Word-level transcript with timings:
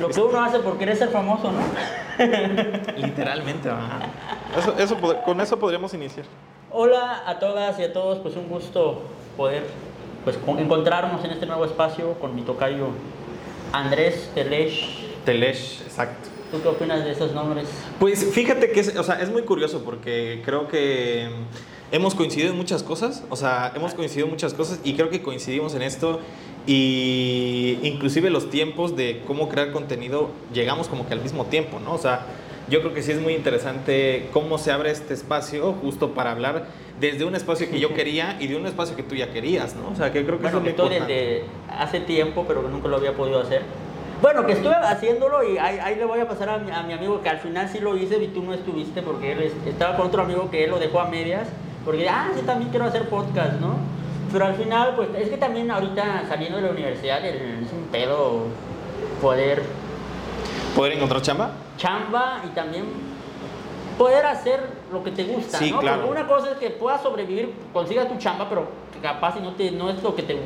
Lo 0.00 0.08
que 0.08 0.20
uno 0.20 0.42
hace 0.42 0.58
por 0.60 0.78
querer 0.78 0.96
ser 0.96 1.08
famoso, 1.10 1.50
¿no? 1.52 1.60
Literalmente, 2.96 3.68
¿verdad? 3.68 4.00
Eso, 4.58 4.74
eso, 4.78 5.22
con 5.24 5.40
eso 5.40 5.58
podríamos 5.58 5.92
iniciar. 5.94 6.26
Hola 6.70 7.22
a 7.26 7.38
todas 7.38 7.78
y 7.78 7.82
a 7.82 7.92
todos, 7.92 8.18
pues 8.18 8.36
un 8.36 8.48
gusto 8.48 9.02
poder 9.36 9.64
pues, 10.24 10.36
con- 10.38 10.58
encontrarnos 10.58 11.24
en 11.24 11.32
este 11.32 11.46
nuevo 11.46 11.64
espacio 11.64 12.14
con 12.14 12.34
mi 12.34 12.42
tocayo 12.42 12.88
Andrés 13.72 14.30
Telesh. 14.34 15.06
Telesh, 15.24 15.82
exacto. 15.82 16.28
¿Tú 16.50 16.60
qué 16.62 16.68
opinas 16.68 17.04
de 17.04 17.12
esos 17.12 17.32
nombres? 17.32 17.68
Pues 18.00 18.24
fíjate 18.32 18.70
que 18.72 18.80
es, 18.80 18.96
o 18.96 19.02
sea, 19.04 19.20
es 19.20 19.30
muy 19.30 19.42
curioso 19.42 19.82
porque 19.84 20.42
creo 20.44 20.66
que 20.66 21.28
hemos 21.92 22.14
coincidido 22.16 22.50
en 22.50 22.56
muchas 22.56 22.82
cosas, 22.82 23.22
o 23.30 23.36
sea, 23.36 23.72
hemos 23.76 23.94
coincidido 23.94 24.26
en 24.26 24.32
muchas 24.32 24.54
cosas 24.54 24.80
y 24.82 24.94
creo 24.94 25.10
que 25.10 25.22
coincidimos 25.22 25.74
en 25.74 25.82
esto 25.82 26.20
y 26.66 27.78
inclusive 27.82 28.30
los 28.30 28.50
tiempos 28.50 28.96
de 28.96 29.22
cómo 29.26 29.48
crear 29.48 29.72
contenido 29.72 30.30
llegamos 30.52 30.88
como 30.88 31.06
que 31.06 31.14
al 31.14 31.20
mismo 31.20 31.44
tiempo, 31.46 31.78
¿no? 31.80 31.92
O 31.94 31.98
sea, 31.98 32.26
yo 32.68 32.80
creo 32.80 32.94
que 32.94 33.02
sí 33.02 33.12
es 33.12 33.20
muy 33.20 33.34
interesante 33.34 34.28
cómo 34.32 34.58
se 34.58 34.70
abre 34.70 34.90
este 34.90 35.14
espacio 35.14 35.72
justo 35.82 36.10
para 36.12 36.30
hablar 36.30 36.66
desde 37.00 37.24
un 37.24 37.34
espacio 37.34 37.68
que 37.70 37.80
yo 37.80 37.94
quería 37.94 38.36
y 38.40 38.46
de 38.46 38.56
un 38.56 38.66
espacio 38.66 38.94
que 38.96 39.02
tú 39.02 39.14
ya 39.14 39.32
querías, 39.32 39.74
¿no? 39.74 39.90
O 39.90 39.96
sea, 39.96 40.12
que 40.12 40.24
creo 40.24 40.36
que 40.38 40.42
Bueno, 40.44 40.58
eso 40.58 40.64
que 40.64 40.70
es 40.70 40.78
muy 40.78 40.88
desde 41.00 41.44
hace 41.76 42.00
tiempo, 42.00 42.44
pero 42.46 42.62
que 42.62 42.68
nunca 42.68 42.88
lo 42.88 42.96
había 42.96 43.14
podido 43.14 43.40
hacer. 43.40 43.62
Bueno, 44.22 44.44
que 44.44 44.52
estuve 44.52 44.74
haciéndolo 44.74 45.42
y 45.50 45.56
ahí, 45.56 45.78
ahí 45.82 45.96
le 45.96 46.04
voy 46.04 46.20
a 46.20 46.28
pasar 46.28 46.50
a 46.50 46.58
mi, 46.58 46.70
a 46.70 46.82
mi 46.82 46.92
amigo 46.92 47.22
que 47.22 47.30
al 47.30 47.38
final 47.38 47.70
sí 47.70 47.78
lo 47.80 47.96
hice 47.96 48.22
y 48.22 48.28
tú 48.28 48.42
no 48.42 48.52
estuviste 48.52 49.00
porque 49.00 49.32
él 49.32 49.40
es- 49.40 49.52
estaba 49.66 49.96
con 49.96 50.08
otro 50.08 50.22
amigo 50.22 50.50
que 50.50 50.64
él 50.64 50.70
lo 50.70 50.78
dejó 50.78 51.00
a 51.00 51.06
medias. 51.08 51.48
Porque, 51.86 52.06
ah, 52.06 52.28
sí, 52.36 52.42
también 52.44 52.68
quiero 52.70 52.84
hacer 52.84 53.08
podcast, 53.08 53.58
¿no? 53.62 53.76
Pero 54.32 54.46
al 54.46 54.54
final, 54.54 54.94
pues 54.96 55.08
es 55.18 55.28
que 55.28 55.36
también 55.36 55.70
ahorita 55.70 56.24
saliendo 56.28 56.56
de 56.58 56.64
la 56.64 56.70
universidad 56.70 57.24
el- 57.24 57.64
es 57.64 57.72
un 57.72 57.84
pedo 57.90 58.44
poder 59.20 59.62
¿Poder 60.76 60.92
encontrar 60.92 61.20
chamba? 61.22 61.50
chamba 61.76 62.42
y 62.46 62.48
también 62.54 62.84
poder 63.98 64.24
hacer 64.26 64.60
lo 64.92 65.02
que 65.02 65.10
te 65.10 65.24
gusta, 65.24 65.58
Sí, 65.58 65.70
¿no? 65.72 65.80
claro. 65.80 66.02
Porque 66.02 66.20
una 66.20 66.28
cosa 66.28 66.52
es 66.52 66.58
que 66.58 66.70
puedas 66.70 67.02
sobrevivir, 67.02 67.52
consigas 67.72 68.08
tu 68.08 68.16
chamba, 68.18 68.48
pero 68.48 68.66
capaz 69.02 69.36
y 69.38 69.40
no, 69.40 69.52
te, 69.54 69.70
no 69.72 69.90
es 69.90 70.02
lo 70.02 70.14
que 70.14 70.22
te, 70.22 70.38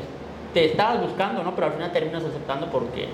te 0.55 0.65
estabas 0.67 1.01
buscando, 1.03 1.43
¿no? 1.43 1.55
Pero 1.55 1.67
al 1.69 1.73
final 1.75 1.93
terminas 1.93 2.25
aceptando 2.25 2.69
porque 2.71 3.09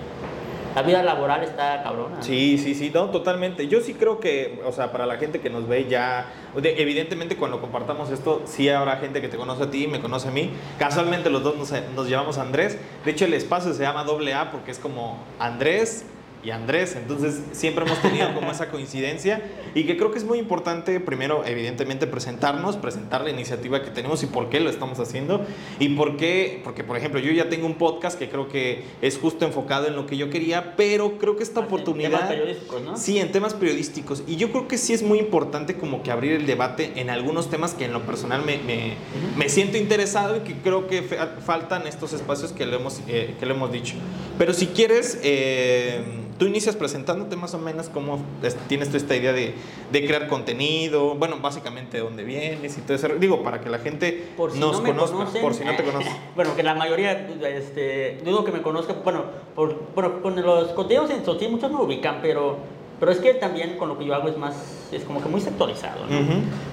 la 0.74 0.82
vida 0.82 1.02
laboral 1.02 1.42
está 1.42 1.82
cabrona. 1.82 2.22
Sí, 2.22 2.58
sí, 2.58 2.74
sí, 2.74 2.90
no, 2.94 3.06
totalmente. 3.10 3.66
Yo 3.68 3.80
sí 3.80 3.94
creo 3.94 4.20
que, 4.20 4.60
o 4.64 4.72
sea, 4.72 4.92
para 4.92 5.06
la 5.06 5.16
gente 5.16 5.40
que 5.40 5.50
nos 5.50 5.66
ve 5.68 5.86
ya, 5.88 6.27
de- 6.56 6.80
evidentemente 6.80 7.36
cuando 7.36 7.60
compartamos 7.60 8.10
esto, 8.10 8.42
sí 8.44 8.68
habrá 8.68 8.96
gente 8.98 9.20
que 9.20 9.28
te 9.28 9.36
conoce 9.36 9.64
a 9.64 9.70
ti, 9.70 9.86
me 9.86 10.00
conoce 10.00 10.28
a 10.28 10.30
mí. 10.30 10.50
Casualmente 10.78 11.30
los 11.30 11.42
dos 11.42 11.56
nos, 11.56 11.72
nos 11.94 12.08
llamamos 12.08 12.38
Andrés. 12.38 12.78
De 13.04 13.10
hecho, 13.10 13.24
el 13.24 13.34
espacio 13.34 13.72
se 13.74 13.82
llama 13.82 14.04
doble 14.04 14.34
A 14.34 14.50
porque 14.50 14.70
es 14.70 14.78
como 14.78 15.18
Andrés 15.38 16.04
y 16.42 16.50
Andrés. 16.50 16.96
Entonces, 16.96 17.41
siempre 17.52 17.84
hemos 17.84 18.00
tenido 18.00 18.33
como 18.34 18.50
esa 18.50 18.70
coincidencia 18.70 19.42
y 19.74 19.84
que 19.84 19.96
creo 19.96 20.10
que 20.10 20.19
es 20.19 20.24
muy 20.24 20.38
importante, 20.38 20.98
primero, 21.00 21.44
evidentemente, 21.44 22.06
presentarnos, 22.06 22.77
presentar 22.77 23.22
la 23.22 23.30
iniciativa 23.30 23.83
que 23.83 23.91
tenemos 23.91 24.22
y 24.22 24.27
por 24.27 24.48
qué 24.48 24.61
lo 24.61 24.70
estamos 24.70 24.98
haciendo. 25.00 25.44
Y 25.78 25.91
por 25.91 26.16
qué, 26.16 26.61
porque, 26.64 26.84
por 26.84 26.96
ejemplo, 26.96 27.20
yo 27.20 27.30
ya 27.33 27.48
tengo 27.48 27.66
un 27.66 27.74
podcast 27.74 28.18
que 28.18 28.28
creo 28.28 28.48
que 28.48 28.84
es 29.02 29.18
justo 29.18 29.44
enfocado 29.44 29.86
en 29.86 29.96
lo 29.96 30.06
que 30.06 30.16
yo 30.16 30.30
quería, 30.30 30.77
pero 30.77 31.18
creo 31.18 31.36
que 31.36 31.42
esta 31.42 31.61
En 31.61 31.66
oportunidad... 31.66 32.11
temas 32.11 32.28
periodísticos, 32.28 32.83
¿no? 32.83 32.96
Sí, 32.96 33.18
en 33.18 33.33
temas 33.33 33.55
periodísticos. 33.55 34.22
Y 34.27 34.36
yo 34.36 34.50
creo 34.50 34.68
que 34.68 34.78
sí 34.78 34.92
es 34.92 35.02
muy 35.02 35.18
importante 35.18 35.77
como 35.77 36.02
que 36.02 36.11
abrir 36.11 36.33
el 36.33 36.46
debate 36.46 36.92
en 36.96 37.11
algunos 37.11 37.50
temas 37.50 37.74
que 37.74 37.84
en 37.84 37.92
lo 37.92 38.02
personal 38.02 38.44
me, 38.44 38.58
me, 38.58 38.94
me 39.36 39.48
siento 39.48 39.77
interesado 39.77 40.36
y 40.36 40.41
que 40.41 40.55
creo 40.55 40.86
que 40.86 41.02
fa- 41.02 41.36
faltan 41.44 41.86
estos 41.86 42.12
espacios 42.12 42.52
que 42.52 42.66
le 42.66 42.77
hemos, 42.77 43.00
eh, 43.08 43.34
que 43.38 43.46
le 43.46 43.52
hemos 43.55 43.70
dicho. 43.70 43.94
Pero 44.38 44.55
si 44.55 44.68
quieres, 44.68 45.20
eh, 45.22 46.02
tú 46.41 46.46
inicias 46.46 46.74
presentándote 46.74 47.36
más 47.36 47.52
o 47.55 47.58
menos 47.58 47.91
cómo 47.91 48.19
es- 48.42 48.56
tienes 48.66 48.88
tú 48.91 48.96
esta 48.96 49.14
idea 49.14 49.33
de, 49.34 49.55
de 49.92 50.06
crear 50.06 50.27
contenido, 50.27 51.14
bueno, 51.14 51.36
básicamente 51.41 51.98
de 51.98 52.02
dónde 52.02 52.24
vienes 52.24 52.77
y 52.78 52.80
todo 52.80 52.94
eso. 52.96 53.08
Digo, 53.20 53.42
para 53.42 53.60
que 53.60 53.69
la 53.69 53.78
gente 53.78 54.30
Por 54.39 54.51
si 54.51 54.58
nos 54.58 54.78
no 54.80 54.86
conozca, 54.89 55.17
conocen, 55.18 55.42
por 55.42 55.55
si 55.55 55.64
no 55.64 55.77
te 55.77 55.84
conoce. 55.84 56.11
bueno, 56.34 56.56
que 56.56 56.62
la 56.62 56.74
mayoría, 56.74 57.12
este, 57.12 58.18
dudo 58.24 58.42
que 58.45 58.52
me 58.52 58.62
conozca, 58.62 58.95
bueno, 59.05 59.24
por, 59.55 60.23
con 60.23 60.34
los 60.40 60.68
contenidos 60.70 61.11
en 61.11 61.24
Sotil 61.27 61.51
muchos 61.51 61.70
me 61.70 61.77
ubican, 61.78 62.20
pero, 62.23 62.57
pero 62.98 63.12
es 63.12 63.18
que 63.18 63.34
también 63.34 63.77
con 63.77 63.90
lo 63.90 63.98
que 63.98 64.07
yo 64.07 64.14
hago 64.14 64.28
es 64.28 64.39
más, 64.39 64.89
es 64.92 65.05
como 65.05 65.22
que 65.22 65.28
muy 65.28 65.42
sectorizado, 65.42 66.07
¿no? 66.07 66.17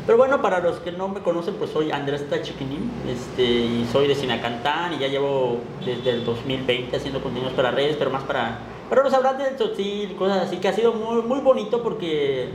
Pero 0.05 0.17
bueno, 0.17 0.41
para 0.41 0.59
los 0.59 0.78
que 0.78 0.94
no 0.94 1.09
me 1.09 1.19
conocen, 1.19 1.55
pues 1.55 1.72
soy 1.72 1.91
Andrés 1.91 2.29
Tachiquinín, 2.29 2.89
este, 3.09 3.44
y 3.44 3.85
soy 3.91 4.07
de 4.07 4.16
Sinacantán 4.16 4.94
y 4.94 4.99
ya 4.99 5.07
llevo 5.07 5.57
desde 5.85 6.09
el 6.11 6.23
2020 6.23 6.95
haciendo 6.95 7.22
contenidos 7.22 7.51
para 7.53 7.72
redes, 7.72 7.97
pero 7.97 8.11
más 8.11 8.23
para, 8.23 8.59
para 8.89 9.03
los 9.03 9.13
hablantes 9.13 9.47
del 9.49 9.57
Sotil 9.57 10.11
y 10.11 10.13
cosas 10.15 10.47
así, 10.47 10.57
que 10.57 10.67
ha 10.67 10.73
sido 10.73 10.93
muy, 10.93 11.21
muy 11.21 11.39
bonito 11.39 11.83
porque 11.83 12.49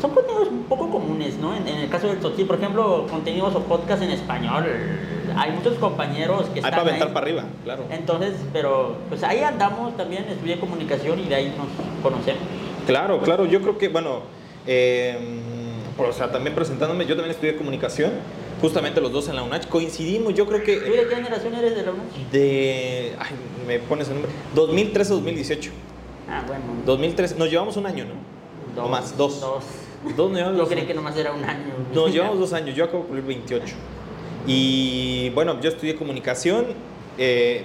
son 0.00 0.10
contenidos 0.12 0.48
un 0.48 0.64
poco 0.64 0.88
comunes, 0.90 1.36
¿no? 1.38 1.54
En, 1.54 1.66
en 1.66 1.78
el 1.80 1.88
caso 1.88 2.06
del 2.08 2.20
Sotil, 2.22 2.46
por 2.46 2.56
ejemplo, 2.56 3.06
contenidos 3.10 3.54
o 3.54 3.60
podcast 3.60 4.02
en 4.02 4.10
español, 4.10 4.64
hay 5.36 5.50
muchos 5.52 5.74
compañeros 5.78 6.42
que 6.46 6.60
Hay 6.60 6.64
están 6.66 6.70
para 6.70 6.82
aventar 6.82 7.08
ahí. 7.08 7.14
para 7.14 7.26
arriba, 7.26 7.44
claro. 7.64 7.84
Entonces, 7.90 8.34
pero 8.52 8.96
pues 9.08 9.22
ahí 9.24 9.40
andamos 9.40 9.96
también, 9.96 10.24
estudié 10.28 10.60
comunicación 10.60 11.18
y 11.18 11.24
de 11.24 11.34
ahí 11.34 11.54
nos 11.56 11.66
conocemos. 12.02 12.42
Claro, 12.86 13.20
claro, 13.20 13.46
yo 13.46 13.60
creo 13.62 13.78
que, 13.78 13.88
bueno, 13.88 14.20
eh, 14.66 15.18
o 15.98 16.12
sea, 16.12 16.30
también 16.30 16.54
presentándome, 16.54 17.06
yo 17.06 17.16
también 17.16 17.32
estudié 17.32 17.56
comunicación, 17.56 18.12
justamente 18.64 19.00
los 19.00 19.12
dos 19.12 19.28
en 19.28 19.36
la 19.36 19.42
UNACH, 19.42 19.66
coincidimos, 19.68 20.32
yo 20.34 20.46
creo 20.46 20.60
¿Tú 20.60 20.64
que 20.64 20.80
de 20.80 21.06
qué 21.08 21.14
generación 21.16 21.54
eres 21.54 21.76
de 21.76 21.82
la 21.82 21.90
UNACH? 21.92 22.30
de, 22.32 23.12
ay, 23.18 23.30
me 23.66 23.78
pones 23.78 24.08
el 24.08 24.14
nombre, 24.14 24.30
2013-2018, 24.54 25.70
Ah, 26.28 26.42
bueno. 26.46 26.64
2013, 26.86 27.36
nos 27.36 27.50
llevamos 27.50 27.76
un 27.76 27.86
año, 27.86 28.04
¿no? 28.06 28.82
o 28.82 28.88
más, 28.88 29.16
dos. 29.16 29.40
Dos. 29.40 29.64
Dos, 30.16 30.30
nos 30.30 30.38
llevamos 30.38 30.56
Yo 30.58 30.64
dos 30.64 30.72
creí 30.72 30.86
que 30.86 30.94
nomás 30.94 31.16
era 31.16 31.32
un 31.32 31.44
año. 31.44 31.72
Nos 31.94 32.12
llevamos 32.12 32.38
dos 32.40 32.52
años, 32.54 32.74
yo 32.74 32.84
acabo 32.84 33.00
de 33.00 33.04
cumplir 33.08 33.24
28. 33.26 33.74
Y 34.46 35.30
bueno, 35.34 35.60
yo 35.60 35.68
estudié 35.68 35.94
comunicación. 35.96 36.66
eh, 37.18 37.64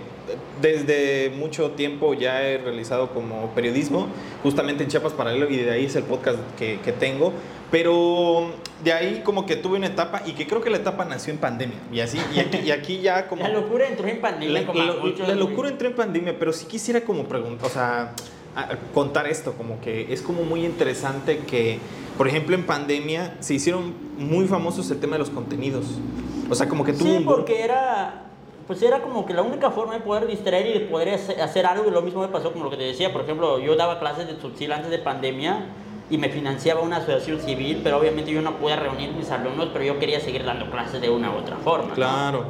desde 0.61 1.31
mucho 1.35 1.71
tiempo 1.71 2.13
ya 2.13 2.43
he 2.47 2.59
realizado 2.59 3.09
como 3.15 3.49
periodismo, 3.55 4.07
justamente 4.43 4.83
en 4.83 4.89
Chiapas 4.89 5.13
Paralelo, 5.13 5.49
y 5.49 5.57
de 5.57 5.71
ahí 5.71 5.85
es 5.85 5.95
el 5.95 6.03
podcast 6.03 6.37
que, 6.57 6.79
que 6.85 6.91
tengo. 6.91 7.33
Pero 7.71 8.51
de 8.83 8.93
ahí 8.93 9.21
como 9.23 9.45
que 9.45 9.55
tuve 9.55 9.77
una 9.77 9.87
etapa, 9.87 10.21
y 10.25 10.31
que 10.33 10.47
creo 10.47 10.61
que 10.61 10.69
la 10.69 10.77
etapa 10.77 11.05
nació 11.05 11.31
en 11.33 11.39
pandemia. 11.39 11.77
Y 11.91 11.99
así, 11.99 12.17
y 12.33 12.39
aquí, 12.39 12.57
y 12.65 12.71
aquí 12.71 12.99
ya 13.01 13.27
como... 13.27 13.43
La 13.43 13.49
locura 13.49 13.87
entró 13.87 14.07
en 14.07 14.19
pandemia 14.21 14.61
La, 14.61 14.71
a 15.23 15.27
la- 15.27 15.35
locura 15.35 15.69
entró 15.69 15.87
en 15.87 15.95
pandemia, 15.95 16.35
pero 16.39 16.51
sí 16.53 16.65
quisiera 16.65 17.01
como 17.01 17.25
preguntar, 17.25 17.67
o 17.67 17.69
sea, 17.69 18.13
contar 18.93 19.27
esto, 19.27 19.53
como 19.53 19.79
que 19.81 20.11
es 20.11 20.21
como 20.21 20.43
muy 20.43 20.65
interesante 20.65 21.39
que, 21.39 21.79
por 22.17 22.27
ejemplo, 22.27 22.55
en 22.55 22.65
pandemia 22.65 23.35
se 23.39 23.53
hicieron 23.53 23.93
muy 24.17 24.47
famosos 24.47 24.89
el 24.89 24.99
tema 24.99 25.13
de 25.13 25.19
los 25.19 25.29
contenidos. 25.29 25.85
O 26.49 26.55
sea, 26.55 26.67
como 26.67 26.83
que 26.83 26.93
tuvo 26.93 27.07
Sí, 27.07 27.17
un 27.17 27.25
porque 27.25 27.61
era, 27.61 28.23
pues 28.65 28.81
era 28.81 29.01
como 29.01 29.25
que 29.27 29.33
la 29.35 29.43
única 29.43 29.69
forma 29.69 29.93
de 29.93 29.99
poder 29.99 30.25
distraer 30.25 30.65
y 30.67 30.73
de 30.73 30.79
poder 30.87 31.09
hacer 31.09 31.39
hacer 31.41 31.65
algo. 31.67 31.87
Y 31.87 31.91
lo 31.91 32.01
mismo 32.01 32.21
me 32.21 32.27
pasó 32.29 32.51
como 32.51 32.65
lo 32.65 32.71
que 32.71 32.77
te 32.77 32.83
decía. 32.83 33.13
Por 33.13 33.21
ejemplo, 33.21 33.59
yo 33.59 33.75
daba 33.75 33.99
clases 33.99 34.25
de 34.27 34.41
subsil 34.41 34.71
antes 34.71 34.89
de 34.89 34.97
pandemia 34.97 35.67
y 36.09 36.17
me 36.17 36.29
financiaba 36.29 36.81
una 36.81 36.97
asociación 36.97 37.39
civil, 37.39 37.81
pero 37.83 37.97
obviamente 37.99 38.31
yo 38.31 38.41
no 38.41 38.57
pude 38.57 38.75
reunir 38.75 39.11
mis 39.11 39.29
alumnos, 39.31 39.69
pero 39.71 39.85
yo 39.85 39.99
quería 39.99 40.19
seguir 40.19 40.43
dando 40.43 40.69
clases 40.71 41.01
de 41.01 41.09
una 41.09 41.31
u 41.31 41.37
otra 41.37 41.57
forma. 41.57 41.93
Claro. 41.93 42.45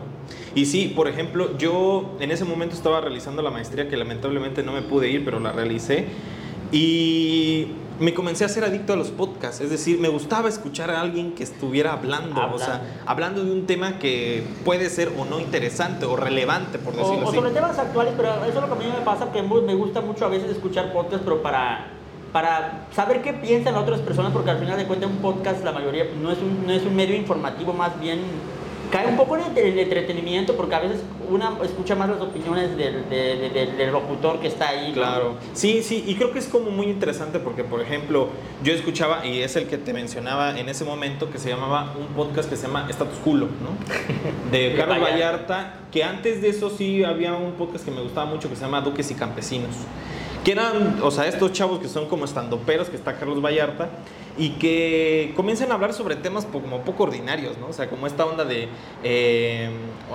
Y 0.55 0.65
sí, 0.65 0.93
por 0.95 1.07
ejemplo, 1.07 1.57
yo 1.57 2.11
en 2.19 2.31
ese 2.31 2.45
momento 2.45 2.75
estaba 2.75 3.01
realizando 3.01 3.41
la 3.41 3.49
maestría 3.51 3.87
que 3.89 3.97
lamentablemente 3.97 4.63
no 4.63 4.71
me 4.71 4.81
pude 4.81 5.09
ir, 5.09 5.25
pero 5.25 5.39
la 5.39 5.51
realicé. 5.51 6.07
Y 6.71 7.67
me 7.99 8.13
comencé 8.13 8.45
a 8.45 8.49
ser 8.49 8.63
adicto 8.63 8.93
a 8.93 8.95
los 8.95 9.09
podcasts, 9.09 9.59
es 9.59 9.69
decir, 9.71 9.99
me 9.99 10.07
gustaba 10.07 10.47
escuchar 10.47 10.89
a 10.91 11.01
alguien 11.01 11.33
que 11.33 11.43
estuviera 11.43 11.91
hablando, 11.93 12.39
o 12.53 12.57
sea, 12.59 12.75
Hablando. 12.75 13.03
hablando 13.07 13.43
de 13.43 13.51
un 13.51 13.65
tema 13.65 13.99
que 13.99 14.43
puede 14.63 14.89
ser 14.89 15.11
o 15.17 15.25
no 15.25 15.39
interesante 15.39 16.05
o 16.05 16.15
relevante, 16.15 16.77
por 16.79 16.93
O, 16.93 16.97
decirlo 16.97 17.25
o 17.25 17.29
así. 17.29 17.35
sobre 17.37 17.51
temas 17.51 17.77
actuales, 17.77 18.13
pero 18.15 18.29
eso 18.45 18.47
es 18.47 18.55
lo 18.55 18.67
que 18.67 18.85
a 18.85 18.87
mí 18.87 18.93
me 18.97 19.03
pasa, 19.03 19.31
que 19.33 19.41
me 19.41 19.73
gusta 19.73 19.99
mucho 19.99 20.25
a 20.25 20.29
veces 20.29 20.49
escuchar 20.51 20.93
podcasts, 20.93 21.23
pero 21.25 21.41
para, 21.41 21.87
para 22.31 22.87
saber 22.95 23.21
qué 23.21 23.33
piensan 23.33 23.75
otras 23.75 23.99
personas, 24.01 24.31
porque 24.31 24.51
al 24.51 24.59
final 24.59 24.77
de 24.77 24.85
cuentas 24.85 25.09
un 25.09 25.17
podcast, 25.17 25.63
la 25.63 25.71
mayoría, 25.71 26.05
pues, 26.05 26.17
no 26.17 26.31
es 26.31 26.37
un, 26.39 26.65
no 26.67 26.73
es 26.73 26.83
un 26.83 26.95
medio 26.95 27.15
informativo, 27.15 27.73
más 27.73 27.99
bien 27.99 28.19
cae 28.91 29.05
un 29.05 29.17
poco 29.17 29.37
en 29.37 29.43
el, 29.55 29.57
el 29.73 29.77
entretenimiento, 29.79 30.55
porque 30.55 30.73
a 30.73 30.79
veces 30.79 31.01
una 31.29 31.51
escucha 31.63 31.93
más 31.95 32.09
las 32.09 32.21
opiniones 32.21 32.75
del, 32.75 33.07
de- 33.07 33.35
de- 33.37 33.49
del- 33.51 33.77
del 33.77 33.91
locutor 33.91 34.39
que 34.39 34.47
está 34.47 34.69
ahí. 34.69 34.87
¿no? 34.87 34.93
Claro, 34.95 35.35
sí, 35.53 35.83
sí, 35.83 36.03
y 36.07 36.15
creo 36.15 36.31
que 36.31 36.39
es 36.39 36.47
como 36.47 36.71
muy 36.71 36.87
interesante 36.87 37.37
porque, 37.37 37.63
por 37.63 37.81
ejemplo, 37.81 38.29
yo 38.63 38.73
escuchaba, 38.73 39.23
y 39.27 39.41
es 39.43 39.55
el 39.55 39.67
que 39.67 39.77
te 39.77 39.93
mencionaba 39.93 40.59
en 40.59 40.69
ese 40.69 40.85
momento, 40.85 41.29
que 41.29 41.37
se 41.37 41.49
llamaba 41.49 41.93
un 41.99 42.07
podcast 42.15 42.49
que 42.49 42.55
se 42.55 42.65
llama 42.65 42.87
Status 42.89 43.19
Culo, 43.19 43.45
¿no? 43.45 43.77
De 44.51 44.73
Carlos. 44.75 45.01
Vallarta, 45.01 45.73
que 45.91 46.03
antes 46.03 46.41
de 46.41 46.49
eso 46.49 46.71
sí 46.71 47.03
había 47.03 47.33
un 47.33 47.51
podcast 47.53 47.85
que 47.85 47.91
me 47.91 48.01
gustaba 48.01 48.25
mucho 48.25 48.49
que 48.49 48.55
se 48.55 48.61
llama 48.63 48.81
Duques 48.81 49.11
y 49.11 49.13
Campesinos. 49.13 49.75
Eran, 50.49 50.99
o 51.03 51.11
sea, 51.11 51.27
estos 51.27 51.53
chavos 51.53 51.79
que 51.79 51.87
son 51.87 52.07
como 52.07 52.25
estandoperos, 52.25 52.89
que 52.89 52.95
está 52.95 53.15
Carlos 53.15 53.39
Vallarta, 53.39 53.89
y 54.39 54.51
que 54.51 55.33
comienzan 55.35 55.69
a 55.71 55.75
hablar 55.75 55.93
sobre 55.93 56.15
temas 56.15 56.45
como 56.45 56.79
poco 56.81 57.03
ordinarios, 57.03 57.57
¿no? 57.57 57.67
O 57.67 57.73
sea, 57.73 57.89
como 57.89 58.07
esta 58.07 58.25
onda 58.25 58.45
de... 58.45 58.69
eh, 59.03 59.69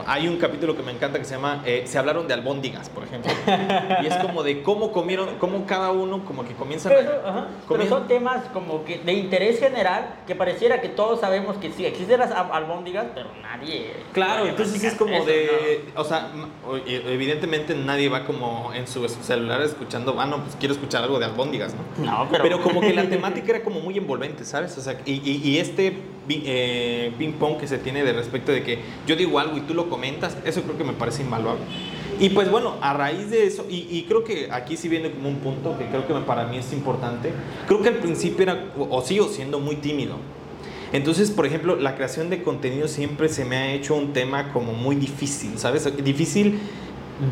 hay 0.06 0.26
un 0.26 0.38
capítulo 0.38 0.75
que 0.76 0.82
me 0.82 0.91
encanta 0.93 1.19
que 1.19 1.25
se 1.26 1.35
llama 1.35 1.62
eh, 1.67 1.82
Se 1.87 1.99
hablaron 1.99 2.26
de 2.26 2.35
albóndigas, 2.35 2.88
por 2.88 3.05
ejemplo. 3.05 3.31
y 4.03 4.06
es 4.06 4.15
como 4.17 4.43
de 4.43 4.62
cómo 4.62 4.91
comieron, 4.93 5.37
cómo 5.38 5.67
cada 5.67 5.91
uno 5.93 6.25
como 6.25 6.44
que 6.44 6.55
comienza 6.55 6.88
Pero, 6.88 7.11
a... 7.26 7.49
pero 7.69 7.87
son 7.87 8.09
temas 8.09 8.44
como 8.53 8.85
que 8.85 8.99
de 8.99 9.12
interés 9.12 9.61
general 9.61 10.15
que 10.26 10.35
pareciera 10.35 10.81
que 10.81 10.88
todos 10.88 11.21
sabemos 11.21 11.59
que 11.59 11.71
sí 11.71 11.85
existen 11.85 12.19
las 12.21 12.31
al- 12.31 12.50
albóndigas, 12.50 13.05
pero 13.15 13.29
nadie. 13.43 13.93
Claro, 14.15 14.47
entonces 14.47 14.82
es 14.85 14.94
como 14.94 15.12
eso, 15.15 15.26
de, 15.26 15.85
o 15.97 16.03
sea, 16.05 16.31
e- 16.87 17.03
evidentemente 17.12 17.75
nadie 17.75 18.09
va 18.09 18.25
como 18.25 18.73
en 18.75 18.87
su 18.88 19.06
celular 19.09 19.61
escuchando, 19.61 20.17
ah, 20.19 20.25
no, 20.26 20.38
pues 20.43 20.56
quiero 20.59 20.73
escuchar 20.75 21.05
algo 21.05 21.19
de 21.19 21.26
albóndigas, 21.26 21.75
¿no? 21.75 22.05
No, 22.05 22.29
pero. 22.31 22.43
Pero 22.44 22.62
como 22.62 22.81
que 22.81 22.94
la 22.94 23.05
temática 23.09 23.50
era 23.53 23.62
como 23.62 23.81
muy 23.81 23.97
envolvente, 23.99 24.13
¿sabes? 24.49 24.76
O 24.78 24.81
sea, 24.81 25.00
y, 25.06 25.12
y- 25.28 25.40
y 25.44 25.58
este 25.58 25.93
eh, 26.28 27.12
ping 27.19 27.32
pong 27.32 27.58
que 27.58 27.66
se 27.66 27.78
tiene 27.78 28.02
de 28.05 28.12
respecto 28.12 28.50
de 28.52 28.62
que 28.62 28.78
yo 29.06 29.14
digo 29.16 29.38
algo 29.38 29.56
y 29.58 29.61
tú 29.62 29.75
lo 29.75 29.88
comentas, 29.90 30.37
eso 30.44 30.62
creo 30.62 30.78
que 30.78 30.84
me 30.84 30.93
parece 30.94 31.22
invaluable. 31.22 31.62
Y 32.20 32.31
pues 32.31 32.49
bueno, 32.50 32.75
a 32.81 32.93
raíz 32.94 33.28
de 33.31 33.46
eso, 33.46 33.66
y, 33.69 33.87
y 33.90 34.05
creo 34.08 34.22
que 34.25 34.49
aquí 34.52 34.76
sí 34.76 34.88
viene 34.88 35.11
como 35.11 35.28
un 35.28 35.37
punto 35.37 35.76
que 35.76 35.87
creo 35.87 36.06
que 36.06 36.14
para 36.26 36.46
mí 36.46 36.56
es 36.58 36.72
importante, 36.72 37.32
creo 37.66 37.82
que 37.82 37.88
al 37.88 37.96
principio 37.96 38.44
era, 38.44 38.66
o 38.78 39.02
sigo 39.02 39.28
siendo 39.28 39.58
muy 39.58 39.76
tímido. 39.76 40.16
Entonces, 40.93 41.32
por 41.32 41.44
ejemplo, 41.44 41.75
la 41.75 41.96
creación 41.96 42.31
de 42.31 42.43
contenido 42.44 42.87
siempre 42.87 43.28
se 43.28 43.44
me 43.44 43.56
ha 43.56 43.72
hecho 43.75 43.96
un 43.96 44.12
tema 44.12 44.52
como 44.52 44.72
muy 44.72 44.94
difícil, 44.94 45.58
¿sabes? 45.58 45.88
Difícil 46.05 46.61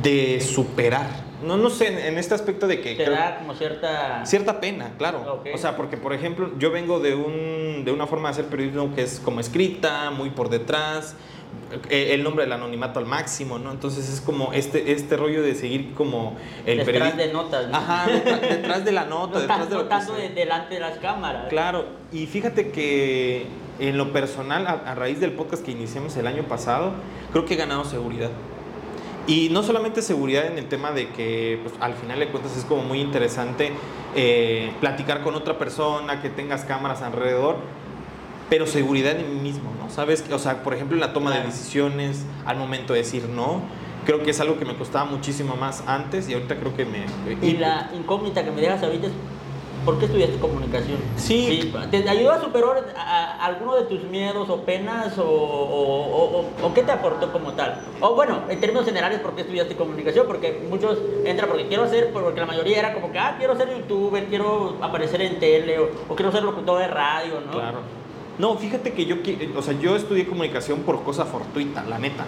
de 0.03 0.41
superar. 0.41 1.31
No, 1.43 1.57
no 1.57 1.71
sé, 1.71 1.89
en, 1.89 1.99
en 1.99 2.19
este 2.19 2.35
aspecto 2.35 2.67
de 2.67 2.81
que... 2.81 2.95
Te 2.95 3.05
creo- 3.05 3.17
da 3.17 3.39
como 3.39 3.55
cierta. 3.55 4.25
Cierta 4.25 4.61
pena, 4.61 4.93
claro. 4.99 5.43
O 5.53 5.59
sea, 5.59 5.77
porque 5.77 5.97
por 5.97 6.13
ejemplo, 6.13 6.51
yo 6.59 6.71
vengo 6.71 7.01
de, 7.01 7.15
un, 7.15 7.85
de 7.85 7.93
una 7.93 8.07
forma 8.07 8.29
de 8.29 8.33
hacer 8.33 8.45
periodismo 8.47 8.95
que 8.95 9.03
es 9.03 9.21
como 9.21 9.41
escrita, 9.41 10.11
muy 10.11 10.31
por 10.31 10.49
detrás, 10.51 11.17
eh, 11.91 12.09
el 12.15 12.23
nombre 12.23 12.45
del 12.45 12.53
anonimato 12.53 12.99
al 12.99 13.07
máximo, 13.07 13.59
¿no? 13.59 13.73
Entonces 13.73 14.09
es 14.09 14.21
como 14.21 14.53
este, 14.53 14.93
este 14.93 15.17
rollo 15.17 15.43
de 15.43 15.55
seguir 15.55 15.93
como 15.95 16.37
el 16.65 16.79
detrás 16.85 17.17
de 17.17 17.33
notas. 17.33 17.69
¿no? 17.69 17.77
Ajá, 17.77 18.07
detrás, 18.11 18.41
detrás 18.41 18.85
de 18.85 18.93
la 18.93 19.05
nota, 19.05 19.35
No 19.35 19.41
detrás 19.41 19.59
tanto, 19.59 19.77
de 19.77 19.83
lo 19.83 19.89
tanto 19.89 20.13
de- 20.15 20.29
delante 20.31 20.75
de 20.75 20.81
las 20.81 20.99
cámaras. 20.99 21.49
Claro, 21.49 21.87
y 22.13 22.27
fíjate 22.27 22.71
que 22.71 23.47
en 23.81 23.99
lo 23.99 24.13
personal, 24.13 24.67
a, 24.67 24.71
a 24.91 24.95
raíz 24.95 25.19
del 25.21 25.33
podcast 25.33 25.65
que 25.65 25.73
iniciamos 25.73 26.17
el 26.17 26.27
año 26.27 26.45
pasado, 26.45 26.93
creo 27.33 27.45
que 27.45 27.55
he 27.55 27.57
ganado 27.57 27.85
seguridad. 27.85 28.31
Y 29.27 29.51
no 29.51 29.63
solamente 29.63 30.03
seguridad 30.03 30.47
en 30.47 30.59
el 30.59 30.67
tema 30.67 30.91
de 30.91 31.11
que 31.11 31.61
pues, 31.63 31.75
al 31.81 31.95
final 31.95 32.19
de 32.19 32.29
cuentas 32.29 32.57
es 32.57 32.65
como 32.65 32.83
muy 32.83 33.01
interesante 33.01 33.73
eh, 34.17 34.73
platicar 34.81 35.23
con 35.23 35.35
otra 35.35 35.59
persona, 35.59 36.21
que 36.21 36.29
tengas 36.29 36.65
cámaras 36.65 37.03
alrededor, 37.03 37.57
pero 38.51 38.67
seguridad 38.67 39.17
en 39.19 39.35
mí 39.35 39.41
mismo, 39.41 39.73
¿no? 39.81 39.89
Sabes, 39.91 40.25
o 40.31 40.39
sea, 40.39 40.63
por 40.63 40.75
ejemplo, 40.75 40.97
en 40.97 41.01
la 41.01 41.13
toma 41.13 41.31
de 41.31 41.43
decisiones, 41.45 42.25
al 42.45 42.57
momento 42.57 42.93
de 42.93 42.99
decir 42.99 43.29
no, 43.29 43.63
creo 44.05 44.23
que 44.23 44.31
es 44.31 44.41
algo 44.41 44.59
que 44.59 44.65
me 44.65 44.77
costaba 44.77 45.05
muchísimo 45.05 45.57
más 45.57 45.85
antes 45.87 46.29
y 46.29 46.35
ahorita 46.35 46.57
creo 46.57 46.77
que 46.77 46.85
me... 46.85 47.07
Y 47.41 47.57
la 47.59 47.91
incógnita 47.95 48.45
que 48.45 48.51
me 48.51 48.61
dejas 48.61 48.83
ahorita 48.83 49.07
es: 49.07 49.13
¿por 49.85 49.99
qué 49.99 50.05
estudiaste 50.07 50.37
comunicación? 50.39 50.99
Sí. 51.17 51.73
¿Te 51.91 52.09
ayudó 52.09 52.33
a 52.33 52.41
superar 52.41 52.93
a- 52.97 53.01
a 53.43 53.45
alguno 53.47 53.75
de 53.75 53.83
tus 53.85 54.03
miedos 54.05 54.49
o 54.49 54.63
penas 54.63 55.19
o, 55.19 55.25
o- 55.25 56.41
o- 56.41 56.67
o 56.67 56.75
qué 56.75 56.83
te 56.83 56.93
aportó 56.93 57.33
como 57.33 57.53
tal? 57.53 57.81
O 58.01 58.15
bueno, 58.15 58.43
en 58.49 58.61
términos 58.61 58.85
generales, 58.85 59.21
¿por 59.21 59.35
qué 59.35 59.43
estudiaste 59.43 59.75
comunicación? 59.77 60.27
Porque 60.27 60.65
muchos 60.69 60.99
entran 61.25 61.49
porque 61.49 61.67
quiero 61.69 61.85
hacer, 61.85 62.11
porque 62.13 62.41
la 62.41 62.47
mayoría 62.47 62.79
era 62.79 62.95
como 62.95 63.11
que, 63.13 63.19
ah, 63.19 63.35
quiero 63.39 63.57
ser 63.57 63.69
youtuber, 63.77 64.25
quiero 64.27 64.77
aparecer 64.81 65.21
en 65.23 65.39
tele 65.39 65.79
o, 65.79 66.15
quiero 66.15 66.31
ser 66.33 66.43
locutor 66.43 66.79
de 66.79 66.89
radio, 66.89 67.41
¿no? 67.45 67.53
Claro. 67.53 67.79
No, 68.39 68.57
fíjate 68.57 68.93
que 68.93 69.05
yo, 69.05 69.17
o 69.57 69.63
sea, 69.63 69.75
yo 69.79 69.95
estudié 69.95 70.27
comunicación 70.27 70.81
por 70.81 71.03
cosa 71.03 71.25
fortuita, 71.27 71.85
la 71.85 71.99
neta. 71.99 72.25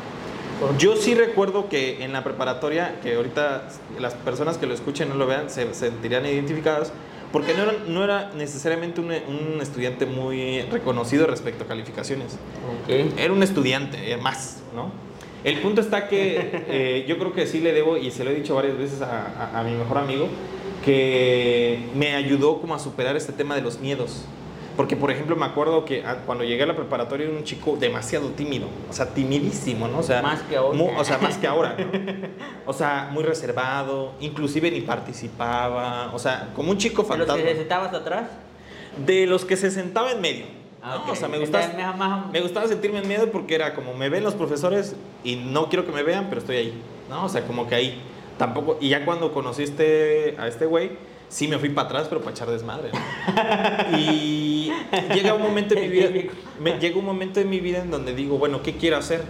Yo 0.79 0.97
sí 0.97 1.15
recuerdo 1.15 1.69
que 1.69 2.05
en 2.05 2.13
la 2.13 2.23
preparatoria, 2.23 3.01
que 3.03 3.17
ahorita 3.17 3.65
las 3.99 4.15
personas 4.15 4.57
que 4.57 4.67
lo 4.67 4.75
escuchen 4.75 5.09
no 5.09 5.15
lo 5.17 5.27
vean, 5.27 5.51
se 5.51 5.73
sentirían 5.75 6.25
identificadas, 6.27 6.93
porque 7.35 7.53
no 7.53 7.65
era, 7.65 7.73
no 7.89 8.05
era 8.05 8.31
necesariamente 8.37 9.01
un, 9.01 9.07
un 9.11 9.61
estudiante 9.61 10.07
muy 10.07 10.63
reconocido 10.63 11.27
respecto 11.27 11.65
a 11.65 11.67
calificaciones. 11.67 12.39
Era 13.19 13.33
un 13.33 13.43
estudiante, 13.43 14.17
más, 14.19 14.63
¿no? 14.75 14.93
El 15.43 15.59
punto 15.59 15.81
está 15.81 16.07
que 16.09 16.39
eh, 16.69 17.05
yo 17.09 17.19
creo 17.19 17.33
que 17.35 17.47
sí 17.49 17.59
le 17.59 17.73
debo, 17.73 17.97
y 17.97 18.13
se 18.13 18.23
lo 18.25 18.31
he 18.31 18.35
dicho 18.35 18.55
varias 18.55 18.79
veces 18.79 19.03
a, 19.03 19.51
a- 19.53 19.61
a 19.61 19.65
mi 19.65 19.73
mejor 19.73 19.99
amigo, 19.99 20.29
que 20.85 21.81
me 21.97 22.15
ayudó 22.15 22.61
como 22.61 22.75
a 22.75 22.79
superar 22.79 23.17
este 23.17 23.33
tema 23.33 23.55
de 23.57 23.63
los 23.63 23.81
miedos. 23.81 24.25
Porque, 24.77 24.97
por 24.97 25.11
ejemplo, 25.11 25.37
me 25.37 25.47
acuerdo 25.47 25.85
que 25.85 26.05
ah, 26.05 26.19
cuando 26.27 26.43
llegué 26.45 26.65
a 26.65 26.67
la 26.67 26.75
preparatoria 26.75 27.27
era 27.29 27.37
un 27.37 27.45
chico 27.45 27.77
demasiado 27.79 28.29
tímido, 28.31 28.67
o 28.91 28.93
sea, 28.93 29.07
timidísimo, 29.07 29.87
¿no? 29.87 29.99
O 29.99 30.03
sea, 30.03 30.21
Más 30.21 30.43
que 30.43 30.57
ahora. 30.57 30.79
o 30.99 31.05
sea, 31.05 31.19
más 31.19 31.39
que 31.39 31.47
ahora, 31.47 31.77
¿no? 31.79 32.29
O 32.67 32.73
sea, 32.73 33.09
muy 33.13 33.23
reservado, 33.23 34.13
inclusive 34.21 34.71
ni 34.71 34.81
participaba, 34.81 36.11
o 36.13 36.19
sea, 36.19 36.51
como 36.55 36.71
un 36.71 36.79
chico 36.79 37.03
¿De 37.03 37.09
los 37.09 37.19
fantasma. 37.19 37.37
que 37.43 37.45
necesitabas 37.45 37.95
atrás? 37.95 38.31
De 39.07 39.27
los 39.27 39.45
que 39.45 39.57
se 39.57 39.71
sentaba 39.71 40.11
en 40.13 40.21
medio. 40.21 40.45
Ah, 40.83 40.97
¿no? 40.97 41.03
ok. 41.05 41.11
O 41.13 41.17
sea, 41.17 41.29
me 41.29 41.39
gustaba, 41.39 42.29
me 42.33 42.41
gustaba 42.41 42.67
sentirme 42.69 42.99
en 42.99 43.09
medio 43.09 43.31
porque 43.31 43.55
era 43.55 43.75
como 43.75 43.95
me 43.95 44.09
ven 44.09 44.23
los 44.25 44.35
profesores 44.35 44.97
y 45.23 45.37
no 45.37 45.69
quiero 45.69 45.87
que 45.87 45.93
me 45.93 46.03
vean, 46.03 46.27
pero 46.29 46.41
estoy 46.41 46.57
ahí. 46.57 46.83
¿no? 47.09 47.25
O 47.25 47.29
sea, 47.29 47.47
como 47.47 47.69
que 47.69 47.75
ahí. 47.75 48.03
Tampoco. 48.39 48.79
Y 48.81 48.89
ya 48.89 49.05
cuando 49.05 49.33
conociste 49.33 50.35
a 50.39 50.49
este 50.49 50.67
güey, 50.67 50.93
sí 51.29 51.49
me 51.49 51.59
fui 51.59 51.69
para 51.71 51.87
atrás, 51.89 52.07
pero 52.09 52.21
para 52.21 52.33
echar 52.33 52.51
desmadre. 52.51 52.91
¿no? 52.93 53.99
y 53.99 54.51
llega 55.15 55.35
un 55.35 55.43
momento 55.43 55.75
en 55.75 55.81
mi 55.83 55.89
vida. 55.89 56.11
Me- 56.61 56.79
llega 56.79 56.99
un 56.99 57.05
momento 57.05 57.41
en 57.41 57.51
mi 57.51 57.61
vida 57.61 57.79
en 57.83 57.91
donde 57.91 58.15
digo, 58.15 58.39
bueno, 58.39 58.63
¿qué 58.63 58.75
quiero 58.77 58.97
hacer? 58.97 59.23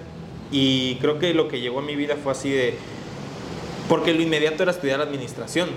Y 0.51 0.97
creo 0.97 1.19
que 1.19 1.35
lo 1.35 1.49
que 1.49 1.61
llegó 1.61 1.79
a 1.81 1.83
mi 1.83 1.97
vida 1.97 2.17
fue 2.23 2.33
así 2.33 2.51
de. 2.51 2.75
Porque 3.89 4.15
lo 4.15 4.23
inmediato 4.23 4.63
era 4.63 4.73
estudiar 4.73 5.01
administración. 5.01 5.69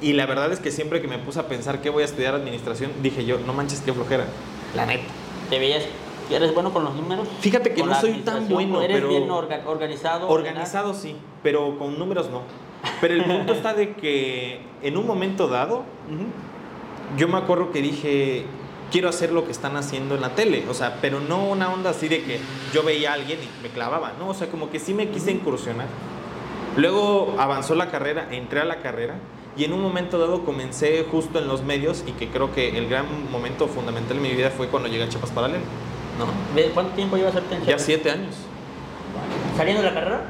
Y 0.00 0.12
la 0.12 0.26
verdad 0.26 0.52
es 0.52 0.60
que 0.60 0.70
siempre 0.70 1.00
que 1.00 1.08
me 1.08 1.18
puse 1.18 1.40
a 1.40 1.48
pensar 1.48 1.80
qué 1.80 1.90
voy 1.90 2.02
a 2.02 2.06
estudiar 2.06 2.34
administración, 2.34 2.90
dije 3.02 3.24
yo, 3.24 3.38
no 3.38 3.52
manches, 3.52 3.80
qué 3.80 3.92
flojera. 3.92 4.26
La 4.74 4.84
neta. 4.84 5.04
¿Te 5.48 5.58
veías 5.58 5.84
que 6.28 6.36
eres 6.36 6.52
bueno 6.52 6.72
con 6.72 6.84
los 6.84 6.94
números? 6.94 7.26
Fíjate 7.40 7.72
que 7.72 7.80
¿Con 7.80 7.90
no 7.90 8.00
soy 8.00 8.12
tan 8.24 8.48
bueno, 8.48 8.82
¿Eres 8.82 8.96
pero- 8.96 9.08
bien 9.08 9.28
orga- 9.28 9.62
organizado? 9.64 10.28
Organizado 10.28 10.92
sí, 10.92 11.16
pero 11.42 11.78
con 11.78 11.98
números 11.98 12.28
no. 12.30 12.42
Pero 13.00 13.14
el 13.14 13.24
punto 13.24 13.52
está 13.54 13.72
de 13.74 13.94
que 13.94 14.60
en 14.82 14.96
un 14.98 15.06
momento 15.06 15.48
dado, 15.48 15.84
yo 17.16 17.28
me 17.28 17.38
acuerdo 17.38 17.70
que 17.70 17.80
dije, 17.80 18.44
quiero 18.90 19.08
hacer 19.08 19.32
lo 19.32 19.44
que 19.44 19.52
están 19.52 19.76
haciendo 19.76 20.14
en 20.14 20.20
la 20.20 20.30
tele. 20.34 20.64
O 20.68 20.74
sea, 20.74 20.98
pero 21.00 21.20
no 21.20 21.44
una 21.44 21.72
onda 21.72 21.90
así 21.90 22.08
de 22.08 22.22
que 22.22 22.40
yo 22.72 22.82
veía 22.82 23.10
a 23.10 23.14
alguien 23.14 23.38
y 23.42 23.62
me 23.62 23.68
clavaba, 23.70 24.12
¿no? 24.18 24.28
O 24.28 24.34
sea, 24.34 24.48
como 24.48 24.70
que 24.70 24.78
sí 24.78 24.94
me 24.94 25.08
quise 25.08 25.30
incursionar. 25.32 25.86
Luego 26.76 27.34
avanzó 27.38 27.74
la 27.74 27.90
carrera, 27.90 28.28
entré 28.30 28.60
a 28.60 28.64
la 28.64 28.80
carrera 28.80 29.14
y 29.56 29.64
en 29.64 29.72
un 29.72 29.80
momento 29.80 30.18
dado 30.18 30.44
comencé 30.44 31.06
justo 31.10 31.38
en 31.38 31.48
los 31.48 31.62
medios 31.62 32.04
y 32.06 32.12
que 32.12 32.28
creo 32.28 32.52
que 32.52 32.76
el 32.76 32.88
gran 32.88 33.06
momento 33.30 33.66
fundamental 33.68 34.18
en 34.18 34.22
mi 34.22 34.30
vida 34.32 34.50
fue 34.50 34.68
cuando 34.68 34.88
llegué 34.88 35.04
a 35.04 35.08
Chiapas 35.08 35.30
Paralelo. 35.30 35.64
¿No? 36.18 36.26
¿De 36.54 36.68
¿Cuánto 36.70 36.92
tiempo 36.94 37.16
llevas 37.16 37.34
en 37.36 37.42
Ya 37.50 37.64
Chiapas? 37.64 37.82
siete 37.82 38.10
años. 38.10 38.34
¿Saliendo 39.56 39.82
de 39.82 39.88
la 39.88 39.94
carrera? 39.94 40.24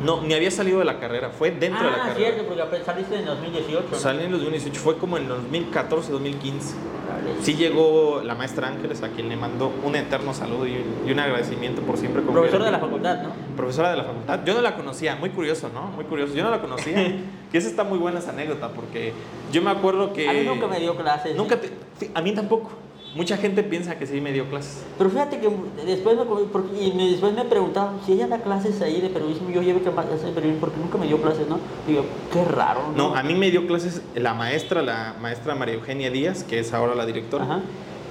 No, 0.00 0.22
ni 0.22 0.32
había 0.34 0.50
salido 0.50 0.78
de 0.78 0.84
la 0.86 0.98
carrera, 0.98 1.30
fue 1.30 1.50
dentro 1.50 1.84
de 1.84 1.90
la 1.90 1.96
ah, 1.96 2.08
carrera. 2.08 2.34
cierto, 2.34 2.54
porque 2.54 2.84
saliste 2.84 3.18
en 3.18 3.26
2018. 3.26 3.88
¿no? 3.90 3.98
Salí 3.98 4.24
en 4.24 4.32
los 4.32 4.40
2018, 4.40 4.80
fue 4.80 4.96
como 4.96 5.18
en 5.18 5.28
2014, 5.28 6.12
2015. 6.12 6.74
Órale. 7.06 7.42
Sí 7.42 7.54
llegó 7.54 8.22
la 8.24 8.34
maestra 8.34 8.68
Ángeles, 8.68 9.02
a 9.02 9.08
quien 9.08 9.28
le 9.28 9.36
mandó 9.36 9.70
un 9.84 9.94
eterno 9.96 10.32
saludo 10.32 10.66
y 10.66 10.76
un, 10.76 11.08
y 11.08 11.12
un 11.12 11.20
agradecimiento 11.20 11.82
por 11.82 11.98
siempre 11.98 12.22
confiar 12.22 12.42
Profesor 12.42 12.60
en 12.60 12.66
de 12.66 12.72
la 12.72 12.78
facultad, 12.78 13.22
¿no? 13.22 13.30
Profesora 13.56 13.90
de 13.90 13.96
la 13.98 14.04
facultad. 14.04 14.40
Yo 14.44 14.54
no 14.54 14.62
la 14.62 14.74
conocía, 14.74 15.16
muy 15.16 15.30
curioso, 15.30 15.70
¿no? 15.74 15.88
Muy 15.88 16.04
curioso. 16.04 16.34
Yo 16.34 16.44
no 16.44 16.50
la 16.50 16.60
conocía. 16.60 16.96
que 17.52 17.58
esa 17.58 17.68
está 17.68 17.84
muy 17.84 17.98
buena 17.98 18.20
esa 18.20 18.30
anécdota, 18.30 18.68
porque 18.68 19.12
yo 19.52 19.60
me 19.60 19.70
acuerdo 19.70 20.12
que... 20.12 20.28
A 20.28 20.32
mí 20.32 20.42
nunca 20.46 20.66
me 20.66 20.80
dio 20.80 20.96
clases. 20.96 21.36
Nunca 21.36 21.60
te- 21.60 21.70
sí, 21.98 22.10
A 22.14 22.22
mí 22.22 22.32
tampoco. 22.32 22.70
Mucha 23.14 23.36
gente 23.36 23.64
piensa 23.64 23.98
que 23.98 24.06
sí 24.06 24.20
me 24.20 24.32
dio 24.32 24.48
clases. 24.48 24.84
Pero 24.96 25.10
fíjate 25.10 25.40
que 25.40 25.50
después 25.84 26.16
me, 26.16 26.24
porque- 26.24 26.80
y 26.80 26.92
me- 26.92 27.08
después 27.10 27.32
me 27.34 27.44
preguntaban 27.44 27.98
si 28.06 28.12
ella 28.12 28.28
da 28.28 28.38
clases 28.38 28.80
ahí 28.82 29.00
de 29.00 29.08
periodismo, 29.08 29.50
yo 29.50 29.62
llevo 29.62 29.80
clases 29.80 30.22
de 30.22 30.30
periodismo 30.30 30.60
porque 30.60 30.78
nunca 30.78 30.96
me 30.96 31.08
dio 31.08 31.20
clases, 31.20 31.48
¿no? 31.48 31.58
Digo, 31.88 32.04
qué 32.32 32.44
raro, 32.44 32.92
¿no? 32.96 33.08
No, 33.10 33.16
a 33.16 33.22
mí 33.24 33.34
me 33.34 33.50
dio 33.50 33.66
clases 33.66 34.02
la 34.14 34.32
maestra, 34.34 34.80
la 34.82 35.16
maestra 35.20 35.56
María 35.56 35.74
Eugenia 35.74 36.08
Díaz, 36.10 36.44
que 36.44 36.60
es 36.60 36.72
ahora 36.72 36.94
la 36.94 37.04
directora. 37.04 37.44
Ajá. 37.44 37.60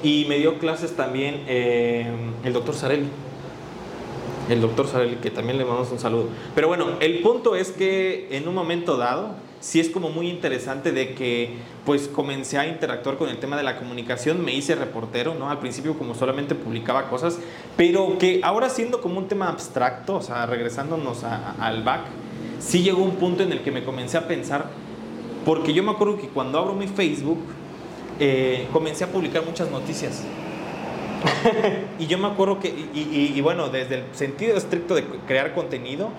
Y 0.03 0.25
me 0.27 0.37
dio 0.37 0.59
clases 0.59 0.95
también 0.97 1.43
eh, 1.47 2.05
el 2.43 2.51
doctor 2.51 2.75
Sarelli. 2.75 3.07
El 4.49 4.61
doctor 4.61 4.87
Sarelli, 4.87 5.15
que 5.17 5.29
también 5.31 5.57
le 5.57 5.63
mandamos 5.63 5.91
un 5.91 5.99
saludo. 5.99 6.25
Pero 6.55 6.67
bueno, 6.67 6.85
el 6.99 7.19
punto 7.19 7.55
es 7.55 7.71
que 7.71 8.27
en 8.31 8.47
un 8.47 8.55
momento 8.55 8.97
dado, 8.97 9.31
sí 9.61 9.79
es 9.79 9.89
como 9.89 10.09
muy 10.09 10.29
interesante 10.29 10.91
de 10.91 11.13
que 11.13 11.55
pues 11.85 12.07
comencé 12.07 12.57
a 12.57 12.67
interactuar 12.67 13.17
con 13.17 13.29
el 13.29 13.37
tema 13.39 13.57
de 13.57 13.63
la 13.63 13.77
comunicación, 13.77 14.43
me 14.43 14.53
hice 14.53 14.75
reportero, 14.75 15.35
¿no? 15.35 15.49
Al 15.49 15.59
principio 15.59 15.97
como 15.97 16.15
solamente 16.15 16.55
publicaba 16.55 17.09
cosas, 17.09 17.39
pero 17.75 18.17
que 18.17 18.39
ahora 18.43 18.69
siendo 18.69 19.01
como 19.01 19.17
un 19.19 19.27
tema 19.27 19.49
abstracto, 19.49 20.15
o 20.15 20.21
sea, 20.21 20.45
regresándonos 20.45 21.23
a- 21.23 21.55
a- 21.59 21.67
al 21.67 21.83
back, 21.83 22.01
sí 22.59 22.83
llegó 22.83 23.03
un 23.03 23.15
punto 23.15 23.43
en 23.43 23.51
el 23.51 23.61
que 23.61 23.71
me 23.71 23.83
comencé 23.83 24.17
a 24.17 24.27
pensar, 24.27 24.67
porque 25.45 25.73
yo 25.73 25.83
me 25.83 25.91
acuerdo 25.91 26.17
que 26.17 26.27
cuando 26.27 26.59
abro 26.59 26.73
mi 26.73 26.87
Facebook, 26.87 27.39
eh, 28.19 28.67
comencé 28.73 29.03
a 29.03 29.07
publicar 29.07 29.45
muchas 29.45 29.71
noticias. 29.71 30.23
y 31.99 32.07
yo 32.07 32.17
me 32.17 32.27
acuerdo 32.27 32.59
que, 32.59 32.67
y, 32.69 32.99
y- 32.99 33.33
y 33.35 33.41
bueno, 33.41 33.69
desde 33.69 33.95
el 33.95 34.03
sentido 34.13 34.55
estricto 34.57 34.95
de 34.95 35.03
crear 35.27 35.53
contenido, 35.53 36.09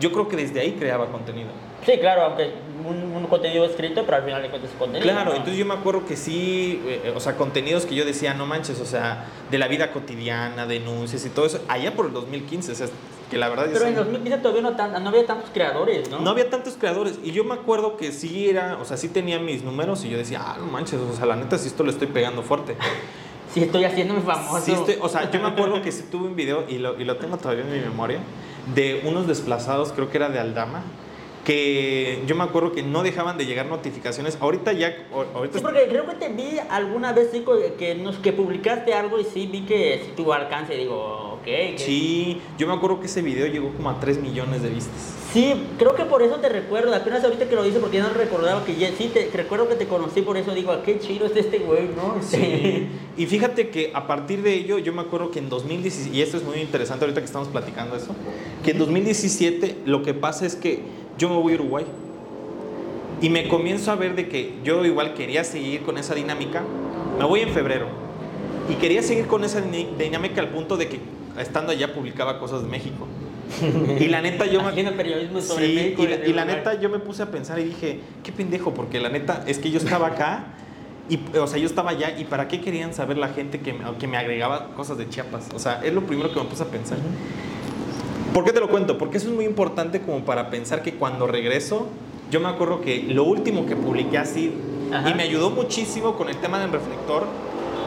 yo 0.00 0.10
creo 0.12 0.28
que 0.28 0.36
desde 0.36 0.60
ahí 0.60 0.72
creaba 0.72 1.06
contenido. 1.06 1.48
Sí, 1.86 1.92
claro, 1.98 2.22
aunque 2.22 2.50
un, 2.86 3.14
un 3.16 3.26
contenido 3.26 3.64
escrito, 3.64 4.02
pero 4.04 4.16
al 4.18 4.22
final 4.24 4.42
de 4.42 4.48
cuentas 4.50 4.70
contenido. 4.78 5.02
Claro, 5.10 5.30
¿no? 5.30 5.36
entonces 5.36 5.56
yo 5.58 5.64
me 5.66 5.74
acuerdo 5.74 6.04
que 6.06 6.16
sí, 6.16 6.82
eh, 6.86 7.12
o 7.14 7.20
sea, 7.20 7.36
contenidos 7.36 7.86
que 7.86 7.94
yo 7.94 8.04
decía, 8.04 8.34
no 8.34 8.46
manches, 8.46 8.80
o 8.80 8.84
sea, 8.86 9.26
de 9.50 9.58
la 9.58 9.68
vida 9.68 9.92
cotidiana, 9.92 10.66
denuncias 10.66 11.24
y 11.24 11.30
todo 11.30 11.46
eso, 11.46 11.60
allá 11.68 11.94
por 11.94 12.06
el 12.06 12.12
2015, 12.12 12.72
o 12.72 12.74
sea, 12.74 12.86
que 13.30 13.38
la 13.38 13.48
verdad 13.48 13.66
Pero 13.72 13.84
es- 13.84 13.90
en 13.90 13.94
2015 13.94 14.38
todavía 14.38 14.62
no, 14.62 14.76
tan- 14.76 15.02
no 15.04 15.08
había 15.08 15.24
tantos 15.26 15.50
creadores, 15.54 16.10
¿no? 16.10 16.18
no 16.20 16.30
había 16.30 16.50
tantos 16.50 16.74
creadores 16.78 17.18
y 17.22 17.30
yo 17.32 17.44
me 17.44 17.54
acuerdo 17.54 17.96
que 17.96 18.10
sí 18.12 18.48
era, 18.48 18.76
o 18.80 18.84
sea, 18.84 18.96
sí 18.96 19.08
tenía 19.08 19.38
mis 19.38 19.62
números 19.62 20.04
y 20.04 20.10
yo 20.10 20.18
decía, 20.18 20.40
ah, 20.42 20.56
no 20.58 20.66
manches, 20.66 20.98
o 21.00 21.12
sea, 21.14 21.26
la 21.26 21.36
neta 21.36 21.56
sí 21.58 21.68
esto 21.68 21.84
lo 21.84 21.90
estoy 21.90 22.08
pegando 22.08 22.42
fuerte. 22.42 22.76
Sí, 23.52 23.64
estoy 23.64 23.82
haciéndome 23.82 24.20
famoso. 24.20 24.64
Sí 24.64 24.70
estoy- 24.70 24.98
o 25.00 25.08
sea, 25.08 25.28
yo 25.28 25.40
me 25.40 25.48
acuerdo 25.48 25.82
que 25.82 25.90
sí 25.90 26.04
tuve 26.08 26.28
un 26.28 26.36
video 26.36 26.66
y 26.68 26.78
lo, 26.78 27.00
y 27.00 27.04
lo 27.04 27.16
tengo 27.16 27.36
todavía 27.36 27.64
en 27.64 27.72
mi 27.72 27.80
memoria 27.80 28.20
de 28.74 29.02
unos 29.04 29.26
desplazados, 29.26 29.92
creo 29.92 30.10
que 30.10 30.16
era 30.16 30.28
de 30.28 30.38
Aldama, 30.38 30.82
que 31.44 32.22
yo 32.26 32.34
me 32.36 32.44
acuerdo 32.44 32.72
que 32.72 32.82
no 32.82 33.02
dejaban 33.02 33.38
de 33.38 33.46
llegar 33.46 33.66
notificaciones. 33.66 34.36
Ahorita 34.40 34.72
ya, 34.72 34.94
ahorita 35.34 35.58
Sí, 35.58 35.64
porque 35.64 35.86
creo 35.88 36.06
que 36.06 36.14
te 36.16 36.28
vi 36.28 36.58
alguna 36.68 37.12
vez 37.12 37.30
sí, 37.32 37.44
que, 37.78 37.94
nos, 37.94 38.16
que 38.16 38.32
publicaste 38.32 38.92
algo 38.94 39.18
y 39.18 39.24
sí 39.24 39.46
vi 39.50 39.62
que 39.62 40.02
sí 40.04 40.12
tuvo 40.16 40.32
alcance. 40.34 40.74
Digo, 40.76 41.34
ok. 41.34 41.44
que- 41.44 41.74
Sí, 41.78 42.40
yo 42.58 42.66
me 42.66 42.74
acuerdo 42.74 43.00
que 43.00 43.06
ese 43.06 43.22
video 43.22 43.46
llegó 43.46 43.72
como 43.72 43.90
a 43.90 43.98
3 44.00 44.18
millones 44.20 44.62
de 44.62 44.68
vistas. 44.70 45.16
Sí, 45.32 45.54
creo 45.78 45.94
que 45.94 46.04
por 46.04 46.22
eso 46.22 46.36
te 46.36 46.48
recuerdo. 46.48 46.92
Apenas 46.94 47.22
ahorita 47.22 47.48
que 47.48 47.54
lo 47.54 47.64
hice, 47.64 47.78
porque 47.78 47.98
ya 47.98 48.02
no 48.02 48.12
recordaba 48.12 48.64
que 48.64 48.74
ya, 48.74 48.90
sí, 48.98 49.10
te 49.14 49.30
recuerdo 49.32 49.68
que 49.68 49.76
te 49.76 49.86
conocí 49.86 50.22
por 50.22 50.36
eso. 50.36 50.52
Digo, 50.54 50.72
ah, 50.72 50.82
qué 50.84 50.98
chido 50.98 51.26
es 51.26 51.36
este 51.36 51.58
güey, 51.58 51.88
¿no? 51.96 52.16
Sí. 52.22 52.88
Y 53.16 53.26
fíjate 53.26 53.68
que 53.68 53.90
a 53.92 54.06
partir 54.06 54.40
de 54.42 54.54
ello, 54.54 54.78
yo 54.78 54.94
me 54.94 55.02
acuerdo 55.02 55.30
que 55.30 55.40
en 55.40 55.50
2017, 55.50 56.16
y 56.16 56.22
esto 56.22 56.38
es 56.38 56.42
muy 56.42 56.56
interesante 56.58 57.04
ahorita 57.04 57.20
que 57.20 57.26
estamos 57.26 57.48
platicando 57.48 57.94
eso, 57.94 58.14
que 58.64 58.70
en 58.70 58.78
2017 58.78 59.76
lo 59.84 60.02
que 60.02 60.14
pasa 60.14 60.46
es 60.46 60.56
que 60.56 60.80
yo 61.20 61.28
me 61.28 61.36
voy 61.36 61.52
a 61.52 61.56
Uruguay. 61.56 61.84
Y 63.20 63.28
me 63.28 63.46
comienzo 63.46 63.92
a 63.92 63.96
ver 63.96 64.16
de 64.16 64.28
que 64.28 64.54
yo 64.64 64.84
igual 64.86 65.12
quería 65.12 65.44
seguir 65.44 65.82
con 65.82 65.98
esa 65.98 66.14
dinámica. 66.14 66.62
Me 67.18 67.24
voy 67.26 67.40
en 67.40 67.50
febrero. 67.50 67.86
Y 68.70 68.74
quería 68.76 69.02
seguir 69.02 69.26
con 69.26 69.44
esa 69.44 69.60
dinámica 69.60 70.40
al 70.40 70.48
punto 70.48 70.78
de 70.78 70.88
que 70.88 70.98
estando 71.38 71.72
allá 71.72 71.92
publicaba 71.92 72.38
cosas 72.38 72.62
de 72.62 72.68
México. 72.68 73.06
Y 74.00 74.06
la 74.06 74.22
neta 74.22 74.46
yo 74.46 74.62
me... 74.62 74.92
Periodismo 74.92 75.40
sobre 75.42 75.66
Sí, 75.66 75.74
México 75.74 76.02
y 76.04 76.06
la, 76.06 76.26
y 76.26 76.32
la 76.32 76.44
neta 76.46 76.80
yo 76.80 76.88
me 76.88 76.98
puse 77.00 77.22
a 77.22 77.30
pensar 77.30 77.58
y 77.58 77.64
dije, 77.64 78.00
qué 78.22 78.32
pendejo, 78.32 78.72
porque 78.72 78.98
la 78.98 79.10
neta 79.10 79.44
es 79.46 79.58
que 79.58 79.70
yo 79.70 79.78
estaba 79.78 80.06
acá 80.06 80.54
y, 81.10 81.18
o 81.36 81.46
sea, 81.46 81.58
yo 81.58 81.66
estaba 81.66 81.90
allá 81.90 82.16
y 82.16 82.24
para 82.24 82.48
qué 82.48 82.60
querían 82.60 82.94
saber 82.94 83.18
la 83.18 83.28
gente 83.28 83.60
que 83.60 83.72
me, 83.74 83.84
que 83.98 84.06
me 84.06 84.16
agregaba 84.16 84.68
cosas 84.74 84.96
de 84.96 85.08
Chiapas. 85.08 85.48
O 85.54 85.58
sea, 85.58 85.82
es 85.84 85.92
lo 85.92 86.02
primero 86.02 86.32
que 86.32 86.38
me 86.38 86.46
puse 86.46 86.62
a 86.62 86.66
pensar. 86.66 86.98
¿Por 88.32 88.44
qué 88.44 88.52
te 88.52 88.60
lo 88.60 88.68
cuento? 88.68 88.96
Porque 88.96 89.16
eso 89.18 89.28
es 89.28 89.34
muy 89.34 89.44
importante 89.44 90.00
como 90.02 90.24
para 90.24 90.50
pensar 90.50 90.82
que 90.82 90.94
cuando 90.94 91.26
regreso, 91.26 91.88
yo 92.30 92.38
me 92.40 92.48
acuerdo 92.48 92.80
que 92.80 93.02
lo 93.08 93.24
último 93.24 93.66
que 93.66 93.74
publiqué 93.74 94.18
así, 94.18 94.52
Ajá. 94.92 95.10
y 95.10 95.14
me 95.14 95.24
ayudó 95.24 95.50
muchísimo 95.50 96.16
con 96.16 96.28
el 96.28 96.36
tema 96.36 96.60
del 96.60 96.70
reflector, 96.70 97.26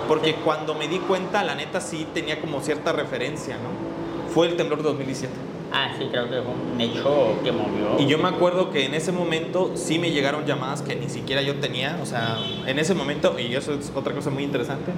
porque 0.07 0.35
cuando 0.43 0.75
me 0.75 0.89
di 0.89 0.97
cuenta, 1.00 1.43
la 1.43 1.55
neta 1.55 1.79
sí 1.79 2.05
tenía 2.13 2.41
como 2.41 2.59
cierta 2.62 2.91
referencia, 2.91 3.55
¿no? 3.55 4.33
Fue 4.33 4.47
el 4.47 4.57
temblor 4.57 4.79
de 4.79 4.83
2017. 4.89 5.33
Ah, 5.71 5.91
sí, 5.97 6.07
creo 6.12 6.25
que 6.29 6.41
fue 6.41 6.53
un 6.73 6.81
hecho 6.81 7.39
que 7.43 7.51
movió. 7.51 8.00
Y 8.00 8.05
yo 8.05 8.17
me 8.17 8.27
acuerdo 8.27 8.69
que 8.69 8.85
en 8.85 8.93
ese 8.93 9.12
momento 9.12 9.71
sí 9.75 9.97
me 9.97 10.12
llegaron 10.12 10.45
llamadas 10.45 10.81
que 10.81 10.95
ni 10.95 11.09
siquiera 11.09 11.41
yo 11.41 11.55
tenía, 11.55 11.97
o 12.01 12.05
sea, 12.05 12.38
en 12.67 12.77
ese 12.77 12.93
momento, 12.93 13.39
y 13.39 13.55
eso 13.55 13.73
es 13.73 13.91
otra 13.95 14.13
cosa 14.13 14.29
muy 14.29 14.43
interesante, 14.43 14.91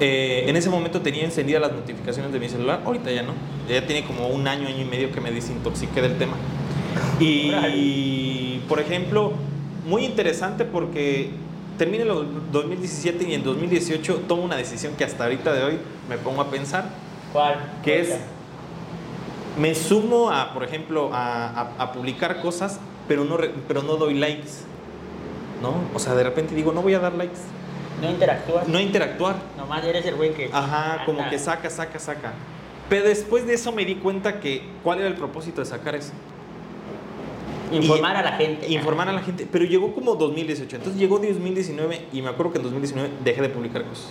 eh, 0.00 0.44
en 0.48 0.56
ese 0.56 0.70
momento 0.70 1.00
tenía 1.00 1.24
encendidas 1.24 1.60
las 1.62 1.72
notificaciones 1.72 2.32
de 2.32 2.38
mi 2.40 2.48
celular, 2.48 2.82
ahorita 2.84 3.10
ya 3.10 3.22
no, 3.22 3.32
ya 3.68 3.86
tiene 3.86 4.06
como 4.06 4.28
un 4.28 4.46
año, 4.48 4.66
año 4.68 4.80
y 4.80 4.84
medio 4.84 5.10
que 5.12 5.20
me 5.20 5.30
desintoxiqué 5.30 6.00
del 6.02 6.16
tema. 6.18 6.34
Y, 7.20 8.60
por 8.68 8.80
ejemplo, 8.80 9.32
muy 9.86 10.04
interesante 10.04 10.64
porque 10.64 11.30
termina 11.76 12.04
el 12.04 12.10
2017 12.52 13.28
y 13.28 13.34
en 13.34 13.44
2018 13.44 14.22
tomo 14.28 14.42
una 14.42 14.56
decisión 14.56 14.94
que 14.96 15.04
hasta 15.04 15.24
ahorita 15.24 15.52
de 15.52 15.62
hoy 15.64 15.78
me 16.08 16.16
pongo 16.18 16.40
a 16.42 16.50
pensar, 16.50 16.88
¿Cuál? 17.32 17.56
que 17.84 18.00
es 18.00 18.16
me 19.58 19.74
sumo 19.74 20.30
a, 20.30 20.52
por 20.54 20.62
ejemplo, 20.62 21.10
a, 21.12 21.48
a- 21.48 21.70
a 21.78 21.92
publicar 21.92 22.40
cosas, 22.40 22.78
pero 23.08 23.24
no, 23.24 23.36
pero 23.66 23.82
no 23.82 23.96
doy 23.96 24.14
likes. 24.14 24.48
¿No? 25.62 25.74
O 25.92 25.98
sea, 25.98 26.14
de 26.14 26.22
repente 26.22 26.54
digo, 26.54 26.72
no 26.72 26.82
voy 26.82 26.94
a 26.94 27.00
dar 27.00 27.14
likes. 27.14 27.38
No 28.02 28.10
interactúas. 28.10 28.68
No 28.68 28.80
interactuar. 28.80 29.36
Nomás 29.56 29.84
eres 29.84 30.04
el 30.06 30.14
güey 30.14 30.32
que. 30.34 30.50
Ajá, 30.52 31.02
como 31.04 31.28
que 31.28 31.38
saca, 31.38 31.68
saca, 31.70 31.98
saca. 31.98 32.32
Pero 32.88 33.06
después 33.06 33.46
de 33.46 33.54
eso 33.54 33.72
me 33.72 33.84
di 33.84 33.96
cuenta 33.96 34.40
que, 34.40 34.62
¿cuál 34.82 35.00
era 35.00 35.08
el 35.08 35.14
propósito 35.14 35.60
de 35.60 35.66
sacar 35.66 35.94
eso? 35.94 36.12
Informar 37.72 38.16
Y- 38.16 38.18
a 38.18 38.22
la 38.22 38.32
gente. 38.32 38.68
Informar 38.72 39.08
a 39.08 39.12
la 39.12 39.20
gente. 39.20 39.46
Pero 39.50 39.64
llegó 39.64 39.94
como 39.94 40.14
2018. 40.14 40.76
Entonces 40.76 40.98
llegó 41.00 41.18
2019 41.18 42.06
y 42.12 42.22
me 42.22 42.28
acuerdo 42.30 42.52
que 42.52 42.58
en 42.58 42.64
2019 42.64 43.10
dejé 43.24 43.42
de 43.42 43.48
publicar 43.50 43.84
cosas. 43.84 44.08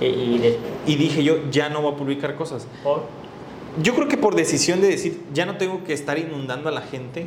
Y 0.00 0.38
después. 0.38 0.72
Y 0.86 0.94
dije 0.96 1.24
yo, 1.24 1.50
ya 1.50 1.68
no 1.68 1.82
voy 1.82 1.92
a 1.94 1.96
publicar 1.96 2.36
cosas. 2.36 2.66
por- 2.84 3.06
Yo 3.82 3.94
creo 3.94 4.08
que 4.08 4.16
por 4.16 4.34
decisión 4.34 4.80
de 4.80 4.88
decir, 4.88 5.20
ya 5.34 5.44
no 5.46 5.56
tengo 5.56 5.82
que 5.84 5.92
estar 5.92 6.18
inundando 6.18 6.68
a 6.68 6.72
la 6.72 6.82
gente 6.82 7.26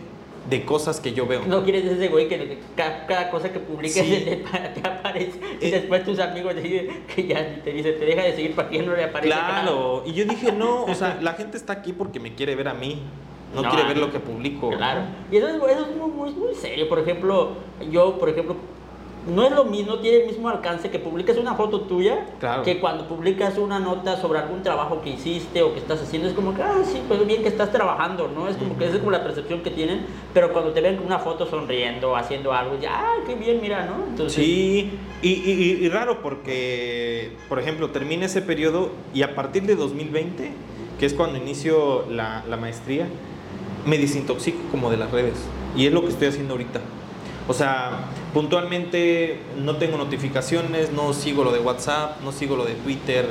de 0.50 0.66
cosas 0.66 1.00
que 1.00 1.14
yo 1.14 1.28
veo. 1.28 1.42
No 1.48 1.64
quieres 1.64 1.86
ese 1.86 2.08
güey 2.08 2.28
que 2.28 2.58
ca- 2.76 3.06
cada, 3.08 3.30
cosa 3.30 3.52
que 3.54 3.60
publiques 3.60 4.04
Sí. 4.06 4.26
te, 4.74 4.88
aparece 4.88 5.40
y 5.62 5.66
Eh. 5.68 5.72
después 5.72 6.04
tus 6.04 6.20
amigos 6.20 6.56
te 6.56 6.62
dicen 6.62 6.88
que 7.14 7.28
ya 7.28 7.62
te 7.64 7.72
dicen, 7.72 7.98
te 8.00 8.06
deja 8.06 8.24
de 8.24 8.36
seguir 8.36 8.56
para 8.56 8.70
que 8.70 8.82
no 8.82 8.96
le 8.96 9.04
aparece. 9.04 9.34
Claro, 9.34 10.04
y 10.06 10.14
yo 10.14 10.26
dije, 10.26 10.52
no, 10.52 10.84
o 10.86 10.96
sea, 10.96 11.20
la 11.22 11.34
gente 11.34 11.58
está 11.58 11.74
aquí 11.74 11.94
porque 11.94 12.20
me 12.20 12.34
quiere 12.34 12.56
ver 12.56 12.68
a 12.70 12.74
mí, 12.74 13.02
no, 13.54 13.62
No, 13.62 13.70
quiere 13.70 13.86
ver 13.88 13.98
lo 13.98 14.12
que 14.12 14.20
publico. 14.20 14.70
Claro. 14.72 15.02
Y 15.32 15.38
eso 15.38 15.48
es, 15.50 15.56
eso 15.56 15.88
es 15.90 15.96
muy, 15.98 16.10
muy, 16.10 16.32
muy 16.32 16.56
serio. 16.56 16.88
Por 16.90 17.00
ejemplo, 17.00 17.52
yo, 17.92 18.18
por 18.18 18.30
ejemplo, 18.30 18.56
no 19.28 19.44
es 19.46 19.52
lo 19.52 19.66
mismo, 19.66 20.00
tiene 20.00 20.22
el 20.22 20.28
mismo 20.28 20.50
alcance 20.50 20.90
que 20.90 20.98
publiques 20.98 21.38
una 21.38 21.54
foto 21.54 21.82
tuya 21.82 22.26
Claro. 22.40 22.64
que 22.64 22.80
cuando 22.80 23.08
publicas 23.08 23.58
una 23.60 23.80
nota 23.80 24.18
sobre 24.20 24.40
algún 24.40 24.64
trabajo 24.64 25.02
que 25.04 25.12
hiciste 25.12 25.62
o 25.62 25.74
que 25.74 25.80
estás 25.80 26.02
haciendo. 26.02 26.28
Es 26.28 26.34
como 26.34 26.56
que, 26.56 26.64
ah, 26.64 26.82
sí, 26.84 27.02
pues 27.08 27.26
bien 27.28 27.44
que 27.44 27.50
estás 27.50 27.72
trabajando, 27.72 28.28
¿no? 28.34 28.48
Es 28.48 28.58
como 28.58 28.78
que 28.78 28.86
esa 28.86 28.94
es 28.96 29.00
como 29.00 29.12
la 29.12 29.24
percepción 29.24 29.62
que 29.62 29.70
tienen. 29.70 30.06
Pero 30.34 30.52
cuando 30.54 30.72
te 30.72 30.82
ven 30.82 30.98
con 30.98 31.06
una 31.06 31.20
foto 31.20 31.46
sonriendo, 31.46 32.16
haciendo 32.16 32.52
algo, 32.52 32.78
ya, 32.82 32.92
ah, 33.00 33.16
qué 33.28 33.36
bien, 33.36 33.60
mira, 33.62 33.86
¿no? 33.86 34.04
Entonces, 34.10 34.44
Sí, 34.44 34.90
y, 35.22 35.30
y- 35.30 35.52
y- 35.82 35.86
y 35.86 35.90
raro 35.90 36.22
porque, 36.24 37.32
por 37.48 37.60
ejemplo, 37.60 37.90
termina 37.92 38.26
ese 38.26 38.42
periodo 38.42 38.90
y 39.14 39.22
a 39.22 39.36
partir 39.36 39.64
de 39.64 39.76
2020, 39.76 40.52
que 41.00 41.06
es 41.06 41.14
cuando 41.14 41.38
inicio 41.38 42.06
la, 42.10 42.44
la 42.50 42.58
maestría, 42.58 43.08
me 43.86 43.98
desintoxico 43.98 44.60
como 44.72 44.90
de 44.90 44.98
las 44.98 45.12
redes. 45.12 45.36
Y 45.76 45.86
es 45.86 45.94
lo 45.94 46.02
que 46.02 46.08
estoy 46.10 46.28
haciendo 46.28 46.54
ahorita. 46.54 46.80
O 47.48 47.54
sea, 47.54 48.06
puntualmente 48.34 49.40
no 49.64 49.76
tengo 49.78 49.98
notificaciones, 49.98 50.92
no 50.92 51.14
sigo 51.14 51.44
lo 51.44 51.52
de 51.52 51.60
WhatsApp, 51.60 52.22
no 52.24 52.32
sigo 52.32 52.56
lo 52.56 52.66
de 52.66 52.74
Twitter. 52.74 53.26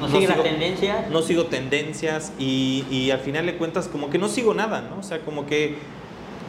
no 0.00 0.08
sigue 0.08 0.26
la 0.28 0.34
sigo- 0.34 0.42
tendencia. 0.42 1.08
no 1.10 1.22
sigo 1.22 1.44
tendencias 1.46 2.32
y, 2.38 2.84
y 2.90 3.10
al 3.10 3.20
final 3.20 3.46
de 3.46 3.56
cuentas 3.56 3.86
como 3.88 4.10
que 4.10 4.18
no 4.18 4.28
sigo 4.28 4.54
nada, 4.54 4.80
¿no? 4.82 4.98
O 4.98 5.02
sea, 5.02 5.20
como 5.20 5.46
que, 5.46 5.76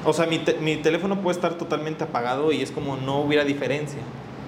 o 0.05 0.13
sea, 0.13 0.25
mi, 0.25 0.39
te- 0.39 0.55
mi 0.55 0.77
teléfono 0.77 1.21
puede 1.21 1.35
estar 1.35 1.55
totalmente 1.57 2.03
apagado 2.03 2.51
y 2.51 2.61
es 2.61 2.71
como 2.71 2.95
no 2.97 3.19
hubiera 3.21 3.43
diferencia. 3.43 3.99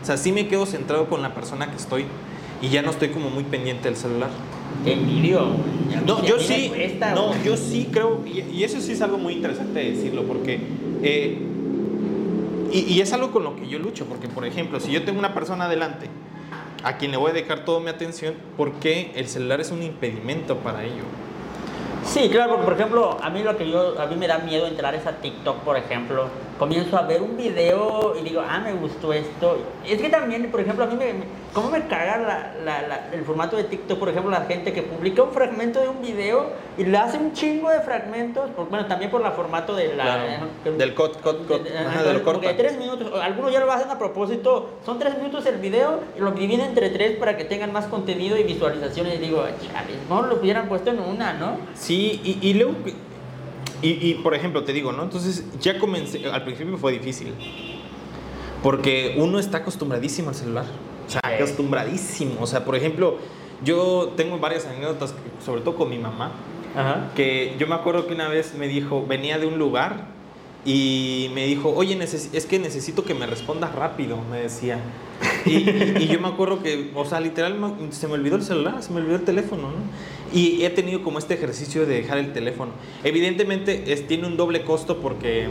O 0.01 0.05
sea, 0.05 0.17
sí 0.17 0.31
me 0.31 0.47
quedo 0.47 0.65
centrado 0.65 1.07
con 1.07 1.21
la 1.21 1.33
persona 1.33 1.69
que 1.69 1.77
estoy 1.77 2.05
y 2.61 2.69
ya 2.69 2.81
no 2.81 2.91
estoy 2.91 3.09
como 3.09 3.29
muy 3.29 3.43
pendiente 3.43 3.89
del 3.89 3.97
celular. 3.97 4.29
Te 4.83 4.93
envidio. 4.93 5.47
No, 6.07 6.23
yo 6.25 6.39
sí, 6.39 6.69
cuesta, 6.69 7.13
no, 7.13 7.31
yo 7.43 7.55
sí 7.57 7.89
creo, 7.91 8.21
y, 8.25 8.39
y 8.57 8.63
eso 8.63 8.81
sí 8.81 8.93
es 8.93 9.01
algo 9.01 9.17
muy 9.17 9.33
interesante 9.33 9.79
de 9.79 9.91
decirlo, 9.91 10.23
porque, 10.23 10.59
eh, 11.03 11.37
y, 12.73 12.93
y 12.93 13.01
es 13.01 13.13
algo 13.13 13.31
con 13.31 13.43
lo 13.43 13.55
que 13.55 13.67
yo 13.67 13.79
lucho, 13.79 14.05
porque 14.05 14.27
por 14.27 14.45
ejemplo, 14.45 14.79
si 14.79 14.91
yo 14.91 15.03
tengo 15.03 15.19
una 15.19 15.33
persona 15.33 15.65
adelante 15.65 16.07
a 16.83 16.97
quien 16.97 17.11
le 17.11 17.17
voy 17.17 17.31
a 17.31 17.33
dedicar 17.33 17.63
toda 17.63 17.79
mi 17.79 17.89
atención, 17.89 18.35
¿por 18.57 18.73
qué 18.73 19.11
el 19.15 19.27
celular 19.27 19.61
es 19.61 19.71
un 19.71 19.81
impedimento 19.83 20.57
para 20.57 20.83
ello? 20.83 21.03
Sí, 22.05 22.29
claro, 22.29 22.51
porque 22.51 22.65
por 22.65 22.73
ejemplo, 22.73 23.17
a 23.21 23.29
mí 23.29 23.43
lo 23.43 23.55
que 23.57 23.69
yo, 23.69 23.99
a 23.99 24.07
mí 24.07 24.15
me 24.15 24.27
da 24.27 24.39
miedo 24.39 24.67
entrar 24.67 24.93
es 24.93 25.05
a 25.07 25.13
TikTok, 25.13 25.59
por 25.59 25.77
ejemplo. 25.77 26.27
Comienzo 26.59 26.97
a 26.97 27.01
ver 27.01 27.21
un 27.21 27.35
video 27.35 28.15
y 28.19 28.23
digo, 28.23 28.41
ah, 28.47 28.59
me 28.59 28.73
gustó 28.73 29.11
esto. 29.11 29.57
Es 29.87 29.99
que 30.01 30.09
también, 30.09 30.49
por 30.51 30.59
ejemplo, 30.61 30.85
a 30.85 30.87
mí 30.87 30.95
me, 30.95 31.13
¿cómo 31.51 31.69
me 31.71 31.87
caga 31.87 32.17
la- 32.17 32.53
la- 32.63 32.87
la- 32.87 33.09
el 33.11 33.23
formato 33.25 33.57
de 33.57 33.63
TikTok? 33.63 33.97
Por 33.97 34.09
ejemplo, 34.09 34.29
la 34.31 34.41
gente 34.45 34.71
que 34.71 34.83
publica 34.83 35.23
un 35.23 35.31
fragmento 35.31 35.81
de 35.81 35.89
un 35.89 36.01
video 36.01 36.51
y 36.77 36.85
le 36.85 36.95
hace 36.97 37.17
un 37.17 37.33
chingo 37.33 37.69
de 37.71 37.79
fragmentos, 37.79 38.51
por- 38.51 38.69
bueno, 38.69 38.85
también 38.85 39.09
por 39.09 39.25
el 39.25 39.31
formato 39.31 39.75
de 39.75 39.95
la... 39.95 40.03
Claro, 40.03 40.23
eh, 40.65 40.71
del 40.77 40.93
cut, 40.93 41.19
cut, 41.21 41.47
cut, 41.47 41.63
de- 41.63 41.77
ajá, 41.77 41.89
ajá, 41.89 42.03
de 42.03 42.13
lo 42.13 42.23
como 42.23 42.39
que 42.39 42.45
corta. 42.47 42.61
tres 42.61 42.77
minutos, 42.77 43.11
algunos 43.21 43.51
ya 43.51 43.59
lo 43.59 43.71
hacen 43.71 43.89
a 43.89 43.97
propósito, 43.97 44.69
son 44.85 44.99
tres 44.99 45.17
minutos 45.17 45.45
el 45.47 45.57
video 45.57 46.01
y 46.15 46.21
lo 46.21 46.31
dividen 46.31 46.61
entre 46.61 46.89
tres 46.91 47.17
para 47.17 47.35
que 47.35 47.45
tengan 47.45 47.73
más 47.73 47.85
contenido 47.87 48.37
y 48.37 48.43
visualizaciones. 48.43 49.15
Y 49.15 49.17
digo, 49.17 49.43
chales, 49.43 49.97
no 50.07 50.21
lo 50.21 50.35
hubieran 50.35 50.69
puesto 50.69 50.91
en 50.91 50.99
una, 50.99 51.33
¿no? 51.33 51.57
Sí, 51.73 52.21
y, 52.23 52.47
y 52.47 52.53
luego, 52.53 52.73
y, 53.83 54.09
y, 54.09 54.13
por 54.15 54.33
ejemplo, 54.33 54.63
te 54.63 54.73
digo, 54.73 54.91
¿no? 54.91 55.03
Entonces 55.03 55.43
ya 55.59 55.77
comencé, 55.77 56.25
al 56.29 56.43
principio 56.43 56.77
fue 56.77 56.93
difícil, 56.93 57.33
porque 58.61 59.15
uno 59.17 59.39
está 59.39 59.59
acostumbradísimo 59.59 60.29
al 60.29 60.35
celular. 60.35 60.65
sea, 61.07 61.19
Sí. 61.27 61.33
acostumbradísimo. 61.43 62.35
O 62.41 62.47
sea, 62.47 62.63
por 62.63 62.75
ejemplo, 62.77 63.17
yo 63.63 64.13
tengo 64.15 64.39
varias 64.39 64.65
anécdotas, 64.65 65.13
sobre 65.45 65.61
todo 65.61 65.75
con 65.75 65.89
mi 65.89 65.99
mamá, 65.99 66.31
Ajá. 66.75 67.11
que 67.15 67.55
yo 67.59 67.67
me 67.67 67.75
acuerdo 67.75 68.07
que 68.07 68.13
una 68.13 68.29
vez 68.29 68.55
me 68.55 68.67
dijo, 68.69 69.05
venía 69.05 69.37
de 69.37 69.45
un 69.45 69.59
lugar 69.59 70.05
y 70.65 71.29
me 71.33 71.45
dijo, 71.45 71.69
oye, 71.75 71.97
es 72.01 72.45
que 72.45 72.57
necesito 72.59 73.03
que 73.03 73.13
me 73.13 73.25
respondas 73.25 73.75
rápido, 73.75 74.17
me 74.31 74.39
decía. 74.41 74.79
Y, 75.45 75.51
y- 75.57 75.95
y 75.99 76.07
yo 76.07 76.19
me 76.21 76.29
acuerdo 76.29 76.63
que, 76.63 76.91
o 76.95 77.03
sea, 77.05 77.19
literal, 77.19 77.57
se 77.91 78.07
me 78.07 78.13
olvidó 78.13 78.37
el 78.37 78.43
celular, 78.43 78.81
se 78.81 78.91
me 78.93 79.01
olvidó 79.01 79.15
el 79.17 79.23
teléfono, 79.23 79.63
¿no? 79.63 80.37
Y 80.37 80.63
he 80.63 80.69
tenido 80.69 81.03
como 81.03 81.19
este 81.19 81.33
ejercicio 81.33 81.85
de 81.85 81.95
dejar 82.01 82.17
el 82.17 82.31
teléfono. 82.33 82.71
Evidentemente, 83.03 83.91
es, 83.91 84.07
tiene 84.07 84.25
un 84.27 84.37
doble 84.37 84.63
costo 84.63 84.97
porque... 84.99 85.47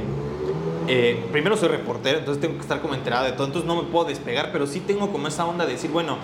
eh, 0.88 1.22
primero 1.30 1.56
soy 1.56 1.68
reportero, 1.68 2.18
entonces 2.18 2.40
tengo 2.40 2.54
que 2.56 2.62
estar 2.62 2.80
como 2.80 2.94
enterado 2.94 3.24
de 3.26 3.32
todo, 3.32 3.46
entonces 3.46 3.68
no 3.68 3.76
me 3.82 3.88
puedo 3.88 4.06
despegar, 4.06 4.50
pero 4.50 4.66
sí 4.66 4.80
tengo 4.80 5.12
como 5.12 5.28
esa 5.28 5.44
onda 5.46 5.66
de 5.66 5.72
decir, 5.74 5.90
bueno, 5.90 6.16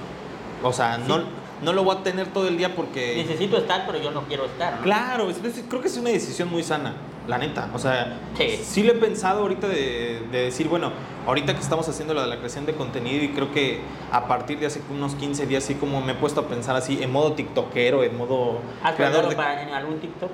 o 0.62 0.72
sea, 0.72 0.98
no, 0.98 1.20
no 1.62 1.72
lo 1.72 1.84
voy 1.84 1.96
a 1.96 2.02
tener 2.02 2.28
todo 2.32 2.48
el 2.48 2.56
día 2.56 2.74
porque... 2.74 3.16
Necesito 3.16 3.58
estar, 3.58 3.84
pero 3.86 4.02
yo 4.02 4.10
no 4.10 4.22
quiero 4.22 4.46
estar. 4.46 4.76
¿no? 4.78 4.82
Claro, 4.82 5.30
es- 5.30 5.44
es- 5.44 5.62
creo 5.68 5.80
que 5.82 5.88
es 5.88 5.96
una 5.98 6.10
decisión 6.10 6.48
muy 6.50 6.62
sana, 6.64 6.94
la 7.28 7.38
neta. 7.38 7.70
O 7.74 7.78
sea, 7.78 8.18
Sí. 8.36 8.58
sí, 8.62 8.82
lo 8.82 8.92
he 8.92 8.96
pensado 8.96 9.40
ahorita 9.42 9.68
de, 9.68 10.22
de 10.32 10.44
decir, 10.44 10.66
bueno, 10.68 10.90
ahorita 11.26 11.54
que 11.54 11.60
estamos 11.60 11.86
haciendo 11.88 12.14
de 12.14 12.26
la 12.26 12.36
creación 12.38 12.64
de 12.66 12.74
contenido 12.74 13.22
y 13.22 13.28
creo 13.28 13.52
que 13.52 13.80
a 14.10 14.26
partir 14.26 14.58
de 14.58 14.66
hace 14.66 14.80
unos 14.90 15.14
15 15.14 15.46
días, 15.46 15.62
así 15.64 15.74
como 15.74 16.00
me 16.00 16.12
he 16.12 16.14
puesto 16.14 16.40
a 16.40 16.48
pensar 16.48 16.74
así, 16.74 17.02
en 17.02 17.12
modo 17.12 17.34
tiktokero, 17.34 18.02
en 18.02 18.16
modo 18.16 18.58
¿Has 18.82 18.96
creador 18.96 19.28
de... 19.28 19.36
para- 19.36 19.62
en 19.62 19.68
algún 19.74 19.98
TikTok? 20.00 20.30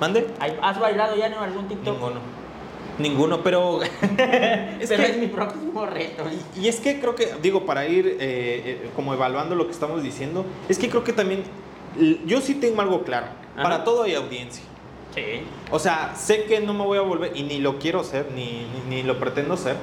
¿Mande? 0.00 0.26
¿Hay- 0.38 0.56
¿Has 0.62 0.78
bailado 0.78 1.16
ya 1.16 1.26
en 1.28 1.34
algún 1.34 1.66
TikTok? 1.66 1.94
Ninguno. 1.94 2.20
Ninguno, 2.98 3.42
pero... 3.42 3.82
es 3.82 3.90
Pero 4.88 5.02
que- 5.02 5.10
es 5.10 5.16
mi 5.16 5.26
próximo 5.28 5.86
reto. 5.86 6.24
Y, 6.56 6.60
y 6.60 6.68
es 6.68 6.78
que 6.78 7.00
creo 7.00 7.14
que, 7.14 7.32
digo, 7.42 7.64
para 7.64 7.86
ir 7.88 8.06
eh, 8.06 8.16
eh, 8.20 8.90
como 8.94 9.14
evaluando 9.14 9.54
lo 9.54 9.64
que 9.66 9.72
estamos 9.72 10.02
diciendo, 10.02 10.44
es 10.68 10.78
que 10.78 10.88
creo 10.90 11.02
que 11.04 11.12
también, 11.12 11.42
yo 12.26 12.40
sí 12.40 12.54
tengo 12.54 12.80
algo 12.82 13.02
claro, 13.02 13.26
Ajá. 13.54 13.62
para 13.62 13.84
todo 13.84 14.02
hay 14.04 14.14
audiencia. 14.14 14.62
Sí. 15.14 15.22
O 15.70 15.78
sea, 15.78 16.14
sé 16.16 16.44
que 16.44 16.60
no 16.60 16.74
me 16.74 16.84
voy 16.84 16.98
a 16.98 17.02
volver, 17.02 17.32
y 17.36 17.42
ni 17.44 17.58
lo 17.58 17.78
quiero 17.78 18.02
ser, 18.04 18.30
ni, 18.34 18.66
ni, 18.88 18.96
ni 18.96 19.02
lo 19.02 19.18
pretendo 19.18 19.56
ser. 19.56 19.76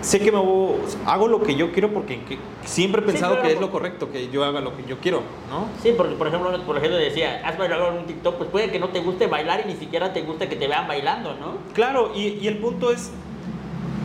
Sé 0.00 0.18
que 0.18 0.32
me 0.32 0.38
voy, 0.38 0.76
hago 1.04 1.28
lo 1.28 1.42
que 1.42 1.54
yo 1.56 1.72
quiero 1.72 1.92
porque 1.92 2.20
que- 2.24 2.38
siempre 2.64 3.02
he 3.02 3.04
Sí, 3.04 3.10
pensado 3.12 3.34
claro. 3.34 3.46
que 3.48 3.54
es 3.54 3.60
lo 3.60 3.70
correcto, 3.70 4.10
que 4.10 4.30
yo 4.30 4.42
haga 4.44 4.62
lo 4.62 4.74
que 4.74 4.84
yo 4.88 4.96
quiero, 4.98 5.20
¿no? 5.50 5.66
Sí, 5.82 5.92
porque 5.94 6.14
por 6.14 6.26
ejemplo, 6.26 6.50
por 6.64 6.78
ejemplo 6.78 6.96
decía, 6.96 7.42
has 7.44 7.58
bailado 7.58 7.88
en 7.88 7.98
un 7.98 8.06
TikTok, 8.06 8.36
pues 8.36 8.48
puede 8.48 8.70
que 8.70 8.78
no 8.78 8.88
te 8.88 9.00
guste 9.00 9.26
bailar 9.26 9.62
y 9.66 9.68
ni 9.72 9.76
siquiera 9.78 10.14
te 10.14 10.22
guste 10.22 10.48
que 10.48 10.56
te 10.56 10.66
vean 10.68 10.88
bailando, 10.88 11.34
¿no? 11.34 11.58
Claro, 11.74 12.12
y, 12.14 12.38
y 12.40 12.48
el 12.48 12.56
punto 12.56 12.90
es, 12.90 13.10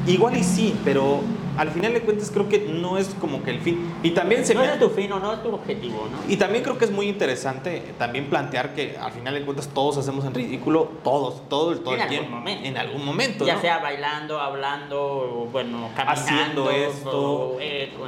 igual 0.05 0.35
y 0.35 0.43
sí, 0.43 0.75
pero 0.83 1.21
al 1.57 1.69
final 1.71 1.93
de 1.93 2.01
cuentas 2.01 2.31
creo 2.31 2.49
que 2.49 2.59
no 2.59 2.97
es 2.97 3.15
como 3.19 3.43
que 3.43 3.51
el 3.51 3.61
fin. 3.61 3.93
Y 4.03 4.11
también 4.11 4.45
se 4.45 4.53
no 4.53 4.61
me... 4.61 4.67
es 4.73 4.79
tu 4.79 4.89
fin 4.89 5.11
o 5.11 5.19
no 5.19 5.33
es 5.33 5.41
tu 5.43 5.53
objetivo, 5.53 6.07
¿no? 6.11 6.31
Y 6.31 6.37
también 6.37 6.63
creo 6.63 6.77
que 6.77 6.85
es 6.85 6.91
muy 6.91 7.07
interesante 7.07 7.81
también 7.97 8.29
plantear 8.29 8.73
que 8.73 8.97
al 8.97 9.11
final 9.11 9.33
de 9.33 9.41
cuentas 9.43 9.67
todos 9.73 9.97
hacemos 9.97 10.25
en 10.25 10.33
ridículo, 10.33 10.89
todos, 11.03 11.47
todo, 11.49 11.71
el- 11.71 11.79
todo 11.79 11.93
En 11.95 12.01
el 12.01 12.01
algún 12.03 12.17
tiempo. 12.19 12.35
momento. 12.37 12.65
En 12.67 12.77
algún 12.77 13.05
momento. 13.05 13.45
ya 13.45 13.55
¿no? 13.55 13.61
sea 13.61 13.77
bailando, 13.79 14.39
hablando, 14.39 15.47
bueno, 15.51 15.89
caminando, 15.95 16.21
Haciendo 16.21 16.69
esto. 16.71 17.57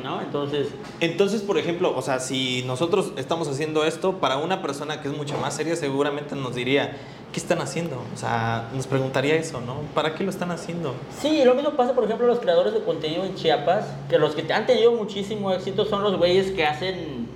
¿no? 0.03 0.21
Entonces, 0.21 0.67
Entonces, 0.99 1.41
por 1.41 1.57
ejemplo, 1.57 1.93
o 1.95 2.01
sea, 2.01 2.19
si 2.19 2.63
nosotros 2.65 3.11
estamos 3.17 3.47
haciendo 3.47 3.85
esto, 3.85 4.13
para 4.19 4.37
una 4.37 4.61
persona 4.61 5.01
que 5.01 5.07
es 5.09 5.15
mucho 5.17 5.37
más 5.37 5.55
seria, 5.55 5.75
seguramente 5.75 6.35
nos 6.35 6.55
diría, 6.55 6.97
¿qué 7.37 7.41
están 7.41 7.61
haciendo? 7.61 7.97
O 8.15 8.17
sea, 8.17 8.67
nos 8.73 8.87
preguntaría 8.87 9.35
eso, 9.35 9.61
¿no? 9.61 9.75
¿Para 9.93 10.15
qué 10.15 10.23
lo 10.23 10.31
están 10.31 10.49
haciendo? 10.49 10.95
sí, 11.21 11.43
lo 11.45 11.53
mismo 11.53 11.69
pasa, 11.73 11.93
por 11.93 12.03
ejemplo, 12.05 12.25
los 12.25 12.39
creadores 12.39 12.73
de 12.73 12.79
contenido 12.83 13.23
en 13.25 13.35
Chiapas, 13.35 13.85
que 14.09 14.17
los 14.17 14.33
que 14.33 14.51
han 14.51 14.65
tenido 14.65 14.91
muchísimo 14.93 15.51
éxito 15.51 15.85
son 15.85 16.01
los 16.01 16.17
güeyes 16.17 16.49
que 16.49 16.65
hacen 16.65 17.27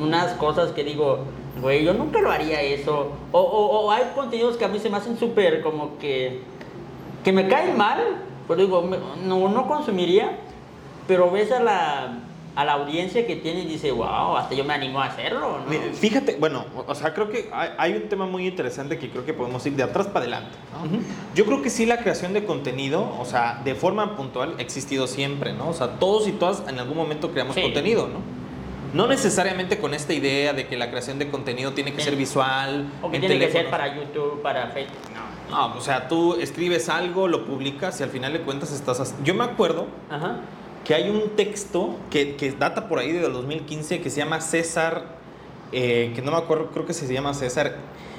unas 0.00 0.34
cosas 0.34 0.70
que 0.70 0.84
digo, 0.84 1.18
güey, 1.60 1.84
yo 1.84 1.92
nunca 1.94 2.20
lo 2.20 2.30
haría 2.30 2.62
eso. 2.62 3.08
O, 3.32 3.40
o- 3.40 3.90
hay 3.90 4.04
contenidos 4.14 4.56
que 4.56 4.64
a 4.64 4.68
mí 4.68 4.78
se 4.78 4.88
me 4.88 4.98
hacen 4.98 5.18
súper 5.18 5.62
como 5.62 5.98
que, 5.98 6.42
que 7.24 7.32
me 7.32 7.48
caen 7.48 7.76
mal, 7.76 7.98
pero 8.46 8.60
digo, 8.62 8.88
no, 9.24 9.48
no 9.48 9.66
consumiría, 9.66 10.38
pero 11.08 11.28
ves 11.28 11.50
a 11.50 11.60
la, 11.60 12.18
a 12.54 12.64
la 12.66 12.72
audiencia 12.74 13.26
que 13.26 13.36
tiene 13.36 13.60
y 13.62 13.66
dice, 13.66 13.90
wow, 13.92 14.36
hasta 14.36 14.54
yo 14.54 14.62
me 14.64 14.74
animo 14.74 15.00
a 15.00 15.06
hacerlo, 15.06 15.60
¿no? 15.66 15.72
Fíjate, 15.94 16.36
bueno, 16.38 16.66
o- 16.86 16.94
sea, 16.94 17.14
creo 17.14 17.30
que 17.30 17.48
hay, 17.52 17.70
hay 17.78 17.92
un 17.94 18.08
tema 18.10 18.26
muy 18.26 18.46
interesante 18.46 18.98
que 18.98 19.08
creo 19.10 19.24
que 19.24 19.32
podemos 19.32 19.64
ir 19.66 19.72
de 19.74 19.82
atrás 19.82 20.06
para 20.08 20.20
adelante. 20.24 20.50
¿no? 20.74 20.86
Ujú. 20.86 21.02
Yo 21.34 21.46
creo 21.46 21.62
que 21.62 21.70
sí 21.70 21.86
la 21.86 21.98
creación 21.98 22.34
de 22.34 22.44
contenido, 22.44 23.10
o 23.18 23.24
sea, 23.24 23.62
de 23.64 23.74
forma 23.74 24.16
puntual, 24.16 24.56
ha 24.58 24.62
existido 24.62 25.06
siempre, 25.06 25.54
¿no? 25.54 25.70
O 25.70 25.72
sea, 25.72 25.98
todos 25.98 26.28
y 26.28 26.32
todas 26.32 26.62
en 26.68 26.78
algún 26.78 26.96
momento 26.98 27.30
creamos 27.30 27.54
Sí. 27.54 27.62
contenido, 27.62 28.06
¿no? 28.08 28.20
No 28.92 29.06
necesariamente 29.06 29.78
con 29.78 29.94
esta 29.94 30.12
idea 30.12 30.52
de 30.52 30.66
que 30.66 30.76
la 30.76 30.90
creación 30.90 31.18
de 31.18 31.30
contenido 31.30 31.72
tiene 31.72 31.92
que 31.94 32.00
Sí. 32.00 32.04
ser 32.10 32.16
visual, 32.16 32.86
O 33.00 33.08
que 33.10 33.16
en 33.16 33.22
tiene 33.22 33.38
que 33.38 33.50
ser 33.50 33.70
para 33.70 33.96
YouTube, 33.96 34.42
para 34.42 34.66
Facebook. 34.68 34.98
No. 35.14 35.32
No, 35.70 35.76
o 35.76 35.80
sea, 35.80 36.08
tú 36.08 36.34
escribes 36.34 36.90
algo, 36.90 37.28
lo 37.28 37.46
publicas 37.46 37.98
y 38.00 38.02
al 38.02 38.10
final 38.10 38.34
de 38.34 38.40
cuentas 38.42 38.70
estás... 38.72 39.14
Yo 39.24 39.32
me 39.34 39.44
acuerdo 39.44 39.86
Ajá. 40.10 40.40
Que 40.84 40.94
hay 40.94 41.10
un 41.10 41.30
texto 41.36 41.96
que, 42.10 42.36
que 42.36 42.52
data 42.52 42.88
por 42.88 42.98
ahí 42.98 43.12
de 43.12 43.20
2015 43.20 44.00
que 44.00 44.10
se 44.10 44.18
llama 44.18 44.40
César, 44.40 45.04
eh, 45.72 46.12
que 46.14 46.22
no 46.22 46.32
me 46.32 46.38
acuerdo, 46.38 46.70
creo 46.72 46.86
que 46.86 46.94
se 46.94 47.12
llama 47.12 47.34
César, 47.34 47.76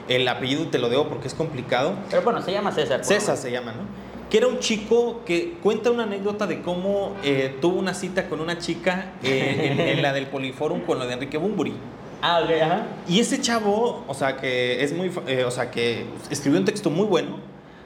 el 0.08 0.28
apellido 0.28 0.68
te 0.68 0.80
lo 0.80 0.90
debo 0.90 1.08
porque 1.08 1.28
es 1.28 1.34
complicado. 1.34 1.94
Pero 2.10 2.22
bueno, 2.24 2.42
se 2.42 2.52
llama 2.52 2.72
César. 2.72 3.04
César 3.04 3.38
se 3.38 3.52
llama, 3.52 3.74
¿no? 3.74 3.82
Que 4.30 4.38
era 4.38 4.48
un 4.48 4.60
chico 4.60 5.22
que 5.26 5.58
cuenta 5.62 5.92
una 5.92 6.04
anécdota 6.04 6.48
de 6.48 6.62
cómo 6.62 7.16
eh, 7.24 7.56
tuvo 7.62 7.78
una 7.78 7.94
cita 7.94 8.28
con 8.28 8.40
una 8.40 8.58
chica 8.58 9.12
eh, 9.24 9.70
en, 9.72 9.80
en 9.80 10.02
la 10.02 10.12
del 10.12 10.28
Poliforum 10.28 10.82
con 10.82 10.98
la 11.00 11.06
de 11.06 11.14
Enrique 11.14 11.38
Bumburi. 11.38 11.74
Ah, 12.22 12.42
ok, 12.44 12.50
ajá. 12.62 12.86
Y 13.08 13.20
ese 13.20 13.42
chavo, 13.42 14.04
o 14.08 14.14
sea, 14.14 14.38
que 14.38 14.82
es 14.84 14.94
muy, 14.94 15.12
o 15.46 15.52
sea, 15.52 15.70
que 15.70 16.06
escribió 16.32 16.58
un 16.60 16.66
texto 16.66 16.90
muy 16.90 17.06
bueno 17.06 17.38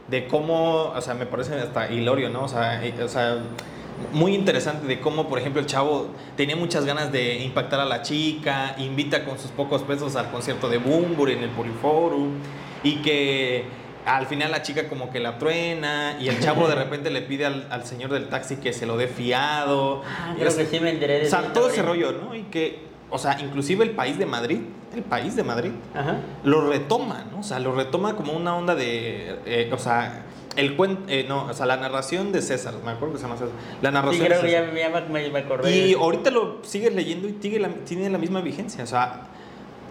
de 0.08 0.28
cómo, 0.28 0.92
o 0.96 1.02
sea, 1.02 1.16
me 1.16 1.26
parece 1.26 1.56
hasta 1.56 1.92
hilorio, 1.92 2.30
¿no? 2.30 2.44
O 2.44 2.48
sea, 2.48 2.82
o 3.04 3.08
sea, 3.08 3.40
muy 4.14 4.36
interesante 4.36 4.88
de 4.88 5.00
cómo, 5.00 5.28
por 5.28 5.40
ejemplo, 5.40 5.62
el 5.62 5.68
chavo 5.68 6.08
tenía 6.36 6.56
muchas 6.56 6.86
ganas 6.86 7.12
de 7.12 7.44
impactar 7.44 7.80
a 7.80 7.86
la 7.86 8.02
chica, 8.02 8.76
invita 8.78 9.26
con 9.26 9.40
sus 9.40 9.52
pocos 9.52 9.82
pesos 9.84 10.16
al 10.16 10.30
concierto 10.32 10.70
de 10.70 10.78
Bumburi 10.78 11.34
en 11.34 11.44
el 11.44 11.50
Poliforum 11.50 12.34
y 12.84 12.98
que 12.98 13.66
al 14.06 14.26
final 14.28 14.52
la 14.52 14.62
chica 14.62 14.88
como 14.88 15.12
que 15.12 15.20
la 15.20 15.38
truena 15.38 16.18
y 16.20 16.30
el 16.30 16.40
chavo 16.40 16.68
de 16.68 16.76
repente 16.76 17.10
le 17.10 17.22
pide 17.22 17.46
al, 17.46 17.68
al 17.70 17.86
señor 17.86 18.12
del 18.12 18.30
taxi 18.30 18.56
que 18.58 18.72
se 18.72 18.86
lo 18.86 18.96
dé 18.98 19.08
fiado. 19.08 20.02
Ah, 20.06 20.34
creo 20.38 20.56
que 20.56 20.66
sí 20.66 20.80
me 20.80 20.92
enteré 20.92 21.20
de 21.20 21.28
o 21.28 21.30
sea, 21.30 21.52
todo 21.52 21.70
ese 21.70 21.82
rollo, 21.82 22.14
¿no? 22.14 22.34
Y 22.34 22.44
que, 22.44 22.80
o 23.10 23.18
sea, 23.18 23.38
inclusive 23.42 23.84
el 23.84 23.92
país 23.92 24.18
de 24.18 24.26
Madrid, 24.26 24.60
el 24.96 25.04
país 25.04 25.36
de 25.36 25.44
Madrid, 25.44 25.72
Ajá. 25.94 26.18
lo 26.44 26.70
retoma, 26.70 27.26
¿no? 27.32 27.40
O 27.40 27.44
sea, 27.44 27.60
lo 27.60 27.74
retoma 27.74 28.16
como 28.16 28.32
una 28.34 28.56
onda 28.56 28.76
de, 28.76 29.40
eh, 29.46 29.70
o 29.74 29.78
sea, 29.78 30.24
el 30.58 30.76
cuento, 30.76 31.04
no, 31.28 31.46
o 31.46 31.54
sea, 31.54 31.66
la 31.66 31.78
narración 31.78 32.32
de 32.32 32.42
César, 32.42 32.74
me 32.84 32.92
acuerdo 32.92 33.14
que 33.14 33.20
se 33.20 33.26
llama 33.26 33.38
César, 33.38 33.54
la 33.82 33.90
Sí, 33.90 33.94
narración 33.94 34.26
creo 34.26 34.42
de 34.42 34.46
que 34.48 34.52
ya, 34.52 34.60
César. 34.66 34.76
ya 34.92 35.10
me, 35.10 35.30
me 35.30 35.40
acordé. 35.40 35.70
de 35.72 35.88
Y 35.88 35.94
ahorita 35.94 36.32
lo 36.32 36.58
sigues 36.64 36.94
leyendo 36.94 37.28
y 37.28 37.60
la- 37.60 37.70
tiene 37.86 38.10
la 38.10 38.18
misma 38.18 38.42
vigencia, 38.42 38.84
o 38.84 38.88
sea, 38.88 39.22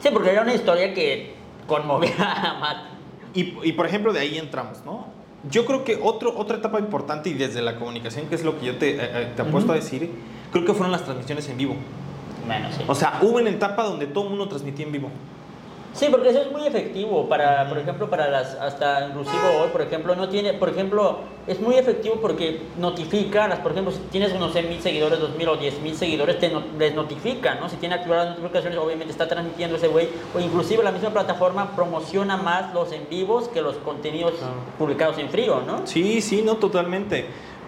Sí, 0.03 0.11
porque 0.13 0.31
era 0.31 0.43
una 0.43 0.53
historia 0.55 0.93
que 0.93 1.35
conmovía 1.67 2.13
a 2.19 2.59
Matt. 2.59 2.77
y, 3.35 3.55
y, 3.63 3.73
por 3.73 3.87
ejemplo 3.87 4.13
de 4.13 4.21
ahí 4.21 4.37
entramos, 4.39 4.85
¿no? 4.85 5.07
Yo 5.51 5.65
creo 5.65 5.85
que 5.85 5.99
otro, 6.03 6.37
otra 6.37 6.57
etapa 6.59 6.79
importante 6.81 7.31
y 7.31 7.35
desde 7.35 7.63
la 7.63 7.77
comunicación, 7.77 8.27
que 8.27 8.35
es 8.35 8.45
lo 8.45 8.59
que 8.59 8.67
yo 8.67 8.77
te, 8.77 8.91
eh, 8.97 8.99
eh, 9.01 9.33
te 9.37 9.43
apuesto 9.43 9.73
a 9.73 9.77
Ujú. 9.77 9.85
decir, 9.85 10.11
creo 10.53 10.65
que 10.65 10.73
fueron 10.75 10.91
las 10.93 11.05
transmisiones 11.05 11.49
en 11.49 11.57
vivo. 11.57 11.77
Bueno, 12.47 12.69
sí. 12.77 12.83
O 12.89 12.95
sea, 12.95 13.19
hubo 13.23 13.39
una 13.39 13.51
etapa 13.51 13.85
donde 13.85 14.07
todo 14.07 14.25
el 14.25 14.31
mundo 14.31 14.49
transmitía 14.49 14.85
en 14.87 14.93
vivo. 14.93 15.09
Sí, 15.97 16.09
porque 16.11 16.29
eso 16.29 16.43
es 16.43 16.53
muy 16.53 16.67
efectivo 16.67 17.27
para, 17.27 17.67
por 17.71 17.79
ejemplo, 17.79 18.11
para 18.11 18.29
las, 18.29 18.55
hasta 18.57 19.07
inclusive 19.09 19.39
hoy, 19.61 19.69
por 19.73 19.81
ejemplo, 19.81 20.15
no 20.15 20.29
tiene, 20.29 20.53
por 20.53 20.69
ejemplo, 20.69 21.21
es 21.47 21.59
muy 21.59 21.77
efectivo 21.77 22.17
porque 22.21 22.61
notifica, 22.79 23.49
las, 23.49 23.61
por 23.61 23.73
ejemplo, 23.73 23.93
si 23.93 24.01
tienes 24.11 24.33
unos 24.35 24.53
100 24.53 24.69
mil 24.69 24.81
seguidores, 24.83 25.19
2 25.19 25.37
mil 25.37 25.49
o 25.49 25.57
10 25.57 25.81
mil 25.81 25.97
seguidores, 25.97 26.39
te 26.39 26.51
no- 26.51 26.63
les 26.79 26.95
notifica, 26.95 27.55
¿no? 27.55 27.71
Si 27.71 27.77
tiene 27.77 27.95
activadas 27.95 28.27
las 28.27 28.37
notificaciones, 28.39 28.79
obviamente 28.79 29.11
está 29.11 29.27
transmitiendo 29.27 29.77
ese 29.77 29.89
güey, 29.89 30.09
o 30.35 30.41
inclusive 30.41 30.85
la 30.85 30.93
misma 30.93 31.11
plataforma 31.11 31.75
promociona 31.75 32.37
más 32.37 32.75
los 32.75 32.93
en 32.93 33.09
vivos 33.09 33.49
que 33.49 33.63
los 33.63 33.77
contenidos 33.79 34.33
Claro. 34.35 34.53
publicados 34.79 35.17
en 35.17 35.31
frío, 35.31 35.63
¿no? 35.67 35.87
Sí, 35.87 36.21
sí, 36.21 36.43
no, 36.45 36.57
totalmente. 36.57 37.25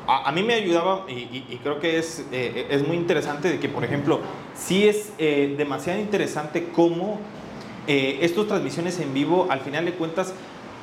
A, 0.07 0.29
a 0.29 0.33
mí 0.33 0.43
me 0.43 0.53
ayudaba 0.55 1.05
y, 1.09 1.13
y- 1.13 1.47
y 1.49 1.57
creo 1.63 1.81
que 1.81 1.99
es, 1.99 2.27
eh, 2.31 2.67
es 2.69 2.87
muy 2.87 2.97
interesante 2.99 3.49
de 3.49 3.59
que, 3.59 3.71
por 3.71 3.85
ejemplo, 3.85 4.21
sí 4.55 4.87
es 4.87 5.13
eh, 5.19 5.55
demasiado 5.57 5.99
interesante 5.99 6.69
cómo 6.75 7.19
eh, 7.89 8.19
estas 8.23 8.47
transmisiones 8.47 9.01
en 9.01 9.13
vivo, 9.15 9.49
al 9.51 9.61
final 9.61 9.85
de 9.87 9.95
cuentas, 9.95 10.33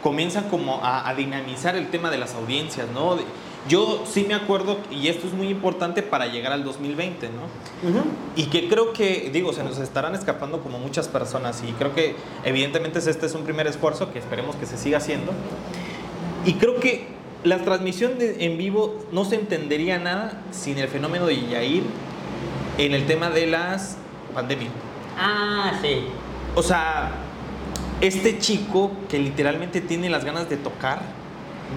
comienzan 0.04 0.50
como 0.50 0.84
a, 0.84 1.08
a 1.08 1.16
dinamizar 1.16 1.76
el 1.78 1.88
tema 1.90 2.10
de 2.12 2.18
las 2.18 2.36
audiencias, 2.36 2.88
¿no? 2.94 3.16
De- 3.16 3.24
yo 3.68 4.04
sí 4.06 4.26
me 4.28 4.36
acuerdo, 4.36 4.78
y 4.92 5.08
esto 5.08 5.26
es 5.26 5.34
muy 5.34 5.48
importante 5.48 6.04
para 6.04 6.28
llegar 6.28 6.52
al 6.52 6.64
2020, 6.64 7.30
¿no? 7.30 7.90
Y 8.36 8.44
que 8.46 8.68
creo 8.70 8.94
que, 8.94 9.32
digo, 9.34 9.54
se 9.54 9.64
nos 9.64 9.80
estarán 9.80 10.14
escapando 10.14 10.62
como 10.62 10.78
muchas 10.78 11.08
personas 11.08 11.64
y 11.68 11.72
creo 11.72 11.96
que 11.96 12.16
evidentemente 12.44 13.00
este 13.00 13.26
es 13.26 13.34
un 13.34 13.44
primer 13.44 13.66
esfuerzo 13.66 14.14
que 14.14 14.20
esperemos 14.20 14.56
que 14.58 14.68
se 14.68 14.78
siga 14.78 15.00
haciendo. 15.00 15.32
Y 16.46 16.54
creo 16.54 16.80
que 16.80 17.08
la 17.44 17.58
transmisión 17.64 18.20
de- 18.20 18.46
en 18.46 18.60
vivo 18.60 19.04
no 19.12 19.26
se 19.26 19.34
entendería 19.36 19.98
nada 19.98 20.44
sin 20.52 20.78
el 20.78 20.88
fenómeno 20.88 21.26
de 21.26 21.48
Yair 21.48 21.82
en 22.78 22.94
el 22.94 23.08
tema 23.08 23.32
de 23.32 23.48
las 23.48 23.98
pandemias. 24.36 24.72
Ah, 25.18 25.72
sí. 25.82 26.02
O 26.56 26.64
sea, 26.64 27.12
este 28.02 28.40
chico 28.40 28.92
que 29.10 29.20
literalmente 29.20 29.82
tiene 29.82 30.10
las 30.10 30.24
ganas 30.26 30.50
de 30.50 30.58
tocar 30.58 31.00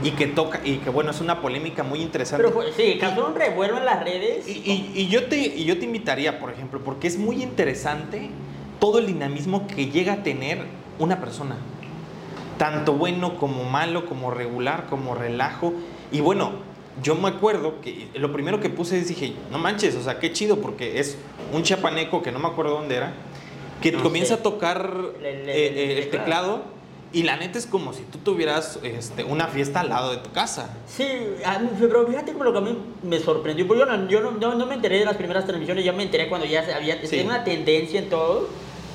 y 0.02 0.10
que 0.12 0.26
toca, 0.26 0.60
y 0.64 0.76
que 0.78 0.90
bueno, 0.90 1.10
es 1.10 1.20
una 1.20 1.40
polémica 1.40 1.82
muy 1.82 2.00
interesante. 2.00 2.44
Pero 2.44 2.54
fue- 2.54 2.72
sí, 2.72 2.98
causó 3.00 3.26
un 3.26 3.34
revuelo 3.34 3.78
en 3.78 3.84
las 3.84 4.04
redes. 4.04 4.46
Y, 4.46 4.52
y- 4.64 4.92
y 4.94 5.08
yo 5.08 5.24
te, 5.26 5.36
y 5.38 5.64
yo 5.64 5.78
te 5.78 5.84
invitaría, 5.86 6.38
por 6.38 6.50
ejemplo, 6.52 6.80
porque 6.84 7.08
es 7.08 7.18
muy 7.18 7.42
interesante 7.42 8.30
todo 8.78 8.98
el 8.98 9.06
dinamismo 9.06 9.66
que 9.66 9.86
llega 9.90 10.12
a 10.14 10.22
tener 10.22 10.64
una 10.98 11.18
persona. 11.20 11.56
Tanto 12.58 12.92
bueno 12.94 13.38
como 13.38 13.64
malo, 13.64 14.06
como 14.06 14.30
regular, 14.30 14.86
como 14.88 15.14
relajo. 15.14 15.72
Y 16.12 16.20
bueno, 16.20 16.50
yo 17.02 17.14
me 17.14 17.28
acuerdo 17.28 17.80
que 17.80 18.08
lo 18.14 18.32
primero 18.32 18.60
que 18.60 18.68
puse 18.68 18.98
es 18.98 19.08
dije, 19.08 19.32
no 19.50 19.58
manches, 19.58 19.94
o 19.94 20.02
sea, 20.02 20.18
qué 20.18 20.32
chido, 20.32 20.58
porque 20.60 20.98
es 21.00 21.16
un 21.52 21.62
chapaneco 21.62 22.20
que 22.22 22.30
no 22.32 22.38
me 22.40 22.48
acuerdo 22.48 22.72
dónde 22.74 22.96
era, 22.96 23.12
que 23.80 23.92
No 23.92 24.02
comienza 24.02 24.34
sé. 24.34 24.40
a 24.40 24.42
tocar 24.42 24.92
El- 25.20 25.26
el- 25.26 25.48
eh, 25.48 25.68
el 25.68 25.78
eh, 25.78 25.98
el 25.98 26.10
teclado. 26.10 26.18
teclado. 26.60 26.78
Y 27.10 27.22
la 27.22 27.38
neta 27.38 27.58
es 27.58 27.66
como 27.66 27.94
si 27.94 28.02
tú 28.02 28.18
tuvieras 28.18 28.78
este, 28.82 29.24
una 29.24 29.46
fiesta 29.46 29.80
al 29.80 29.88
lado 29.88 30.10
de 30.10 30.18
tu 30.18 30.30
casa. 30.30 30.76
Sí, 30.86 31.04
mí- 31.04 31.68
pero 31.80 32.06
fíjate 32.06 32.32
como 32.32 32.44
lo 32.44 32.52
que 32.52 32.58
a 32.58 32.60
mí 32.60 32.76
me 33.02 33.18
sorprendió, 33.18 33.66
porque 33.66 33.80
yo 33.80 33.86
no, 33.86 34.08
yo 34.08 34.20
no, 34.20 34.32
no- 34.32 34.54
no 34.54 34.66
me 34.66 34.74
enteré 34.74 34.98
de 34.98 35.04
las 35.06 35.16
primeras 35.16 35.46
transmisiones, 35.46 35.86
yo 35.86 35.94
me 35.94 36.02
enteré 36.02 36.28
cuando 36.28 36.46
ya 36.46 36.66
había 36.76 37.00
Sí. 37.00 37.08
tenía 37.08 37.24
una 37.24 37.44
tendencia 37.44 37.98
en 37.98 38.10
todo, 38.10 38.48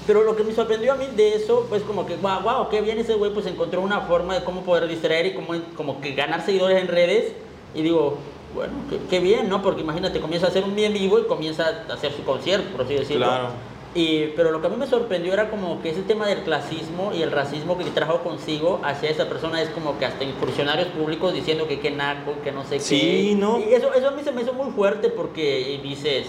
pero 0.06 0.22
lo 0.24 0.36
que 0.36 0.44
me 0.44 0.54
sorprendió 0.54 0.94
a 0.94 0.96
mí 0.96 1.08
de 1.16 1.34
eso, 1.34 1.66
pues 1.70 1.82
como 1.82 2.06
que, 2.06 2.18
guau, 2.18 2.44
guau, 2.44 2.70
qué 2.70 2.82
bien 2.82 3.00
ese 3.00 3.16
güey, 3.16 3.34
pues 3.34 3.48
encontró 3.48 3.82
una 3.82 4.02
forma 4.02 4.36
de 4.38 4.44
cómo 4.44 4.62
poder 4.62 4.88
distraer 4.88 5.26
y 5.26 5.34
cómo, 5.34 5.56
como 5.76 6.00
que 6.00 6.14
ganar 6.14 6.46
seguidores 6.46 6.80
en 6.80 6.90
redes, 6.90 7.34
y 7.74 7.82
digo, 7.82 8.20
bueno, 8.54 8.74
qué, 8.92 9.00
qué 9.10 9.20
bien, 9.22 9.50
¿no? 9.50 9.64
Porque 9.64 9.82
imagínate, 9.82 10.20
comienza 10.22 10.46
a 10.46 10.50
hacer 10.52 10.64
un 10.66 10.76
bien 10.76 10.94
vivo 10.94 11.18
y 11.18 11.24
comienza 11.26 11.66
a 11.90 11.94
hacer 11.94 12.12
su 12.12 12.24
concierto, 12.24 12.70
por 12.78 12.86
así 12.86 12.94
decirlo. 12.94 13.26
Claro. 13.26 13.48
Y, 13.96 14.28
pero 14.36 14.50
lo 14.52 14.60
que 14.60 14.68
a 14.68 14.70
mí 14.72 14.76
me 14.76 14.88
sorprendió 14.88 15.34
era 15.34 15.50
como 15.52 15.82
que 15.84 15.92
ese 15.92 16.02
tema 16.02 16.26
del 16.26 16.40
clasismo 16.44 17.12
y 17.14 17.22
el 17.22 17.32
racismo 17.32 17.78
que 17.78 17.84
trajo 17.86 18.20
consigo 18.24 18.82
hacia 18.84 19.10
esa 19.12 19.30
persona 19.30 19.62
es 19.62 19.70
como 19.70 20.00
que 20.00 20.06
hasta 20.06 20.24
en 20.24 20.34
funcionarios 20.34 20.88
públicos 20.88 21.32
diciendo 21.34 21.68
que 21.68 21.80
qué 21.80 21.92
naco, 21.92 22.34
que 22.44 22.52
no 22.52 22.64
sé 22.64 22.80
Sí, 22.80 23.30
qué. 23.30 23.36
¿no? 23.40 23.60
Y 23.60 23.72
eso, 23.74 23.94
eso 23.94 24.08
a 24.08 24.12
mí 24.12 24.24
se 24.24 24.32
me 24.32 24.42
hizo 24.42 24.54
muy 24.54 24.72
fuerte 24.72 25.10
porque 25.10 25.80
dices... 25.84 26.26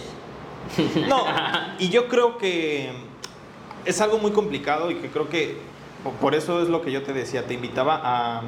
No, 1.09 1.25
y 1.79 1.89
yo 1.89 2.09
creo 2.09 2.37
que 2.39 2.91
es 3.85 4.01
algo 4.01 4.19
muy 4.19 4.31
complicado 4.33 4.91
y 4.91 4.97
que 4.97 5.09
creo 5.09 5.29
que 5.29 5.57
po- 6.03 6.11
por 6.13 6.35
eso 6.35 6.63
es 6.63 6.69
lo 6.69 6.83
que 6.83 6.91
yo 6.93 7.03
te 7.03 7.13
decía, 7.13 7.47
te 7.47 7.55
invitaba 7.55 8.01
a 8.03 8.43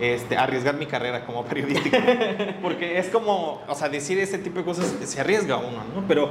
este, 0.00 0.36
arriesgar 0.36 0.74
mi 0.76 0.86
carrera 0.86 1.24
como 1.24 1.44
periodístico. 1.44 1.96
Porque 2.62 2.98
es 2.98 3.08
como, 3.08 3.62
o 3.68 3.74
sea, 3.74 3.88
decir 3.88 4.18
ese 4.18 4.38
tipo 4.38 4.58
de 4.58 4.64
cosas 4.64 4.92
se 5.04 5.20
arriesga 5.20 5.56
uno, 5.56 5.82
¿no? 5.94 6.04
Pero 6.06 6.30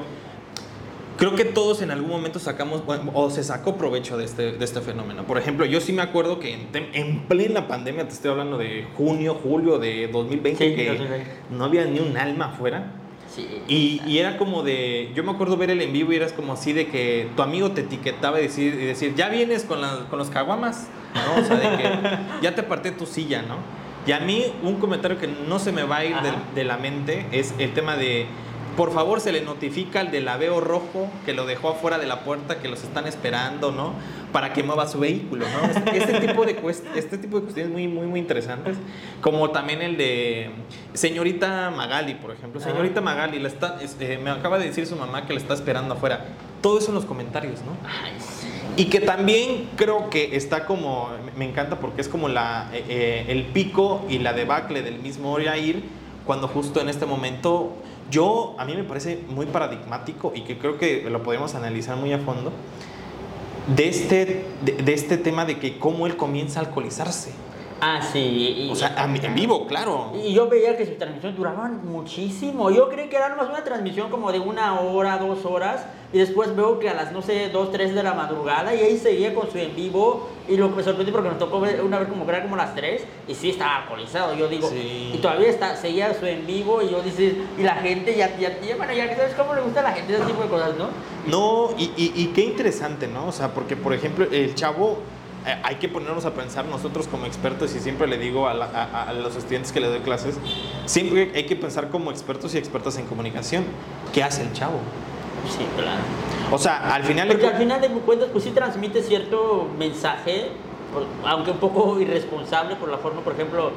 creo 1.17 1.35
que 1.35 1.45
todos 1.45 1.81
en 1.81 1.91
algún 1.91 2.09
momento 2.09 2.39
sacamos 2.39 2.85
bueno, 2.85 3.11
o 3.13 3.29
se 3.29 3.43
sacó 3.43 3.75
provecho 3.77 4.17
de 4.17 4.25
este, 4.25 4.51
de 4.53 4.65
este 4.65 4.81
fenómeno. 4.81 5.23
Por 5.23 5.37
ejemplo, 5.37 5.65
yo 5.65 5.79
sí 5.81 5.93
me 5.93 6.01
acuerdo 6.01 6.39
que 6.39 6.53
en, 6.53 6.67
en 6.93 7.19
plena 7.27 7.67
pandemia, 7.67 8.07
te 8.07 8.13
estoy 8.13 8.31
hablando 8.31 8.57
de 8.57 8.85
junio, 8.97 9.35
julio 9.41 9.79
de 9.79 10.07
2020, 10.07 10.69
Sí, 10.69 10.75
que 10.75 10.87
2020. 10.89 11.31
no 11.51 11.65
había 11.65 11.85
ni 11.85 11.99
un 11.99 12.17
alma 12.17 12.45
afuera. 12.47 12.91
Sí. 13.33 13.47
Y, 13.67 14.01
y 14.05 14.19
era 14.19 14.37
como 14.37 14.63
de, 14.63 15.11
yo 15.13 15.23
me 15.23 15.31
acuerdo 15.31 15.57
ver 15.57 15.69
el 15.69 15.81
en 15.81 15.91
vivo 15.91 16.13
y 16.13 16.15
eras 16.15 16.31
como 16.31 16.53
así 16.53 16.71
de 16.73 16.87
que 16.87 17.27
tu 17.35 17.41
amigo 17.41 17.71
te 17.71 17.81
etiquetaba 17.81 18.39
y 18.39 18.43
decir, 18.43 18.73
y 18.75 18.85
decir 18.85 19.13
ya 19.15 19.27
vienes 19.29 19.63
con, 19.63 19.81
la- 19.81 20.05
con 20.09 20.19
los 20.19 20.29
caguamas, 20.29 20.87
¿no? 21.13 21.41
O 21.41 21.45
sea, 21.45 21.57
de 21.57 21.77
que 21.77 21.89
ya 22.41 22.55
te 22.55 22.61
aparté 22.61 22.91
tu 22.91 23.05
silla, 23.05 23.41
¿no? 23.41 23.57
Y 24.07 24.11
a 24.13 24.19
mí 24.19 24.43
un 24.63 24.75
comentario 24.75 25.17
que 25.17 25.27
no 25.27 25.57
se 25.59 25.71
me 25.71 25.83
va 25.83 25.97
a 25.97 26.05
ir 26.05 26.15
de, 26.21 26.31
de 26.53 26.63
la 26.63 26.77
mente 26.77 27.25
es 27.31 27.53
el 27.57 27.73
tema 27.73 27.97
de, 27.97 28.27
por 28.75 28.91
favor 28.91 29.21
se 29.21 29.31
le 29.31 29.41
notifica 29.41 29.99
al 30.01 30.11
del 30.11 30.27
aveo 30.27 30.59
rojo 30.59 31.09
que 31.25 31.33
lo 31.33 31.45
dejó 31.45 31.69
afuera 31.69 31.97
de 31.97 32.05
la 32.05 32.21
puerta, 32.21 32.59
que 32.59 32.67
los 32.67 32.83
están 32.83 33.07
esperando, 33.07 33.71
¿no? 33.71 33.93
Para 34.31 34.53
que 34.53 34.63
mueva 34.63 34.87
su 34.87 34.99
vehículo, 34.99 35.45
¿no? 35.49 35.69
Este, 35.69 35.97
este 35.97 36.27
tipo 36.27 36.45
de 36.45 36.55
este 36.95 37.17
tipo 37.17 37.37
de 37.37 37.43
cuestiones 37.43 37.71
muy, 37.71 37.87
muy, 37.87 38.07
muy 38.07 38.19
interesantes. 38.19 38.77
Como 39.21 39.49
también 39.51 39.81
el 39.81 39.97
de 39.97 40.51
señorita 40.93 41.71
Magali, 41.71 42.15
por 42.15 42.31
ejemplo. 42.31 42.59
Señorita 42.59 43.01
Magali, 43.01 43.39
la 43.39 43.47
está, 43.47 43.79
este, 43.81 44.17
me 44.17 44.29
acaba 44.29 44.59
de 44.59 44.65
decir 44.65 44.85
su 44.87 44.95
mamá 44.95 45.25
que 45.25 45.33
la 45.33 45.39
está 45.39 45.53
esperando 45.53 45.93
afuera. 45.93 46.25
Todo 46.61 46.79
eso 46.79 46.89
en 46.89 46.95
los 46.95 47.05
comentarios, 47.05 47.59
¿no? 47.61 47.77
Y 48.77 48.85
que 48.85 48.99
también 48.99 49.69
creo 49.77 50.09
que 50.09 50.35
está 50.35 50.65
como, 50.65 51.09
me 51.37 51.45
encanta 51.45 51.79
porque 51.79 52.01
es 52.01 52.09
como 52.09 52.27
la, 52.27 52.69
eh, 52.73 52.83
eh, 52.89 53.25
el 53.29 53.43
pico 53.45 54.05
y 54.09 54.19
la 54.19 54.33
debacle 54.33 54.81
del 54.81 54.99
mismo 54.99 55.31
Oriair, 55.31 55.81
cuando 56.25 56.47
justo 56.47 56.81
en 56.81 56.89
este 56.89 57.05
momento, 57.05 57.77
yo, 58.09 58.55
a 58.57 58.65
mí 58.65 58.75
me 58.75 58.83
parece 58.83 59.23
muy 59.29 59.45
paradigmático 59.45 60.31
y 60.35 60.41
que 60.41 60.57
creo 60.57 60.77
que 60.77 61.09
lo 61.09 61.23
podemos 61.23 61.55
analizar 61.55 61.97
muy 61.97 62.13
a 62.13 62.19
fondo, 62.19 62.51
de 63.75 63.87
este, 63.87 64.45
de, 64.63 64.73
de 64.73 64.93
este 64.93 65.17
tema 65.17 65.45
de 65.45 65.57
que 65.57 65.79
cómo 65.79 66.05
él 66.05 66.17
comienza 66.17 66.59
a 66.59 66.63
alcoholizarse. 66.63 67.31
Ah, 67.87 68.01
sí. 68.01 68.19
y- 68.67 68.69
O 68.71 68.75
sea, 68.75 68.95
a 68.97 69.05
en 69.05 69.35
vivo, 69.35 69.67
claro. 69.67 70.11
Y 70.15 70.33
yo 70.33 70.47
veía 70.49 70.75
que 70.75 70.85
sus 70.87 70.97
transmisiones 70.97 71.37
duraban 71.37 71.85
muchísimo. 71.85 72.71
Yo 72.71 72.89
creí 72.89 73.09
que 73.09 73.15
era 73.15 73.29
nomás 73.29 73.47
una 73.49 73.63
transmisión 73.63 74.09
como 74.09 74.31
de 74.31 74.39
una 74.39 74.79
hora, 74.81 75.17
dos 75.19 75.45
horas. 75.45 75.85
Y 76.11 76.17
después 76.17 76.55
veo 76.55 76.79
que 76.79 76.89
a 76.89 76.93
las, 76.93 77.11
no 77.11 77.21
sé, 77.21 77.49
dos, 77.49 77.71
tres 77.71 77.93
de 77.93 78.01
la 78.01 78.13
madrugada. 78.13 78.73
Y 78.73 78.79
ahí 78.79 78.97
seguía 78.97 79.35
con 79.35 79.51
su 79.51 79.57
en 79.59 79.75
vivo. 79.75 80.29
Y 80.47 80.57
lo 80.57 80.69
que 80.69 80.77
me 80.77 80.83
sorprendió 80.83 81.13
porque 81.13 81.29
me 81.29 81.35
tocó 81.35 81.59
ver 81.59 81.81
una 81.83 81.99
vez 81.99 82.07
como 82.07 82.25
que 82.25 82.31
era 82.31 82.41
como 82.41 82.55
las 82.55 82.73
tres. 82.73 83.03
Y 83.27 83.35
sí 83.35 83.51
estaba 83.51 83.83
alcoholizado. 83.83 84.33
Yo 84.35 84.47
digo, 84.47 84.67
Sí. 84.69 85.11
y 85.13 85.17
todavía 85.19 85.49
está, 85.49 85.75
seguía 85.75 86.13
su 86.13 86.25
en 86.25 86.47
vivo. 86.47 86.81
Y 86.81 86.89
yo 86.89 87.01
dice, 87.03 87.35
y 87.57 87.61
la 87.61 87.75
gente 87.75 88.15
ya, 88.15 88.35
ya, 88.37 88.59
ya, 88.61 88.77
bueno, 88.77 88.93
ya 88.93 89.15
sabes 89.15 89.35
cómo 89.35 89.53
le 89.53 89.61
gusta 89.61 89.81
a 89.81 89.83
la 89.83 89.91
gente 89.91 90.15
ese 90.15 90.25
tipo 90.25 90.41
de 90.41 90.49
cosas, 90.49 90.71
¿no? 90.77 90.87
No, 91.27 91.69
y, 91.77 91.91
y- 91.97 92.13
y 92.15 92.27
qué 92.27 92.43
interesante, 92.45 93.07
¿no? 93.07 93.27
O 93.27 93.31
sea, 93.31 93.53
porque, 93.53 93.75
por 93.75 93.93
ejemplo, 93.93 94.25
el 94.31 94.55
chavo, 94.55 94.99
hay 95.63 95.75
que 95.75 95.87
ponernos 95.89 96.25
a 96.25 96.31
pensar 96.33 96.65
nosotros 96.65 97.07
como 97.07 97.25
expertos, 97.25 97.75
y 97.75 97.79
siempre 97.79 98.07
le 98.07 98.17
digo 98.17 98.47
a, 98.47 98.53
la- 98.53 98.65
a- 98.65 99.09
a 99.09 99.13
los 99.13 99.35
estudiantes 99.35 99.71
que 99.71 99.79
les 99.79 99.89
doy 99.91 99.99
clases, 100.01 100.37
siempre 100.85 101.31
hay 101.35 101.45
que 101.45 101.55
pensar 101.55 101.89
como 101.89 102.11
expertos 102.11 102.53
y 102.55 102.57
expertas 102.57 102.97
en 102.97 103.05
comunicación. 103.05 103.63
¿Qué 104.13 104.23
hace 104.23 104.41
el 104.43 104.53
chavo? 104.53 104.79
Sí, 105.49 105.65
claro. 105.77 106.01
O 106.51 106.57
sea, 106.57 106.93
al 106.95 107.03
final... 107.03 107.27
Porque 107.27 107.47
al 107.47 107.57
final 107.57 107.81
de 107.81 107.89
cuentas, 107.89 108.29
pues 108.31 108.43
sí 108.43 108.51
transmite 108.51 109.03
cierto 109.03 109.67
mensaje, 109.77 110.47
aunque 111.25 111.51
un 111.51 111.57
poco 111.57 111.99
irresponsable 111.99 112.75
por 112.75 112.89
la 112.89 112.97
forma, 112.97 113.21
por 113.21 113.33
ejemplo, 113.33 113.71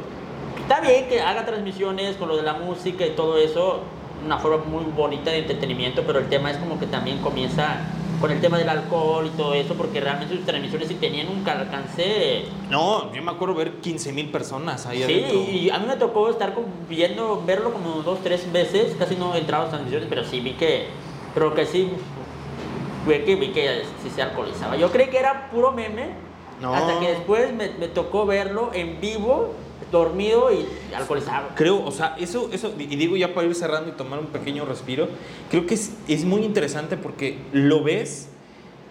está 0.61 0.81
bien 0.81 1.09
que 1.09 1.21
haga 1.21 1.45
transmisiones 1.45 2.17
con 2.17 2.29
lo 2.29 2.37
de 2.37 2.43
la 2.43 2.55
música 2.55 3.05
y 3.07 3.11
todo 3.11 3.37
eso, 3.39 3.81
una 4.25 4.39
forma 4.39 4.65
muy 4.65 4.85
bonita 4.85 5.31
de 5.31 5.39
entretenimiento, 5.41 6.03
pero 6.07 6.19
el 6.21 6.27
tema 6.29 6.51
es 6.51 6.57
como 6.57 6.79
que 6.81 6.87
también 6.87 7.19
comienza 7.19 7.77
con 8.21 8.31
el 8.33 8.41
tema 8.41 8.59
del 8.59 8.69
alcohol 8.69 9.27
y 9.33 9.37
todo 9.37 9.55
eso, 9.55 9.75
porque 9.75 10.01
realmente 10.01 10.35
sus 10.37 10.45
transmisiones 10.45 10.89
sí 10.89 10.95
tenían 10.95 11.29
un 11.29 11.49
alcance... 11.49 12.47
No, 12.69 13.13
yo 13.15 13.23
me 13.23 13.31
acuerdo 13.31 13.55
ver 13.55 13.75
15 13.75 14.13
mil 14.13 14.31
personas 14.31 14.87
ahí 14.87 14.99
Sí, 14.99 15.05
adentro. 15.05 15.39
y 15.53 15.71
a 15.71 15.79
mí 15.79 15.87
me 15.87 15.97
tocó 15.97 16.29
estar 16.29 16.55
viendo, 16.89 17.43
verlo 17.47 17.73
como 17.73 18.03
dos, 18.03 18.19
tres 18.23 18.51
veces, 18.53 18.97
casi 18.99 19.15
no 19.17 19.35
he 19.35 19.39
entrado 19.39 19.63
a 19.63 19.67
las 19.67 19.71
transmisiones, 19.75 20.09
pero 20.09 20.25
sí 20.25 20.41
vi 20.41 20.53
que, 20.55 20.87
pero 21.33 21.55
que 21.55 21.65
sí, 21.65 21.91
fue 23.05 23.23
que 23.25 23.37
vi 23.37 23.49
que 23.49 23.83
sí 24.03 24.11
se 24.11 24.23
alcoholizaba. 24.23 24.77
Yo 24.77 24.91
creí 24.91 25.09
que 25.09 25.19
era 25.19 25.49
puro 25.51 25.71
meme, 25.73 26.09
No. 26.61 26.75
hasta 26.75 26.99
que 26.99 27.09
después 27.11 27.53
me, 27.55 27.71
me 27.79 27.87
tocó 27.89 28.27
verlo 28.27 28.71
en 28.75 29.01
vivo, 29.01 29.55
dormido 29.93 30.51
y 30.53 30.67
alcoholizado. 30.95 31.49
Creo, 31.55 31.85
o 31.85 31.91
sea, 31.91 32.17
eso, 32.19 32.49
eso, 32.53 32.73
y 32.79 32.87
digo 32.97 33.17
ya 33.17 33.35
para 33.35 33.47
ir 33.47 33.55
cerrando 33.55 33.89
y 33.91 33.93
tomar 33.93 34.19
un 34.19 34.27
pequeño 34.27 34.65
respiro, 34.65 35.09
creo 35.51 35.67
que 35.67 35.75
es, 35.75 35.93
es 36.09 36.25
muy 36.25 36.43
interesante 36.43 36.97
porque 36.97 37.39
lo 37.53 37.83
ves 37.83 38.29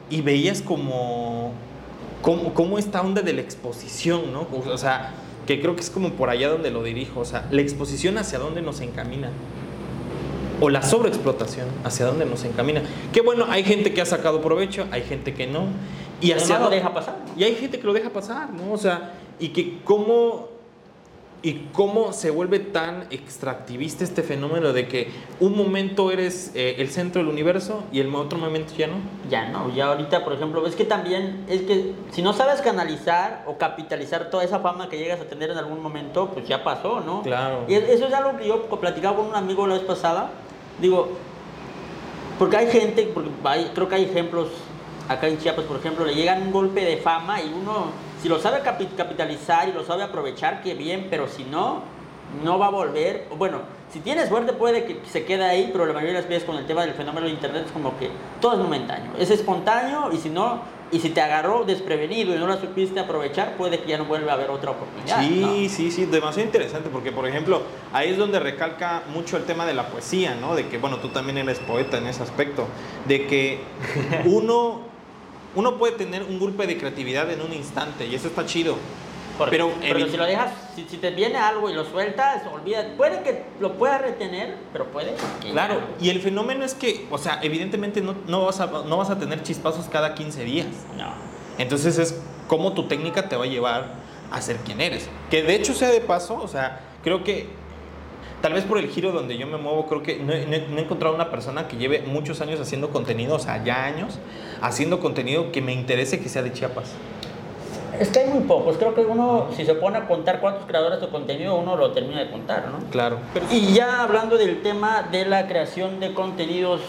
y 0.10 0.22
veías 0.22 0.62
como, 0.62 1.52
como, 2.22 2.54
como 2.54 2.78
esta 2.80 3.02
onda 3.02 3.22
de 3.22 3.34
la 3.34 3.42
exposición, 3.42 4.32
¿no? 4.34 4.48
O 4.52 4.78
sea, 4.78 5.14
que 5.46 5.62
creo 5.62 5.76
que 5.76 5.82
es 5.82 5.90
como 5.90 6.12
por 6.14 6.30
allá 6.30 6.50
donde 6.50 6.72
lo 6.72 6.84
dirijo, 6.84 7.20
o 7.22 7.26
sea, 7.26 7.48
la 7.52 7.62
exposición 7.62 8.18
hacia 8.18 8.40
dónde 8.40 8.62
nos 8.62 8.82
encamina. 8.82 9.30
O 10.60 10.70
la 10.72 10.82
sobreexplotación, 10.82 11.68
hacia 11.84 12.08
dónde 12.08 12.26
nos 12.26 12.44
encamina. 12.44 12.82
Que 13.14 13.22
bueno, 13.22 13.46
hay 13.48 13.64
gente 13.64 13.94
que 13.94 14.02
ha 14.02 14.06
sacado 14.08 14.42
provecho, 14.42 14.88
hay 14.90 15.04
gente 15.04 15.36
que 15.36 15.46
no. 15.46 15.66
Y 16.20 16.32
Además 16.32 16.44
hacia 16.46 16.60
lo 16.60 16.66
dó- 16.66 16.70
deja 16.72 16.94
pasar. 16.96 17.18
y 17.38 17.44
hay 17.44 17.54
gente 17.56 17.80
que 17.80 17.86
lo 17.86 17.94
deja 17.94 18.10
pasar, 18.10 18.52
¿no? 18.52 18.74
O 18.74 18.78
sea, 18.78 19.14
y 19.40 19.50
que 19.50 19.78
cómo 19.84 20.48
y 21.48 21.70
cómo 21.72 22.12
se 22.12 22.30
vuelve 22.30 22.60
tan 22.60 23.06
extractivista 23.10 24.04
este 24.04 24.22
fenómeno 24.22 24.74
de 24.74 24.86
que 24.90 25.10
un 25.40 25.56
momento 25.56 26.12
eres 26.12 26.52
eh, 26.56 26.76
el 26.80 26.90
centro 26.90 27.22
del 27.22 27.32
universo 27.32 27.84
y 27.94 28.02
el 28.02 28.14
otro 28.14 28.38
momento 28.38 28.74
ya 28.78 28.88
no. 28.88 28.96
Ya 29.30 29.48
no, 29.48 29.74
ya 29.74 29.86
ahorita, 29.86 30.26
por 30.26 30.34
ejemplo, 30.34 30.62
ves 30.62 30.76
que 30.76 30.84
también 30.84 31.46
es 31.48 31.62
que 31.62 31.94
si 32.12 32.22
no 32.22 32.34
sabes 32.34 32.60
canalizar 32.60 33.46
o 33.48 33.58
capitalizar 33.58 34.30
toda 34.30 34.44
esa 34.44 34.60
fama 34.60 34.90
que 34.90 34.98
llegas 34.98 35.22
a 35.22 35.24
tener 35.24 35.50
en 35.52 35.58
algún 35.58 35.82
momento, 35.82 36.32
pues 36.34 36.46
ya 36.46 36.66
pasó, 36.66 37.00
¿no? 37.00 37.22
Claro. 37.22 37.64
Y 37.70 37.76
eso 37.76 38.08
es 38.08 38.14
algo 38.14 38.38
que 38.38 38.46
yo 38.46 38.64
platicaba 38.64 39.16
con 39.16 39.28
un 39.28 39.36
amigo 39.36 39.66
la 39.68 39.76
vez 39.76 39.84
pasada. 39.84 40.32
Digo, 40.82 41.12
porque 42.38 42.58
hay 42.58 42.68
gente, 42.68 43.10
porque 43.14 43.30
hay- 43.46 43.72
creo 43.74 43.88
que 43.88 43.96
hay 43.96 44.04
ejemplos 44.04 44.50
acá 45.08 45.28
en 45.30 45.38
Chiapas, 45.40 45.64
por 45.64 45.78
ejemplo, 45.78 46.04
le 46.04 46.14
llegan 46.14 46.42
un 46.42 46.52
golpe 46.52 46.84
de 46.84 46.98
fama 46.98 47.42
y 47.42 47.54
uno, 47.54 47.86
si 48.22 48.30
lo 48.30 48.40
sabe 48.40 48.62
capi- 48.64 48.96
capitalizar 48.96 49.68
y 49.70 49.74
lo 49.74 49.84
sabe 49.86 50.04
aprovechar, 50.04 50.62
qué 50.62 50.74
bien, 50.74 51.08
pero 51.10 51.28
si 51.28 51.44
no, 51.44 51.82
no 52.44 52.58
va 52.60 52.68
a 52.68 52.72
volver. 52.72 53.28
Bueno, 53.38 53.60
si 53.92 54.00
tienes 54.00 54.28
suerte 54.30 54.54
puede 54.54 54.84
que 54.86 55.00
se 55.10 55.24
quede 55.26 55.46
ahí, 55.46 55.70
pero 55.72 55.86
la 55.86 55.94
mayoría 55.94 56.16
de 56.16 56.22
las 56.22 56.30
veces 56.30 56.44
con 56.44 56.58
el 56.58 56.66
tema 56.66 56.82
del 56.86 56.94
fenómeno 56.94 57.28
de 57.28 57.34
internet 57.34 57.64
es 57.68 57.72
como 57.72 57.98
que 57.98 58.10
todo 58.42 58.54
es 58.54 58.60
momentáneo. 58.60 59.12
Es 59.18 59.30
espontáneo 59.32 60.12
y 60.12 60.18
si 60.18 60.30
no, 60.30 60.60
y 60.92 61.00
si 61.00 61.10
te 61.10 61.22
agarró 61.22 61.64
desprevenido 61.66 62.34
y 62.34 62.40
no 62.40 62.48
la 62.48 62.58
supiste 62.58 63.00
aprovechar, 63.00 63.56
puede 63.58 63.80
que 63.80 63.90
ya 63.90 63.98
no 63.98 64.06
vuelva 64.06 64.32
a 64.32 64.36
haber 64.36 64.50
otra 64.50 64.72
oportunidad. 64.72 65.20
Sí, 65.20 65.68
sí, 65.70 65.92
sí, 65.92 66.06
demasiado 66.06 66.46
interesante 66.48 66.90
porque, 66.90 67.12
por 67.12 67.28
ejemplo, 67.28 67.62
ahí 67.94 68.10
es 68.12 68.18
donde 68.18 68.40
recalca 68.40 69.04
mucho 69.14 69.36
el 69.38 69.44
tema 69.44 69.66
de 69.66 69.74
la 69.74 69.88
poesía, 69.88 70.36
¿no? 70.36 70.56
De 70.56 70.68
que, 70.68 70.78
bueno, 70.78 70.98
tú 70.98 71.10
también 71.10 71.38
eres 71.38 71.60
poeta 71.60 71.98
en 71.98 72.08
ese 72.08 72.24
aspecto, 72.24 72.68
de 73.06 73.28
que 73.28 73.60
uno, 74.26 74.82
uno 75.58 75.78
puede 75.78 75.98
tener 75.98 76.24
un 76.24 76.40
golpe 76.40 76.66
de 76.66 76.78
creatividad 76.78 77.30
en 77.30 77.42
un 77.42 77.52
instante 77.52 78.06
y 78.08 78.16
eso 78.16 78.28
está 78.30 78.46
chido 78.46 78.78
pero, 79.50 79.72
si 80.10 80.18
lo 80.18 80.26
dejas, 80.26 80.52
si, 80.76 80.98
te 80.98 81.12
viene 81.12 81.38
algo 81.38 81.70
y 81.70 81.74
lo 81.74 81.86
sueltas, 81.86 82.42
olvida, 82.52 82.94
puede 82.98 83.22
que 83.22 83.44
lo 83.60 83.74
puedas 83.74 84.02
retener, 84.02 84.56
pero 84.74 84.86
puede. 84.86 85.14
claro, 85.52 85.80
y 86.02 86.10
el 86.10 86.22
fenómeno 86.22 86.66
es 86.66 86.74
que, 86.74 87.06
o 87.12 87.18
sea, 87.18 87.40
evidentemente 87.44 88.02
no, 88.02 88.16
no, 88.28 88.46
vas 88.46 88.60
a, 88.60 88.66
no 88.66 88.98
vas 88.98 89.10
a 89.10 89.20
tener 89.20 89.44
chispazos 89.44 89.88
cada 89.90 90.16
15 90.16 90.44
días. 90.44 90.68
No. 90.98 91.12
Entonces 91.58 91.98
es 91.98 92.20
cómo 92.48 92.74
tu 92.74 92.88
técnica 92.88 93.30
te 93.30 93.36
va 93.36 93.46
a 93.46 93.48
llevar 93.48 93.96
a 94.32 94.42
ser 94.42 94.58
quien 94.58 94.82
eres. 94.82 95.10
Que 95.30 95.44
de 95.44 95.56
hecho 95.56 95.74
sea 95.74 95.90
de 95.90 96.02
paso, 96.02 96.40
o 96.42 96.48
sea, 96.48 96.82
creo 97.04 97.24
que 97.24 97.48
tal 98.42 98.54
vez 98.54 98.64
por 98.64 98.78
el 98.78 98.90
giro 98.90 99.12
donde 99.12 99.38
yo 99.38 99.48
me 99.48 99.58
muevo, 99.58 99.88
creo 99.88 100.04
que 100.04 100.18
no, 100.18 100.34
he 100.34 100.82
encontrado 100.82 101.14
una 101.14 101.30
persona 101.30 101.68
que 101.68 101.78
lleve 101.78 102.02
muchos 102.02 102.42
años 102.42 102.60
haciendo 102.60 102.90
contenido, 102.90 103.36
o 103.36 103.40
sea, 103.40 103.64
ya 103.64 103.86
años, 103.86 104.20
haciendo 104.62 105.00
contenido 105.00 105.52
que 105.52 105.62
me 105.62 105.74
interese 105.74 106.20
que 106.20 106.30
sea 106.30 106.42
de 106.42 106.52
Chiapas. 106.54 106.92
Es 108.00 108.10
que 108.10 108.20
hay 108.20 108.30
muy 108.30 108.44
pocos. 108.44 108.78
Creo 108.78 108.94
que 108.94 109.02
uno, 109.02 109.48
si 109.56 109.66
se 109.66 109.74
pone 109.74 109.98
a 109.98 110.08
contar 110.08 110.40
cuántos 110.40 110.66
creadores 110.66 111.02
de 111.02 111.08
contenido, 111.10 111.56
uno 111.56 111.76
lo 111.76 111.92
termina 111.92 112.20
de 112.20 112.30
contar, 112.30 112.68
¿no? 112.70 112.90
Claro. 112.92 113.18
y 113.52 113.74
ya 113.74 114.04
hablando 114.04 114.38
del 114.38 114.62
tema 114.62 115.08
de 115.12 115.26
la 115.26 115.48
creación 115.48 116.00
de 116.00 116.14
contenidos, 116.14 116.82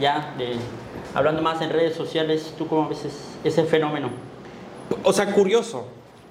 ya 0.00 0.34
de, 0.38 0.56
hablando 1.14 1.42
más 1.42 1.60
en 1.62 1.70
redes 1.70 1.96
sociales, 1.96 2.54
¿tú 2.56 2.68
cómo 2.68 2.88
ves 2.88 3.06
ese, 3.42 3.64
fenómeno? 3.64 4.10
O 5.02 5.12
sea, 5.12 5.32
curioso. 5.32 5.86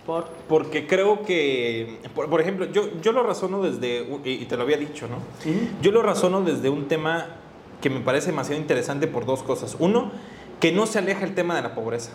¿Por? 0.05 0.27
Porque 0.47 0.85
creo 0.85 1.23
que, 1.23 1.99
por, 2.13 2.39
ejemplo, 2.39 2.67
yo, 2.71 2.89
yo 3.01 3.11
lo 3.11 3.23
razono 3.23 3.63
desde, 3.63 4.07
y 4.23 4.45
te 4.45 4.55
lo 4.55 4.61
había 4.61 4.77
dicho, 4.77 5.07
¿no? 5.07 5.17
Yo 5.81 5.91
lo 5.91 6.03
razono 6.03 6.41
desde 6.41 6.69
un 6.69 6.87
tema 6.87 7.25
que 7.81 7.89
me 7.89 7.99
parece 8.01 8.27
demasiado 8.27 8.61
interesante 8.61 9.07
por 9.07 9.25
dos 9.25 9.41
cosas. 9.41 9.75
Uno, 9.79 10.11
que 10.65 10.71
no 10.71 10.87
se 10.87 10.97
aleja 10.97 11.23
el 11.23 11.35
tema 11.35 11.55
de 11.55 11.61
la 11.61 11.75
pobreza. 11.75 12.09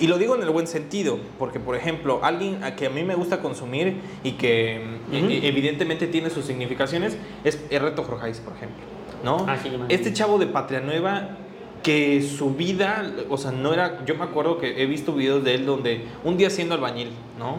Y 0.00 0.06
lo 0.06 0.16
digo 0.16 0.34
en 0.34 0.40
el 0.42 0.48
buen 0.48 0.66
sentido, 0.66 1.18
porque 1.38 1.60
por 1.60 1.76
ejemplo, 1.76 2.20
alguien 2.22 2.64
a 2.64 2.76
que 2.76 2.86
a 2.86 2.88
mí 2.88 3.02
me 3.04 3.14
gusta 3.14 3.42
consumir 3.42 4.00
y 4.22 4.32
que 4.32 4.76
e, 5.12 5.40
evidentemente 5.46 6.06
tiene 6.06 6.30
sus 6.30 6.46
significaciones 6.46 7.18
es 7.44 7.58
Reto 7.70 8.02
Jorjais, 8.04 8.40
por 8.40 8.54
ejemplo. 8.54 8.82
¿no? 9.22 9.44
Ah, 9.46 9.58
este 9.90 10.14
chavo 10.14 10.38
de 10.38 10.46
Patria 10.46 10.80
Nueva 10.80 11.36
que 11.82 12.22
su 12.22 12.54
vida, 12.54 13.12
o 13.28 13.36
sea, 13.36 13.50
no 13.50 13.74
era, 13.74 14.02
yo 14.06 14.14
me 14.14 14.24
acuerdo 14.24 14.56
que 14.56 14.82
he 14.82 14.86
visto 14.86 15.12
videos 15.12 15.44
de 15.44 15.54
él 15.56 15.66
donde 15.66 16.06
un 16.24 16.38
día 16.38 16.48
siendo 16.48 16.74
albañil, 16.74 17.10
¿no? 17.38 17.58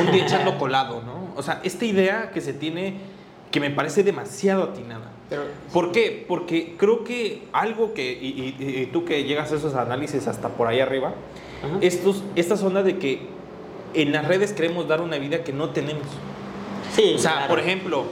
Un 0.00 0.10
día 0.10 0.24
echando 0.24 0.56
colado, 0.58 1.02
¿no? 1.04 1.34
O 1.36 1.42
sea, 1.42 1.60
esta 1.64 1.84
idea 1.84 2.30
que 2.30 2.40
se 2.40 2.54
tiene 2.54 2.94
que 3.50 3.60
me 3.60 3.68
parece 3.68 4.02
demasiado 4.02 4.62
atinada. 4.62 5.10
Pero, 5.28 5.42
¿Por 5.72 5.92
qué? 5.92 6.24
Porque 6.26 6.74
creo 6.76 7.02
que 7.02 7.42
algo 7.52 7.94
que, 7.94 8.12
y, 8.12 8.88
tú 8.92 9.04
que 9.04 9.24
llegas 9.24 9.50
a 9.52 9.56
esos 9.56 9.74
análisis 9.74 10.26
hasta 10.28 10.50
por 10.50 10.68
ahí 10.68 10.80
arriba, 10.80 11.14
estos, 11.80 12.22
esta 12.36 12.56
zona 12.56 12.82
de 12.82 12.98
que 12.98 13.20
en 13.94 14.12
las 14.12 14.26
redes 14.26 14.52
queremos 14.52 14.86
dar 14.86 15.00
una 15.00 15.18
vida 15.18 15.42
que 15.42 15.52
no 15.52 15.70
tenemos. 15.70 16.06
Sí, 16.94 17.14
o 17.16 17.18
sea, 17.18 17.48
por 17.48 17.58
ejemplo, 17.58 18.04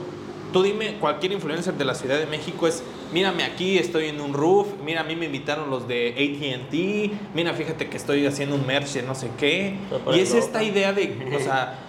tú 0.51 0.63
dime, 0.63 0.95
cualquier 0.99 1.31
influencer 1.31 1.75
de 1.75 1.85
la 1.85 1.95
Ciudad 1.95 2.19
de 2.19 2.25
México 2.25 2.67
es, 2.67 2.83
mírame 3.13 3.43
aquí, 3.43 3.77
estoy 3.77 4.07
en 4.07 4.19
un 4.19 4.33
roof, 4.33 4.67
mira, 4.83 5.01
a 5.01 5.03
mí 5.03 5.15
me 5.15 5.25
invitaron 5.25 5.69
los 5.69 5.87
de 5.87 6.09
ATT, 6.11 7.33
mira, 7.33 7.53
fíjate 7.53 7.87
que 7.87 7.95
estoy 7.95 8.25
haciendo 8.25 8.55
un 8.55 8.67
merch 8.67 8.93
de 8.93 9.03
no 9.03 9.15
sé 9.15 9.29
qué. 9.37 9.75
Y 10.13 10.19
es 10.19 10.33
esta 10.33 10.63
idea 10.63 10.91
de, 10.91 11.33
o 11.35 11.39
sea, 11.39 11.79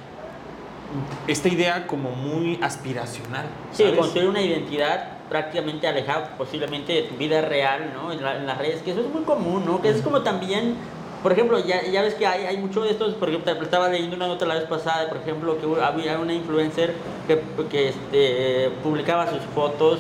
esta 1.27 1.49
idea 1.49 1.87
como 1.87 2.11
muy 2.11 2.59
aspiracional. 2.62 3.47
Sí, 3.73 3.85
construir 3.97 4.29
una 4.29 4.41
identidad 4.41 5.15
prácticamente 5.29 5.87
alejada 5.87 6.35
posiblemente 6.37 6.93
de 6.93 7.03
tu 7.03 7.17
vida 7.17 7.41
real, 7.43 7.93
¿no? 7.95 8.12
En, 8.12 8.23
las 8.23 8.59
redes, 8.59 8.83
que 8.83 8.93
eso 8.93 9.01
es 9.01 9.09
muy 9.09 9.23
común, 9.23 9.65
¿no? 9.67 9.81
Que 9.83 9.89
es 9.89 10.03
como 10.03 10.23
también 10.23 10.77
por 11.23 11.33
ejemplo, 11.33 11.59
ya, 11.59 11.83
ya 11.83 12.03
ves 12.03 12.15
que 12.15 12.25
hay, 12.25 12.45
hay 12.45 12.57
mucho 12.57 12.83
de 12.83 12.91
estos, 12.91 13.15
porque 13.15 13.41
estaba 13.62 13.89
leyendo 13.89 14.15
una 14.15 14.29
nota 14.29 14.47
la 14.47 14.55
vez 14.55 14.65
pasada, 14.65 15.09
por 15.09 15.19
ejemplo, 15.19 15.59
que 15.59 15.83
había 15.83 16.21
una 16.21 16.33
influencer 16.33 16.95
que, 17.27 17.41
que 17.69 17.89
este, 17.89 18.71
publicaba 18.85 19.29
sus 19.29 19.41
fotos 19.55 19.99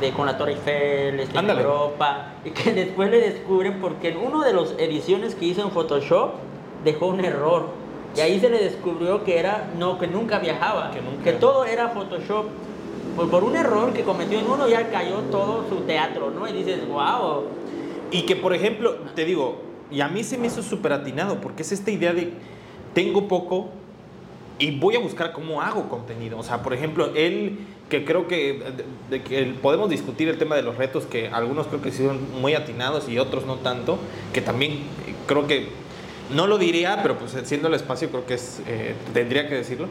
de, 0.00 0.10
con 0.10 0.26
la 0.26 0.36
Torre 0.36 0.52
Eiffel 0.52 1.20
este, 1.20 1.38
en 1.38 1.50
Europa, 1.50 2.32
y 2.44 2.50
que 2.50 2.72
después 2.84 3.10
le 3.10 3.20
descubren 3.20 3.80
porque 3.80 4.08
en 4.08 4.16
una 4.16 4.44
de 4.44 4.52
las 4.52 4.72
ediciones 4.78 5.34
que 5.34 5.44
hizo 5.44 5.62
en 5.62 5.70
Photoshop 5.70 6.32
dejó 6.84 7.06
un 7.06 7.24
error. 7.24 7.66
Y 8.16 8.20
ahí 8.20 8.40
se 8.40 8.50
le 8.50 8.58
descubrió 8.58 9.22
que 9.22 9.38
era, 9.38 9.68
no, 9.78 9.98
que 9.98 10.06
nunca 10.06 10.38
viajaba, 10.38 10.90
que, 10.90 11.00
nunca. 11.00 11.22
que 11.22 11.32
todo 11.32 11.64
era 11.66 11.90
Photoshop. 11.90 12.46
Pues 13.18 13.30
por 13.30 13.42
un 13.42 13.56
error 13.56 13.92
que 13.92 14.04
cometió 14.04 14.38
en 14.38 14.48
uno 14.48 14.68
ya 14.68 14.92
cayó 14.92 15.16
todo 15.22 15.68
su 15.68 15.80
teatro, 15.86 16.30
¿no? 16.30 16.46
Y 16.46 16.52
dices, 16.52 16.86
wow. 16.86 17.46
Y 18.12 18.22
que, 18.22 18.36
por 18.36 18.54
ejemplo, 18.54 18.94
te 19.16 19.24
digo, 19.24 19.60
y 19.90 20.02
a 20.02 20.08
mí 20.08 20.22
se 20.22 20.38
me 20.38 20.46
hizo 20.46 20.62
súper 20.62 20.92
atinado, 20.92 21.40
porque 21.40 21.62
es 21.62 21.72
esta 21.72 21.90
idea 21.90 22.12
de 22.12 22.30
tengo 22.94 23.26
poco 23.26 23.70
y 24.60 24.78
voy 24.78 24.94
a 24.94 25.00
buscar 25.00 25.32
cómo 25.32 25.60
hago 25.62 25.88
contenido. 25.88 26.38
O 26.38 26.44
sea, 26.44 26.62
por 26.62 26.72
ejemplo, 26.74 27.10
él, 27.16 27.58
que 27.88 28.04
creo 28.04 28.28
que, 28.28 28.62
de, 29.10 29.22
que 29.24 29.42
podemos 29.60 29.90
discutir 29.90 30.28
el 30.28 30.38
tema 30.38 30.54
de 30.54 30.62
los 30.62 30.76
retos, 30.76 31.04
que 31.04 31.26
algunos 31.26 31.66
creo 31.66 31.82
que 31.82 31.90
son 31.90 32.40
muy 32.40 32.54
atinados 32.54 33.08
y 33.08 33.18
otros 33.18 33.46
no 33.46 33.56
tanto, 33.56 33.98
que 34.32 34.42
también 34.42 34.78
creo 35.26 35.48
que, 35.48 35.70
no 36.32 36.46
lo 36.46 36.56
diría, 36.56 37.00
pero 37.02 37.18
pues 37.18 37.36
siendo 37.48 37.66
el 37.66 37.74
espacio 37.74 38.10
creo 38.10 38.26
que 38.26 38.34
es, 38.34 38.62
eh, 38.68 38.94
tendría 39.12 39.48
que 39.48 39.56
decirlo. 39.56 39.88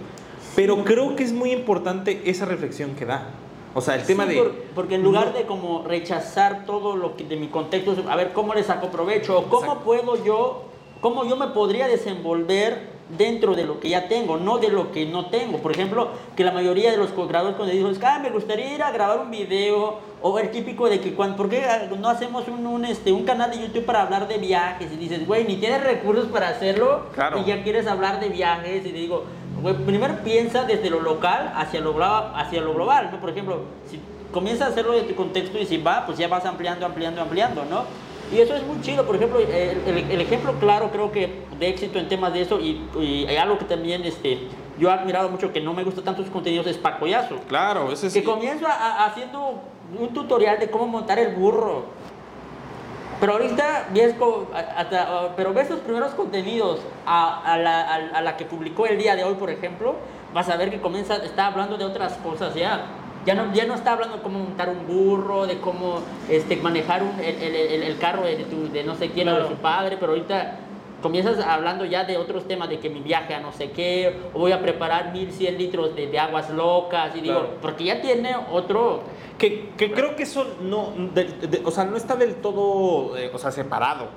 Pero 0.58 0.84
creo 0.84 1.16
que 1.16 1.24
es 1.24 1.34
muy 1.34 1.52
importante 1.52 2.20
esa 2.26 2.46
reflexión 2.46 2.96
que 2.96 3.06
da. 3.06 3.28
O 3.76 3.82
sea, 3.82 3.94
el 3.94 4.08
tema 4.08 4.26
de... 4.26 4.42
porque 4.74 4.96
en 4.96 5.04
lugar 5.04 5.32
de 5.32 5.44
como 5.44 5.84
rechazar 5.84 6.66
todo 6.66 6.96
lo 6.96 7.16
que 7.16 7.26
de 7.26 7.36
mi 7.36 7.48
contexto, 7.48 7.96
a 8.10 8.16
ver 8.16 8.34
cómo 8.34 8.56
le 8.56 8.64
saco 8.64 8.88
provecho, 8.88 9.46
cómo 9.52 9.82
puedo 9.82 10.26
yo, 10.26 10.64
cómo 11.00 11.26
yo 11.26 11.36
me 11.36 11.50
podría 11.50 11.88
desenvolver 11.88 12.98
dentro 13.20 13.54
de 13.54 13.66
lo 13.66 13.80
que 13.80 13.90
ya 13.90 14.08
tengo, 14.08 14.38
no 14.38 14.58
de 14.58 14.70
lo 14.70 14.92
que 14.92 15.06
no 15.06 15.28
tengo. 15.28 15.60
Por 15.60 15.74
ejemplo, 15.74 16.10
que 16.36 16.44
la 16.44 16.52
mayoría 16.52 16.90
de 16.90 16.98
los 16.98 17.12
creadores 17.12 17.56
cuando 17.56 17.76
dicen, 17.76 17.96
ah, 18.04 18.18
me 18.18 18.32
gustaría 18.32 18.74
ir 18.74 18.82
a 18.82 18.90
grabar 18.90 19.20
un 19.20 19.30
video, 19.30 20.00
o 20.24 20.40
el 20.40 20.50
típico 20.50 20.90
de 20.90 21.00
que, 21.00 21.14
cuando, 21.14 21.38
¿por 21.38 21.50
qué 21.50 21.64
no 22.00 22.10
hacemos 22.10 22.48
un, 22.48 22.66
un, 22.66 22.84
este, 22.84 23.12
un 23.12 23.26
canal 23.26 23.52
de 23.52 23.60
YouTube 23.60 23.86
para 23.86 24.02
hablar 24.02 24.28
de 24.28 24.40
viajes? 24.40 24.92
Y 24.92 24.96
dices, 24.98 25.28
güey, 25.28 25.44
ni 25.44 25.58
tienes 25.58 25.84
recursos 25.84 26.26
para 26.30 26.50
hacerlo, 26.50 27.02
y 27.40 27.48
ya 27.48 27.62
quieres 27.62 27.86
hablar 27.86 28.20
de 28.20 28.30
viajes, 28.30 28.84
y 28.88 28.92
digo, 28.92 29.26
primero 29.86 30.18
piensa 30.24 30.64
desde 30.64 30.90
lo 30.90 31.02
local 31.02 31.52
hacia 31.56 31.82
lo, 31.82 32.02
hacia 32.04 32.62
lo 32.62 32.74
global, 32.74 33.10
¿no? 33.12 33.20
Por 33.20 33.30
ejemplo, 33.30 33.62
si 33.90 34.00
comienzas 34.32 34.68
a 34.68 34.72
hacerlo 34.72 34.94
de 34.94 35.02
tu 35.02 35.16
contexto 35.16 35.58
y 35.58 35.66
si 35.66 35.78
va, 35.78 36.06
pues 36.06 36.18
ya 36.18 36.28
vas 36.28 36.46
ampliando, 36.46 36.86
ampliando, 36.86 37.22
ampliando, 37.22 37.66
¿no? 37.66 37.84
Y 38.32 38.40
eso 38.40 38.56
es 38.56 38.64
muy 38.64 38.82
chido, 38.82 39.06
por 39.06 39.16
ejemplo, 39.16 39.40
el, 39.40 40.22
ejemplo 40.22 40.54
claro 40.60 40.92
creo 40.92 41.12
que 41.12 41.44
de 41.58 41.70
éxito 41.70 41.98
en 41.98 42.10
temas 42.10 42.34
de 42.34 42.42
eso 42.42 42.60
y, 42.60 42.82
y, 43.00 43.26
algo 43.38 43.58
que 43.58 43.64
también 43.64 44.04
este, 44.04 44.40
yo 44.78 44.90
he 44.90 44.92
admirado 44.92 45.30
mucho 45.30 45.54
que 45.54 45.62
no 45.62 45.74
me 45.74 45.84
gusta 45.84 46.02
tanto 46.02 46.24
sus 46.24 46.32
contenidos 46.32 46.68
es 46.68 46.78
Pacoyazo. 46.78 47.38
Claro, 47.48 47.92
ese 47.92 48.08
es... 48.08 48.14
Que 48.14 48.24
comienza 48.24 49.06
haciendo 49.06 49.62
un 49.98 50.10
tutorial 50.10 50.60
de 50.60 50.70
cómo 50.70 50.88
montar 50.88 51.20
el 51.20 51.36
burro 51.36 51.86
pero 53.20 53.34
ahorita 53.34 53.88
ves, 53.94 54.16
hasta, 54.76 55.34
pero 55.36 55.54
ves 55.54 55.70
los 55.70 55.80
primeros 55.80 56.14
contenidos 56.14 56.80
a, 57.06 57.58
la, 57.58 57.96
a, 57.96 58.22
la, 58.22 58.38
que 58.38 58.46
publicó 58.46 58.86
el 58.86 58.98
día 58.98 59.16
de 59.16 59.24
hoy, 59.24 59.36
por 59.36 59.50
ejemplo, 59.50 59.96
vas 60.34 60.50
a 60.50 60.58
ver 60.58 60.70
que 60.70 60.80
comienza, 60.80 61.16
está 61.18 61.48
hablando 61.48 61.78
de 61.78 61.86
otras 61.86 62.14
cosas 62.18 62.54
ya. 62.54 62.86
Ya 63.26 63.36
no, 63.36 63.54
ya 63.54 63.66
no 63.66 63.76
está 63.76 63.92
hablando 63.92 64.18
de 64.18 64.24
cómo 64.24 64.40
montar 64.40 64.70
un 64.70 64.88
burro, 64.88 65.48
de 65.48 65.60
cómo 65.60 66.00
este, 66.30 66.56
manejar 66.58 67.04
un, 67.04 67.20
el, 67.20 67.36
el, 67.36 67.84
el, 67.84 67.98
carro 67.98 68.24
de, 68.24 68.38
de 68.72 68.84
no 68.86 68.96
sé 68.96 69.10
quién 69.10 69.28
o 69.28 69.38
de 69.38 69.50
su 69.50 69.56
padre, 69.56 69.98
pero 70.00 70.14
ahorita 70.14 70.60
comienzas 71.02 71.40
hablando 71.40 71.86
ya 71.86 72.04
de 72.04 72.18
otros 72.18 72.48
temas, 72.48 72.70
de 72.70 72.80
que 72.80 72.90
mi 72.90 73.00
viaje 73.00 73.34
a 73.34 73.40
no 73.40 73.52
sé 73.52 73.72
qué, 73.72 74.16
o 74.34 74.40
voy 74.40 74.52
a 74.52 74.62
preparar 74.62 75.14
1100 75.14 75.58
litros 75.58 75.96
de, 75.96 76.08
de 76.08 76.20
aguas 76.20 76.50
locas, 76.50 77.16
y 77.16 77.22
digo, 77.22 77.56
porque 77.62 77.86
ya 77.86 78.02
tiene 78.02 78.36
otro 78.52 79.04
que, 79.38 79.70
que 79.78 79.92
creo 79.92 80.16
que 80.16 80.24
eso 80.24 80.56
no, 80.62 80.94
o 81.64 81.72
sea, 81.72 81.86
no 81.86 81.96
está 81.96 82.16
del 82.16 82.36
todo, 82.36 83.16
eh, 83.18 83.32
o 83.34 83.38
sea, 83.38 83.52
separado. 83.52 84.08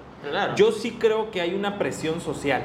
Yo 0.56 0.72
sí 0.72 0.92
creo 0.92 1.30
que 1.30 1.40
hay 1.40 1.54
una 1.54 1.78
presión 1.78 2.20
social, 2.20 2.62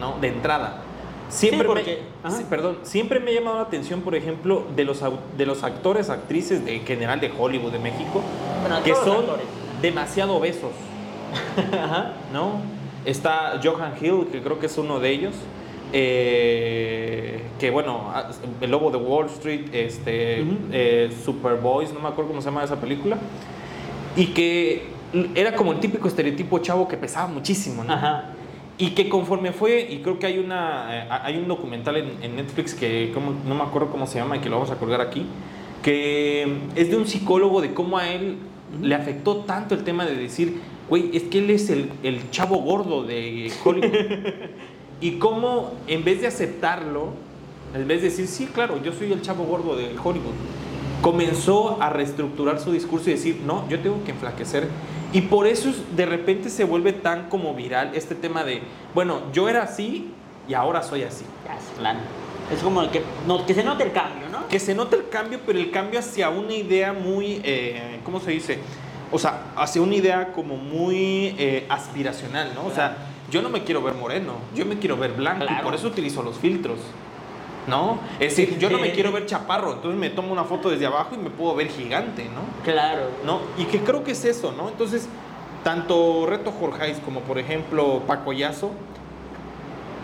¿no? 0.00 0.18
De 0.20 0.28
entrada. 0.28 0.82
Siempre, 1.28 1.66
me, 1.68 2.44
perdón, 2.48 2.78
siempre 2.82 3.18
me 3.20 3.30
ha 3.30 3.34
llamado 3.34 3.56
la 3.56 3.62
atención, 3.62 4.02
por 4.02 4.14
ejemplo, 4.14 4.64
de 4.76 4.84
los, 4.84 5.02
de 5.36 5.46
los 5.46 5.64
actores, 5.64 6.10
actrices 6.10 6.64
de, 6.64 6.76
en 6.76 6.86
general 6.86 7.20
de 7.20 7.32
Hollywood, 7.36 7.72
de 7.72 7.78
México, 7.78 8.22
que 8.84 8.94
son 8.94 9.24
demasiado 9.80 10.36
obesos. 10.36 10.72
¿No? 12.32 12.60
Está 13.04 13.60
Johan 13.62 13.92
Hill, 14.00 14.28
que 14.32 14.40
creo 14.40 14.58
que 14.58 14.66
es 14.66 14.78
uno 14.78 14.98
de 15.00 15.10
ellos. 15.10 15.34
eh, 15.96 17.40
que 17.58 17.70
bueno, 17.70 18.10
ah, 18.12 18.30
El 18.60 18.70
Lobo 18.70 18.90
de 18.90 18.96
Wall 18.96 19.26
Street, 19.26 19.66
este, 19.72 20.42
Ujú. 20.42 20.56
eh, 20.72 21.10
Superboys, 21.24 21.92
no 21.92 22.00
me 22.00 22.08
acuerdo 22.08 22.30
cómo 22.30 22.40
se 22.42 22.46
llama 22.46 22.64
esa 22.64 22.80
película, 22.80 23.16
y 24.16 24.26
que 24.26 24.82
era 25.36 25.54
como 25.54 25.72
el 25.72 25.78
típico 25.78 26.08
estereotipo 26.08 26.58
chavo 26.58 26.88
que 26.88 26.96
pesaba 26.96 27.28
muchísimo, 27.28 27.84
¿no? 27.84 27.92
Ajá. 27.92 28.30
Y 28.76 28.90
que 28.90 29.08
conforme 29.08 29.52
fue, 29.52 29.86
y 29.88 29.98
creo 29.98 30.18
que 30.18 30.26
hay, 30.26 30.38
una, 30.40 30.88
eh, 30.90 31.08
hay 31.10 31.36
un 31.36 31.46
documental 31.46 31.96
en, 31.96 32.10
en 32.22 32.34
Netflix 32.36 32.74
que 32.74 33.12
como- 33.14 33.32
no 33.46 33.54
me 33.54 33.62
acuerdo 33.62 33.88
cómo 33.90 34.08
se 34.08 34.18
llama 34.18 34.36
y 34.36 34.40
que 34.40 34.48
lo 34.48 34.56
vamos 34.56 34.72
a 34.72 34.76
colgar 34.76 35.00
aquí, 35.00 35.24
que 35.82 36.48
es 36.74 36.90
de 36.90 36.96
un 36.96 37.06
psicólogo 37.06 37.60
de 37.62 37.72
cómo 37.72 37.98
a 37.98 38.08
él 38.08 38.36
le 38.82 38.94
afectó 38.94 39.36
tanto 39.38 39.74
el 39.74 39.84
tema 39.84 40.04
de 40.04 40.16
decir, 40.16 40.60
güey, 40.88 41.16
es 41.16 41.24
que 41.24 41.38
él 41.38 41.50
es 41.50 41.70
el, 41.70 41.90
el 42.02 42.30
chavo 42.30 42.56
gordo 42.58 43.04
de 43.04 43.52
Hollywood. 43.64 43.94
y 45.00 45.12
cómo 45.18 45.72
en 45.86 46.04
vez 46.04 46.20
de 46.20 46.26
aceptarlo, 46.26 47.08
en 47.74 47.86
vez 47.88 48.02
de 48.02 48.08
decir, 48.10 48.26
sí, 48.26 48.46
claro, 48.46 48.82
yo 48.82 48.92
soy 48.92 49.12
el 49.12 49.20
chavo 49.22 49.44
gordo 49.44 49.76
de 49.76 49.86
Hollywood, 50.02 50.34
comenzó 51.02 51.82
a 51.82 51.90
reestructurar 51.90 52.60
su 52.60 52.72
discurso 52.72 53.10
y 53.10 53.14
decir, 53.14 53.40
no, 53.46 53.68
yo 53.68 53.78
tengo 53.80 54.02
que 54.04 54.12
enflaquecer. 54.12 54.68
Y 55.12 55.20
por 55.22 55.46
eso 55.46 55.68
es- 55.68 55.96
de 55.96 56.06
repente 56.06 56.48
se 56.50 56.64
vuelve 56.64 56.92
tan 56.92 57.28
como 57.28 57.54
viral 57.54 57.92
este 57.94 58.14
tema 58.14 58.42
de, 58.44 58.62
bueno, 58.94 59.20
yo 59.32 59.48
era 59.48 59.62
así 59.62 60.08
y 60.48 60.54
ahora 60.54 60.82
soy 60.82 61.02
así. 61.02 61.24
Es 62.52 62.62
como 62.62 62.90
que, 62.90 63.02
no, 63.26 63.46
que 63.46 63.54
se 63.54 63.64
note 63.64 63.84
el 63.84 63.92
cambio, 63.92 64.28
¿no? 64.30 64.48
Que 64.48 64.60
se 64.60 64.74
nota 64.74 64.96
el 64.96 65.08
cambio, 65.08 65.40
pero 65.46 65.58
el 65.58 65.70
cambio 65.70 66.00
hacia 66.00 66.28
una 66.30 66.54
idea 66.54 66.92
muy, 66.92 67.40
eh, 67.42 68.00
¿cómo 68.04 68.20
se 68.20 68.32
dice? 68.32 68.58
O 69.10 69.18
sea, 69.18 69.44
hacia 69.56 69.80
una 69.80 69.94
idea 69.94 70.32
como 70.32 70.56
muy 70.56 71.34
eh, 71.38 71.66
aspiracional, 71.68 72.52
¿no? 72.54 72.66
O 72.66 72.70
sea, 72.70 72.96
yo 73.30 73.42
no 73.42 73.48
me 73.48 73.64
quiero 73.64 73.82
ver 73.82 73.94
moreno, 73.94 74.34
yo 74.54 74.66
me 74.66 74.78
quiero 74.78 74.96
ver 74.96 75.12
blanco 75.12 75.46
y 75.48 75.62
por 75.62 75.74
eso 75.74 75.88
utilizo 75.88 76.22
los 76.22 76.38
filtros. 76.38 76.78
¿No? 77.66 77.98
Es 78.20 78.36
decir, 78.36 78.58
yo 78.58 78.68
no 78.68 78.78
me 78.78 78.92
quiero 78.92 79.10
ver 79.10 79.24
chaparro, 79.24 79.72
entonces 79.72 79.98
me 79.98 80.10
tomo 80.10 80.30
una 80.34 80.44
foto 80.44 80.68
desde 80.68 80.84
abajo 80.84 81.14
y 81.14 81.16
me 81.18 81.30
puedo 81.30 81.54
ver 81.54 81.68
gigante, 81.68 82.24
¿no? 82.24 82.42
Claro. 82.62 83.04
¿no? 83.24 83.40
Y 83.56 83.64
que 83.64 83.80
creo 83.80 84.04
que 84.04 84.10
es 84.10 84.22
eso, 84.26 84.52
¿no? 84.52 84.68
Entonces, 84.68 85.08
tanto 85.62 86.26
Reto 86.26 86.52
Jorgeis 86.52 86.98
como 87.02 87.20
por 87.20 87.38
ejemplo 87.38 88.02
Paco 88.06 88.34
Yazo, 88.34 88.70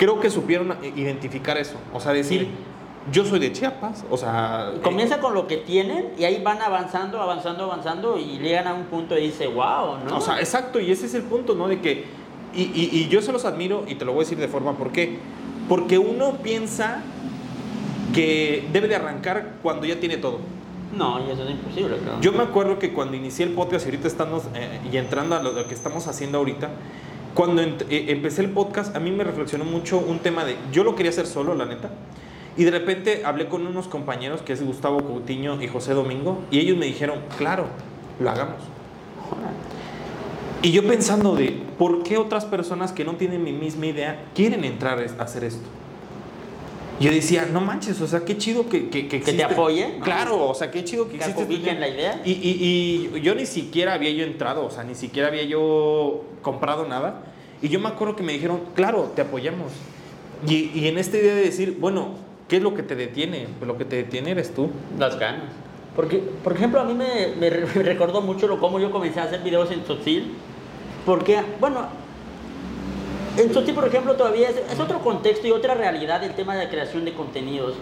creo 0.01 0.19
que 0.19 0.31
supieron 0.31 0.75
identificar 0.97 1.59
eso. 1.59 1.75
O 1.93 2.01
sea, 2.01 2.13
decir, 2.13 2.49
yo 3.13 3.23
soy 3.27 3.39
de 3.39 3.53
Chiapas, 3.53 4.03
o 4.11 4.17
sea... 4.17 4.73
Comienza 4.83 5.21
con 5.21 5.35
lo 5.35 5.47
que 5.47 5.59
tienen 5.59 6.07
y 6.19 6.25
ahí 6.25 6.43
van 6.43 6.63
avanzando, 6.63 7.21
avanzando, 7.21 7.65
avanzando 7.65 8.17
y 8.17 8.39
llegan 8.39 8.67
a 8.67 8.73
un 8.73 8.85
punto 8.85 9.19
y 9.19 9.25
dice, 9.25 9.47
wow, 9.47 9.97
eh, 9.97 9.99
¿no? 10.09 10.17
O 10.17 10.21
sea, 10.23 10.41
exacto, 10.41 10.81
y 10.81 10.91
ese 10.91 11.05
es 11.05 11.13
el 11.13 11.23
punto, 11.25 11.55
¿no? 11.55 11.69
De 11.69 11.81
que... 11.83 12.07
Y, 12.55 12.63
y- 12.63 12.91
y 12.93 13.09
yo 13.09 13.21
se 13.21 13.31
los 13.31 13.45
admiro 13.45 13.85
y 13.87 13.97
te 13.97 14.07
lo 14.07 14.13
voy 14.13 14.23
a 14.23 14.25
decir 14.25 14.39
de 14.39 14.49
forma, 14.49 14.73
¿por 14.73 14.91
qué? 14.91 15.19
Porque 15.69 15.99
uno 15.99 16.39
piensa 16.43 17.03
que 18.15 18.67
debe 18.73 18.89
de 18.89 18.97
arrancar 18.97 19.57
cuando 19.63 19.85
ya 19.87 20.01
tiene 20.01 20.17
todo. 20.17 20.39
no, 20.97 21.21
y 21.25 21.31
eso 21.31 21.45
es 21.45 21.51
imposible, 21.51 21.97
creo. 21.99 22.21
Yo 22.23 22.33
me 22.33 22.43
acuerdo 22.43 22.79
que 22.79 22.93
cuando 22.93 23.17
inicié 23.17 23.45
el 23.47 23.53
podcast, 23.53 23.85
y 23.87 23.91
ahorita 23.91 24.09
estamos 24.09 24.45
eh, 24.55 24.81
y 24.91 24.97
entrando 24.97 25.37
a 25.37 25.43
lo 25.43 25.67
que 25.69 25.75
estamos 25.75 26.09
haciendo 26.09 26.39
ahorita, 26.39 26.71
cuando 27.35 27.62
eh, 27.62 27.77
empecé 28.09 28.43
el 28.43 28.51
podcast, 28.51 28.95
a 28.97 29.01
mí 29.01 29.11
me 29.11 29.25
reflexionó 29.25 29.64
mucho 29.64 29.99
un 29.99 30.19
tema 30.19 30.45
de, 30.45 30.57
yo 30.73 30.85
lo 30.85 30.95
quería 30.97 31.11
hacer 31.11 31.27
solo, 31.27 31.55
la 31.55 31.64
neta, 31.64 31.90
y 32.57 32.64
de 32.64 32.71
repente 32.71 33.23
hablé 33.25 33.49
con 33.49 33.66
unos 33.66 33.88
compañeros, 33.88 34.43
que 34.43 34.53
es 34.53 34.64
Gustavo 34.64 35.01
Coutinho 35.01 35.62
y 35.62 35.69
José 35.69 35.95
Domingo, 35.95 36.40
y 36.51 36.59
ellos 36.59 36.77
me 36.77 36.87
dijeron, 36.87 37.21
claro, 37.38 37.66
lo 38.19 38.31
hagamos. 38.31 38.59
Y 40.62 40.73
yo 40.73 40.87
pensando 40.87 41.37
de, 41.37 41.62
¿por 41.79 42.03
qué 42.03 42.19
otras 42.19 42.45
personas 42.45 42.93
que 42.93 43.05
no 43.05 43.14
tienen 43.14 43.43
mi 43.43 43.53
misma 43.53 43.87
idea 43.87 44.25
quieren 44.35 44.64
entrar 44.64 44.99
a 44.99 45.23
hacer 45.23 45.45
esto? 45.45 45.66
Yo 47.01 47.11
decía, 47.11 47.49
no 47.51 47.61
manches, 47.63 48.01
o 48.01 48.07
sea, 48.07 48.21
qué 48.27 48.37
chido 48.37 48.69
que, 48.69 48.91
que, 48.91 49.09
que 49.09 49.21
Que 49.23 49.33
te 49.33 49.43
apoyen, 49.43 49.99
¿no? 49.99 50.05
Claro, 50.05 50.47
o 50.49 50.55
sea, 50.55 50.71
qué 50.71 50.85
chido 50.85 51.09
que 51.09 51.19
Que 51.19 51.33
ubiquen 51.43 51.81
la 51.81 51.89
idea. 51.89 52.21
Y, 52.25 52.33
y- 52.33 53.11
y 53.17 53.21
yo 53.23 53.35
ni 53.35 53.47
siquiera 53.47 53.95
había 53.95 54.11
yo 54.11 54.25
entrado, 54.25 54.65
o 54.67 54.71
sea, 54.71 54.85
ni 54.85 54.95
siquiera 54.95 55.29
había 55.29 55.45
yo 55.45 56.25
comprado 56.43 56.87
nada. 56.87 57.23
Y 57.63 57.69
yo 57.69 57.81
me 57.81 57.89
acuerdo 57.89 58.17
que 58.17 58.23
me 58.23 58.33
dijeron, 58.35 58.61
claro, 58.75 59.13
te 59.17 59.23
apoyamos. 59.23 59.73
Y, 60.47 60.71
y 60.75 60.89
en 60.89 60.99
esta 60.99 61.17
idea 61.19 61.35
de 61.35 61.43
decir, 61.43 61.77
bueno, 61.81 62.09
¿qué 62.49 62.57
es 62.59 62.63
lo 62.63 62.75
que 62.75 62.83
te 62.83 62.95
detiene? 62.97 63.47
Pues 63.59 63.67
lo 63.67 63.77
que 63.79 63.85
te 63.87 63.97
detiene 63.97 64.31
eres 64.33 64.55
tú. 64.55 64.69
Las 64.99 65.19
ganas. 65.19 65.51
Porque, 65.97 66.19
por 66.19 66.53
ejemplo, 66.53 66.81
a 66.81 66.85
mí 66.85 66.95
me, 66.95 67.29
me 67.39 67.51
me 67.75 67.83
recordó 67.83 68.21
mucho 68.21 68.47
lo 68.47 68.61
cómo 68.61 68.79
yo 68.79 68.91
comencé 68.91 69.21
a 69.21 69.25
hacer 69.25 69.43
videos 69.43 69.71
en 69.71 69.83
Tzotzil. 69.85 70.33
Porque, 71.07 71.41
bueno, 71.61 71.87
en 73.37 73.51
Tzotzil, 73.51 73.75
por 73.75 73.87
ejemplo, 73.87 74.16
todavía 74.16 74.49
es, 74.49 74.57
es 74.57 74.81
otro 74.81 75.01
contexto 75.01 75.47
y 75.47 75.53
otra 75.53 75.75
realidad 75.75 76.23
el 76.25 76.35
tema 76.35 76.57
de 76.57 76.64
la 76.64 76.71
creación 76.71 77.05
de 77.05 77.14
contenidos. 77.14 77.75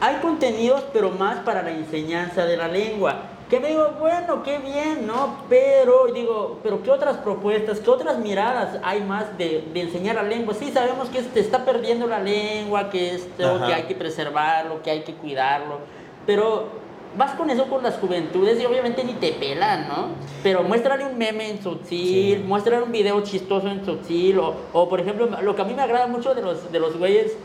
Hay 0.00 0.16
contenidos, 0.16 0.84
pero 0.92 1.10
más 1.10 1.38
para 1.38 1.62
la 1.62 1.70
enseñanza 1.70 2.44
de 2.44 2.56
la 2.56 2.68
lengua. 2.68 3.30
Que 3.48 3.60
me 3.60 3.68
digo, 3.68 3.92
bueno, 4.00 4.42
qué 4.42 4.58
bien, 4.58 5.06
¿no? 5.06 5.44
Pero, 5.48 6.08
digo, 6.12 6.58
pero 6.62 6.82
¿qué 6.82 6.90
otras 6.90 7.18
propuestas, 7.18 7.78
qué 7.78 7.88
otras 7.90 8.18
miradas 8.18 8.80
hay 8.82 9.00
más 9.02 9.38
de, 9.38 9.64
de 9.72 9.80
enseñar 9.80 10.16
la 10.16 10.24
lengua? 10.24 10.52
Sí, 10.52 10.72
sabemos 10.72 11.08
que 11.08 11.22
se 11.22 11.40
está 11.40 11.64
perdiendo 11.64 12.08
la 12.08 12.18
lengua, 12.18 12.90
que, 12.90 13.14
esto, 13.14 13.60
que 13.64 13.72
hay 13.72 13.84
que 13.84 13.94
preservarlo, 13.94 14.82
que 14.82 14.90
hay 14.90 15.02
que 15.02 15.14
cuidarlo. 15.14 15.78
Pero 16.26 16.85
vas 17.16 17.32
con 17.34 17.50
eso 17.50 17.66
con 17.68 17.82
las 17.82 17.96
juventudes 17.96 18.60
y 18.60 18.66
obviamente 18.66 19.02
ni 19.04 19.14
te 19.14 19.32
pelan, 19.32 19.88
¿no? 19.88 20.08
Pero 20.42 20.62
muéstrale 20.62 21.04
un 21.04 21.16
meme 21.18 21.50
en 21.50 21.58
Tzotzil, 21.58 22.36
Sí. 22.38 22.42
muéstrale 22.46 22.82
un 22.82 22.92
video 22.92 23.20
chistoso 23.22 23.68
en 23.68 23.82
Tzotzil, 23.82 24.38
o, 24.38 24.54
o 24.72 24.88
por 24.88 25.00
ejemplo, 25.00 25.28
lo 25.42 25.54
que 25.56 25.62
a 25.62 25.64
mí 25.64 25.74
me 25.74 25.82
agrada 25.82 26.06
mucho 26.06 26.34
de 26.34 26.42
los, 26.42 26.70
de 26.70 26.78
los 26.80 26.96
güeyes, 26.98 27.36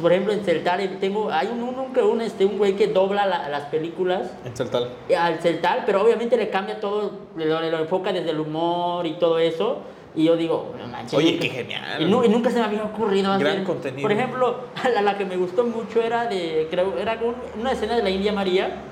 por 0.00 0.10
ejemplo 0.12 0.32
en 0.32 0.44
Celtal, 0.44 0.80
eh, 0.80 0.88
tengo, 1.00 1.30
hay 1.30 1.46
un, 1.48 1.62
un, 1.62 1.76
un, 1.78 2.20
este, 2.20 2.44
un 2.44 2.58
güey 2.58 2.74
que 2.74 2.88
dobla 2.88 3.26
la- 3.26 3.48
las 3.48 3.62
películas 3.66 4.30
En 4.44 4.56
Celtal. 4.56 4.88
al 5.16 5.38
Celtal, 5.40 5.84
pero 5.86 6.02
obviamente 6.02 6.36
le 6.36 6.48
cambia 6.50 6.80
todo, 6.80 7.12
lo, 7.36 7.60
lo 7.60 7.78
enfoca 7.78 8.12
desde 8.12 8.30
el 8.30 8.40
humor 8.40 9.06
y 9.06 9.14
todo 9.14 9.38
eso. 9.38 9.78
Y 10.16 10.24
yo 10.24 10.36
digo, 10.36 10.72
manches, 10.90 11.14
Oye, 11.14 11.32
nunca- 11.32 11.42
qué 11.42 11.48
genial. 11.50 12.00
Y, 12.00 12.04
y 12.04 12.28
nunca 12.28 12.50
se 12.50 12.58
me 12.58 12.64
había 12.64 12.82
ocurrido 12.82 13.30
hacer. 13.30 13.46
Gran 13.46 13.64
contenido. 13.64 14.02
Por 14.02 14.10
ejemplo, 14.10 14.56
la, 14.94 15.02
la 15.02 15.16
que 15.18 15.24
me 15.24 15.36
gustó 15.36 15.62
mucho 15.64 16.02
era 16.02 16.24
de, 16.26 16.66
creo, 16.70 16.98
era 16.98 17.16
un- 17.22 17.60
una 17.60 17.70
escena 17.72 17.94
de 17.94 18.02
la 18.02 18.10
India 18.10 18.32
María. 18.32 18.82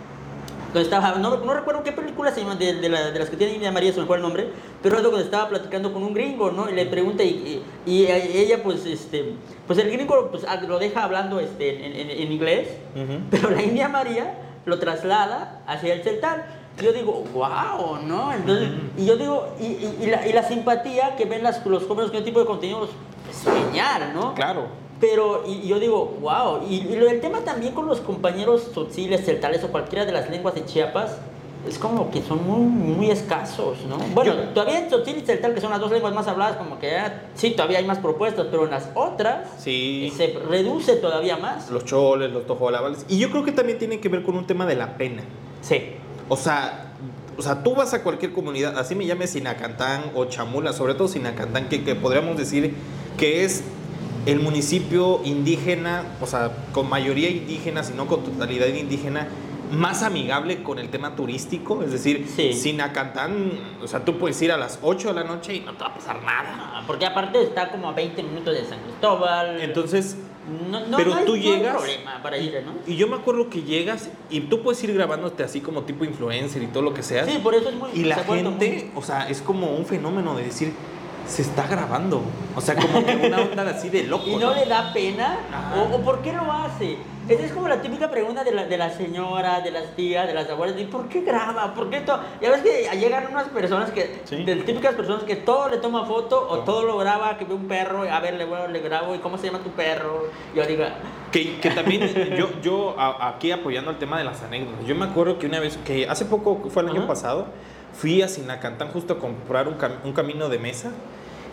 Estaba, 0.81 1.13
no, 1.19 1.37
no 1.39 1.55
recuerdo 1.55 1.83
qué 1.83 1.93
película 1.93 2.31
se 2.33 2.41
llama, 2.41 2.55
de, 2.57 2.75
de, 2.75 2.89
la- 2.89 3.11
de 3.11 3.19
las 3.19 3.31
que 3.31 3.37
tiene 3.37 3.55
India 3.55 3.71
María, 3.73 3.93
se 3.93 4.01
me 4.01 4.07
fue 4.07 4.17
el 4.17 4.23
nombre, 4.23 4.49
pero 4.83 4.97
recuerdo 4.97 5.11
cuando 5.11 5.25
estaba 5.25 5.49
platicando 5.49 5.93
con 5.93 6.03
un 6.03 6.13
gringo, 6.15 6.51
¿no? 6.51 6.69
Y 6.71 6.75
le 6.75 6.87
pregunta, 6.87 7.23
y, 7.25 7.63
y, 7.87 7.93
y 7.93 8.07
ella, 8.07 8.63
pues, 8.63 8.85
este, 8.87 9.35
pues 9.67 9.79
el 9.79 9.91
gringo 9.91 10.29
pues, 10.31 10.45
ah, 10.49 10.57
lo 10.57 10.79
deja 10.79 11.05
hablando 11.05 11.41
este, 11.41 11.85
en, 11.87 11.93
en- 12.11 12.11
en 12.23 12.33
inglés, 12.33 12.69
pero 13.31 13.51
la 13.51 13.63
India 13.63 13.89
María 13.89 14.35
lo 14.65 14.79
traslada 14.79 15.63
hacia 15.67 15.95
el 15.95 16.03
Celtal. 16.03 16.45
Yo 16.83 16.93
digo, 16.93 17.25
wow, 17.33 17.99
¿no? 18.05 18.33
Entonces, 18.35 18.69
y 18.99 19.07
yo 19.07 19.17
digo, 19.17 19.49
y, 19.59 19.65
y- 19.65 19.99
y 20.03 20.07
la, 20.09 20.27
y 20.27 20.33
la 20.35 20.43
simpatía 20.43 21.17
que 21.17 21.25
ven 21.25 21.43
las, 21.43 21.65
los 21.65 21.85
jóvenes 21.87 22.11
con 22.11 22.19
este 22.19 22.27
tipo 22.31 22.41
de 22.41 22.45
contenidos 22.47 22.91
es 23.31 23.45
genial, 23.51 24.13
¿no? 24.15 24.35
Claro. 24.35 24.67
Pero, 25.01 25.45
y, 25.47 25.69
yo 25.69 25.79
digo, 25.79 26.17
wow, 26.21 26.61
y, 26.69 26.77
y 26.77 26.97
lo 26.97 27.07
del 27.07 27.21
tema 27.21 27.41
también 27.41 27.75
con 27.75 27.87
los 27.87 28.01
compañeros 28.01 28.71
tzotziles, 28.73 29.25
celtales 29.25 29.63
o 29.65 29.69
cualquiera 29.69 30.07
de 30.07 30.13
las 30.13 30.31
lenguas 30.31 30.55
de 30.55 30.65
Chiapas, 30.65 31.19
es 31.69 31.79
como 31.79 32.11
que 32.13 32.23
son 32.23 32.47
muy, 32.47 32.61
muy 32.61 33.11
escasos, 33.11 33.79
¿no? 33.89 33.99
Bueno, 34.15 34.35
Yo- 34.35 34.49
todavía 34.51 34.79
en 34.79 34.87
tzotzil 34.89 35.17
y 35.19 35.21
celtal, 35.23 35.53
que 35.53 35.61
son 35.61 35.71
las 35.71 35.81
dos 35.81 35.91
lenguas 35.91 36.15
más 36.15 36.29
habladas, 36.29 36.57
como 36.57 36.79
que 36.79 36.97
ah, 36.97 37.25
sí, 37.35 37.51
todavía 37.51 37.79
hay 37.79 37.85
más 37.85 37.99
propuestas, 37.99 38.47
pero 38.51 38.65
en 38.65 38.71
las 38.71 38.89
otras 38.95 39.49
Sí. 39.59 40.13
se 40.17 40.29
reduce 40.49 40.95
todavía 40.97 41.37
más. 41.37 41.69
Los 41.71 41.85
choles, 41.85 42.31
los 42.31 42.47
tojolabales. 42.47 43.05
Y 43.09 43.19
yo 43.19 43.31
creo 43.31 43.45
que 43.45 43.51
también 43.53 43.79
tiene 43.79 43.99
que 44.01 44.09
ver 44.09 44.23
con 44.23 44.37
un 44.37 44.47
tema 44.47 44.65
de 44.65 44.77
la 44.77 44.97
pena. 44.97 45.23
Sí. 45.61 45.91
O 46.29 46.37
sea, 46.37 46.93
o 47.37 47.43
sea, 47.43 47.63
tú 47.65 47.75
vas 47.75 47.93
a 47.95 48.03
cualquier 48.05 48.33
comunidad, 48.33 48.79
así 48.79 48.95
me 48.95 49.05
llame 49.05 49.27
Sinacantán 49.27 50.05
o 50.15 50.25
Chamula, 50.27 50.73
sobre 50.73 50.95
todo 50.95 51.09
Sinacantán, 51.09 51.69
que, 51.69 51.83
que 51.85 51.95
podríamos 51.97 52.37
decir 52.39 52.75
que 53.19 53.45
es 53.45 53.65
el 54.27 54.41
municipio 54.41 55.21
indígena, 55.25 56.05
o 56.21 56.27
sea, 56.27 56.51
con 56.73 56.89
mayoría 56.89 57.31
indígena, 57.31 57.83
si 57.85 57.95
no 57.95 58.07
con 58.07 58.25
totalidad 58.25 58.67
indígena, 58.67 59.29
más 59.71 60.03
amigable 60.03 60.63
con 60.63 60.79
el 60.79 60.89
tema 60.91 61.17
turístico. 61.17 61.83
Es 61.83 61.93
decir, 61.93 62.27
Sí. 62.35 62.53
Sinacantán, 62.53 63.53
o 63.83 63.87
sea, 63.87 64.05
tú 64.05 64.19
puedes 64.19 64.41
ir 64.43 64.53
a 64.53 64.57
las 64.57 64.79
8 64.83 65.09
de 65.09 65.15
la 65.15 65.25
noche 65.25 65.55
y 65.55 65.61
no 65.61 65.75
te 65.75 65.85
va 65.85 65.91
a 65.91 65.95
pasar 65.95 66.23
nada. 66.23 66.73
Ah, 66.75 66.85
Porque 66.87 67.07
aparte 67.07 67.43
está 67.43 67.71
como 67.71 67.89
a 67.89 67.93
20 67.93 68.23
minutos 68.23 68.55
de 68.55 68.65
San 68.65 68.81
Cristóbal. 68.81 69.61
Entonces, 69.61 70.17
no, 70.71 70.87
no, 70.87 70.97
pero 70.97 71.11
no 71.11 71.17
hay, 71.17 71.25
tú 71.25 71.37
llegas 71.37 71.75
problema 71.75 72.23
para 72.23 72.39
ir, 72.39 72.63
¿no? 72.65 72.75
y 72.87 72.95
yo 72.97 73.09
me 73.09 73.17
acuerdo 73.17 73.51
que 73.51 73.63
llegas 73.63 74.11
y 74.31 74.43
tú 74.43 74.63
puedes 74.63 74.83
ir 74.85 74.95
grabándote 74.95 75.43
así 75.43 75.61
como 75.61 75.83
tipo 75.83 76.05
influencer 76.05 76.63
y 76.63 76.69
todo 76.69 76.85
lo 76.85 76.95
que 76.95 77.03
seas. 77.03 77.29
Sí, 77.29 77.39
por 77.43 77.55
eso 77.57 77.69
es 77.69 77.75
muy. 77.75 77.91
Y 77.95 78.05
la 78.05 78.17
gente, 78.23 78.93
o 78.95 79.03
sea, 79.03 79.29
es 79.29 79.43
como 79.43 79.75
un 79.75 79.85
fenómeno 79.87 80.37
de 80.37 80.45
decir, 80.45 80.73
se 81.27 81.43
está 81.43 81.67
grabando. 81.67 82.23
O 82.55 82.61
sea, 82.61 82.75
como 82.77 83.05
que 83.05 83.15
una 83.15 83.39
onda 83.39 83.63
así 83.71 83.89
de 83.89 84.05
loco. 84.05 84.25
¿Y 84.27 84.37
no, 84.37 84.55
le 84.55 84.67
da 84.67 84.93
pena? 84.93 85.39
¿O, 85.93 85.99
por 86.01 86.23
qué 86.23 86.33
lo 86.33 86.51
hace? 86.51 86.97
Esa 87.29 87.45
es 87.45 87.53
como 87.53 87.67
la 87.67 87.83
típica 87.83 88.09
pregunta 88.09 88.45
de 88.45 88.53
la, 88.53 88.67
de 88.67 88.79
la 88.79 88.91
señora, 88.91 89.61
de 89.61 89.73
las 89.73 89.97
tías, 89.97 90.29
de 90.29 90.35
las 90.35 90.49
abuelas. 90.49 90.81
¿Y 90.81 90.85
por 90.85 91.09
qué 91.09 91.23
graba? 91.23 91.75
¿Por 91.75 91.91
qué 91.91 92.01
todo? 92.01 92.21
Ya 92.41 92.51
ves 92.51 92.63
que 92.63 92.89
llegan 92.97 93.27
unas 93.33 93.49
personas 93.49 93.91
que, 93.91 94.23
de 94.31 94.57
típicas 94.57 94.95
personas 94.95 95.25
que 95.25 95.35
todo 95.35 95.69
le 95.69 95.79
toma 95.79 96.07
foto 96.07 96.47
o 96.49 96.59
todo 96.61 96.85
lo 96.85 96.97
graba, 96.99 97.37
que 97.37 97.45
ve 97.45 97.55
un 97.55 97.67
perro, 97.67 98.03
a 98.03 98.21
ver, 98.21 98.35
le, 98.35 98.47
le 98.69 98.81
grabo, 98.81 99.13
¿y 99.17 99.19
cómo 99.19 99.39
se 99.39 99.47
llama 99.47 99.59
tu 99.59 99.71
perro? 99.71 100.27
Yo 100.55 100.65
digo... 100.65 100.85
Que, 101.33 101.59
que 101.59 101.71
también 101.71 102.07
yo, 102.39 102.49
yo 102.63 102.95
aquí 102.99 103.51
apoyando 103.51 103.91
el 103.91 103.99
tema 103.99 104.19
de 104.19 104.25
las 104.25 104.43
anécdotas, 104.45 104.87
yo 104.87 104.95
me 104.95 105.07
acuerdo 105.07 105.41
que 105.41 105.47
una 105.47 105.59
vez, 105.59 105.77
que 105.79 106.09
hace 106.09 106.27
poco, 106.27 106.71
fue 106.71 106.85
el 106.85 106.91
año 106.91 107.09
pasado, 107.09 107.49
fui 107.99 108.23
a 108.23 108.29
Sinacantán 108.29 108.89
justo 108.89 109.15
a 109.15 109.19
comprar 109.19 109.69
un, 109.69 109.77
un 110.05 110.13
camino 110.13 110.49
de 110.49 110.59
mesa 110.59 110.93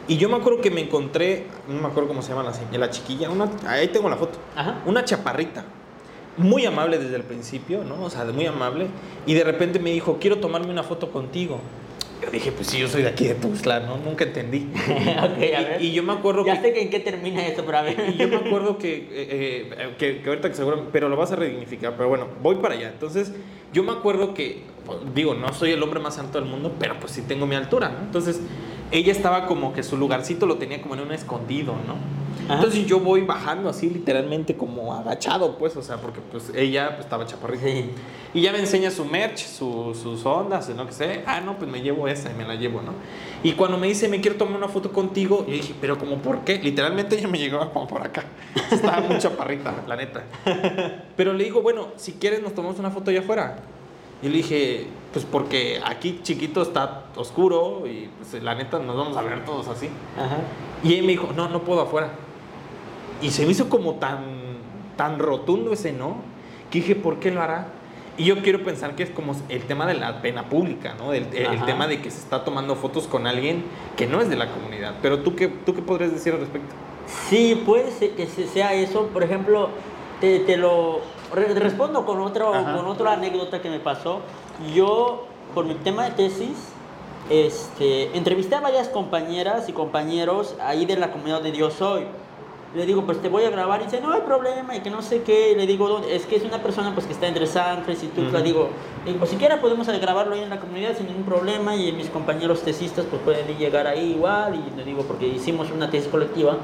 y 0.07 0.17
yo 0.17 0.27
me 0.27 0.35
acuerdo 0.35 0.59
que 0.59 0.69
me 0.69 0.81
encontré, 0.81 1.47
no 1.67 1.81
me 1.81 1.87
acuerdo 1.87 2.09
cómo 2.09 2.21
se 2.21 2.33
llama 2.33 2.43
la, 2.43 2.77
la 2.77 2.89
chiquilla, 2.89 3.29
una, 3.29 3.49
ahí 3.65 3.87
tengo 3.87 4.09
la 4.09 4.17
foto, 4.17 4.37
una 4.85 5.05
chaparrita, 5.05 5.63
muy 6.35 6.65
amable 6.65 6.97
desde 6.97 7.15
el 7.15 7.23
principio, 7.23 7.85
¿no? 7.85 8.03
O 8.03 8.09
sea, 8.09 8.25
muy 8.25 8.45
amable. 8.45 8.87
Y 9.25 9.33
de 9.33 9.43
repente 9.43 9.79
me 9.79 9.91
dijo, 9.91 10.17
quiero 10.19 10.39
tomarme 10.39 10.71
una 10.71 10.83
foto 10.83 11.11
contigo. 11.11 11.59
Yo 12.23 12.31
dije, 12.31 12.51
pues 12.53 12.67
sí, 12.67 12.79
yo 12.79 12.87
soy 12.87 13.03
de 13.03 13.09
aquí 13.09 13.27
de 13.27 13.35
Tuxtla, 13.35 13.81
¿no? 13.81 13.97
Nunca 13.97 14.23
entendí. 14.23 14.69
okay, 15.33 15.53
a 15.53 15.61
ver. 15.61 15.81
Y, 15.81 15.91
yo 15.91 16.03
me 16.03 16.13
acuerdo 16.13 16.45
ya 16.45 16.61
sé 16.61 16.71
que 16.71 16.81
en 16.81 16.89
qué 16.89 16.99
termina 16.99 17.45
eso, 17.45 17.65
pero 17.65 17.79
a 17.79 17.81
ver. 17.81 18.13
y 18.13 18.17
yo 18.17 18.27
me 18.29 18.35
acuerdo 18.47 18.77
que, 18.77 18.95
eh, 18.95 19.07
eh, 19.11 19.95
que, 19.97 20.21
que, 20.21 20.29
ahorita 20.29 20.49
que 20.49 20.55
seguro, 20.55 20.87
pero 20.91 21.09
lo 21.09 21.17
vas 21.17 21.31
a 21.33 21.35
redignificar, 21.35 21.95
pero 21.97 22.07
bueno, 22.07 22.27
voy 22.41 22.55
para 22.55 22.75
allá. 22.75 22.89
Entonces, 22.89 23.33
yo 23.73 23.83
me 23.83 23.91
acuerdo 23.91 24.33
que, 24.33 24.61
digo, 25.13 25.33
no 25.33 25.51
soy 25.53 25.71
el 25.71 25.83
hombre 25.83 25.99
más 25.99 26.15
santo 26.15 26.39
del 26.39 26.49
mundo, 26.49 26.73
pero 26.79 26.97
pues 26.99 27.11
sí 27.11 27.23
tengo 27.23 27.45
mi 27.45 27.55
altura, 27.55 27.89
¿no? 27.89 27.99
Entonces, 27.99 28.39
ella 28.91 29.11
estaba 29.11 29.45
como 29.45 29.73
que 29.73 29.83
su 29.83 29.97
lugarcito 29.97 30.45
lo 30.45 30.57
tenía 30.57 30.81
como 30.81 30.93
en 30.93 31.01
un 31.01 31.11
escondido, 31.11 31.73
¿no? 31.73 32.22
Entonces 32.49 32.85
yo 32.85 32.99
voy 32.99 33.21
bajando 33.21 33.69
así 33.69 33.89
literalmente 33.89 34.55
como 34.55 34.93
agachado, 34.93 35.57
pues, 35.57 35.75
o 35.77 35.81
sea, 35.81 35.97
porque 35.97 36.19
pues 36.31 36.51
ella 36.55 36.89
pues, 36.89 37.01
estaba 37.01 37.25
chaparrita. 37.25 37.67
Y 38.33 38.41
ya 38.41 38.51
me 38.51 38.59
enseña 38.59 38.91
su 38.91 39.05
merch, 39.05 39.45
sus 39.45 40.25
ondas, 40.25 40.67
no 40.69 40.85
que 40.85 40.91
sé. 40.91 41.23
Ah, 41.25 41.39
no, 41.39 41.57
pues 41.57 41.69
me 41.69 41.81
llevo 41.81 42.07
esa 42.07 42.31
y 42.31 42.33
me 42.33 42.45
la 42.45 42.55
llevo, 42.55 42.81
¿no? 42.81 42.93
Y 43.43 43.53
cuando 43.53 43.77
me 43.77 43.87
dice, 43.87 44.07
me 44.07 44.21
quiero 44.21 44.37
tomar 44.37 44.57
una 44.57 44.67
foto 44.67 44.91
contigo, 44.91 45.45
yo 45.47 45.53
dije, 45.53 45.75
pero 45.79 45.97
como 45.97 46.17
por 46.17 46.39
qué? 46.39 46.59
Literalmente 46.59 47.17
ella 47.17 47.27
me 47.27 47.37
llegaba 47.37 47.71
como 47.71 47.87
por 47.87 48.01
acá. 48.01 48.23
Estaba 48.71 49.01
muy 49.01 49.17
chaparrita, 49.19 49.73
la 49.87 49.95
neta. 49.95 50.23
Pero 51.15 51.33
le 51.33 51.43
digo, 51.43 51.61
bueno, 51.61 51.89
si 51.95 52.13
quieres 52.13 52.41
nos 52.41 52.53
tomamos 52.53 52.79
una 52.79 52.89
foto 52.89 53.11
allá 53.11 53.19
afuera. 53.19 53.57
Y 54.21 54.29
le 54.29 54.37
dije, 54.37 54.87
pues 55.11 55.25
porque 55.25 55.81
aquí 55.85 56.21
chiquito 56.23 56.61
está 56.61 57.07
oscuro 57.17 57.83
y 57.85 58.09
pues 58.17 58.41
la 58.41 58.55
neta 58.55 58.79
nos 58.79 58.95
vamos 58.95 59.17
a 59.17 59.21
ver 59.21 59.43
todos 59.43 59.67
así. 59.67 59.89
Y 60.83 60.95
él 60.95 61.01
me 61.01 61.11
dijo, 61.11 61.31
no, 61.35 61.49
no 61.49 61.61
puedo 61.63 61.81
afuera. 61.81 62.09
Y 63.23 63.31
se 63.31 63.45
me 63.45 63.53
hizo 63.53 63.69
como 63.69 63.93
tan, 63.93 64.25
tan 64.97 65.17
rotundo 65.17 65.71
ese 65.71 65.93
no, 65.93 66.17
que 66.69 66.79
dije, 66.79 66.93
¿por 66.93 67.19
qué 67.19 67.31
lo 67.31 67.41
hará? 67.41 67.67
Y 68.17 68.25
yo 68.25 68.43
quiero 68.43 68.63
pensar 68.63 68.95
que 68.95 69.03
es 69.03 69.09
como 69.09 69.33
el 69.47 69.63
tema 69.63 69.87
de 69.87 69.93
la 69.93 70.21
pena 70.21 70.49
pública, 70.49 70.93
¿no? 70.99 71.13
El, 71.13 71.33
el, 71.33 71.65
tema 71.65 71.87
de 71.87 72.01
que 72.01 72.11
se 72.11 72.19
está 72.19 72.43
tomando 72.43 72.75
fotos 72.75 73.07
con 73.07 73.25
alguien 73.25 73.63
que 73.95 74.07
no 74.07 74.21
es 74.21 74.29
de 74.29 74.35
la 74.35 74.51
comunidad. 74.51 74.95
Pero 75.01 75.19
tú 75.19 75.35
qué, 75.35 75.47
tú 75.47 75.73
qué 75.73 75.81
podrías 75.81 76.11
decir 76.11 76.33
al 76.33 76.41
respecto? 76.41 76.75
Sí, 77.29 77.63
puede 77.65 77.91
ser 77.91 78.11
que 78.11 78.27
sea 78.27 78.73
eso. 78.73 79.07
Por 79.07 79.23
ejemplo, 79.23 79.69
te, 80.19 80.39
te 80.39 80.57
lo 80.57 80.99
respondo 81.33 82.05
con, 82.05 82.19
otro, 82.19 82.51
con 82.51 82.85
otra 82.85 83.13
anécdota 83.13 83.61
que 83.61 83.69
me 83.69 83.79
pasó. 83.79 84.19
Yo, 84.75 85.27
por 85.55 85.65
mi 85.65 85.75
tema 85.75 86.03
de 86.03 86.11
tesis, 86.11 86.57
este, 87.29 88.15
entrevisté 88.17 88.55
a 88.55 88.59
varias 88.59 88.89
compañeras 88.89 89.69
y 89.69 89.71
compañeros 89.71 90.55
ahí 90.61 90.85
de 90.85 90.97
la 90.97 91.11
comunidad 91.11 91.41
de 91.41 91.53
Dios 91.53 91.73
Soy 91.75 92.05
le 92.75 92.85
digo, 92.87 93.05
pues 93.05 93.21
te 93.21 93.29
voy 93.29 93.43
a 93.43 93.51
grabar 93.51 93.81
y 93.81 93.85
dice, 93.85 94.01
no 94.01 94.11
hay 94.11 94.21
problema 94.21 94.75
y 94.75 94.79
que 94.79 94.89
no 94.89 95.01
sé 95.01 95.21
qué. 95.21 95.53
le 95.55 95.67
digo, 95.67 96.01
es 96.09 96.25
que 96.25 96.37
es 96.37 96.43
una 96.43 96.63
persona 96.63 96.93
pues 96.93 97.05
que 97.05 97.13
está 97.13 97.27
entre 97.27 97.45
Sanfres 97.45 98.03
y 98.03 98.07
tú. 98.07 98.23
Le 98.23 98.41
digo, 98.41 98.69
digo, 99.05 99.19
pues 99.19 99.29
siquiera 99.29 99.61
podemos 99.61 99.87
grabarlo 99.87 100.33
ahí 100.33 100.41
en 100.41 100.49
la 100.49 100.59
comunidad 100.59 100.97
sin 100.97 101.05
ningún 101.05 101.23
problema 101.23 101.75
y 101.75 101.91
mis 101.91 102.09
compañeros 102.09 102.63
tesistas 102.63 103.05
pues 103.05 103.21
pueden 103.21 103.45
llegar 103.57 103.85
ahí 103.85 104.13
igual. 104.13 104.55
Y 104.55 104.75
le 104.75 104.83
digo, 104.83 105.03
porque 105.03 105.27
hicimos 105.27 105.69
una 105.69 105.89
tesis 105.91 106.09
colectiva 106.09 106.57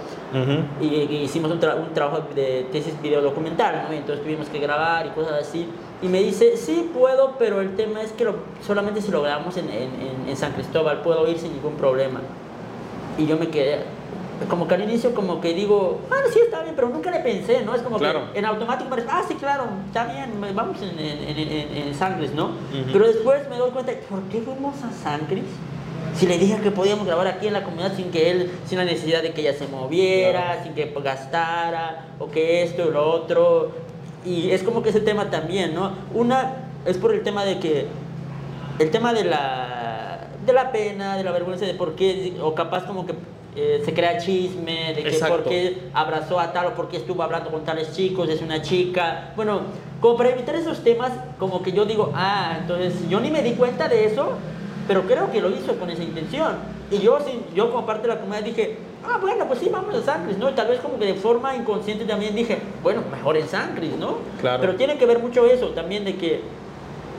y, 0.81 0.85
hicimos 1.17 1.51
un, 1.51 1.57
un, 1.57 1.93
trabajo 1.93 2.23
de 2.33 2.65
tesis 2.71 2.99
videodocumental, 3.01 3.83
¿no? 3.87 3.93
Y 3.93 3.97
entonces 3.97 4.23
tuvimos 4.23 4.49
que 4.49 4.59
grabar 4.59 5.05
y 5.05 5.09
cosas 5.09 5.47
así. 5.47 5.67
Y 6.01 6.07
me 6.07 6.23
dice, 6.23 6.57
sí 6.57 6.89
puedo, 6.91 7.35
pero 7.37 7.61
el 7.61 7.75
tema 7.75 8.01
es 8.01 8.13
que 8.13 8.25
solamente 8.65 9.01
si 9.01 9.11
lo 9.11 9.21
grabamos 9.21 9.57
en, 9.57 9.69
en, 9.69 10.27
en 10.27 10.37
San 10.37 10.53
Cristóbal 10.53 11.01
puedo 11.01 11.27
ir 11.29 11.37
sin 11.37 11.53
ningún 11.53 11.75
problema. 11.75 12.21
Y 13.17 13.27
yo 13.27 13.37
me 13.37 13.49
quedé, 13.49 13.83
como 14.47 14.67
que 14.67 14.75
al 14.75 14.83
inicio 14.83 15.13
como 15.13 15.41
que 15.41 15.53
digo, 15.53 15.99
bueno, 16.07 16.27
sí, 16.31 16.39
está 16.39 16.63
bien, 16.63 16.75
pero 16.75 16.89
nunca 16.89 17.11
le 17.11 17.19
pensé, 17.19 17.63
¿no? 17.63 17.75
Es 17.75 17.81
como 17.81 17.99
que 17.99 18.11
en 18.33 18.45
automático 18.45 18.85
me 18.85 18.95
parece, 18.95 19.07
ah, 19.11 19.23
sí, 19.27 19.35
claro, 19.35 19.65
está 19.87 20.05
bien, 20.05 20.31
vamos 20.55 20.77
en, 20.81 20.97
en, 20.99 21.87
en, 21.87 21.95
Sangres, 21.95 22.33
¿no? 22.33 22.51
Pero 22.91 23.07
después 23.07 23.49
me 23.49 23.57
doy 23.57 23.71
cuenta, 23.71 23.91
¿por 24.09 24.21
qué 24.23 24.41
fuimos 24.41 24.75
a 24.83 24.91
Sangres? 24.91 25.45
Si 26.15 26.25
le 26.25 26.37
dije 26.37 26.59
que 26.61 26.71
podíamos 26.71 27.05
grabar 27.05 27.27
aquí 27.27 27.47
en 27.47 27.53
la 27.53 27.63
comunidad 27.63 27.95
sin 27.95 28.11
que 28.11 28.31
él, 28.31 28.51
sin 28.65 28.77
la 28.77 28.85
necesidad 28.85 29.21
de 29.21 29.31
que 29.31 29.41
ella 29.41 29.53
se 29.53 29.67
moviera, 29.67 30.63
sin 30.63 30.73
que 30.73 30.93
gastara, 31.03 32.07
o 32.19 32.29
que 32.29 32.63
esto 32.63 32.87
y 32.89 32.91
lo 32.91 33.09
otro. 33.09 33.71
Y 34.25 34.51
es 34.51 34.63
como 34.63 34.81
que 34.81 34.89
ese 34.89 35.01
tema 35.01 35.29
también, 35.29 35.73
¿no? 35.73 35.93
Una 36.13 36.55
es 36.85 36.97
por 36.97 37.13
el 37.13 37.23
tema 37.23 37.45
de 37.45 37.59
que, 37.59 37.87
el 38.79 38.91
tema 38.91 39.13
de 39.13 39.23
la, 39.25 40.27
de 40.45 40.53
la 40.53 40.71
pena, 40.71 41.17
de 41.17 41.23
la 41.23 41.31
vergüenza, 41.31 41.65
de 41.65 41.73
por 41.73 41.95
qué, 41.95 42.37
o 42.41 42.53
capaz 42.53 42.85
como 42.85 43.05
que 43.05 43.13
eh, 43.61 43.81
se 43.83 43.93
crea 43.93 44.17
chisme 44.17 44.93
de 44.93 45.03
que 45.03 45.19
por 45.19 45.43
qué 45.43 45.89
abrazó 45.93 46.39
a 46.39 46.53
tal 46.53 46.67
o 46.67 46.75
por 46.75 46.87
qué 46.87 46.95
estuvo 46.95 47.21
hablando 47.23 47.51
con 47.51 47.65
tales 47.65 47.91
chicos, 47.93 48.29
es 48.29 48.41
una 48.41 48.61
chica. 48.61 49.33
Bueno, 49.35 49.63
como 49.99 50.15
para 50.15 50.29
evitar 50.29 50.55
esos 50.55 50.81
temas, 50.81 51.11
como 51.37 51.61
que 51.61 51.73
yo 51.73 51.83
digo, 51.83 52.13
ah, 52.15 52.55
entonces 52.61 52.93
yo 53.09 53.19
ni 53.19 53.29
me 53.29 53.41
di 53.41 53.55
cuenta 53.55 53.89
de 53.89 54.05
eso, 54.05 54.29
pero 54.87 55.01
creo 55.01 55.29
que 55.29 55.41
lo 55.41 55.49
hizo 55.49 55.77
con 55.77 55.89
esa 55.89 56.03
intención. 56.03 56.55
Y 56.89 56.99
yo, 56.99 57.17
yo 57.53 57.69
como 57.69 57.85
parte 57.85 58.03
de 58.03 58.13
la 58.13 58.21
comunidad 58.21 58.45
dije, 58.45 58.77
ah, 59.05 59.17
bueno, 59.19 59.45
pues 59.45 59.59
sí, 59.59 59.67
vamos 59.69 59.93
a 59.93 60.03
Sangris, 60.03 60.37
¿no? 60.37 60.49
Y 60.49 60.53
tal 60.53 60.69
vez 60.69 60.79
como 60.79 60.97
que 60.97 61.05
de 61.07 61.15
forma 61.15 61.53
inconsciente 61.53 62.05
también 62.05 62.33
dije, 62.33 62.59
bueno, 62.81 63.03
mejor 63.11 63.35
en 63.35 63.47
Sangris, 63.49 63.97
¿no? 63.97 64.19
Claro. 64.39 64.61
Pero 64.61 64.75
tiene 64.77 64.97
que 64.97 65.05
ver 65.05 65.19
mucho 65.19 65.45
eso 65.45 65.71
también 65.71 66.05
de 66.05 66.15
que, 66.15 66.39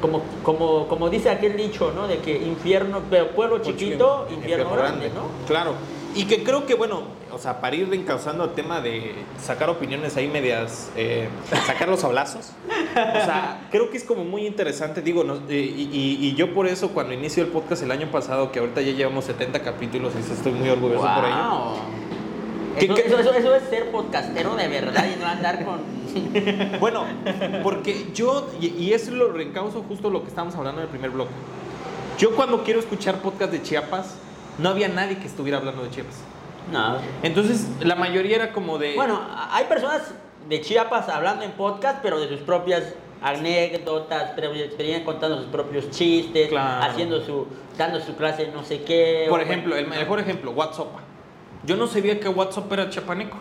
como, 0.01 0.22
como, 0.43 0.88
como 0.88 1.11
dice 1.11 1.28
aquel 1.28 1.59
dicho, 1.59 1.93
¿no? 1.95 2.09
De 2.09 2.16
que 2.16 2.34
infierno, 2.34 3.01
pueblo 3.36 3.59
chiquito, 3.59 4.26
infierno, 4.30 4.70
grande, 4.70 5.11
¿no? 5.14 5.26
Claro. 5.47 5.74
Y 6.15 6.25
que 6.25 6.43
creo 6.43 6.67
que, 6.67 6.75
bueno, 6.75 7.03
o 7.31 7.39
sea, 7.39 7.61
para 7.61 7.77
ir 7.77 7.93
encauzando 7.93 8.45
el 8.45 8.51
tema 8.51 8.81
de 8.81 9.15
sacar 9.41 9.71
opiniones 9.71 10.17
ahí 10.17 10.27
medias, 10.27 10.91
eh, 10.97 11.29
sacar 11.67 11.89
los 11.89 12.03
hablazos, 12.03 12.53
o 12.69 13.25
sea, 13.25 13.69
creo 13.71 13.91
que 13.91 13.97
es 13.97 14.05
como 14.05 14.25
muy 14.25 14.47
interesante, 14.47 15.03
digo, 15.03 15.25
y, 15.49 15.55
y, 15.55 16.35
yo 16.35 16.53
por 16.53 16.67
eso 16.67 16.89
cuando 16.89 17.15
inicio 17.15 17.45
el 17.45 17.51
podcast 17.51 17.83
el 17.85 17.93
año 17.93 18.11
pasado, 18.11 18.51
que 18.51 18.59
ahorita 18.59 18.81
ya 18.81 18.93
llevamos 18.93 19.25
70 19.27 19.63
capítulos 19.63 20.13
y 20.17 20.33
estoy 20.33 20.53
muy 20.53 20.69
orgulloso 20.69 21.03
por 21.03 21.25
ello. 21.25 22.01
Eso, 22.77 22.95
eso, 23.19 23.33
eso, 23.33 23.55
es 23.55 23.63
ser 23.65 23.91
podcastero 23.91 24.55
de 24.55 24.69
verdad 24.69 25.05
y 25.13 25.19
no 25.19 25.27
andar 25.27 25.65
con... 25.65 25.81
bueno, 26.81 27.05
porque 27.63 28.07
yo, 28.15 28.49
y, 28.61 28.93
eso 28.93 29.11
lo 29.11 29.33
reencauzo 29.33 29.83
justo 29.83 30.09
lo 30.09 30.23
que 30.23 30.29
estábamos 30.29 30.55
hablando 30.55 30.81
en 30.81 30.87
el 30.87 30.91
primer 30.91 31.11
blog. 31.11 31.29
Yo 32.19 32.35
cuando 32.37 32.63
quiero 32.63 32.81
escuchar 32.81 33.17
podcast 33.23 33.53
de 33.53 33.63
Chiapas, 33.63 34.15
no 34.61 34.69
había 34.69 34.89
nadie 34.89 35.19
que 35.19 35.27
estuviera 35.27 35.59
hablando 35.59 35.83
de 35.83 35.91
Chiapas. 35.91 36.17
No. 36.71 36.99
Entonces, 37.23 37.69
la 37.81 37.95
mayoría 37.95 38.37
era 38.37 38.53
como 38.53 38.79
de... 38.79 38.95
Bueno, 38.95 39.21
hay 39.51 39.65
personas 39.65 40.15
de 40.49 40.61
Chiapas 40.61 41.09
hablando 41.09 41.45
en 41.45 41.53
podcast, 41.53 42.01
pero 42.03 42.21
de 42.21 42.29
sus 42.29 42.41
propias 42.41 42.95
anécdotas, 43.23 44.31
experiencias, 44.39 45.03
contando 45.05 45.39
sus 45.39 45.47
propios 45.47 45.91
chistes, 45.91 46.51
haciendo 46.55 47.21
su, 47.23 47.47
dando 47.77 48.01
su 48.01 48.17
clase 48.17 48.51
no 48.53 48.65
sé 48.65 48.83
qué. 48.83 49.27
Por 49.29 49.41
ejemplo, 49.41 49.77
el 49.77 49.87
mejor 49.87 50.21
ejemplo, 50.21 50.53
WhatsApp. 50.53 50.89
Yo 51.65 51.77
no 51.77 51.87
sabía 51.87 52.19
que 52.21 52.29
WhatsApp 52.29 52.73
era 52.73 52.89
chapaneco. 52.89 53.37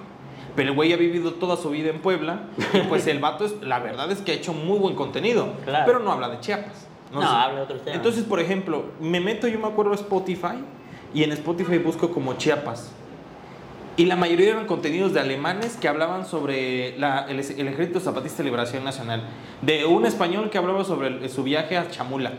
Pero 0.56 0.72
el 0.72 0.76
güey 0.76 0.92
ha 0.92 0.98
vivido 0.98 1.34
toda 1.36 1.56
su 1.56 1.70
vida 1.70 1.90
en 1.90 2.02
Puebla. 2.02 2.42
Y 2.74 2.80
pues 2.90 3.08
el 3.08 3.20
vato, 3.20 3.46
es, 3.46 3.62
la 3.62 3.80
verdad 3.80 4.12
es 4.12 4.20
que 4.20 4.32
ha 4.32 4.36
hecho 4.36 4.52
muy 4.52 4.78
buen 4.80 4.96
contenido. 4.96 5.54
Pero 5.86 6.00
no 6.00 6.12
habla 6.12 6.28
de 6.28 6.40
Chiapas. 6.40 6.88
No, 7.14 7.22
habla 7.22 7.60
de 7.60 7.64
otros 7.64 7.82
temas. 7.82 7.96
Entonces, 7.96 8.24
por 8.24 8.40
ejemplo, 8.40 8.86
me 9.00 9.20
meto, 9.22 9.48
yo 9.48 9.60
me 9.60 9.68
acuerdo, 9.68 9.94
a 9.94 9.96
Spotify 9.96 10.58
y 11.14 11.24
en 11.24 11.32
Spotify 11.32 11.78
busco 11.78 12.12
como 12.12 12.34
Chiapas. 12.36 12.92
Y 14.00 14.06
la 14.06 14.16
mayoría 14.16 14.52
eran 14.52 14.66
contenidos 14.66 15.14
de 15.14 15.20
alemanes 15.20 15.76
que 15.76 15.90
hablaban 15.90 16.26
sobre 16.26 16.96
el, 16.96 17.04
Ejército 17.38 18.00
Zapatista 18.00 18.38
de 18.38 18.46
Liberación 18.46 18.86
Nacional. 18.86 19.24
De 19.62 19.84
un 19.84 20.06
español 20.06 20.50
que 20.50 20.58
hablaba 20.58 20.86
sobre 20.86 21.28
su 21.28 21.44
viaje 21.44 21.76
a 21.76 21.90
Chamula. 21.90 22.32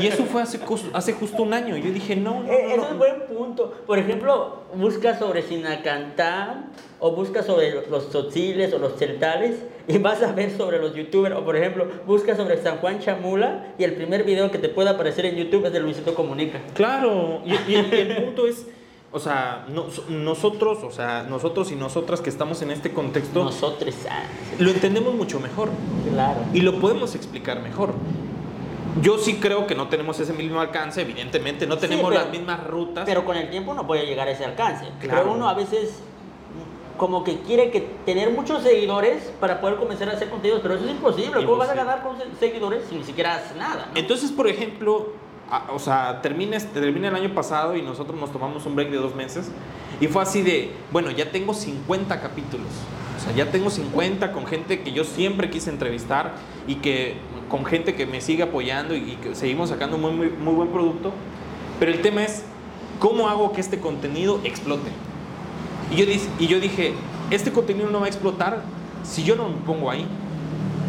Y 0.00 0.08
eso 0.08 0.24
fue 0.24 0.42
hace, 0.42 0.58
hace 0.92 1.12
justo 1.12 1.44
un 1.44 1.54
año. 1.54 1.76
Yo 1.76 1.92
dije, 1.92 2.16
no, 2.16 2.42
no, 2.42 2.50
eh, 2.50 2.74
Eso 2.74 2.88
es 2.90 2.98
buen 2.98 3.20
punto. 3.28 3.72
Por 3.86 4.00
ejemplo, 4.00 4.64
busca 4.74 5.16
sobre 5.16 5.42
Sinacantán 5.42 6.72
o 6.98 7.12
busca 7.12 7.44
sobre 7.44 7.86
los 7.88 8.10
tzotziles 8.10 8.72
o 8.72 8.78
los 8.78 8.96
celtales 8.96 9.62
y 9.86 9.98
vas 9.98 10.24
a 10.24 10.32
ver 10.32 10.50
sobre 10.50 10.80
los 10.80 10.92
youtubers. 10.96 11.36
O 11.36 11.44
por 11.44 11.54
ejemplo, 11.54 11.86
busca 12.04 12.34
sobre 12.34 12.60
San 12.60 12.78
Juan 12.78 12.98
Chamula 12.98 13.74
y 13.78 13.84
el 13.84 13.94
primer 13.94 14.24
video 14.24 14.50
que 14.50 14.58
te 14.58 14.68
pueda 14.68 14.90
aparecer 14.90 15.26
en 15.26 15.36
YouTube 15.36 15.66
es 15.66 15.72
de 15.72 15.78
Luisito 15.78 16.16
Comunica. 16.16 16.60
Claro, 16.74 17.42
y, 17.46 17.74
el 17.76 18.16
punto 18.16 18.48
es, 18.48 18.66
o 19.14 19.20
sea, 19.20 19.64
nosotros, 20.08 20.82
o 20.82 20.90
sea, 20.90 21.22
nosotros 21.22 21.70
y 21.70 21.76
nosotras 21.76 22.20
que 22.20 22.28
estamos 22.28 22.60
en 22.62 22.72
este 22.72 22.92
contexto, 22.92 23.44
nosotros 23.44 23.94
ah, 24.10 24.24
lo 24.58 24.70
entendemos 24.70 25.14
mucho 25.14 25.38
mejor. 25.38 25.68
Claro. 26.10 26.40
Y 26.52 26.62
lo 26.62 26.80
podemos 26.80 27.14
explicar 27.14 27.62
mejor. 27.62 27.94
Yo 29.00 29.18
sí 29.18 29.36
creo 29.36 29.68
que 29.68 29.76
no 29.76 29.86
tenemos 29.86 30.18
ese 30.18 30.32
mismo 30.32 30.60
alcance, 30.60 31.02
evidentemente, 31.02 31.64
no 31.64 31.78
tenemos 31.78 32.12
las 32.12 32.28
mismas 32.28 32.66
rutas. 32.66 33.04
Pero 33.06 33.24
con 33.24 33.36
el 33.36 33.50
tiempo 33.50 33.72
no 33.72 33.86
puede 33.86 34.04
llegar 34.04 34.26
a 34.26 34.32
ese 34.32 34.44
alcance. 34.44 34.86
Claro. 34.98 35.22
Pero 35.22 35.32
uno 35.34 35.48
a 35.48 35.54
veces 35.54 36.00
como 36.96 37.22
que 37.22 37.38
quiere 37.42 37.70
que 37.70 37.80
tener 38.04 38.30
muchos 38.30 38.64
seguidores 38.64 39.32
para 39.38 39.60
poder 39.60 39.76
comenzar 39.76 40.08
a 40.08 40.12
hacer 40.12 40.28
contenidos, 40.28 40.60
pero 40.60 40.74
eso 40.74 40.84
es 40.86 40.90
imposible. 40.90 41.44
¿Cómo 41.44 41.56
vas 41.56 41.70
a 41.70 41.74
ganar 41.74 42.02
con 42.02 42.16
seguidores 42.40 42.82
si 42.88 42.96
ni 42.96 43.04
siquiera 43.04 43.36
haces 43.36 43.56
nada? 43.56 43.90
Entonces, 43.94 44.32
por 44.32 44.48
ejemplo, 44.48 45.12
o 45.72 45.78
sea, 45.78 46.20
termina, 46.22 46.58
termina 46.58 47.08
el 47.08 47.14
año 47.14 47.34
pasado 47.34 47.76
y 47.76 47.82
nosotros 47.82 48.18
nos 48.18 48.32
tomamos 48.32 48.66
un 48.66 48.74
break 48.74 48.90
de 48.90 48.96
dos 48.96 49.14
meses 49.14 49.50
y 50.00 50.08
fue 50.08 50.22
así 50.22 50.42
de, 50.42 50.72
bueno, 50.90 51.10
ya 51.10 51.30
tengo 51.30 51.54
50 51.54 52.20
capítulos. 52.20 52.68
O 53.16 53.20
sea, 53.20 53.32
ya 53.34 53.50
tengo 53.50 53.70
50 53.70 54.32
con 54.32 54.46
gente 54.46 54.82
que 54.82 54.92
yo 54.92 55.04
siempre 55.04 55.50
quise 55.50 55.70
entrevistar 55.70 56.34
y 56.66 56.76
que 56.76 57.16
con 57.48 57.64
gente 57.64 57.94
que 57.94 58.06
me 58.06 58.20
sigue 58.20 58.42
apoyando 58.42 58.94
y, 58.94 59.16
que 59.22 59.34
seguimos 59.34 59.68
sacando 59.68 59.98
muy, 59.98 60.12
muy, 60.12 60.28
muy 60.28 60.54
buen 60.54 60.68
producto. 60.68 61.12
Pero 61.78 61.92
el 61.92 62.02
tema 62.02 62.24
es, 62.24 62.44
¿cómo 62.98 63.28
hago 63.28 63.52
que 63.52 63.60
este 63.60 63.78
contenido 63.78 64.40
explote? 64.44 64.90
Y 65.92 65.96
yo, 65.96 66.04
y 66.38 66.46
yo 66.46 66.60
dije, 66.60 66.94
este 67.30 67.52
contenido 67.52 67.90
no 67.90 68.00
va 68.00 68.06
a 68.06 68.08
explotar 68.08 68.62
si 69.04 69.22
yo 69.22 69.36
no 69.36 69.48
me 69.48 69.56
pongo 69.64 69.90
ahí. 69.90 70.06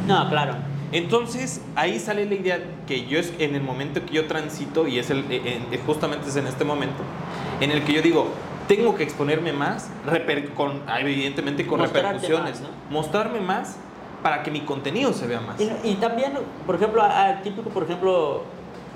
No, 0.08 0.28
claro. 0.30 0.75
Entonces 0.96 1.62
ahí 1.76 2.00
sale 2.00 2.26
la 2.26 2.36
idea 2.36 2.60
que 2.88 3.06
yo 3.06 3.20
en 3.40 3.54
el 3.54 3.62
momento 3.62 4.06
que 4.06 4.14
yo 4.14 4.28
transito 4.28 4.88
y 4.88 4.98
es 4.98 5.10
el, 5.10 5.26
justamente 5.86 6.30
es 6.30 6.38
en 6.38 6.48
este 6.48 6.64
momento 6.64 7.04
en 7.60 7.72
el 7.72 7.84
que 7.84 7.92
yo 7.92 8.02
digo 8.02 8.30
tengo 8.70 8.96
que 8.96 9.04
exponerme 9.04 9.52
más, 9.52 9.90
con, 10.56 10.82
evidentemente 10.98 11.68
con 11.68 11.82
repercusiones, 11.82 12.62
mostrarme 12.90 13.42
más 13.42 13.76
para 14.24 14.42
que 14.42 14.50
mi 14.50 14.62
contenido 14.62 15.14
se 15.14 15.28
vea 15.28 15.40
más. 15.42 15.58
Y, 15.84 15.96
también, 15.96 16.32
por 16.66 16.76
ejemplo, 16.76 17.04
al 17.04 17.44
típico, 17.44 17.70
por 17.70 17.84
ejemplo, 17.84 18.44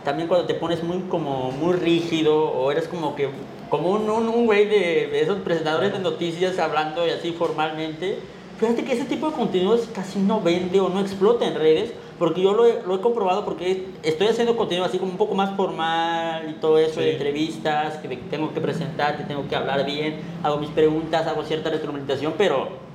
también 0.03 0.27
cuando 0.27 0.47
te 0.47 0.55
pones 0.55 0.81
muy 0.83 1.01
como 1.01 1.51
muy 1.51 1.73
rígido 1.73 2.49
o 2.49 2.71
eres 2.71 2.87
como 2.87 3.15
que 3.15 3.29
como 3.69 3.89
un, 3.89 4.09
un, 4.09 4.45
güey 4.45 4.65
de, 4.65 5.21
esos 5.21 5.39
presentadores 5.39 5.91
de 5.91 5.99
noticias 5.99 6.57
hablando 6.57 7.05
y 7.05 7.11
así 7.11 7.33
formalmente, 7.33 8.19
fíjate 8.59 8.83
que 8.83 8.93
ese 8.93 9.05
tipo 9.05 9.29
de 9.29 9.35
contenidos 9.35 9.89
casi 9.93 10.19
no 10.19 10.41
vende 10.41 10.79
o 10.79 10.89
no 10.89 10.99
explota 10.99 11.45
en 11.45 11.55
redes, 11.55 11.93
porque 12.17 12.41
yo 12.41 12.53
lo 12.53 12.65
he, 12.65 12.81
lo 12.85 12.95
he, 12.95 13.01
comprobado 13.01 13.45
porque 13.45 13.87
estoy 14.03 14.27
haciendo 14.27 14.57
contenido 14.57 14.85
así 14.85 14.99
como 14.99 15.11
un 15.11 15.17
poco 15.17 15.33
más 15.33 15.55
formal 15.55 16.49
y 16.49 16.53
todo 16.59 16.77
eso, 16.77 16.99
de 16.99 17.13
entrevistas, 17.13 17.97
que 17.97 18.17
tengo 18.17 18.53
que 18.53 18.59
presentar, 18.59 19.17
que 19.17 19.23
tengo 19.23 19.47
que 19.47 19.55
hablar 19.55 19.85
bien, 19.85 20.19
hago 20.43 20.57
mis 20.57 20.69
preguntas, 20.69 21.25
hago 21.27 21.43
cierta 21.43 21.69
retroalimentación, 21.69 22.33
pero 22.37 22.89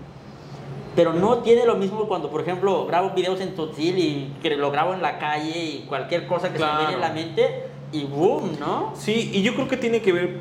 pero 0.94 1.12
no 1.12 1.38
tiene 1.38 1.66
lo 1.66 1.74
mismo 1.74 2.06
cuando, 2.06 2.30
por 2.30 2.40
ejemplo, 2.40 2.86
grabo 2.86 3.10
videos 3.10 3.40
en 3.40 3.56
Totsil 3.56 3.98
y 3.98 4.32
que 4.40 4.50
lo 4.56 4.70
grabo 4.70 4.94
en 4.94 5.02
la 5.02 5.18
calle 5.18 5.58
y 5.58 5.86
cualquier 5.88 6.26
cosa 6.26 6.52
que 6.52 6.58
se 6.58 6.64
me 6.64 6.76
viene 6.78 6.94
en 6.94 7.00
la 7.00 7.10
mente 7.10 7.64
y 7.90 8.04
boom, 8.04 8.52
¿no? 8.60 8.92
Sí, 8.94 9.30
y 9.32 9.42
yo 9.42 9.54
creo 9.54 9.66
que 9.66 9.76
tiene 9.76 10.02
que 10.02 10.12
ver, 10.12 10.36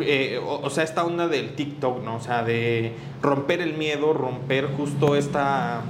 eh, 0.00 0.40
o, 0.44 0.70
sea, 0.70 0.84
esta 0.84 1.04
onda 1.04 1.28
del 1.28 1.54
TikTok, 1.54 2.02
¿no? 2.02 2.16
O 2.16 2.20
sea, 2.20 2.42
de 2.42 2.92
romper 3.22 3.60
el 3.60 3.74
miedo, 3.74 4.12
romper 4.12 4.68
justo 4.76 5.16
esta... 5.16 5.82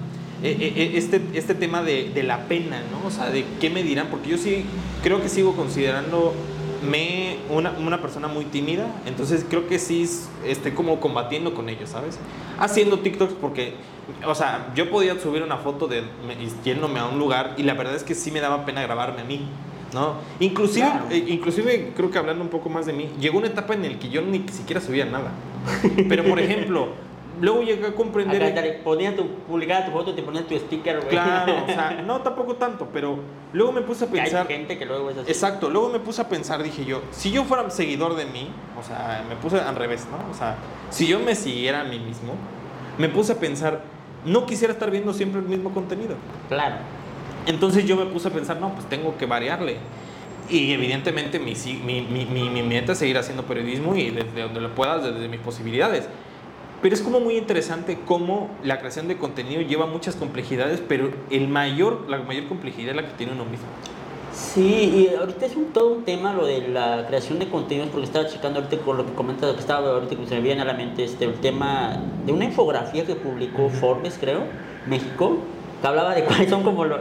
Eh, 0.43 0.57
eh, 0.61 0.93
este, 0.95 1.21
este 1.35 1.55
tema 1.57 1.83
de, 1.83 2.11
de 2.11 2.23
la 2.23 2.47
pena, 2.47 2.81
¿no? 2.93 3.09
O 3.09 3.11
sea, 3.11 3.29
de 3.31 3.45
qué 3.61 3.71
me 3.71 3.83
dirán, 3.83 4.07
porque 4.09 4.31
yo 4.31 4.39
sí 4.39 4.65
creo 5.03 5.21
que 5.21 5.29
sigo 5.29 5.57
considerando 5.57 6.33
me 6.83 7.39
una, 7.51 7.73
una, 7.73 8.01
persona 8.01 8.29
muy 8.29 8.45
tímida, 8.45 8.87
entonces 9.07 9.45
creo 9.49 9.67
que 9.67 9.79
sí 9.79 10.09
estoy 10.47 10.73
como 10.73 11.01
combatiendo 11.01 11.55
con 11.55 11.69
ellos, 11.69 11.91
¿sabes? 11.91 12.19
Haciendo 12.59 13.01
TikToks 13.01 13.35
porque, 13.35 13.75
o 14.27 14.35
sea, 14.35 14.73
yo 14.75 14.91
podía 14.91 15.19
subir 15.19 15.43
una 15.43 15.57
foto 15.57 15.89
de 15.89 16.05
yéndome 16.65 17.01
a 17.01 17.07
un 17.07 17.19
lugar 17.19 17.55
y 17.57 17.63
la 17.63 17.75
verdad 17.75 17.95
es 17.95 18.05
que 18.05 18.15
sí 18.15 18.31
me 18.31 18.41
daba 18.41 18.65
pena 18.65 18.83
grabarme 18.83 19.23
a 19.23 19.25
mí, 19.25 19.49
¿no? 19.93 20.17
Inclusive, 20.41 20.91
eh, 21.11 21.25
inclusive 21.29 21.93
creo 21.97 22.11
que 22.11 22.19
hablando 22.19 22.43
un 22.43 22.51
poco 22.51 22.69
más 22.69 22.87
de 22.87 22.93
mí, 22.93 23.11
llegó 23.21 23.39
una 23.39 23.49
etapa 23.49 23.75
en 23.75 23.83
la 23.83 23.99
que 23.99 24.09
yo 24.09 24.23
ni 24.23 24.47
siquiera 24.49 24.81
subía 24.81 25.05
nada. 25.05 25.33
Pero 26.09 26.25
por 26.25 26.39
ejemplo, 26.39 26.89
luego 27.41 27.63
llegué 27.63 27.87
a 27.87 27.95
comprender. 27.95 28.43
Acá, 28.43 28.63
ponía 28.85 29.15
tu, 29.15 29.25
tu 29.25 29.93
foto, 29.93 30.15
te 30.15 30.23
ponía 30.23 30.47
tu 30.47 30.57
sticker, 30.59 30.97
güey. 30.99 31.11
Claro, 31.11 31.65
o 31.65 31.67
sea, 31.67 32.03
no 32.07 32.21
tampoco 32.21 32.57
tanto, 32.57 32.89
pero 32.93 33.19
luego 33.53 33.73
me 33.73 33.83
puse 33.83 34.05
a 34.05 34.09
pensar. 34.09 34.47
Hay 34.49 34.57
gente 34.57 34.79
que 34.79 34.87
luego 34.87 35.11
es 35.11 35.19
así. 35.19 35.31
Exacto, 35.31 35.71
luego 35.71 35.89
me 35.89 36.01
puse 36.01 36.23
a 36.23 36.29
pensar, 36.29 36.63
dije 36.63 36.85
yo, 36.85 37.03
si 37.11 37.31
yo 37.31 37.45
fuera 37.45 37.69
seguidor 37.71 38.17
de 38.17 38.27
mí, 38.27 38.51
o 38.79 38.83
sea, 38.83 39.25
me 39.29 39.37
puse 39.37 39.61
al 39.61 39.77
revés, 39.77 40.07
¿no? 40.11 40.31
O 40.31 40.35
sea, 40.35 40.57
si 40.91 41.07
yo 41.07 41.21
me 41.21 41.35
siguiera 41.35 41.81
a 41.81 41.85
mí 41.85 41.99
mismo, 41.99 42.35
me 42.99 43.09
puse 43.09 43.33
a 43.33 43.37
pensar, 43.37 43.83
no 44.25 44.47
quisiera 44.47 44.73
estar 44.73 44.91
viendo 44.91 45.13
siempre 45.13 45.41
el 45.41 45.47
mismo 45.47 45.71
contenido. 45.73 46.17
Claro. 46.49 46.77
Entonces 47.47 47.85
yo 47.87 47.97
me 47.97 48.07
puse 48.07 48.29
a 48.29 48.31
pensar, 48.31 48.61
no, 48.61 48.73
pues 48.75 48.89
tengo 48.89 49.17
que 49.17 49.27
variarle. 49.27 49.77
Y 50.51 50.73
evidentemente 50.73 51.39
mi, 51.39 51.55
mi, 51.85 52.01
mi, 52.03 52.49
mi, 52.49 52.63
meta 52.63 52.93
es 52.93 52.99
seguir 52.99 53.19
haciendo 53.19 53.43
periodismo 53.45 53.95
y 53.95 54.11
desde 54.11 54.43
donde 54.43 54.61
lo 54.61 54.75
pueda, 54.75 54.99
desde 54.99 55.29
mis 55.29 55.41
posibilidades. 55.41 56.09
Pero 56.81 56.95
es 56.95 57.03
como 57.03 57.21
muy 57.21 57.37
interesante 57.37 57.99
cómo 58.07 58.49
la 58.63 58.79
creación 58.79 59.09
de 59.09 59.17
contenido 59.19 59.61
lleva 59.63 59.87
muchas 59.87 60.17
complejidades, 60.17 60.81
pero 60.87 61.11
el 61.31 61.49
mayor, 61.49 62.09
la 62.09 62.19
mayor 62.19 62.47
complejidad 62.47 62.91
es 62.91 62.97
la 62.97 63.03
que 63.03 63.13
tiene 63.15 63.33
uno 63.33 63.45
mismo. 63.45 63.67
Sí, 64.33 65.11
y 65.11 65.15
ahorita 65.15 65.47
es 65.47 65.57
un, 65.57 65.67
todo 65.73 65.93
un 65.93 66.05
tema 66.05 66.33
lo 66.33 66.47
de 66.47 66.69
la 66.69 67.05
creación 67.09 67.41
de 67.41 67.49
contenidos, 67.49 67.91
porque 67.91 68.07
estaba 68.07 68.27
checando 68.27 68.61
ahorita 68.61 68.83
con 68.85 68.97
lo 68.97 69.05
que 69.05 69.13
comentas, 69.13 69.49
lo 69.49 69.55
que 69.55 69.61
estaba 69.61 69.91
ahorita 69.91 70.15
que 70.15 70.27
se 70.27 70.37
me 70.37 70.41
viene 70.41 70.63
a 70.63 70.65
la 70.65 70.75
mente, 70.75 71.03
este, 71.03 71.25
el 71.25 71.35
tema 71.35 72.01
de 72.25 72.33
una 72.33 72.45
infografía 72.45 73.05
que 73.05 73.17
publicó 73.17 73.69
Forbes, 73.69 74.17
creo, 74.19 74.43
México, 74.87 75.39
que 75.81 75.87
hablaba 75.87 76.15
de 76.15 76.25
cuáles 76.27 76.51
son 76.51 76.63
como 76.63 76.85
los, 76.85 77.01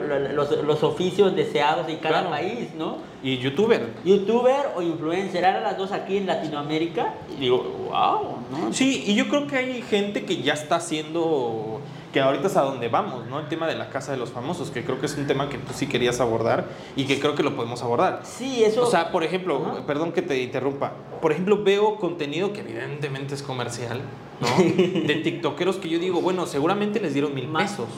los, 0.63 0.83
oficios 0.83 1.35
deseados 1.35 1.87
en 1.89 1.97
cada 1.97 2.29
país, 2.29 2.69
¿no? 2.77 2.97
Y 3.23 3.37
youtuber. 3.37 3.93
Youtuber 4.05 4.71
o 4.75 4.81
influencer, 4.81 5.43
eran 5.43 5.63
las 5.63 5.77
dos 5.77 5.91
aquí 5.91 6.17
en 6.17 6.27
Latinoamérica. 6.27 7.13
Y 7.35 7.41
digo, 7.41 7.89
wow, 7.89 8.37
¿no? 8.51 8.73
Sí, 8.73 9.03
y 9.07 9.15
yo 9.15 9.27
creo 9.27 9.47
que 9.47 9.57
hay 9.57 9.81
gente 9.81 10.23
que 10.25 10.41
ya 10.41 10.53
está 10.53 10.75
haciendo 10.75 11.81
que 12.11 12.21
ahorita 12.21 12.47
es 12.47 12.57
a 12.57 12.61
donde 12.61 12.87
vamos, 12.87 13.25
¿no? 13.27 13.39
El 13.39 13.47
tema 13.47 13.67
de 13.67 13.75
la 13.75 13.89
casa 13.89 14.11
de 14.11 14.17
los 14.17 14.31
famosos, 14.31 14.71
que 14.71 14.83
creo 14.83 14.99
que 14.99 15.07
es 15.07 15.17
un 15.17 15.27
tema 15.27 15.49
que 15.49 15.57
tú 15.57 15.73
sí 15.73 15.87
querías 15.87 16.19
abordar 16.19 16.65
y 16.95 17.05
que 17.05 17.19
creo 17.19 17.35
que 17.35 17.43
lo 17.43 17.55
podemos 17.55 17.83
abordar. 17.83 18.21
Sí, 18.23 18.63
eso. 18.63 18.83
O 18.83 18.85
sea, 18.89 19.11
por 19.11 19.23
ejemplo, 19.23 19.83
perdón 19.85 20.11
que 20.11 20.21
te 20.21 20.41
interrumpa, 20.41 20.93
por 21.21 21.31
ejemplo, 21.31 21.63
veo 21.63 21.97
contenido 21.97 22.53
que 22.53 22.61
evidentemente 22.61 23.35
es 23.35 23.43
comercial, 23.43 24.01
¿no? 24.39 24.47
De 24.63 25.15
tiktokeros 25.23 25.77
que 25.77 25.89
yo 25.89 25.99
digo, 25.99 26.21
bueno, 26.21 26.45
seguramente 26.45 26.99
les 26.99 27.13
dieron 27.13 27.33
mil 27.33 27.47
pesos. 27.47 27.87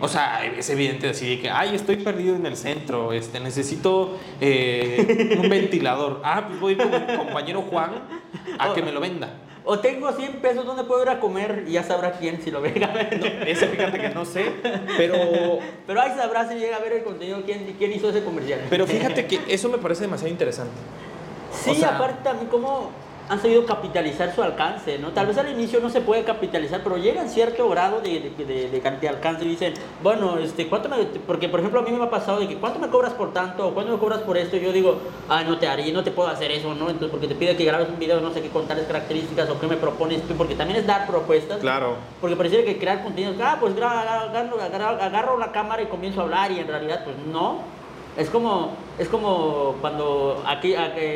O 0.00 0.08
sea, 0.08 0.44
es 0.44 0.68
evidente 0.70 1.08
así 1.08 1.28
de 1.28 1.40
que, 1.40 1.50
ay, 1.50 1.74
estoy 1.74 1.96
perdido 1.96 2.34
en 2.34 2.44
el 2.46 2.56
centro, 2.56 3.12
este, 3.12 3.40
necesito 3.40 4.16
eh, 4.40 5.38
un 5.40 5.48
ventilador. 5.48 6.20
Ah, 6.24 6.46
pues 6.48 6.60
voy 6.60 6.76
con 6.76 6.90
mi 6.90 7.16
compañero 7.16 7.62
Juan 7.62 7.90
a 8.58 8.74
que 8.74 8.82
me 8.82 8.92
lo 8.92 9.00
venda. 9.00 9.38
O 9.64 9.78
tengo 9.78 10.10
100 10.10 10.32
pesos 10.40 10.66
donde 10.66 10.84
puedo 10.84 11.02
ir 11.02 11.08
a 11.08 11.20
comer 11.20 11.64
y 11.68 11.72
ya 11.72 11.84
sabrá 11.84 12.12
quién 12.12 12.42
si 12.42 12.50
lo 12.50 12.60
ve. 12.60 12.72
No, 12.80 12.88
ese 13.46 13.68
fíjate 13.68 14.00
que 14.00 14.08
no 14.10 14.24
sé, 14.24 14.52
pero... 14.96 15.58
Pero 15.86 16.00
ahí 16.00 16.12
sabrá 16.16 16.48
si 16.48 16.54
llega 16.54 16.76
a 16.76 16.80
ver 16.80 16.92
el 16.92 17.04
contenido 17.04 17.42
quién, 17.44 17.74
quién 17.78 17.92
hizo 17.92 18.10
ese 18.10 18.24
comercial. 18.24 18.60
Pero 18.70 18.86
fíjate 18.86 19.26
que 19.28 19.40
eso 19.48 19.68
me 19.68 19.78
parece 19.78 20.02
demasiado 20.02 20.30
interesante. 20.32 20.72
Sí, 21.52 21.84
aparte 21.84 22.28
a 22.28 22.34
mí 22.34 22.46
como 22.50 22.90
han 23.32 23.40
sabido 23.40 23.64
capitalizar 23.64 24.34
su 24.34 24.42
alcance, 24.42 24.98
¿no? 24.98 25.08
Tal 25.12 25.26
vez 25.26 25.38
al 25.38 25.50
inicio 25.50 25.80
no 25.80 25.88
se 25.88 26.02
puede 26.02 26.22
capitalizar, 26.22 26.82
pero 26.84 26.98
llegan 26.98 27.30
cierto 27.30 27.66
grado 27.70 28.02
de, 28.02 28.30
de, 28.36 28.68
de, 29.00 29.08
alcance 29.08 29.46
y 29.46 29.48
dicen, 29.48 29.72
bueno, 30.02 30.36
este, 30.36 30.68
¿cuánto 30.68 30.90
me...? 30.90 30.98
Porque, 31.26 31.48
por 31.48 31.60
ejemplo, 31.60 31.80
a 31.80 31.82
mí 31.82 31.90
me 31.92 32.04
ha 32.04 32.10
pasado 32.10 32.40
de 32.40 32.48
que, 32.48 32.56
¿cuánto 32.56 32.78
me 32.78 32.88
cobras 32.88 33.14
por 33.14 33.32
tanto? 33.32 33.68
¿O 33.68 33.72
cuánto 33.72 33.92
me 33.92 33.98
cobras 33.98 34.20
por 34.20 34.36
esto? 34.36 34.58
Y 34.58 34.60
yo 34.60 34.70
digo, 34.70 35.00
ah, 35.30 35.44
no 35.44 35.56
te 35.58 35.66
haría, 35.66 35.94
no 35.94 36.04
te 36.04 36.10
puedo 36.10 36.28
hacer 36.28 36.50
eso, 36.50 36.74
¿no? 36.74 36.90
Entonces, 36.90 37.08
porque 37.10 37.26
te 37.26 37.34
pide 37.34 37.56
que 37.56 37.64
grabes 37.64 37.88
un 37.88 37.98
video, 37.98 38.20
no 38.20 38.34
sé 38.34 38.42
qué, 38.42 38.50
con 38.50 38.66
tales 38.66 38.84
características 38.84 39.48
o 39.48 39.58
qué 39.58 39.66
me 39.66 39.78
propones 39.78 40.20
tú, 40.28 40.34
porque 40.34 40.54
también 40.54 40.80
es 40.80 40.86
dar 40.86 41.06
propuestas. 41.06 41.58
Claro. 41.60 41.94
Porque 42.20 42.36
parece 42.36 42.62
que 42.64 42.78
crear 42.78 43.02
contenido, 43.02 43.32
ah, 43.42 43.56
pues 43.58 43.72
agarro, 43.80 44.60
agarro 44.60 45.38
la 45.38 45.52
cámara 45.52 45.80
y 45.80 45.86
comienzo 45.86 46.20
a 46.20 46.24
hablar 46.24 46.52
y 46.52 46.58
en 46.58 46.68
realidad, 46.68 47.02
pues 47.02 47.16
no 47.32 47.81
es 48.16 48.28
como, 48.28 48.72
es 48.98 49.08
como 49.08 49.76
cuando 49.80 50.42
aquí, 50.46 50.74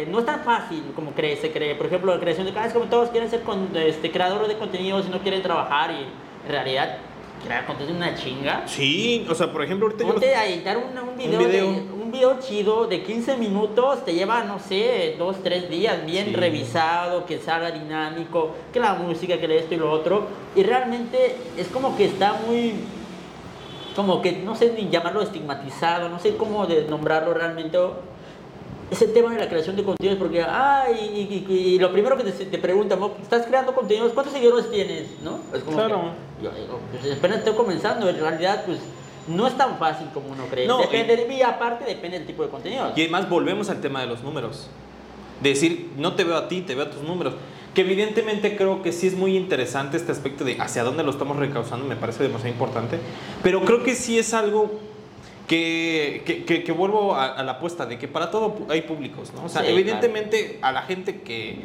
no 0.08 0.18
es 0.18 0.26
tan 0.26 0.40
fácil 0.40 0.82
como 0.94 1.12
cree, 1.12 1.36
se 1.36 1.52
cree. 1.52 1.74
Por 1.74 1.86
ejemplo, 1.86 2.14
la 2.14 2.20
creación 2.20 2.46
de 2.46 2.52
canales, 2.52 2.72
como 2.72 2.86
todos 2.86 3.10
quieren 3.10 3.28
ser 3.28 3.42
con, 3.42 3.76
este, 3.76 4.10
creadores 4.10 4.48
de 4.48 4.56
contenido 4.56 5.02
si 5.02 5.10
no 5.10 5.20
quieren 5.20 5.42
trabajar 5.42 5.90
y 5.90 6.04
en 6.46 6.52
realidad 6.52 6.98
crear 7.44 7.66
contenido 7.66 7.98
es 7.98 8.02
una 8.02 8.16
chinga. 8.16 8.62
Sí, 8.66 9.26
o 9.28 9.34
sea, 9.34 9.52
por 9.52 9.62
ejemplo, 9.62 9.86
ahorita 9.88 10.04
Ponte 10.04 10.34
a 10.34 10.46
editar 10.46 10.78
un, 10.78 10.84
un, 10.96 11.16
video 11.16 11.68
un, 12.02 12.10
video. 12.10 12.40
chido 12.40 12.86
de 12.86 13.02
15 13.02 13.36
minutos, 13.36 14.04
te 14.04 14.14
lleva, 14.14 14.44
no 14.44 14.58
sé, 14.58 15.16
dos, 15.18 15.42
tres 15.42 15.68
días 15.68 16.04
bien 16.06 16.32
revisado, 16.32 17.26
que 17.26 17.38
salga 17.38 17.70
dinámico, 17.70 18.52
que 18.72 18.80
la 18.80 18.94
música, 18.94 19.38
que 19.38 19.56
esto 19.56 19.74
y 19.74 19.76
lo 19.76 19.90
otro. 19.90 20.26
Y 20.54 20.62
realmente 20.62 21.36
es 21.58 21.68
como 21.68 21.94
que 21.96 22.06
está 22.06 22.40
muy 22.46 22.72
como 23.96 24.20
que 24.22 24.32
no 24.32 24.54
sé 24.54 24.72
ni 24.76 24.88
llamarlo 24.90 25.22
estigmatizado, 25.22 26.08
no 26.08 26.18
sé 26.20 26.36
cómo 26.36 26.66
de 26.66 26.84
nombrarlo 26.84 27.32
realmente, 27.34 27.78
ese 28.90 29.08
tema 29.08 29.32
de 29.32 29.40
la 29.40 29.48
creación 29.48 29.74
de 29.74 29.82
contenidos, 29.82 30.18
porque, 30.18 30.42
ah, 30.42 30.84
y, 30.92 31.44
y- 31.48 31.52
y 31.52 31.78
lo 31.80 31.90
primero 31.90 32.16
que 32.16 32.22
te, 32.22 32.30
te 32.44 32.58
preguntan, 32.58 33.00
"Mo, 33.00 33.16
¿estás 33.20 33.44
creando 33.46 33.74
contenidos? 33.74 34.12
¿Cuántos 34.12 34.32
seguidores 34.32 34.70
tienes? 34.70 35.08
¿No? 35.24 35.40
Es 35.52 35.64
como 35.64 35.76
Claro. 35.76 36.02
que 36.38 36.44
yo 36.44 36.50
pues 37.02 37.18
apenas 37.18 37.38
estoy 37.38 37.54
comenzando, 37.54 38.08
en 38.08 38.20
realidad, 38.20 38.62
pues 38.64 38.78
no 39.26 39.46
es 39.48 39.56
tan 39.56 39.76
fácil 39.78 40.06
como 40.14 40.28
uno 40.28 40.44
cree. 40.48 40.68
No, 40.68 40.78
depende, 40.78 41.26
y 41.36 41.42
aparte 41.42 41.84
depende 41.84 42.18
del 42.18 42.26
tipo 42.28 42.44
de 42.44 42.48
contenido. 42.48 42.92
Y 42.94 43.00
además 43.00 43.28
volvemos 43.28 43.68
al 43.70 43.80
tema 43.80 44.00
de 44.02 44.06
los 44.06 44.22
números. 44.22 44.68
De 45.40 45.48
decir, 45.48 45.90
no 45.96 46.14
te 46.14 46.22
veo 46.22 46.36
a 46.36 46.46
ti, 46.46 46.60
te 46.60 46.74
veo 46.76 46.84
a 46.84 46.90
tus 46.90 47.02
números. 47.02 47.34
Que 47.76 47.82
evidentemente 47.82 48.56
creo 48.56 48.82
que 48.82 48.90
sí 48.90 49.06
es 49.06 49.14
muy 49.14 49.36
interesante 49.36 49.96
este 49.98 50.10
aspecto 50.10 50.44
de 50.44 50.56
hacia 50.60 50.82
dónde 50.82 51.04
lo 51.04 51.10
estamos 51.10 51.36
recausando, 51.36 51.86
me 51.86 51.94
parece 51.94 52.22
demasiado 52.24 52.50
importante. 52.52 52.98
Pero 53.42 53.60
creo 53.64 53.84
que 53.84 53.94
sí 53.94 54.18
es 54.18 54.32
algo 54.34 54.80
que, 55.46 56.22
que, 56.24 56.44
que- 56.44 56.64
que 56.64 56.72
vuelvo 56.72 57.14
a, 57.14 57.26
a 57.34 57.42
la 57.44 57.52
apuesta 57.52 57.86
de 57.86 57.98
que 57.98 58.08
para 58.08 58.30
todo 58.30 58.56
hay 58.70 58.80
públicos, 58.82 59.30
¿no? 59.36 59.44
O 59.44 59.48
sea, 59.48 59.60
Sí, 59.62 59.68
evidentemente 59.68 60.58
a 60.62 60.72
la 60.72 60.82
gente 60.82 61.20
que, 61.20 61.58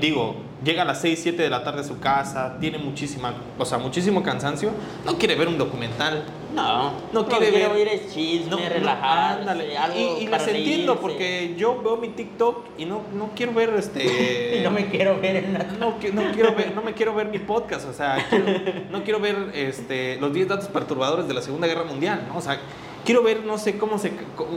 digo, 0.00 0.36
llega 0.64 0.82
a 0.82 0.84
las 0.86 1.02
6, 1.02 1.20
7 1.22 1.42
de 1.42 1.50
la 1.50 1.62
tarde 1.62 1.82
a 1.82 1.84
su 1.84 2.00
casa, 2.00 2.56
tiene 2.60 2.78
muchísima, 2.78 3.34
o 3.58 3.64
sea, 3.64 3.78
muchísimo 3.78 4.22
cansancio, 4.22 4.70
no 5.04 5.18
quiere 5.18 5.34
ver 5.36 5.48
un 5.48 5.58
documental, 5.58 6.24
No, 6.56 6.92
No 7.12 7.26
quiere 7.26 7.50
quiero 7.50 7.68
ver- 7.74 7.76
oír 7.76 7.88
es 7.88 8.12
chisme, 8.14 8.50
no, 8.50 8.56
no, 8.58 8.68
relajarse, 8.68 9.40
ándale. 9.40 9.76
algo 9.78 9.98
Y, 10.18 10.24
y 10.24 10.26
las 10.26 10.48
entiendo 10.48 10.98
porque 11.00 11.54
yo 11.56 11.80
veo 11.82 11.96
mi 11.98 12.08
TikTok 12.08 12.64
y 12.78 12.84
no, 12.86 13.02
no 13.14 13.30
quiero 13.36 13.52
ver 13.52 13.70
este. 13.78 14.56
Y 14.58 14.62
no 14.64 14.70
me 14.70 14.86
quiero 14.88 15.20
ver 15.20 15.36
en 15.36 15.52
la... 15.52 15.58
no, 15.78 15.98
qui- 16.00 16.12
no 16.12 16.22
quiero 16.32 16.54
ver, 16.54 16.74
no 16.74 16.82
me 16.82 16.94
quiero 16.94 17.14
ver 17.14 17.28
mi 17.28 17.38
podcast, 17.38 17.86
o 17.88 17.92
sea, 17.92 18.26
quiero- 18.28 18.46
no 18.90 19.04
quiero 19.04 19.20
ver 19.20 19.36
este, 19.54 20.16
los 20.20 20.32
10 20.32 20.48
datos 20.48 20.68
perturbadores 20.68 21.28
de 21.28 21.34
la 21.34 21.42
Segunda 21.42 21.66
Guerra 21.66 21.84
Mundial, 21.84 22.24
¿no? 22.28 22.38
O 22.38 22.40
sea, 22.40 22.58
quiero 23.04 23.22
ver, 23.22 23.44
no 23.44 23.58
sé 23.58 23.76
cómo 23.78 23.98
se. 23.98 24.12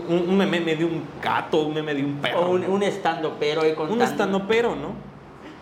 Un, 0.07 0.29
un 0.29 0.37
meme 0.37 0.75
de 0.75 0.85
un 0.85 1.03
gato, 1.21 1.63
un 1.63 1.73
meme 1.73 1.93
de 1.93 2.03
un 2.03 2.15
perro. 2.19 2.39
O 2.41 2.49
un, 2.51 2.61
¿no? 2.61 2.67
un 2.69 2.83
estando 2.83 3.35
pero 3.39 3.61
un 3.63 3.75
contando. 3.75 4.03
estandopero, 4.05 4.75
¿no? 4.75 5.08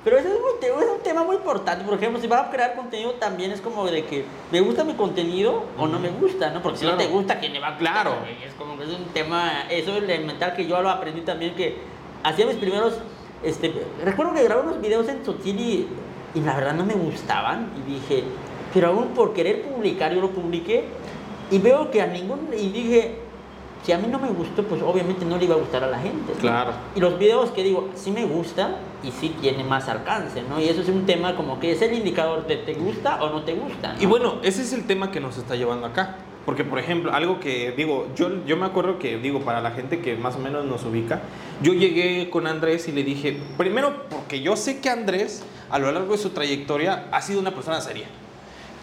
Pero 0.07 0.19
ese 0.19 0.29
es, 0.29 0.35
un, 0.35 0.57
te- 0.61 0.67
es 0.67 0.73
un 0.89 1.03
tema 1.03 1.21
muy 1.25 1.35
importante. 1.35 1.83
Por 1.83 1.95
ejemplo, 1.95 2.21
si 2.21 2.27
vas 2.27 2.47
a 2.47 2.49
crear 2.49 2.77
contenido, 2.77 3.11
también 3.15 3.51
es 3.51 3.59
como 3.59 3.85
de 3.87 4.05
que 4.05 4.23
me 4.53 4.61
gusta 4.61 4.85
mi 4.85 4.93
contenido 4.93 5.65
o 5.77 5.85
no 5.85 5.99
me 5.99 6.07
gusta, 6.07 6.49
¿no? 6.51 6.61
Porque 6.61 6.77
si 6.79 6.85
no 6.85 6.95
te 6.95 7.07
gusta, 7.07 7.37
¿quién 7.41 7.51
le 7.51 7.59
va 7.59 7.67
a 7.67 7.71
gustar? 7.71 7.91
Claro. 8.03 8.15
Es 8.45 8.53
como 8.53 8.77
que 8.77 8.85
es 8.85 8.89
un 8.91 9.03
tema, 9.07 9.63
eso 9.69 9.91
es 9.97 10.03
elemental 10.03 10.53
que 10.55 10.65
yo 10.65 10.81
lo 10.81 10.89
aprendí 10.89 11.19
también, 11.21 11.55
que 11.55 11.75
hacía 12.23 12.45
mis 12.45 12.55
primeros, 12.55 12.93
este, 13.43 13.73
recuerdo 14.05 14.33
que 14.33 14.43
grabé 14.45 14.61
unos 14.61 14.79
videos 14.79 15.09
en 15.09 15.25
Sotil 15.25 15.59
y, 15.59 15.87
y 16.35 16.39
la 16.39 16.55
verdad 16.55 16.73
no 16.73 16.85
me 16.85 16.93
gustaban. 16.93 17.69
Y 17.85 17.91
dije, 17.91 18.23
pero 18.73 18.87
aún 18.87 19.09
por 19.09 19.33
querer 19.33 19.63
publicar, 19.63 20.13
yo 20.13 20.21
lo 20.21 20.29
publiqué 20.29 20.85
y 21.51 21.57
veo 21.59 21.91
que 21.91 22.01
a 22.01 22.07
ningún, 22.07 22.47
y 22.57 22.69
dije, 22.69 23.15
si 23.83 23.91
a 23.91 23.97
mí 23.97 24.07
no 24.07 24.19
me 24.19 24.29
gustó, 24.29 24.63
pues 24.63 24.81
obviamente 24.81 25.25
no 25.25 25.37
le 25.37 25.45
iba 25.45 25.55
a 25.55 25.57
gustar 25.57 25.83
a 25.83 25.87
la 25.87 25.99
gente. 25.99 26.33
¿no? 26.33 26.39
Claro. 26.39 26.71
Y 26.95 26.99
los 26.99 27.17
videos 27.17 27.51
que 27.51 27.63
digo, 27.63 27.89
sí 27.95 28.11
me 28.11 28.25
gusta 28.25 28.79
y 29.03 29.11
sí 29.11 29.35
tiene 29.41 29.63
más 29.63 29.87
alcance, 29.87 30.43
¿no? 30.43 30.59
Y 30.59 30.67
eso 30.67 30.81
es 30.81 30.89
un 30.89 31.05
tema 31.05 31.35
como 31.35 31.59
que 31.59 31.71
es 31.71 31.81
el 31.81 31.93
indicador 31.93 32.47
de 32.47 32.57
te 32.57 32.73
gusta 32.73 33.23
o 33.23 33.29
no 33.29 33.43
te 33.43 33.53
gusta. 33.53 33.93
¿no? 33.93 34.01
Y 34.01 34.05
bueno, 34.05 34.35
ese 34.43 34.61
es 34.61 34.73
el 34.73 34.85
tema 34.85 35.11
que 35.11 35.19
nos 35.19 35.37
está 35.37 35.55
llevando 35.55 35.87
acá. 35.87 36.17
Porque, 36.47 36.63
por 36.63 36.79
ejemplo, 36.79 37.13
algo 37.13 37.41
que 37.41 37.73
digo, 37.73 38.07
yo, 38.15 38.45
yo 38.45 38.55
me 38.55 38.65
acuerdo 38.65 38.99
que, 38.99 39.17
digo, 39.17 39.41
para 39.41 39.59
la 39.59 39.71
gente 39.71 39.99
que 39.99 40.15
más 40.15 40.37
o 40.37 40.39
menos 40.39 40.63
nos 40.63 40.85
ubica, 40.85 41.19
yo 41.61 41.73
llegué 41.73 42.29
con 42.29 42.47
Andrés 42.47 42.87
y 42.87 42.93
le 42.93 43.03
dije, 43.03 43.37
primero 43.57 44.07
porque 44.09 44.39
yo 44.39 44.55
sé 44.55 44.79
que 44.79 44.89
Andrés, 44.89 45.43
a 45.69 45.77
lo 45.77 45.91
largo 45.91 46.13
de 46.13 46.17
su 46.17 46.29
trayectoria, 46.29 47.09
ha 47.11 47.21
sido 47.21 47.41
una 47.41 47.51
persona 47.51 47.81
seria. 47.81 48.07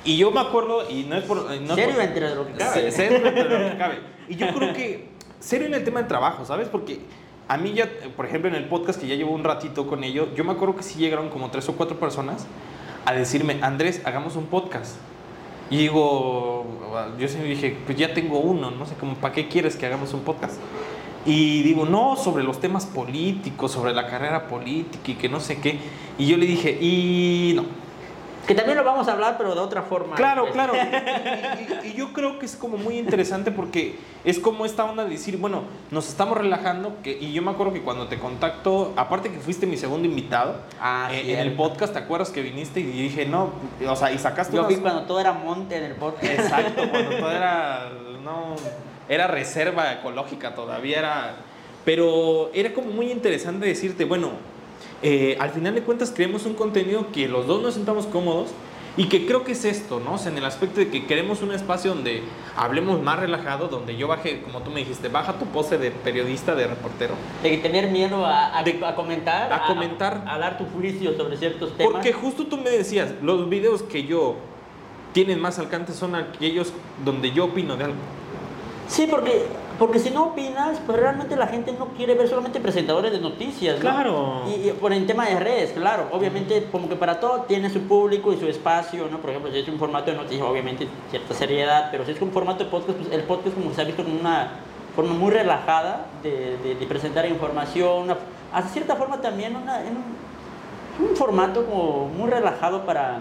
Y 0.05 0.17
yo 0.19 0.31
me 0.31 0.41
acuerdo, 0.41 0.89
y 0.91 1.05
no 1.05 1.17
es 1.17 1.25
por... 1.25 1.39
No 1.45 1.51
es 1.53 1.59
Serio 1.75 1.95
por- 1.95 2.05
entre 2.05 2.35
lo 2.35 2.47
que 2.47 2.53
cabe. 2.55 2.91
Se- 2.91 2.91
Serio 2.93 3.21
dentro 3.21 3.49
de 3.49 3.65
lo 3.65 3.71
que 3.73 3.79
cabe. 3.79 3.99
Y 4.29 4.37
yo 4.37 4.47
creo 4.55 4.73
que 4.73 5.09
serio 5.39 5.67
en 5.67 5.75
el 5.75 5.85
tema 5.85 5.99
del 6.01 6.09
trabajo, 6.09 6.47
¿sabes? 6.47 6.69
Porque 6.69 7.01
a 7.47 7.59
mí 7.59 7.75
ya, 7.75 7.91
por 8.17 8.25
ejemplo, 8.25 8.49
en 8.49 8.55
el 8.57 8.65
podcast 8.65 8.99
que 8.99 9.07
ya 9.07 9.15
llevo 9.17 9.33
un 9.35 9.45
ratito 9.45 9.87
con 9.87 10.03
ellos, 10.03 10.29
yo 10.35 10.45
me 10.45 10.53
acuerdo 10.53 10.77
que 10.77 10.83
sí 10.83 10.99
llegaron 10.99 11.29
como 11.29 11.51
tres 11.51 11.69
o 11.69 11.75
cuatro 11.77 12.01
personas 12.01 12.47
a 13.05 13.13
decirme, 13.13 13.59
Andrés, 13.61 14.01
hagamos 14.07 14.37
un 14.37 14.47
podcast. 14.47 14.97
Y 15.69 15.77
digo, 15.77 16.65
yo 17.19 17.29
sí 17.29 17.37
dije, 17.39 17.77
pues 17.85 17.99
ya 17.99 18.15
tengo 18.15 18.39
uno, 18.39 18.71
no 18.71 18.87
sé, 18.87 18.95
como, 18.95 19.15
¿para 19.17 19.35
qué 19.35 19.49
quieres 19.49 19.77
que 19.77 19.85
hagamos 19.85 20.15
un 20.15 20.21
podcast? 20.21 20.57
Y 21.27 21.63
digo, 21.63 21.85
no, 21.85 22.17
sobre 22.17 22.43
los 22.45 22.61
temas 22.61 22.87
políticos, 22.87 23.73
sobre 23.73 23.93
la 23.93 24.07
carrera 24.07 24.47
política 24.47 25.11
y 25.11 25.15
que 25.15 25.29
no 25.29 25.41
sé 25.41 25.59
qué. 25.61 25.79
Y 26.19 26.27
yo 26.27 26.37
le 26.39 26.47
dije, 26.47 26.79
y 26.81 27.53
no, 27.57 27.65
Que 28.47 28.55
también 28.55 28.77
lo 28.77 28.85
vamos 28.85 29.09
a 29.09 29.13
hablar, 29.13 29.37
pero 29.39 29.55
de 29.55 29.61
otra 29.61 29.83
forma. 29.83 30.17
Claro, 30.17 30.43
Pues, 30.43 30.53
claro. 30.53 30.75
Y, 31.85 31.87
y- 31.89 31.91
y 31.91 31.95
yo 31.95 32.13
creo 32.13 32.39
que 32.39 32.47
es 32.47 32.57
como 32.57 32.77
muy 32.77 32.99
interesante 32.99 33.51
porque 33.51 33.97
es 34.25 34.39
como 34.39 34.65
esta 34.67 34.85
onda 34.85 35.05
de 35.05 35.11
decir, 35.11 35.37
bueno, 35.39 35.63
nos 35.91 36.09
estamos 36.09 36.37
relajando. 36.37 36.97
Que, 37.03 37.13
y 37.19 37.33
yo 37.33 37.43
me 37.43 37.51
acuerdo 37.53 37.73
que 37.73 37.83
cuando 37.83 38.07
te 38.09 38.19
contacto, 38.19 38.93
aparte 38.97 39.31
que 39.31 39.39
fuiste 39.39 39.67
mi 39.67 39.77
segundo 39.77 40.07
invitado 40.07 40.57
Ah, 40.81 41.09
eh, 41.13 41.33
en 41.33 41.39
el 41.39 41.53
podcast, 41.55 41.93
¿te 41.93 41.99
acuerdas 41.99 42.31
que 42.31 42.43
viniste? 42.43 42.81
Y 42.81 42.85
dije, 42.85 43.25
no, 43.27 43.51
o 43.89 43.97
sea, 43.97 44.13
y 44.13 44.19
sacaste 44.19 44.55
Yo 44.55 44.61
unas- 44.61 44.69
vi 44.75 44.77
cuando 44.81 45.03
todo 45.03 45.21
era 45.21 45.33
monte 45.33 45.77
en 45.77 45.85
el 45.85 45.95
podcast. 45.95 46.25
Exacto, 46.25 46.83
cuando 46.91 47.17
todo 47.17 47.31
era, 47.31 47.91
no, 48.23 48.57
era 49.09 49.27
reserva 49.27 49.93
ecológica 49.95 50.55
todavía, 50.55 50.99
era... 50.99 51.35
Pero 51.85 52.51
era 52.55 52.73
como 52.73 52.89
muy 52.93 53.11
interesante 53.13 53.67
decirte, 53.67 54.05
bueno, 54.07 54.31
eh, 55.03 55.37
al 55.41 55.51
final 55.51 55.75
de 55.75 55.83
cuentas 55.83 56.12
creemos 56.14 56.47
un 56.47 56.55
contenido 56.55 57.11
que 57.12 57.29
los 57.29 57.47
dos 57.47 57.62
nos 57.62 57.75
sentamos 57.75 58.07
cómodos 58.07 58.51
y 58.97 59.07
que 59.09 59.27
creo 59.27 59.43
que 59.43 59.53
es 59.53 59.64
esto, 59.64 59.99
¿no? 59.99 60.14
O 60.14 60.18
sea, 60.18 60.31
en 60.31 60.39
el 60.39 60.45
aspecto 60.45 60.79
de 60.79 60.89
que 60.89 61.05
queremos 61.05 61.43
un 61.43 61.51
espacio 61.53 61.93
donde 61.95 62.22
hablemos 62.57 63.03
más 63.03 63.18
relajado, 63.18 63.66
donde 63.66 63.97
yo 63.97 64.07
baje, 64.07 64.41
como 64.43 64.61
tú 64.62 64.70
me 64.70 64.81
dijiste, 64.81 65.09
baja 65.09 65.33
tu 65.33 65.47
pose 65.47 65.79
de 65.79 65.91
periodista, 65.91 66.55
de 66.55 66.68
reportero. 66.68 67.14
De 67.43 67.57
tener 67.59 67.91
miedo 67.91 68.25
a, 68.25 68.57
a- 68.57 68.62
De- 68.62 68.81
a 68.85 68.95
comentar. 68.95 69.53
a 69.53 69.66
comentar. 69.66 70.22
A, 70.29 70.39
dar 70.39 70.59
tu 70.59 70.64
juicio 70.66 71.12
sobre 71.16 71.37
ciertos 71.37 71.77
temas. 71.77 71.93
Porque 71.93 72.12
justo 72.12 72.47
tú 72.47 72.57
me 72.57 72.70
decías, 72.70 73.11
los 73.20 73.49
videos 73.49 73.83
que 73.83 74.05
yo 74.05 74.37
tienen 75.12 75.41
más 75.41 75.59
alcance 75.59 75.93
son 75.93 76.14
aquellos 76.14 76.72
donde 77.05 77.33
yo 77.33 77.47
opino 77.47 77.77
de 77.77 77.85
algo. 77.85 77.97
Sí, 78.87 79.09
porque, 79.11 79.45
porque 79.79 79.99
si 79.99 80.11
no 80.11 80.27
opinas, 80.27 80.79
pues 80.87 80.99
realmente 80.99 81.37
la 81.37 81.47
gente 81.47 81.72
no 81.79 81.87
quiere 81.89 82.14
ver 82.14 82.29
solamente 82.29 82.61
presentadores 82.61 83.12
de 83.12 83.20
noticias. 83.20 83.77
¿no? 83.77 83.81
Claro. 83.81 84.43
Y, 84.49 84.68
y 84.68 84.72
por 84.72 84.93
el 84.93 85.07
tema 85.07 85.27
de 85.27 85.39
redes, 85.41 85.72
claro. 85.72 86.09
Obviamente, 86.12 86.68
como 86.70 86.89
que 86.89 86.97
para 86.97 87.18
todo 87.20 87.43
tiene 87.43 87.70
su 87.70 87.81
público 87.83 88.33
y 88.33 88.39
su 88.39 88.47
espacio, 88.47 89.09
¿no? 89.11 89.18
Por 89.18 89.31
ejemplo, 89.31 89.51
si 89.53 89.59
es 89.59 89.68
un 89.68 89.79
formato 89.79 90.11
de 90.11 90.16
noticias, 90.16 90.47
obviamente 90.47 90.87
cierta 91.11 91.35
seriedad, 91.35 91.89
pero 91.91 92.05
si 92.05 92.12
es 92.12 92.20
un 92.22 92.31
formato 92.31 92.64
de 92.64 92.70
podcast, 92.70 92.99
pues 92.99 93.12
el 93.12 93.22
podcast 93.22 93.55
como 93.57 93.72
se 93.75 93.81
ha 93.81 93.85
visto 93.85 94.05
como 94.05 94.18
una 94.20 94.51
forma 94.95 95.14
muy 95.14 95.31
relajada 95.33 96.07
de, 96.22 96.57
de- 96.62 96.75
de 96.77 96.87
presentar 96.87 97.27
información, 97.27 98.05
una, 98.05 98.16
hasta 98.53 98.70
cierta 98.70 98.95
forma 98.97 99.20
también 99.20 99.57
una, 99.57 99.81
en 99.81 99.97
un, 99.97 101.09
un 101.11 101.16
formato 101.16 101.64
como 101.66 102.07
muy 102.09 102.31
relajado 102.31 102.87
para... 102.87 103.18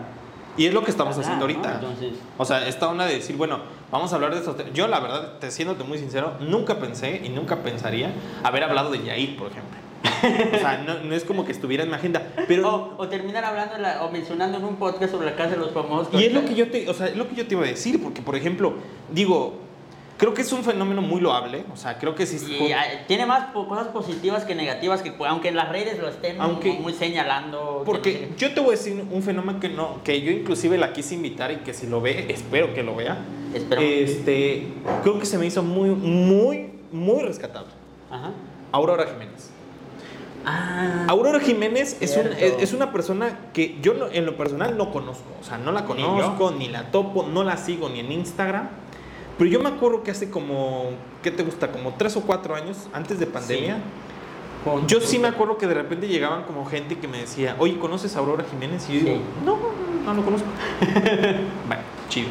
Y 0.58 0.66
es 0.68 0.74
lo 0.74 0.84
que 0.84 0.92
estamos 0.92 1.18
haciendo 1.18 1.48
¿no? 1.48 1.52
ahorita. 1.54 1.74
Entonces, 1.76 2.14
O 2.38 2.46
sea, 2.46 2.68
esta 2.68 2.88
onda 2.88 3.06
de 3.06 3.16
decir, 3.16 3.36
bueno, 3.38 3.60
vamos 3.92 4.12
a 4.12 4.16
hablar 4.16 4.32
de 4.34 4.40
estos 4.40 4.56
temas. 4.56 4.74
Yo, 4.74 4.88
la 4.88 5.00
verdad, 5.00 5.34
te 5.40 5.50
siéndote 5.52 5.84
muy 5.84 5.98
sincero, 5.98 6.34
nunca 6.40 6.80
pensé 6.80 7.22
y 7.24 7.30
nunca 7.30 7.58
pensaría 7.64 8.12
haber 8.44 8.64
hablado 8.64 8.92
de 8.92 9.04
Yair, 9.04 9.36
por 9.38 9.48
ejemplo. 9.52 9.78
O 10.56 10.58
sea, 10.60 10.84
no, 10.86 11.00
no 11.04 11.16
es 11.16 11.24
como 11.24 11.44
que 11.46 11.52
estuviera 11.54 11.84
en 11.84 11.90
mi 11.90 11.96
agenda. 11.96 12.22
Pero. 12.48 12.70
o, 12.98 13.02
o 13.04 13.08
terminar 13.08 13.44
hablando 13.46 13.78
la- 13.78 14.04
o 14.04 14.12
mencionando 14.12 14.58
en 14.58 14.64
un 14.66 14.76
podcast 14.76 15.12
sobre 15.12 15.26
la 15.26 15.36
casa 15.36 15.52
de 15.52 15.58
los 15.58 15.72
famosos. 15.72 16.14
y 16.14 16.26
es 16.26 16.34
lo 16.34 16.46
que 16.46 16.56
yo 16.56 16.70
te, 16.70 16.90
o 16.90 16.94
sea, 16.94 17.08
es 17.08 17.16
lo 17.18 17.28
que 17.28 17.36
yo 17.36 17.48
te 17.48 17.56
iba 17.56 17.64
a 17.64 17.68
decir, 17.68 18.02
porque, 18.04 18.22
por 18.22 18.36
ejemplo, 18.36 18.74
digo, 19.12 19.60
creo 20.24 20.34
que 20.34 20.42
es 20.44 20.54
un 20.54 20.64
fenómeno 20.64 21.02
muy 21.02 21.20
loable. 21.20 21.66
O 21.74 21.76
sea, 21.76 21.98
creo 21.98 22.16
que 22.16 22.26
sí. 22.26 22.38
Y, 22.50 22.72
tiene 23.08 23.26
más 23.26 23.52
cosas 23.52 23.88
positivas 23.90 24.46
que 24.46 24.56
negativas, 24.56 25.02
que 25.02 25.14
aunque 25.28 25.50
en 25.50 25.58
las 25.58 25.68
redes 25.68 26.00
lo 26.00 26.08
estén 26.08 26.40
Aunque- 26.40 26.70
muy, 26.72 26.78
muy 26.80 26.94
señalando. 26.94 27.80
que 27.80 27.86
Porque 27.86 28.14
no 28.14 28.20
sé 28.28 28.34
yo 28.38 28.54
te 28.54 28.62
voy 28.62 28.70
a 28.70 28.78
decir 28.78 29.04
un 29.12 29.22
fenómeno 29.22 29.60
que 29.60 29.68
no, 29.68 30.02
que 30.02 30.22
yo 30.22 30.32
inclusive 30.32 30.78
la 30.78 30.94
quise 30.94 31.16
invitar 31.16 31.52
y 31.52 31.58
que 31.58 31.74
si 31.74 31.88
lo 31.88 32.00
ve, 32.00 32.28
espero 32.30 32.74
que 32.74 32.84
lo 32.84 32.96
vea. 32.96 33.18
Esperamos. 33.54 33.90
Este, 33.92 34.68
creo 35.02 35.20
que 35.20 35.26
se 35.26 35.38
me 35.38 35.46
hizo 35.46 35.62
muy, 35.62 35.90
muy, 35.90 36.70
muy 36.94 37.22
rescatable. 37.24 37.72
Ajá. 38.10 38.32
Aurora 38.72 39.06
Jiménez. 39.06 39.50
Ah, 40.46 41.06
Aurora 41.10 41.42
Jiménez 41.42 41.98
es, 42.02 42.16
un- 42.16 42.32
es, 42.40 42.72
una 42.74 42.94
persona 42.94 43.40
que 43.54 43.78
yo 43.82 43.94
no- 43.94 44.08
en 44.10 44.26
lo 44.26 44.38
personal 44.38 44.78
no 44.78 44.90
conozco. 44.92 45.26
O 45.42 45.44
sea, 45.44 45.58
no 45.58 45.74
la 45.74 45.82
Ni 45.82 45.88
conozco, 45.88 46.52
ni, 46.52 46.70
la 46.70 46.92
topo, 46.92 47.28
no 47.30 47.44
la 47.44 47.58
sigo 47.58 47.90
ni 47.90 48.00
en 48.00 48.12
Instagram. 48.14 48.70
Pero 49.38 49.50
yo 49.50 49.60
me 49.60 49.70
acuerdo 49.70 50.04
que 50.04 50.12
hace 50.12 50.30
como, 50.30 50.92
¿qué 51.24 51.32
te 51.32 51.44
gusta? 51.44 51.72
Como 51.72 51.94
tres 51.98 52.16
o 52.18 52.22
cuatro 52.22 52.56
años, 52.56 52.88
antes 52.94 53.20
de 53.20 53.26
pandemia. 53.26 53.78
con- 54.64 54.88
Yo 54.88 55.02
sí 55.02 55.20
me 55.20 55.28
acuerdo 55.28 55.58
que 55.58 55.68
de 55.68 55.74
repente 55.74 56.08
llegaban 56.08 56.44
como 56.44 56.66
gente 56.66 56.98
que 56.98 57.08
me 57.08 57.18
decía, 57.18 57.56
oye, 57.60 57.78
¿conoces 57.80 58.16
a 58.16 58.20
Aurora 58.20 58.46
Jiménez? 58.50 58.88
Y 58.90 58.94
yo 58.94 59.00
digo, 59.02 59.12
Sí. 59.18 59.22
no, 59.46 59.58
no, 59.58 60.06
no 60.06 60.14
lo 60.14 60.24
conozco. 60.24 60.48
bueno, 61.68 61.82
chido. 62.10 62.30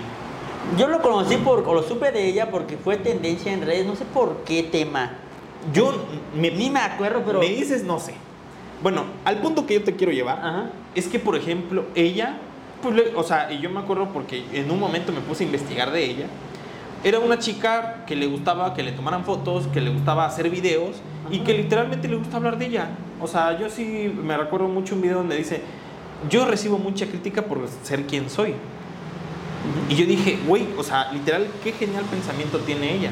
Yo 0.78 0.88
lo 0.88 1.03
conocí 1.03 1.36
por, 1.38 1.64
o 1.68 1.74
lo 1.74 1.82
supe 1.82 2.11
de 2.12 2.26
ella 2.26 2.50
porque 2.50 2.76
fue 2.78 2.96
tendencia 2.96 3.53
en 3.53 3.62
redes, 3.66 3.84
no 3.84 3.96
sé 3.96 4.05
por 4.07 4.44
qué 4.44 4.62
tema. 4.62 5.11
Yo 5.74 5.92
me, 6.34 6.50
Ni 6.53 6.70
me 6.70 6.80
acuerdo, 6.80 7.22
pero. 7.26 7.40
me 7.40 7.48
dices, 7.48 7.84
no 7.84 7.98
sé. 7.98 8.14
Bueno, 8.82 9.05
al 9.24 9.38
punto 9.42 9.66
que 9.66 9.74
yo 9.74 9.82
te 9.84 9.94
quiero 9.94 10.12
llevar 10.12 10.38
Ajá. 10.38 10.70
es 10.94 11.09
que, 11.09 11.18
por 11.18 11.36
ejemplo, 11.36 11.84
ella, 11.94 12.38
pues, 12.82 12.94
le- 12.94 13.14
o 13.14 13.22
sea, 13.22 13.53
y 13.53 13.61
yo 13.61 13.68
me 13.70 13.80
acuerdo 13.80 14.09
porque 14.12 14.44
en 14.53 14.70
un 14.70 14.80
momento 14.80 15.12
me 15.12 15.20
puse 15.20 15.44
a 15.44 15.46
investigar 15.46 15.90
de 15.92 16.03
ella, 16.05 16.26
era 17.05 17.18
una 17.18 17.38
chica 17.38 18.05
que 18.07 18.14
le 18.14 18.26
gustaba 18.26 18.74
que 18.74 18.82
le 18.82 18.92
tomaran 18.92 19.24
fotos, 19.24 19.66
que 19.68 19.80
le 19.80 19.90
gustaba 19.90 20.24
hacer 20.24 20.48
videos 20.50 20.96
y 21.30 21.40
que 21.40 21.55
literalmente 21.55 22.09
le 22.09 22.16
gusta 22.16 22.36
hablar 22.36 22.59
de 22.59 22.66
ella. 22.66 22.90
O 23.20 23.26
sea, 23.26 23.59
yo 23.59 23.68
sí 23.68 24.12
me 24.22 24.36
recuerdo 24.36 24.68
mucho 24.68 24.94
un 24.94 25.03
video 25.03 25.18
donde 25.18 25.36
dice, 25.36 25.62
yo 26.28 26.44
recibo 26.44 26.78
mucha 26.78 27.07
crítica 27.07 27.42
por 27.42 27.68
ser 27.82 28.07
quien 28.07 28.30
soy. 28.30 28.55
Y 29.88 29.94
yo 29.94 30.07
dije, 30.07 30.38
güey, 30.46 30.66
o 30.76 30.82
sea, 30.82 31.12
literal, 31.12 31.46
qué 31.62 31.72
genial 31.72 32.05
pensamiento 32.05 32.59
tiene 32.59 32.94
ella. 32.94 33.11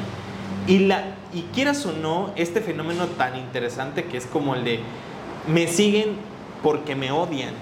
Y, 0.67 0.81
la, 0.81 1.15
y 1.33 1.43
quieras 1.55 1.85
o 1.87 1.93
no, 1.93 2.33
este 2.37 2.61
fenómeno 2.61 3.07
tan 3.07 3.37
interesante 3.37 4.05
que 4.05 4.17
es 4.17 4.27
como 4.27 4.55
el 4.55 4.65
de, 4.65 4.81
me 5.49 5.67
siguen 5.67 6.17
porque 6.63 6.95
me 6.95 7.11
odian, 7.11 7.55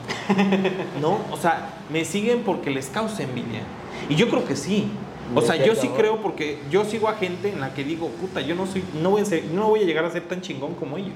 ¿no? 1.00 1.18
O 1.30 1.36
sea, 1.36 1.70
me 1.90 2.04
siguen 2.04 2.42
porque 2.44 2.70
les 2.70 2.88
causa 2.88 3.22
envidia. 3.22 3.62
Y 4.08 4.16
yo 4.16 4.28
creo 4.28 4.44
que 4.44 4.56
sí. 4.56 4.88
O 5.34 5.42
sea, 5.42 5.56
yo 5.56 5.74
sí 5.74 5.88
creo 5.88 6.20
porque 6.22 6.58
yo 6.70 6.84
sigo 6.84 7.08
a 7.08 7.14
gente 7.14 7.50
en 7.50 7.60
la 7.60 7.74
que 7.74 7.84
digo, 7.84 8.08
puta, 8.08 8.40
yo 8.40 8.54
no 8.54 8.66
soy, 8.66 8.82
no 9.02 9.10
voy 9.10 9.22
a, 9.22 9.24
ser, 9.24 9.44
no 9.44 9.68
voy 9.68 9.80
a 9.80 9.84
llegar 9.84 10.04
a 10.04 10.10
ser 10.10 10.22
tan 10.22 10.40
chingón 10.40 10.74
como 10.74 10.96
ellos. 10.96 11.12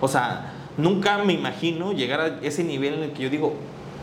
O 0.00 0.08
sea, 0.08 0.52
nunca 0.76 1.18
me 1.24 1.32
imagino 1.32 1.92
llegar 1.92 2.20
a 2.20 2.38
ese 2.42 2.64
nivel 2.64 2.94
en 2.94 3.02
el 3.04 3.10
que 3.12 3.24
yo 3.24 3.30
digo, 3.30 3.54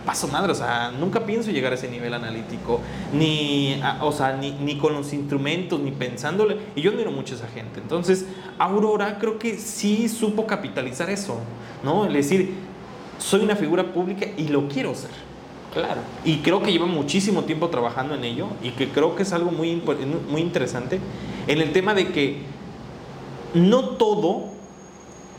paso 0.06 0.28
madre, 0.28 0.52
o 0.52 0.56
sea, 0.56 0.92
nunca 0.92 1.26
pienso 1.26 1.52
llegar 1.52 1.74
a 1.74 1.76
ese 1.76 1.90
nivel 1.90 2.14
analítico, 2.14 2.80
ni, 3.14 3.82
o 4.02 4.12
sea, 4.12 4.38
ni, 4.38 4.52
ni, 4.52 4.78
con 4.78 4.94
los 4.94 5.12
instrumentos, 5.12 5.80
ni 5.80 5.92
pensándole, 5.92 6.58
y 6.76 6.82
yo 6.82 6.92
admiro 6.92 7.12
mucho 7.12 7.36
a 7.36 7.38
esa 7.38 7.48
gente. 7.48 7.82
Entonces, 7.82 8.26
Aurora 8.58 9.18
creo 9.20 9.38
que 9.38 9.58
sí 9.58 10.08
supo 10.08 10.48
capitalizar 10.48 11.10
eso, 11.10 11.38
¿no? 11.84 12.06
Es 12.06 12.14
decir, 12.14 12.54
soy 13.18 13.42
una 13.42 13.56
figura 13.56 13.92
pública 13.92 14.28
y 14.38 14.48
lo 14.48 14.68
quiero 14.68 14.96
ser. 14.96 15.27
Claro. 15.80 16.02
Y 16.26 16.38
creo 16.38 16.62
que 16.62 16.72
lleva 16.72 16.86
muchísimo 16.86 17.44
tiempo 17.44 17.70
trabajando 17.70 18.16
en 18.16 18.24
ello 18.24 18.48
y 18.62 18.72
que 18.72 18.90
creo 18.90 19.16
que 19.16 19.24
es 19.24 19.34
algo 19.34 19.52
muy, 19.52 19.82
muy 20.30 20.42
interesante 20.42 21.00
en 21.48 21.62
el 21.62 21.72
tema 21.72 21.94
de 21.94 22.10
que 22.10 22.42
no 23.54 23.90
todo 23.90 24.46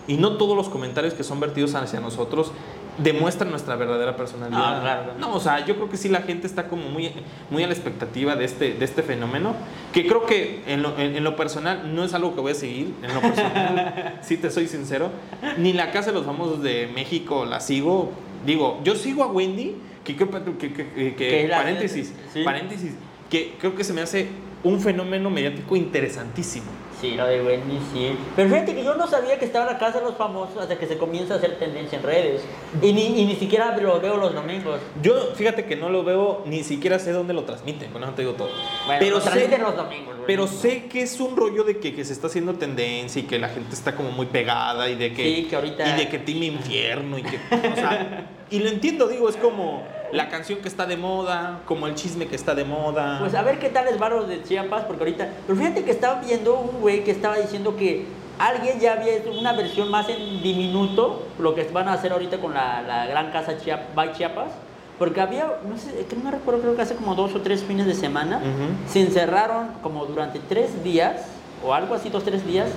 y 0.07 0.16
no 0.16 0.36
todos 0.36 0.57
los 0.57 0.68
comentarios 0.68 1.14
que 1.14 1.22
son 1.22 1.39
vertidos 1.41 1.74
hacia 1.74 2.01
nosotros 2.01 2.53
demuestran 2.99 3.51
nuestra 3.51 3.76
verdadera 3.76 4.16
personalidad. 4.16 4.78
Ah, 4.78 4.80
claro. 4.80 5.12
No, 5.18 5.34
o 5.34 5.41
sea, 5.41 5.64
yo 5.64 5.76
creo 5.76 5.89
que 5.89 5.97
sí 5.97 6.09
la 6.09 6.22
gente 6.22 6.47
está 6.47 6.68
como 6.68 6.89
muy, 6.89 7.11
muy 7.51 7.62
a 7.62 7.66
la 7.66 7.72
expectativa 7.72 8.36
de 8.36 8.45
este, 8.45 8.74
de 8.74 8.84
este 8.84 9.03
fenómeno, 9.03 9.55
que 9.93 10.07
creo 10.07 10.26
que 10.26 10.62
en 10.66 10.82
lo, 10.82 10.99
en, 10.99 11.22
lo 11.22 11.36
personal 11.36 11.95
no 11.95 12.05
es 12.05 12.12
algo 12.14 12.34
que 12.34 12.41
voy 12.41 12.53
a 12.53 12.57
seguir, 12.57 12.95
en 13.03 13.14
lo 13.14 13.20
personal, 13.20 14.18
sí 14.22 14.36
te 14.36 14.51
soy 14.51 14.66
sincero, 14.66 15.11
ni 15.57 15.72
la 15.72 15.93
Casa 15.93 16.09
de 16.09 16.14
los 16.14 16.26
Famosos 16.26 16.62
de 16.62 16.91
México 16.93 17.45
la 17.45 17.61
sigo, 17.61 18.11
digo, 18.45 18.80
yo 18.84 18.97
sigo 18.97 19.22
a 19.22 19.28
Wendy, 19.28 19.76
que, 20.15 20.73
que, 20.73 21.15
que, 21.15 21.49
paréntesis, 21.51 22.13
¿Sí? 22.33 22.43
paréntesis, 22.45 22.93
que 23.31 23.55
creo 23.61 23.75
que 23.75 23.85
se 23.85 23.93
me 23.93 24.01
hace 24.01 24.29
un 24.65 24.81
fenómeno 24.81 25.31
mediático 25.31 25.77
interesantísimo. 25.77 26.67
Sí, 27.01 27.13
lo 27.13 27.27
de 27.27 27.41
Wendy, 27.41 27.79
sí. 27.93 28.11
Pero 28.35 28.49
fíjate 28.49 28.75
que 28.75 28.83
yo 28.83 28.97
no 28.97 29.07
sabía 29.07 29.39
que 29.39 29.45
estaba 29.45 29.67
en 29.67 29.73
la 29.75 29.79
casa 29.79 30.01
de 30.01 30.05
los 30.07 30.17
famosos 30.17 30.57
hasta 30.61 30.77
que 30.77 30.87
se 30.87 30.99
comienza 30.99 31.35
a 31.35 31.37
hacer 31.37 31.57
tendencia 31.57 31.97
en 31.97 32.05
redes. 32.05 32.43
Y 32.83 32.93
ni, 32.93 33.21
y 33.21 33.25
ni 33.25 33.37
siquiera 33.37 33.77
lo 33.77 34.01
veo 34.01 34.17
los 34.17 34.35
domingos. 34.35 34.81
Yo, 35.01 35.33
fíjate 35.37 35.65
que 35.65 35.77
no 35.77 35.91
lo 35.91 36.03
veo, 36.03 36.43
ni 36.47 36.65
siquiera 36.65 36.99
sé 36.99 37.13
dónde 37.13 37.35
lo 37.35 37.45
transmiten, 37.45 37.93
con 37.93 38.03
eso 38.03 38.13
te 38.15 38.23
digo 38.23 38.35
todo. 38.35 38.49
Bueno, 38.87 38.99
pero 38.99 39.15
lo 39.15 39.21
sé, 39.21 39.59
los 39.59 39.77
domingos. 39.77 40.17
pero 40.27 40.49
sé 40.49 40.87
que 40.87 41.03
es 41.03 41.21
un 41.21 41.37
rollo 41.37 41.63
de 41.63 41.79
que, 41.79 41.95
que 41.95 42.05
se 42.05 42.13
está 42.13 42.27
haciendo 42.27 42.55
tendencia 42.55 43.23
y 43.23 43.27
que 43.27 43.39
la 43.39 43.51
gente 43.51 43.75
está 43.77 43.95
como 43.95 44.11
muy 44.11 44.27
pegada 44.27 44.91
y 44.91 44.97
de 44.97 45.13
que... 45.15 45.23
Sí, 45.23 45.45
que 45.49 45.55
ahorita- 45.55 45.89
Y 45.95 45.99
de 46.01 46.09
que 46.09 46.19
Team 46.19 46.43
Infierno 46.43 47.17
y 47.17 47.23
que... 47.23 47.37
O 47.37 47.77
sea, 47.77 48.27
y 48.51 48.59
lo 48.59 48.71
entiendo, 48.71 49.07
digo, 49.07 49.29
es 49.29 49.37
como 49.37 49.87
la 50.13 50.29
canción 50.29 50.61
que 50.61 50.69
está 50.69 50.87
de 50.87 50.97
moda, 50.97 51.61
como 51.67 51.87
el 51.87 51.95
chisme 51.95 52.27
que 52.27 52.37
está 52.37 52.55
de 52.55 52.65
moda. 52.65 53.19
Pues 53.21 53.35
a 53.35 53.43
ver 53.43 53.59
qué 53.59 53.69
tal 53.69 53.89
es 53.89 53.99
Barros 53.99 54.29
de 54.29 54.43
Chiapas, 54.43 54.85
porque 54.85 55.03
ahorita. 55.05 55.29
Pero 55.47 55.59
fíjate 55.59 55.85
que 55.85 55.91
estaba 55.91 56.21
viendo 56.21 56.59
un 56.59 56.81
güey 56.81 57.05
que 57.05 57.11
estaba 57.11 57.37
diciendo 57.37 57.77
que 57.77 58.07
alguien 58.39 58.79
ya 58.81 58.93
había 58.95 59.17
hecho 59.17 59.33
una 59.33 59.53
versión 59.53 59.91
más 59.91 60.09
en 60.09 60.43
diminuto, 60.43 61.27
lo 61.39 61.55
que 61.55 61.65
van 61.65 61.89
a 61.89 61.95
hacer 61.95 62.13
ahorita 62.13 62.39
con 62.39 62.55
la, 62.55 62.83
la 62.83 63.07
gran 63.07 63.31
casa 63.33 63.59
Chiap 63.59 63.95
by 63.95 64.13
Chiapas. 64.13 64.51
Porque 64.99 65.21
había, 65.21 65.47
no 65.69 65.79
sé, 65.79 66.07
que 66.07 66.17
no 66.17 66.25
me 66.25 66.31
recuerdo, 66.33 66.61
creo 66.61 66.75
que 66.75 66.83
hace 66.83 66.97
como 66.97 67.15
dos 67.15 67.33
o 67.37 67.41
tres 67.41 67.63
fines 67.63 67.87
de 67.87 67.95
semana, 67.95 68.39
Ujú. 68.39 68.91
se 68.93 69.01
encerraron 69.01 69.69
como 69.81 70.07
durante 70.07 70.41
tres 70.41 70.83
días, 70.83 71.27
o 71.65 71.73
algo 71.73 71.95
así, 71.95 72.09
dos, 72.11 72.25
tres 72.25 72.45
días, 72.45 72.69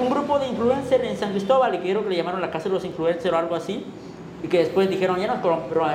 un 0.00 0.08
grupo 0.08 0.38
de 0.38 0.46
influencers 0.46 1.02
en 1.02 1.16
San 1.16 1.30
Cristóbal, 1.30 1.74
y 1.74 1.78
creo 1.78 2.04
que 2.04 2.10
le 2.10 2.16
llamaron 2.16 2.40
la 2.40 2.52
casa 2.52 2.68
de 2.68 2.74
los 2.76 2.84
influencers 2.84 3.34
o 3.34 3.36
algo 3.36 3.56
así, 3.56 3.84
y 4.42 4.48
que 4.48 4.58
después 4.58 4.90
dijeron, 4.90 5.18
ya 5.20 5.26
nos, 5.26 5.38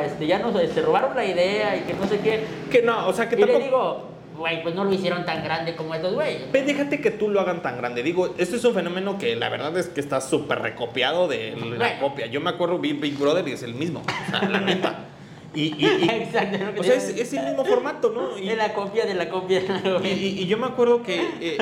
este, 0.05 0.25
ya 0.27 0.39
nos 0.39 0.55
este, 0.61 0.81
robaron 0.81 1.15
la 1.15 1.25
idea 1.25 1.75
y 1.77 1.81
que 1.81 1.93
no 1.93 2.07
sé 2.07 2.19
qué. 2.19 2.43
Que 2.71 2.81
no, 2.81 3.07
o 3.07 3.13
sea, 3.13 3.29
que 3.29 3.35
Y 3.35 3.39
le 3.39 3.45
tampoco... 3.45 3.65
digo, 3.65 4.09
güey, 4.37 4.63
pues 4.63 4.73
no 4.73 4.85
lo 4.85 4.93
hicieron 4.93 5.25
tan 5.25 5.43
grande 5.43 5.75
como 5.75 5.93
estos 5.93 6.13
güeyes. 6.13 6.51
Ve, 6.51 6.63
déjate 6.63 6.99
que 7.01 7.11
tú 7.11 7.29
lo 7.29 7.41
hagan 7.41 7.61
tan 7.61 7.77
grande. 7.77 8.01
Digo, 8.01 8.33
esto 8.37 8.55
es 8.55 8.63
un 8.65 8.73
fenómeno 8.73 9.17
que 9.17 9.35
la 9.35 9.49
verdad 9.49 9.77
es 9.77 9.87
que 9.89 9.99
está 9.99 10.21
súper 10.21 10.59
recopiado 10.61 11.27
de 11.27 11.51
la 11.57 11.77
Bueno. 11.77 11.99
copia. 11.99 12.25
Yo 12.27 12.41
me 12.41 12.49
acuerdo, 12.49 12.79
vi 12.79 12.93
Big 12.93 13.17
Brother 13.17 13.47
y 13.47 13.51
es 13.51 13.63
el 13.63 13.75
mismo. 13.75 14.01
O 14.01 14.31
sea, 14.31 14.47
la 14.49 14.61
neta. 14.61 15.05
Y, 15.53 15.61
y- 15.63 15.85
y- 16.03 16.09
Exacto, 16.09 16.57
es 16.57 16.79
o 16.79 17.25
sea, 17.25 17.41
el 17.41 17.47
mismo 17.49 17.65
formato, 17.65 18.11
¿no? 18.11 18.37
Y, 18.41 18.47
De 18.47 18.55
la 18.55 18.73
copia, 18.73 19.05
de 19.05 19.13
la 19.15 19.29
copia, 19.29 19.61
y- 20.03 20.45
yo 20.47 20.57
me 20.57 20.67
acuerdo 20.67 21.01
que 21.03 21.21
eh, 21.41 21.57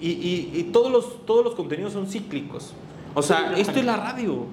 y- 0.00 0.50
y 0.54 0.62
todos, 0.72 0.90
los, 0.90 1.26
todos 1.26 1.44
los 1.44 1.54
contenidos 1.54 1.92
son 1.92 2.08
cíclicos. 2.08 2.74
O 3.14 3.22
sea, 3.22 3.52
esto 3.56 3.78
es 3.80 3.84
la 3.84 3.96
radio. 3.96 4.46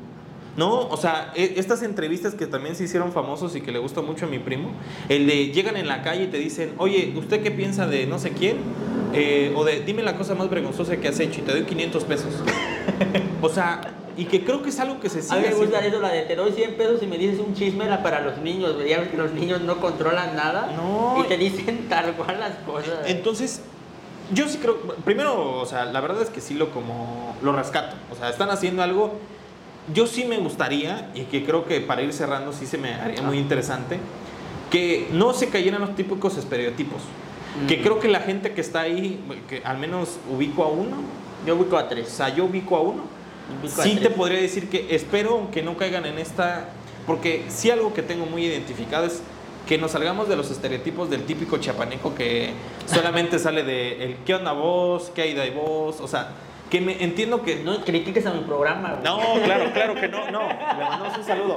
¿No? 0.58 0.88
O 0.88 0.98
sea, 0.98 1.34
e- 1.36 1.56
estas 1.58 1.84
entrevistas 1.84 2.34
que 2.34 2.48
también 2.48 2.76
se 2.76 2.86
hicieron 2.86 3.12
famosos 3.12 3.56
y 3.56 3.62
que 3.62 3.72
le 3.72 3.80
gusta 3.80 4.02
mucho 4.02 4.26
a 4.26 4.30
mi 4.30 4.40
primo, 4.40 4.72
el 5.10 5.28
de 5.28 5.52
llegan 5.52 5.76
en 5.76 5.88
la 5.88 6.02
calle 6.02 6.24
y 6.24 6.28
te 6.28 6.38
dicen, 6.38 6.74
oye, 6.78 7.14
¿usted 7.16 7.44
qué 7.44 7.52
piensa 7.52 7.88
de 7.88 8.06
no 8.06 8.20
sé 8.20 8.32
quién? 8.32 8.58
Eh, 9.14 9.54
o 9.56 9.64
de 9.64 9.82
dime 9.82 10.04
la 10.04 10.18
cosa 10.18 10.36
más 10.36 10.50
vergonzosa 10.50 10.98
que 10.98 11.08
has 11.08 11.20
hecho 11.20 11.40
y 11.42 11.44
te 11.44 11.52
doy 11.52 11.64
500 11.64 12.04
pesos. 12.06 12.34
o 13.42 13.50
sea, 13.50 13.82
y 14.18 14.26
que 14.26 14.46
creo 14.46 14.62
que 14.62 14.70
es 14.70 14.80
algo 14.80 15.00
que 15.00 15.10
se 15.10 15.20
A 15.20 15.22
sigue 15.22 15.42
mí 15.42 15.48
me 15.50 15.56
gusta 15.56 15.86
eso, 15.86 16.00
la 16.00 16.10
de 16.10 16.22
te 16.22 16.36
doy 16.36 16.52
100 16.52 16.76
pesos 16.76 17.04
y 17.04 17.08
me 17.08 17.18
dices 17.18 17.40
un 17.40 17.54
chisme 17.54 17.86
era 17.86 18.02
para 18.02 18.22
los 18.22 18.38
niños, 18.38 18.78
ves 18.78 19.08
que 19.10 19.18
los 19.18 19.32
niños 19.34 19.62
no 19.62 19.78
controlan 19.82 20.36
nada. 20.36 20.72
No. 20.76 21.22
Y 21.24 21.28
te 21.28 21.38
dicen 21.38 21.86
tal 21.90 22.14
cual 22.14 22.40
las 22.40 22.56
cosas. 22.66 23.00
Entonces, 23.08 23.62
yo 24.34 24.48
sí 24.48 24.58
creo, 24.58 24.80
primero, 25.04 25.60
o 25.60 25.66
sea, 25.66 25.86
la 25.86 26.02
verdad 26.02 26.22
es 26.22 26.30
que 26.30 26.42
sí 26.42 26.54
lo 26.54 26.72
como, 26.72 27.36
lo 27.42 27.54
rescato. 27.54 27.96
O 28.12 28.16
sea, 28.16 28.30
están 28.30 28.50
haciendo 28.50 28.82
algo, 28.84 29.20
yo 29.94 30.08
sí 30.08 30.26
me 30.26 30.38
gustaría, 30.38 31.12
y 31.14 31.24
que 31.24 31.44
creo 31.46 31.66
que 31.66 31.82
para 31.82 32.02
ir 32.02 32.12
cerrando 32.14 32.52
sí 32.54 32.66
se 32.66 32.78
me 32.78 32.94
haría 32.94 33.22
muy 33.22 33.38
interesante, 33.38 34.00
que 34.72 35.08
no 35.12 35.34
se 35.34 35.50
cayeran 35.50 35.82
los 35.82 35.96
típicos 35.96 36.38
estereotipos. 36.38 37.02
Que 37.68 37.78
Mm. 37.78 37.82
creo 37.84 38.00
que 38.00 38.08
la 38.10 38.20
gente 38.20 38.52
que 38.54 38.62
está 38.62 38.82
ahí, 38.82 39.20
que 39.48 39.62
al 39.64 39.78
menos 39.78 40.18
ubico 40.30 40.64
a 40.64 40.68
uno, 40.68 40.98
Yo 41.46 41.56
ubico 41.56 41.78
a 41.78 41.84
o 41.84 41.86
tres. 41.86 42.10
sea, 42.10 42.30
yo 42.36 42.46
ubico 42.46 42.76
a 42.76 42.82
uno, 42.82 43.04
Ubico 43.62 43.80
a 43.82 43.84
sí 43.84 43.92
te 43.96 44.02
tres. 44.06 44.14
podría 44.14 44.42
decir 44.42 44.68
que 44.70 44.88
espero 44.96 45.50
que 45.52 45.62
no 45.62 45.78
caigan 45.78 46.06
en 46.08 46.18
esta, 46.18 46.70
porque 47.06 47.46
sí 47.50 47.70
algo 47.70 47.94
que 47.94 48.02
tengo 48.02 48.26
muy 48.26 48.44
identificado 48.46 49.06
es 49.06 49.22
que 49.68 49.78
nos 49.78 49.92
salgamos 49.92 50.28
de 50.28 50.36
los 50.36 50.50
estereotipos 50.52 51.10
del 51.12 51.24
típico 51.24 51.58
chapaneco 51.60 52.14
que 52.16 52.50
solamente 52.88 53.38
sale 53.40 53.64
de 53.64 54.04
el 54.04 54.16
qué 54.26 54.34
onda 54.36 54.52
vos, 54.54 55.12
qué 55.14 55.22
hay 55.22 55.34
de 55.36 55.52
vos, 55.52 56.02
o 56.02 56.08
sea, 56.08 56.30
que 56.70 56.82
me 56.82 57.04
entiendo 57.04 57.44
que 57.44 57.58
No 57.58 57.84
critiques 57.84 58.26
a 58.26 58.32
mi 58.34 58.42
programa, 58.42 58.92
güey. 58.94 59.04
no, 59.04 59.44
claro, 59.44 59.72
claro 59.74 59.96
que 59.96 60.08
no, 60.08 60.32
no. 60.32 60.48
Le 60.48 60.84
mandamos 60.84 61.18
un 61.18 61.24
saludo. 61.24 61.56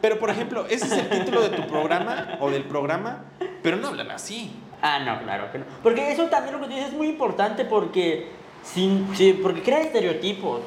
Pero, 0.00 0.18
por 0.18 0.30
ejemplo, 0.30 0.66
ese 0.68 0.86
es 0.86 0.92
el 0.92 1.08
título 1.08 1.42
de 1.42 1.56
tu 1.56 1.66
programa 1.66 2.36
o 2.40 2.50
del 2.50 2.64
programa, 2.64 3.24
pero 3.62 3.76
no 3.76 3.88
hablan 3.88 4.10
así. 4.10 4.52
Ah, 4.82 4.98
no, 5.00 5.22
claro 5.22 5.50
que 5.50 5.58
no. 5.58 5.64
Porque 5.82 6.12
eso 6.12 6.26
también 6.26 6.54
lo 6.54 6.60
que 6.60 6.66
tú 6.66 6.72
dices 6.74 6.88
es 6.90 6.94
muy 6.96 7.08
importante 7.08 7.64
porque, 7.64 8.28
sin, 8.62 9.08
sí, 9.16 9.38
porque 9.42 9.62
crea 9.62 9.80
estereotipos, 9.80 10.60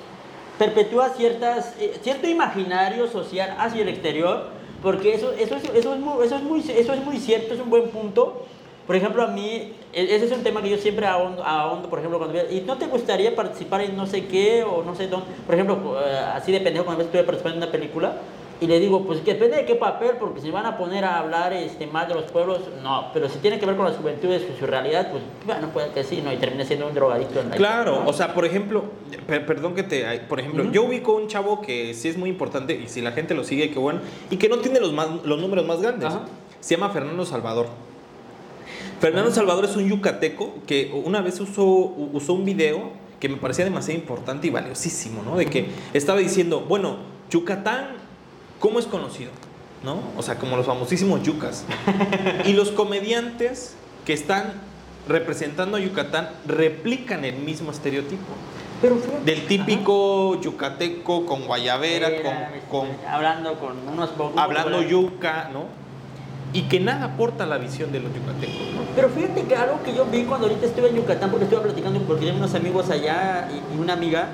perpetúa 0.58 1.10
ciertas, 1.10 1.76
eh, 1.80 1.98
cierto 2.02 2.28
imaginario 2.28 3.08
social 3.08 3.56
hacia 3.60 3.84
el 3.84 3.90
exterior, 3.90 4.50
porque 4.82 5.14
eso, 5.14 5.32
eso, 5.34 5.56
es, 5.56 5.64
eso, 5.76 5.94
es 5.94 6.00
muy, 6.00 6.26
eso, 6.26 6.36
es 6.38 6.44
muy, 6.44 6.60
eso 6.60 6.94
es 6.94 7.04
muy 7.06 7.18
cierto, 7.18 7.54
es 7.54 7.60
un 7.60 7.70
buen 7.70 7.90
punto. 7.90 8.46
Por 8.90 8.96
ejemplo, 8.96 9.22
a 9.22 9.28
mí, 9.28 9.72
e- 9.94 10.16
ese 10.16 10.26
es 10.26 10.32
un 10.32 10.42
tema 10.42 10.64
que 10.64 10.70
yo 10.72 10.78
siempre 10.80 11.06
ahondo, 11.06 11.44
ahondo, 11.44 11.88
por 11.92 12.00
ejemplo, 12.00 12.18
cuando 12.18 12.34
veo, 12.34 12.50
¿y 12.50 12.62
no 12.62 12.76
te 12.80 12.88
gustaría 12.88 13.36
participar 13.36 13.82
en 13.82 13.96
no 13.96 14.08
sé 14.08 14.26
qué 14.26 14.64
o 14.64 14.82
no 14.84 14.96
sé 14.96 15.06
dónde? 15.08 15.28
Por 15.46 15.54
ejemplo, 15.54 15.96
eh, 16.04 16.18
así 16.34 16.52
de 16.52 16.60
pendejo, 16.60 16.86
cuando 16.86 17.04
estuve 17.04 17.22
participando 17.22 17.58
en 17.58 17.64
una 17.66 17.72
película, 17.72 18.14
y 18.60 18.66
le 18.66 18.80
digo, 18.80 19.06
pues 19.06 19.20
que 19.20 19.36
depende 19.36 19.58
de 19.58 19.66
qué 19.66 19.76
papel, 19.76 20.14
porque 20.20 20.42
si 20.42 20.50
van 20.50 20.66
a 20.66 20.76
poner 20.76 21.06
a 21.06 21.20
hablar 21.20 21.54
este, 21.54 21.86
más 21.86 22.08
de 22.08 22.16
los 22.16 22.24
pueblos, 22.32 22.62
no. 22.82 23.12
Pero 23.14 23.30
si 23.30 23.38
tiene 23.38 23.60
que 23.60 23.68
ver 23.68 23.76
con 23.76 23.86
las 23.86 23.96
juventudes 23.96 24.42
y 24.52 24.60
su 24.60 24.66
realidad, 24.66 25.12
pues 25.12 25.22
bueno, 25.46 25.68
puede 25.70 25.92
que 25.92 26.04
sí, 26.04 26.24
¿no? 26.26 26.34
Y 26.34 26.38
termine 26.38 26.66
siendo 26.66 26.88
un 26.88 26.96
drogadicto 26.96 27.42
en 27.42 27.52
la 27.52 27.56
Claro, 27.58 28.02
¿no? 28.06 28.10
o 28.10 28.14
sea, 28.14 28.34
por 28.34 28.44
ejemplo, 28.44 28.86
per- 29.28 29.46
perdón 29.46 29.76
que 29.76 29.84
te, 29.84 30.04
por 30.28 30.40
ejemplo, 30.40 30.64
Ujú. 30.64 30.72
yo 30.72 30.84
ubico 30.86 31.14
un 31.14 31.28
chavo 31.28 31.62
que 31.62 31.94
sí 31.94 32.08
es 32.10 32.18
muy 32.18 32.32
importante 32.32 32.74
y 32.74 32.88
si 32.88 33.02
la 33.02 33.12
gente 33.12 33.36
lo 33.36 33.44
sigue, 33.44 33.70
qué 33.70 33.78
bueno, 33.78 34.00
y 34.32 34.38
que 34.38 34.50
no 34.50 34.58
tiene 34.58 34.80
los, 34.80 34.94
más, 34.94 35.08
los 35.26 35.40
números 35.40 35.68
más 35.68 35.80
grandes. 35.80 36.08
Ajá. 36.10 36.22
Se 36.60 36.74
llama 36.76 36.90
Fernando 36.90 37.24
Salvador. 37.24 37.68
Fernando 39.00 39.32
Salvador 39.32 39.66
es 39.66 39.76
un 39.76 39.88
yucateco 39.88 40.56
que 40.68 40.92
una 41.06 41.22
vez 41.22 41.40
usó, 41.40 41.64
usó 41.64 42.34
un 42.34 42.46
video 42.46 42.92
que 43.20 43.30
me 43.30 43.38
parecía 43.38 43.66
demasiado 43.66 44.00
importante 44.00 44.48
y 44.48 44.50
valiosísimo, 44.50 45.24
¿no? 45.24 45.38
De 45.38 45.46
que 45.46 45.70
estaba 45.94 46.20
diciendo, 46.20 46.62
bueno, 46.68 46.98
Yucatán, 47.30 47.88
¿cómo 48.60 48.80
es 48.80 48.86
conocido? 48.86 49.32
¿No? 49.84 50.00
O 50.18 50.24
sea, 50.24 50.36
como 50.36 50.58
los 50.58 50.66
famosísimos 50.66 51.24
yucas. 51.24 51.64
y 52.46 52.54
los 52.54 52.72
comediantes 52.72 53.76
que 54.06 54.14
están 54.14 54.54
representando 55.08 55.78
a 55.78 55.80
Yucatán 55.80 56.30
replican 56.46 57.24
el 57.24 57.36
mismo 57.38 57.72
estereotipo. 57.72 58.24
Pero 58.82 58.98
Del 59.26 59.46
típico 59.48 60.40
yucateco 60.42 61.26
con 61.26 61.46
guayabera, 61.46 62.08
Era, 62.10 62.22
con, 62.70 62.88
con 62.88 62.88
hablando 63.10 63.60
con 63.60 63.88
unos 63.88 64.10
pocos. 64.12 64.38
hablando 64.38 64.82
yuca, 64.82 65.50
¿no? 65.52 65.66
Y 66.52 66.64
que 66.64 66.80
nada 66.80 67.06
aporta 67.06 67.44
a 67.44 67.48
la 67.48 67.58
visión 67.58 67.92
de 67.92 68.00
los 68.00 68.12
yucatecos, 68.14 68.74
¿no? 68.74 68.82
Pero 68.96 69.10
fíjate 69.10 69.44
que 69.44 69.56
algo 69.56 69.84
que 69.84 69.94
yo 69.94 70.06
vi 70.06 70.24
cuando 70.24 70.48
ahorita 70.48 70.66
estuve 70.66 70.90
en 70.90 70.96
Yucatán, 70.96 71.30
porque 71.30 71.46
estuve 71.46 71.62
platicando, 71.62 72.00
porque 72.02 72.26
tengo 72.26 72.38
unos 72.38 72.56
amigos 72.56 72.90
allá 72.90 73.48
y, 73.52 73.76
y 73.76 73.80
una 73.80 73.94
amiga, 73.94 74.30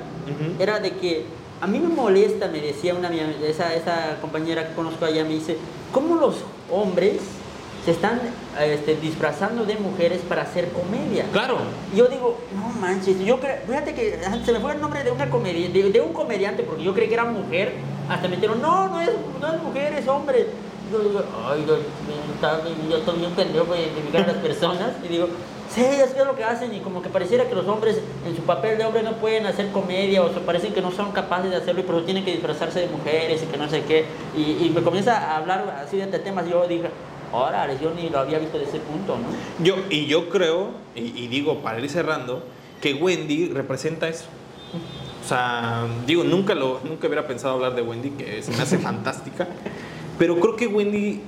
era 0.58 0.80
de 0.80 0.92
que 0.92 1.26
a 1.62 1.68
mí 1.68 1.80
me 1.80 1.90
molesta, 1.90 2.48
me 2.48 2.60
decía 2.60 2.94
una 2.94 3.10
esa, 3.44 3.74
esa 3.76 4.18
compañera 4.22 4.68
que 4.68 4.74
conozco 4.76 5.06
allá, 5.06 5.24
me 5.24 5.32
dice, 5.32 5.58
¿cómo 5.92 6.16
los 6.16 6.36
hombres 6.72 7.18
se 7.86 7.92
están 7.92 8.20
este, 8.60 8.96
disfrazando 8.96 9.66
de 9.66 9.76
mujeres 9.76 10.22
para 10.28 10.42
hacer 10.44 10.70
comedia? 10.70 11.26
Claro. 11.32 11.58
Y 11.94 11.98
yo 11.98 12.08
digo, 12.08 12.38
no 12.56 12.70
manches, 12.80 13.20
yo 13.20 13.40
creo, 13.40 13.58
fíjate 13.68 13.94
que 13.94 14.20
se 14.44 14.52
me 14.52 14.60
fue 14.60 14.74
el 14.74 14.82
nombre 14.82 15.04
de 15.04 15.12
una 15.12 15.30
comedia, 15.30 15.70
de, 15.70 15.92
de 15.92 16.02
un 16.02 16.14
comediante, 16.14 16.64
porque 16.64 16.84
yo 16.84 16.94
creí 16.94 17.08
que 17.08 17.14
era 17.14 17.26
mujer, 17.26 17.74
hasta 18.10 18.28
me 18.28 18.36
dijeron, 18.36 18.62
no, 18.62 18.90
no 18.90 19.02
es, 19.02 19.10
no 19.40 19.54
es 19.54 19.62
mujer, 19.62 19.94
es 19.94 20.08
hombre. 20.08 20.48
Yo 20.92 21.00
digo, 21.00 21.24
ay, 21.48 21.66
está 22.36 22.58
bien, 22.60 22.76
yo 22.90 22.98
estoy 22.98 23.20
bien 23.20 23.32
pendejo 23.32 23.74
de 23.74 23.82
identificar 23.82 24.24
a 24.24 24.28
las 24.28 24.38
personas, 24.38 24.92
y 25.04 25.08
digo, 25.08 25.28
sí, 25.74 25.82
es 25.82 26.12
que 26.12 26.20
es 26.20 26.26
lo 26.26 26.36
que 26.36 26.44
hacen, 26.44 26.74
y 26.74 26.80
como 26.80 27.02
que 27.02 27.10
pareciera 27.10 27.50
que 27.50 27.56
los 27.56 27.68
hombres 27.68 28.00
en 28.26 28.36
su 28.36 28.44
papel 28.44 28.78
de 28.78 28.86
hombre 28.86 29.04
no 29.04 29.14
pueden 29.14 29.46
hacer 29.46 29.72
comedia, 29.72 30.22
o 30.22 30.34
se 30.34 30.40
parecen 30.42 30.74
que 30.74 30.82
no 30.82 30.92
son 30.92 31.12
capaces 31.12 31.50
de 31.50 31.58
hacerlo, 31.58 31.82
y 31.82 31.84
por 31.84 31.96
eso 31.96 32.06
tienen 32.06 32.24
que 32.24 32.32
disfrazarse 32.32 32.82
de 32.82 32.88
mujeres, 32.88 33.42
y 33.44 33.46
que 33.48 33.58
no 33.58 33.70
sé 33.70 33.84
qué, 33.84 34.06
y, 34.38 34.66
y 34.66 34.72
me 34.74 34.82
comienza 34.82 35.18
a 35.18 35.38
hablar 35.38 35.84
así 35.84 35.98
de 35.98 36.08
temas, 36.20 36.48
yo 36.48 36.68
dije, 36.68 36.90
órale, 37.32 37.78
yo 37.82 37.92
ni 37.92 38.10
lo 38.10 38.20
había 38.20 38.40
visto 38.40 38.58
de 38.58 38.66
ese 38.66 38.80
punto, 38.80 39.18
¿no? 39.18 39.64
Yo, 39.64 39.76
y 39.90 40.06
yo 40.06 40.30
creo, 40.30 40.70
y, 40.96 41.02
y 41.02 41.28
digo 41.28 41.60
para 41.60 41.80
ir 41.80 41.90
cerrando, 41.90 42.44
que 42.82 42.94
Wendy 42.94 43.50
representa 43.50 44.08
eso. 44.08 44.26
O 45.24 45.28
sea, 45.28 45.88
digo, 46.06 46.24
nunca, 46.24 46.54
lo, 46.54 46.82
nunca 46.84 47.08
hubiera 47.08 47.26
pensado 47.26 47.56
hablar 47.56 47.74
de 47.74 47.82
Wendy, 47.82 48.12
que 48.12 48.44
se 48.44 48.52
me 48.52 48.62
hace 48.62 48.78
fantástica. 48.78 49.48
Pero 50.18 50.40
creo 50.40 50.56
que 50.56 50.68
Wendy 50.68 51.22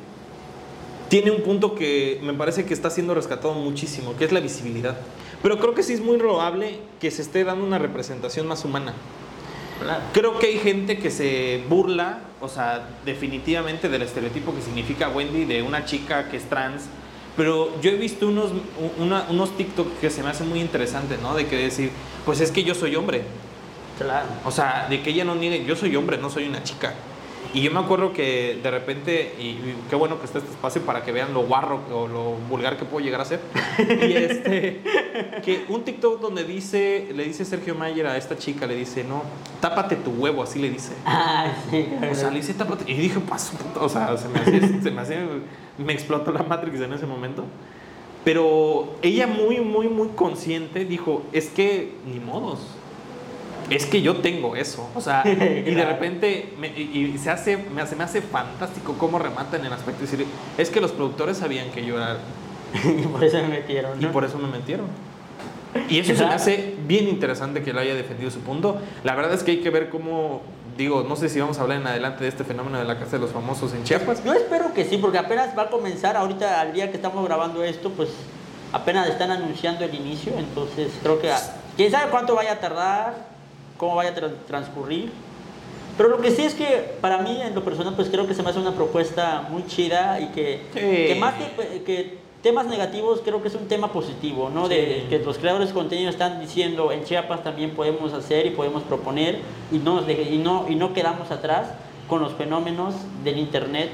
tiene 1.09 1.31
un 1.31 1.41
punto 1.41 1.75
que 1.75 2.19
me 2.23 2.33
parece 2.33 2.65
que 2.65 2.73
está 2.73 2.89
siendo 2.89 3.13
rescatado 3.13 3.53
muchísimo, 3.53 4.15
que 4.17 4.25
es 4.25 4.31
la 4.31 4.39
visibilidad. 4.39 4.97
Pero 5.41 5.59
creo 5.59 5.73
que 5.73 5.83
sí 5.83 5.93
es 5.93 6.01
muy 6.01 6.17
probable 6.17 6.79
que 6.99 7.11
se 7.11 7.21
esté 7.21 7.43
dando 7.43 7.65
una 7.65 7.77
representación 7.77 8.47
más 8.47 8.65
humana. 8.65 8.93
Claro. 9.81 10.01
Creo 10.11 10.39
que 10.39 10.47
hay 10.47 10.57
gente 10.57 10.97
que 10.97 11.11
se 11.11 11.63
burla, 11.69 12.19
o 12.41 12.49
sea, 12.49 12.89
definitivamente 13.05 13.89
del 13.89 14.01
estereotipo 14.01 14.53
que 14.55 14.61
significa 14.61 15.09
Wendy, 15.09 15.45
de 15.45 15.61
una 15.61 15.85
chica 15.85 16.29
que 16.29 16.37
es 16.37 16.45
trans. 16.49 16.83
Pero 17.37 17.79
yo 17.81 17.91
he 17.91 17.95
visto 17.95 18.27
unos, 18.27 18.51
una- 18.97 19.27
unos 19.29 19.55
TikTok 19.55 19.99
que 19.99 20.09
se 20.09 20.23
me 20.23 20.29
hacen 20.29 20.49
muy 20.49 20.59
interesantes, 20.59 21.21
¿no? 21.21 21.35
De 21.35 21.45
que 21.45 21.55
decir, 21.55 21.91
pues 22.25 22.41
es 22.41 22.49
que 22.51 22.63
yo 22.63 22.73
soy 22.73 22.95
hombre. 22.95 23.21
Claro. 23.99 24.27
O 24.45 24.51
sea, 24.51 24.87
de 24.89 25.03
que 25.03 25.11
ella 25.11 25.23
no 25.23 25.35
niegue, 25.35 25.63
yo 25.63 25.75
soy 25.75 25.95
hombre, 25.95 26.17
no 26.17 26.31
soy 26.31 26.47
una 26.47 26.63
chica. 26.63 26.95
Y 27.53 27.61
yo 27.61 27.71
me 27.71 27.79
acuerdo 27.79 28.13
que 28.13 28.59
de 28.61 28.71
repente, 28.71 29.35
y, 29.39 29.43
y 29.43 29.77
qué 29.89 29.95
bueno 29.95 30.19
que 30.19 30.25
está 30.25 30.39
este 30.39 30.51
espacio 30.51 30.81
para 30.81 31.03
que 31.03 31.11
vean 31.11 31.33
lo 31.33 31.41
guarro 31.45 31.81
o 31.93 32.07
lo 32.07 32.31
vulgar 32.49 32.77
que 32.77 32.85
puedo 32.85 33.03
llegar 33.03 33.21
a 33.21 33.25
ser. 33.25 33.39
Y 34.07 34.13
este, 34.13 34.81
que 35.43 35.65
un 35.69 35.83
TikTok 35.83 36.19
donde 36.21 36.43
dice, 36.43 37.07
le 37.13 37.23
dice 37.23 37.45
Sergio 37.45 37.75
Mayer 37.75 38.07
a 38.07 38.17
esta 38.17 38.37
chica, 38.37 38.65
le 38.67 38.75
dice, 38.75 39.03
no, 39.03 39.23
tápate 39.61 39.95
tu 39.95 40.11
huevo, 40.11 40.43
así 40.43 40.59
le 40.59 40.69
dice. 40.69 40.93
Ah, 41.05 41.51
sí, 41.69 41.87
O 42.09 42.15
sea, 42.15 42.29
le 42.29 42.37
dice 42.37 42.53
tápate. 42.53 42.91
Y 42.91 42.95
dije, 42.95 43.19
paso, 43.19 43.57
puta. 43.57 43.81
O 43.81 43.89
sea, 43.89 44.17
se 44.17 44.27
me 44.27 44.39
hacía, 44.39 44.81
se 44.81 44.91
me 44.91 45.01
hacía, 45.01 45.27
me 45.77 45.93
explotó 45.93 46.31
la 46.31 46.43
Matrix 46.43 46.79
en 46.81 46.93
ese 46.93 47.05
momento. 47.05 47.45
Pero 48.23 48.97
ella 49.01 49.25
muy, 49.25 49.61
muy, 49.61 49.87
muy 49.87 50.09
consciente 50.09 50.83
dijo, 50.85 51.23
es 51.31 51.47
que 51.47 51.93
ni 52.05 52.19
modos. 52.19 52.76
Es 53.69 53.85
que 53.85 54.01
yo 54.01 54.17
tengo 54.17 54.55
eso. 54.55 54.89
O 54.95 55.01
sea, 55.01 55.23
y 55.25 55.73
de 55.73 55.85
repente 55.85 56.53
me- 56.59 56.67
y, 56.69 57.17
se 57.17 57.29
hace, 57.29 57.57
me 57.57 57.81
hace, 57.81 57.95
me 57.95 58.03
hace 58.03 58.21
fantástico 58.21 58.95
cómo 58.97 59.19
rematan 59.19 59.65
el 59.65 59.73
aspecto 59.73 60.05
de 60.05 60.11
decir, 60.11 60.25
es 60.57 60.69
que 60.69 60.79
los 60.81 60.91
productores 60.91 61.37
sabían 61.37 61.69
que 61.71 61.85
yo 61.85 61.95
era 61.97 62.17
y 62.85 63.03
por 63.07 63.23
eso 63.23 63.37
me 63.37 63.47
metieron. 63.49 64.01
y 64.01 64.05
por 64.07 64.23
eso 64.23 64.37
me 64.37 64.47
metieron. 64.47 64.87
Y 65.89 65.99
eso 65.99 66.15
se 66.15 66.25
me 66.25 66.33
hace 66.33 66.75
bien 66.87 67.07
interesante 67.07 67.61
que 67.61 67.69
él 67.69 67.77
haya 67.77 67.93
defendido 67.93 68.31
su 68.31 68.39
punto. 68.39 68.77
La 69.03 69.13
verdad 69.15 69.33
es 69.33 69.43
que 69.43 69.51
hay 69.51 69.57
que 69.61 69.69
ver 69.69 69.89
cómo, 69.89 70.41
digo, 70.77 71.03
no 71.07 71.15
sé 71.15 71.29
si 71.29 71.39
vamos 71.39 71.59
a 71.59 71.61
hablar 71.61 71.81
en 71.81 71.87
adelante 71.87 72.23
de 72.23 72.29
este 72.29 72.43
fenómeno 72.43 72.79
de 72.79 72.85
la 72.85 72.97
Casa 72.97 73.11
de 73.17 73.19
los 73.19 73.31
Famosos 73.31 73.73
en 73.73 73.83
Chiapas. 73.83 74.23
Yo 74.23 74.33
espero 74.33 74.73
que 74.73 74.85
sí, 74.85 74.97
porque 74.97 75.17
apenas 75.19 75.55
va 75.57 75.63
a 75.63 75.69
comenzar 75.69 76.15
ahorita, 76.17 76.61
al 76.61 76.73
día 76.73 76.89
que 76.89 76.95
estamos 76.95 77.23
grabando 77.25 77.63
esto, 77.63 77.91
pues 77.91 78.09
apenas 78.73 79.07
están 79.07 79.29
anunciando 79.29 79.85
el 79.85 79.93
inicio, 79.93 80.33
entonces 80.37 80.89
creo 81.03 81.19
que 81.19 81.31
quién 81.75 81.91
sabe 81.91 82.09
cuánto 82.09 82.33
vaya 82.33 82.53
a 82.53 82.59
tardar, 82.59 83.13
cómo 83.77 83.95
vaya 83.95 84.11
a 84.11 84.15
tra- 84.15 84.33
transcurrir. 84.47 85.11
Pero 85.97 86.09
lo 86.09 86.19
que 86.19 86.29
sí 86.31 86.43
es 86.43 86.53
que 86.53 86.95
para 87.01 87.19
mí, 87.19 87.41
en 87.41 87.55
lo 87.55 87.63
personal, 87.63 87.95
pues 87.95 88.09
creo 88.09 88.27
que 88.27 88.33
se 88.35 88.43
me 88.43 88.49
hace 88.51 88.59
una 88.59 88.73
propuesta 88.73 89.47
muy 89.49 89.65
chida 89.65 90.19
y 90.19 90.27
que, 90.27 90.61
Sí. 90.73 90.79
que 90.79 91.17
más 91.19 91.33
que, 91.35 91.83
que 91.83 92.17
temas 92.43 92.67
negativos, 92.67 93.21
creo 93.25 93.41
que 93.41 93.47
es 93.47 93.55
un 93.55 93.67
tema 93.67 93.91
positivo, 93.91 94.51
¿no? 94.53 94.69
De 94.69 95.01
Sí. 95.01 95.07
que 95.09 95.19
los 95.19 95.39
creadores 95.39 95.69
de 95.69 95.73
contenido 95.73 96.09
están 96.11 96.39
diciendo 96.39 96.91
en 96.91 97.03
Chiapas 97.03 97.43
también 97.43 97.71
podemos 97.71 98.13
hacer 98.13 98.45
y 98.45 98.51
podemos 98.51 98.83
proponer 98.83 99.39
y 99.71 99.79
no, 99.79 100.01
y 100.09 100.37
no, 100.37 100.65
y 100.69 100.75
no 100.75 100.93
quedamos 100.93 101.31
atrás 101.31 101.69
con 102.07 102.21
los 102.21 102.33
fenómenos 102.33 102.93
del 103.23 103.37
Internet 103.39 103.89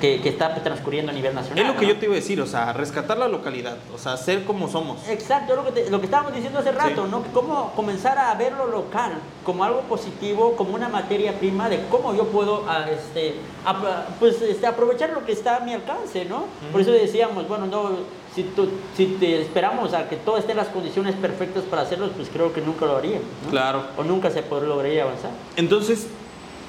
que, 0.00 0.20
que 0.20 0.28
está 0.28 0.54
transcurriendo 0.62 1.10
a 1.10 1.14
nivel 1.14 1.34
nacional. 1.34 1.58
Es 1.64 1.66
lo 1.74 1.78
que 1.78 1.86
¿no? 1.86 1.92
yo 1.92 1.98
te 1.98 2.06
iba 2.06 2.14
a 2.14 2.16
decir, 2.16 2.40
o 2.40 2.46
sea, 2.46 2.72
rescatar 2.72 3.18
la 3.18 3.28
localidad, 3.28 3.76
o 3.94 3.98
sea, 3.98 4.16
ser 4.16 4.44
como 4.44 4.68
somos. 4.68 5.06
Exacto, 5.08 5.56
lo 5.56 5.64
que, 5.64 5.72
te- 5.72 5.90
lo 5.90 5.98
que 6.00 6.06
estábamos 6.06 6.34
diciendo 6.34 6.58
hace 6.60 6.72
rato, 6.72 7.04
Sí. 7.04 7.10
¿no? 7.10 7.22
Cómo 7.32 7.72
comenzar 7.74 8.18
a 8.18 8.34
ver 8.34 8.52
lo 8.52 8.66
local 8.66 9.12
como 9.44 9.64
algo 9.64 9.80
positivo, 9.82 10.54
como 10.56 10.74
una 10.74 10.88
materia 10.88 11.38
prima 11.38 11.68
de 11.68 11.80
cómo 11.90 12.14
yo 12.14 12.24
puedo 12.26 12.64
ah, 12.68 12.86
este, 12.90 13.34
ap- 13.64 14.08
pues, 14.18 14.40
este, 14.42 14.66
aprovechar 14.66 15.10
lo 15.10 15.24
que 15.24 15.32
está 15.32 15.56
a 15.56 15.60
mi 15.60 15.72
alcance, 15.74 16.24
¿no? 16.24 16.44
Por 16.72 16.80
eso 16.80 16.90
decíamos, 16.92 17.48
bueno, 17.48 17.66
no, 17.66 17.90
si, 18.34 18.42
tú- 18.44 18.68
si 18.96 19.06
te 19.06 19.40
esperamos 19.40 19.94
a 19.94 20.08
que 20.08 20.16
todo 20.16 20.38
esté 20.38 20.52
en 20.52 20.58
las 20.58 20.68
condiciones 20.68 21.14
perfectas 21.16 21.64
para 21.64 21.82
hacerlo, 21.82 22.08
pues 22.16 22.28
creo 22.32 22.52
que 22.52 22.60
nunca 22.60 22.86
lo 22.86 22.96
haríamos, 22.96 23.26
¿no? 23.44 23.50
Claro. 23.50 23.82
O 23.96 24.04
nunca 24.04 24.30
se 24.30 24.48
pod- 24.48 24.62
lograría 24.66 25.02
avanzar. 25.02 25.30
Entonces, 25.56 26.06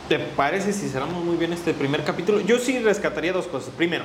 ¿te 0.09 0.19
parece 0.19 0.73
si 0.73 0.89
cerramos 0.89 1.23
muy 1.23 1.37
bien 1.37 1.53
este 1.53 1.73
primer 1.73 2.03
capítulo? 2.03 2.41
Yo 2.41 2.57
sí 2.59 2.79
rescataría 2.79 3.31
dos 3.31 3.45
cosas. 3.47 3.69
Primero, 3.77 4.03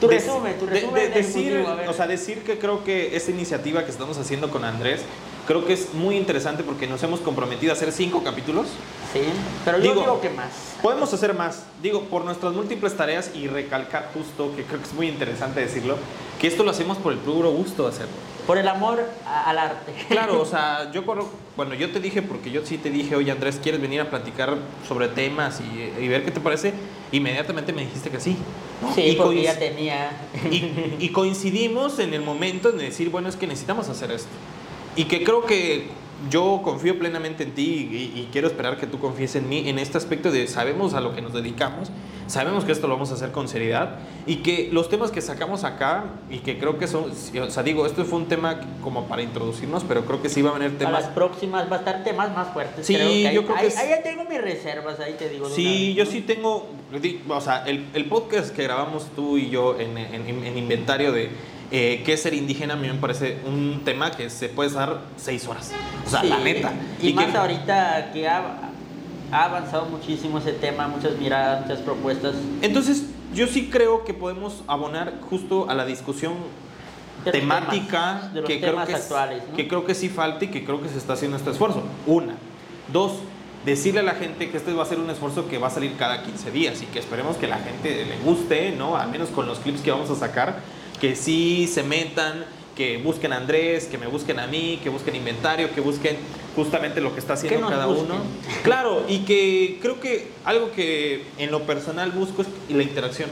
Tu 0.00 0.08
resumen, 0.08 0.58
tu 0.58 0.66
de- 0.66 0.72
resumen. 0.72 0.94
de- 0.94 1.00
del 1.08 1.12
decir, 1.14 1.64
o 1.88 1.92
sea, 1.94 2.06
decir 2.06 2.42
que 2.42 2.58
creo 2.58 2.84
que 2.84 3.16
esta 3.16 3.30
iniciativa 3.30 3.84
que 3.84 3.90
estamos 3.90 4.18
haciendo 4.18 4.50
con 4.50 4.64
Andrés, 4.64 5.00
creo 5.46 5.64
que 5.64 5.72
es 5.72 5.94
muy 5.94 6.16
interesante 6.16 6.62
porque 6.64 6.86
nos 6.86 7.02
hemos 7.02 7.20
comprometido 7.20 7.72
a 7.72 7.76
hacer 7.76 7.92
cinco 7.92 8.22
capítulos. 8.22 8.66
sí, 9.12 9.20
pero 9.64 9.78
yo 9.78 9.82
digo- 9.84 10.00
digo 10.02 10.20
que 10.20 10.28
más. 10.30 10.48
Podemos 10.82 11.14
hacer 11.14 11.32
más, 11.32 11.62
digo, 11.82 12.02
por 12.02 12.24
nuestras 12.24 12.52
múltiples 12.52 12.94
tareas 12.96 13.30
y 13.34 13.46
recalcar 13.46 14.10
justo, 14.12 14.54
que 14.56 14.64
creo 14.64 14.80
que 14.80 14.86
es 14.88 14.92
muy 14.92 15.08
interesante 15.08 15.60
decirlo, 15.60 15.96
que 16.40 16.48
esto 16.48 16.64
lo 16.64 16.72
hacemos 16.72 16.98
por 16.98 17.12
el 17.12 17.18
puro 17.20 17.50
gusto 17.52 17.84
de 17.84 17.88
hacerlo. 17.90 18.12
Por 18.46 18.58
el 18.58 18.68
amor 18.68 19.04
a- 19.26 19.50
al 19.50 19.58
arte. 19.58 19.92
Claro, 20.08 20.40
o 20.40 20.46
sea, 20.46 20.90
yo 20.92 21.04
bueno, 21.56 21.74
yo 21.74 21.90
te 21.90 22.00
dije, 22.00 22.22
porque 22.22 22.50
yo 22.50 22.64
sí 22.64 22.78
te 22.78 22.90
dije, 22.90 23.16
oye 23.16 23.30
Andrés, 23.32 23.58
¿quieres 23.62 23.80
venir 23.80 24.00
a 24.00 24.10
platicar 24.10 24.56
sobre 24.86 25.08
temas 25.08 25.60
y, 25.60 26.02
y 26.02 26.08
ver 26.08 26.24
qué 26.24 26.30
te 26.30 26.40
parece? 26.40 26.72
Inmediatamente 27.12 27.72
me 27.72 27.82
dijiste 27.82 28.10
que 28.10 28.20
sí. 28.20 28.36
¿no? 28.82 28.94
Sí, 28.94 29.00
y, 29.02 29.16
porque 29.16 29.42
ya 29.42 29.58
tenía. 29.58 30.10
y- 30.50 30.94
y 31.00 31.08
coincidimos 31.10 31.98
en 31.98 32.14
el 32.14 32.22
momento 32.22 32.70
en 32.70 32.78
decir, 32.78 33.10
bueno, 33.10 33.28
es 33.28 33.36
que 33.36 33.46
necesitamos 33.46 33.88
hacer 33.88 34.10
esto. 34.12 34.28
Y 34.96 35.04
que 35.04 35.22
creo 35.24 35.44
que 35.44 35.88
yo 36.30 36.60
confío 36.64 36.98
plenamente 36.98 37.42
en 37.44 37.52
ti 37.52 37.88
y, 37.92 38.18
y 38.20 38.28
quiero 38.32 38.46
esperar 38.48 38.76
que 38.78 38.86
tú 38.86 38.98
confíes 38.98 39.36
en 39.36 39.48
mí 39.48 39.68
en 39.68 39.78
este 39.78 39.98
aspecto 39.98 40.30
de 40.30 40.46
sabemos 40.48 40.94
a 40.94 41.00
lo 41.00 41.14
que 41.14 41.20
nos 41.22 41.32
dedicamos, 41.34 41.90
sabemos 42.26 42.64
que 42.64 42.72
esto 42.72 42.88
lo 42.88 42.94
vamos 42.94 43.10
a 43.12 43.14
hacer 43.14 43.30
con 43.32 43.48
seriedad 43.48 43.98
y 44.26 44.36
que 44.36 44.68
los 44.72 44.88
temas 44.88 45.10
que 45.10 45.20
sacamos 45.20 45.62
acá 45.62 46.04
y 46.30 46.38
que 46.38 46.58
creo 46.58 46.78
que 46.78 46.86
son, 46.88 47.10
o 47.12 47.50
sea, 47.50 47.62
digo, 47.62 47.86
esto 47.86 48.04
fue 48.04 48.18
un 48.18 48.26
tema 48.26 48.60
como 48.82 49.04
para 49.06 49.22
introducirnos, 49.22 49.84
pero 49.84 50.04
creo 50.06 50.22
que 50.22 50.28
sí 50.28 50.42
va 50.42 50.50
a 50.50 50.58
venir 50.58 50.72
A 50.74 50.78
temas 50.78 51.02
las 51.02 51.10
próximas 51.10 51.70
va 51.70 51.76
a 51.76 51.78
estar 51.80 52.02
temas 52.02 52.34
más 52.34 52.48
fuertes. 52.52 52.86
Sí, 52.86 52.94
creo 52.94 53.08
que 53.08 53.34
yo 53.34 53.44
creo 53.44 53.54
que 53.54 53.60
ahí, 53.60 53.66
es- 53.68 53.76
ahí 53.76 53.88
ya 53.90 54.02
tengo 54.02 54.24
mis 54.24 54.40
reservas, 54.40 54.98
ahí 55.00 55.14
te 55.18 55.28
digo. 55.28 55.48
Sí, 55.50 55.94
yo 55.94 56.06
sí 56.06 56.22
tengo, 56.22 56.66
o 57.28 57.40
sea, 57.40 57.64
el, 57.66 57.86
el 57.94 58.06
podcast 58.06 58.54
que 58.56 58.62
grabamos 58.62 59.06
tú 59.14 59.36
y 59.38 59.50
yo 59.50 59.78
en, 59.78 59.96
en- 59.98 60.44
en 60.44 60.58
inventario 60.58 61.12
de 61.12 61.30
eh, 61.70 62.02
qué 62.04 62.12
es 62.14 62.22
ser 62.22 62.34
indígena, 62.34 62.74
a 62.74 62.76
mí 62.76 62.86
me 62.88 62.94
parece 62.94 63.38
un 63.46 63.82
tema 63.84 64.10
que 64.12 64.30
se 64.30 64.48
puede 64.48 64.70
dar 64.70 65.00
seis 65.16 65.46
horas. 65.46 65.72
O 66.06 66.10
sea, 66.10 66.20
Sí, 66.22 66.28
la 66.28 66.38
neta. 66.38 66.72
Y, 67.02 67.12
más 67.12 67.26
que- 67.26 67.36
ahorita 67.36 68.10
que 68.12 68.28
ha, 68.28 68.42
ha 69.32 69.44
avanzado 69.44 69.86
muchísimo 69.86 70.38
ese 70.38 70.52
tema, 70.52 70.86
muchas 70.88 71.16
miradas, 71.18 71.62
muchas 71.66 71.80
propuestas. 71.80 72.34
Entonces, 72.62 73.06
yo 73.34 73.46
sí 73.48 73.68
creo 73.70 74.04
que 74.04 74.14
podemos 74.14 74.62
abonar 74.68 75.14
justo 75.28 75.68
a 75.68 75.74
la 75.74 75.84
discusión 75.84 76.34
de 77.24 77.32
temática 77.32 78.30
de 78.32 78.42
que, 78.44 78.60
creo 78.60 78.84
que, 78.84 78.92
es- 78.92 78.98
actuales. 79.02 79.42
¿no? 79.50 79.56
que 79.56 79.66
creo 79.66 79.84
que 79.84 79.94
sí 79.94 80.08
falta 80.08 80.44
y 80.44 80.48
que 80.48 80.64
creo 80.64 80.80
que 80.80 80.88
se 80.88 80.98
está 80.98 81.14
haciendo 81.14 81.36
este 81.36 81.50
esfuerzo. 81.50 81.82
Una. 82.06 82.34
Dos, 82.92 83.14
decirle 83.64 83.98
a 84.00 84.02
la 84.04 84.14
gente 84.14 84.48
que 84.48 84.56
este 84.58 84.72
va 84.72 84.84
a 84.84 84.86
ser 84.86 85.00
un 85.00 85.10
esfuerzo 85.10 85.48
que 85.48 85.58
va 85.58 85.66
a 85.66 85.70
salir 85.70 85.96
cada 85.98 86.22
15 86.22 86.52
días 86.52 86.80
y 86.82 86.86
que 86.86 87.00
esperemos 87.00 87.36
que 87.36 87.48
la 87.48 87.58
gente 87.58 88.04
le 88.04 88.16
guste, 88.24 88.70
¿no? 88.70 88.96
Al 88.96 89.10
menos 89.10 89.30
con 89.30 89.46
los 89.46 89.58
clips 89.58 89.80
que 89.80 89.90
vamos 89.90 90.08
a 90.10 90.14
sacar, 90.14 90.60
que 91.00 91.16
sí 91.16 91.68
se 91.72 91.82
metan, 91.82 92.44
que 92.76 92.98
busquen 92.98 93.32
a 93.32 93.38
Andrés, 93.38 93.86
que 93.86 93.98
me 93.98 94.06
busquen 94.06 94.38
a 94.38 94.46
mí, 94.46 94.78
que 94.82 94.90
busquen 94.90 95.16
inventario, 95.16 95.74
que 95.74 95.80
busquen 95.80 96.16
justamente 96.54 97.00
lo 97.00 97.12
que 97.14 97.20
está 97.20 97.32
haciendo 97.34 97.68
cada 97.68 97.86
busquen. 97.86 98.12
uno. 98.12 98.22
Claro, 98.62 99.04
y 99.08 99.20
que 99.20 99.78
creo 99.80 99.98
que 100.00 100.28
algo 100.44 100.70
que 100.72 101.24
en 101.38 101.50
lo 101.50 101.62
personal 101.62 102.10
busco 102.12 102.42
es 102.42 102.48
la 102.68 102.82
interacción. 102.82 103.30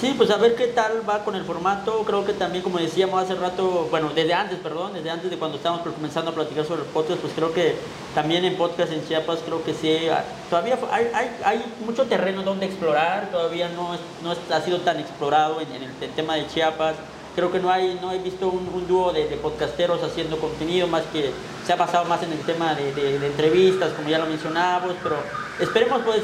Sí, 0.00 0.14
pues 0.16 0.30
a 0.30 0.38
ver 0.38 0.54
qué 0.54 0.68
tal 0.68 1.06
va 1.06 1.24
con 1.24 1.34
el 1.34 1.44
formato. 1.44 2.04
Creo 2.06 2.24
que 2.24 2.32
también, 2.32 2.64
como 2.64 2.78
decíamos 2.78 3.22
hace 3.22 3.34
rato, 3.34 3.86
bueno, 3.90 4.08
desde 4.14 4.32
antes, 4.32 4.58
perdón, 4.58 4.94
desde 4.94 5.10
antes 5.10 5.30
de 5.30 5.36
cuando 5.36 5.58
estábamos 5.58 5.86
comenzando 5.86 6.30
a 6.30 6.34
platicar 6.34 6.64
sobre 6.64 6.82
el 6.84 6.88
podcast, 6.88 7.20
pues 7.20 7.34
creo 7.34 7.52
que 7.52 7.74
también 8.14 8.46
en 8.46 8.56
podcast 8.56 8.92
en 8.92 9.06
Chiapas, 9.06 9.40
creo 9.44 9.62
que 9.62 9.74
sí, 9.74 10.08
ah, 10.08 10.24
todavía 10.48 10.78
hay, 10.90 11.36
hay, 11.44 11.64
mucho 11.84 12.04
terreno 12.06 12.42
donde 12.42 12.64
explorar, 12.64 13.30
todavía 13.30 13.68
no, 13.68 13.90
no 14.22 14.54
ha 14.54 14.60
sido 14.62 14.78
tan 14.80 15.00
explorado 15.00 15.60
en, 15.60 15.70
en 15.70 15.82
el, 15.82 16.10
tema 16.12 16.36
de 16.36 16.46
Chiapas. 16.46 16.94
Creo 17.34 17.52
que 17.52 17.58
no 17.58 17.70
hay 17.70 17.98
no 18.00 18.10
he 18.10 18.18
visto 18.20 18.48
un, 18.48 18.88
dúo 18.88 19.12
de, 19.12 19.28
de 19.28 19.36
podcasteros 19.36 20.02
haciendo 20.02 20.38
contenido, 20.38 20.88
más 20.88 21.02
que 21.12 21.30
se 21.66 21.74
ha 21.74 21.76
basado 21.76 22.06
más 22.06 22.22
en 22.22 22.32
el 22.32 22.40
tema 22.40 22.74
de, 22.74 22.94
de- 22.94 23.26
entrevistas, 23.26 23.92
como 23.92 24.08
ya 24.08 24.18
lo 24.18 24.24
mencionamos, 24.24 24.94
pero 25.02 25.16
esperemos 25.60 26.00
pues 26.06 26.22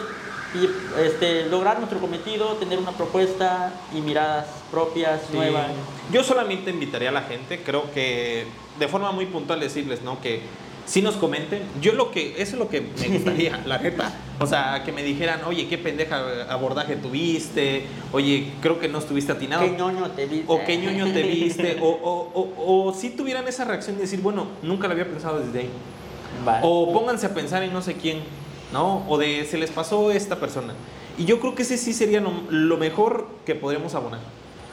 y 0.62 0.70
este, 1.04 1.46
lograr 1.46 1.78
nuestro 1.78 1.98
cometido, 2.00 2.54
tener 2.54 2.78
una 2.78 2.92
propuesta 2.92 3.72
y 3.94 4.00
miradas 4.00 4.46
propias, 4.70 5.20
Sí. 5.30 5.36
nuevas. 5.36 5.66
Yo 6.12 6.22
solamente 6.24 6.70
invitaría 6.70 7.08
a 7.10 7.12
la 7.12 7.22
gente, 7.22 7.60
creo 7.62 7.90
que 7.92 8.46
de 8.78 8.88
forma 8.88 9.12
muy 9.12 9.26
puntual 9.26 9.60
decirles, 9.60 10.02
¿no? 10.02 10.20
Que 10.20 10.40
si 10.86 11.02
nos 11.02 11.16
comenten, 11.16 11.62
yo 11.80 11.92
lo 11.94 12.12
que, 12.12 12.40
eso 12.40 12.52
es 12.52 12.58
lo 12.58 12.68
que 12.68 12.80
me 12.80 13.08
gustaría, 13.18 13.60
la 13.66 13.78
neta. 13.78 14.12
O 14.38 14.46
sea, 14.46 14.82
que 14.84 14.92
me 14.92 15.02
dijeran, 15.02 15.40
oye, 15.46 15.66
qué 15.66 15.78
pendeja 15.78 16.44
abordaje 16.48 16.94
tuviste, 16.96 17.86
oye, 18.12 18.52
creo 18.60 18.78
que 18.78 18.86
no 18.88 18.98
estuviste 18.98 19.32
atinado. 19.32 19.62
¿Qué 19.64 19.70
ñoño 19.72 20.10
te 20.12 20.26
viste? 20.26 20.44
O 20.52 20.64
qué 20.64 20.76
ñoño 20.76 21.12
te 21.12 21.22
viste, 21.22 21.78
o, 21.80 21.88
o, 21.88 22.30
o, 22.34 22.86
o 22.88 22.94
si 22.94 23.10
tuvieran 23.10 23.48
esa 23.48 23.64
reacción 23.64 23.96
de 23.96 24.02
decir, 24.02 24.20
bueno, 24.20 24.46
nunca 24.62 24.86
lo 24.86 24.92
había 24.92 25.06
pensado 25.06 25.40
desde 25.40 25.60
ahí. 25.60 25.70
Vale. 26.44 26.60
O 26.62 26.92
pónganse 26.92 27.26
a 27.26 27.34
pensar 27.34 27.62
en 27.62 27.72
no 27.72 27.80
sé 27.82 27.94
quién, 27.94 28.18
¿no? 28.76 29.04
O 29.08 29.16
de 29.16 29.46
se 29.46 29.56
les 29.56 29.70
pasó 29.70 30.10
esta 30.10 30.36
persona. 30.38 30.74
Y 31.16 31.24
yo 31.24 31.40
creo 31.40 31.54
que 31.54 31.62
ese 31.62 31.78
sí 31.78 31.94
sería 31.94 32.20
lo, 32.20 32.30
lo 32.50 32.76
mejor 32.76 33.26
que 33.46 33.54
podremos 33.54 33.94
abonar. 33.94 34.20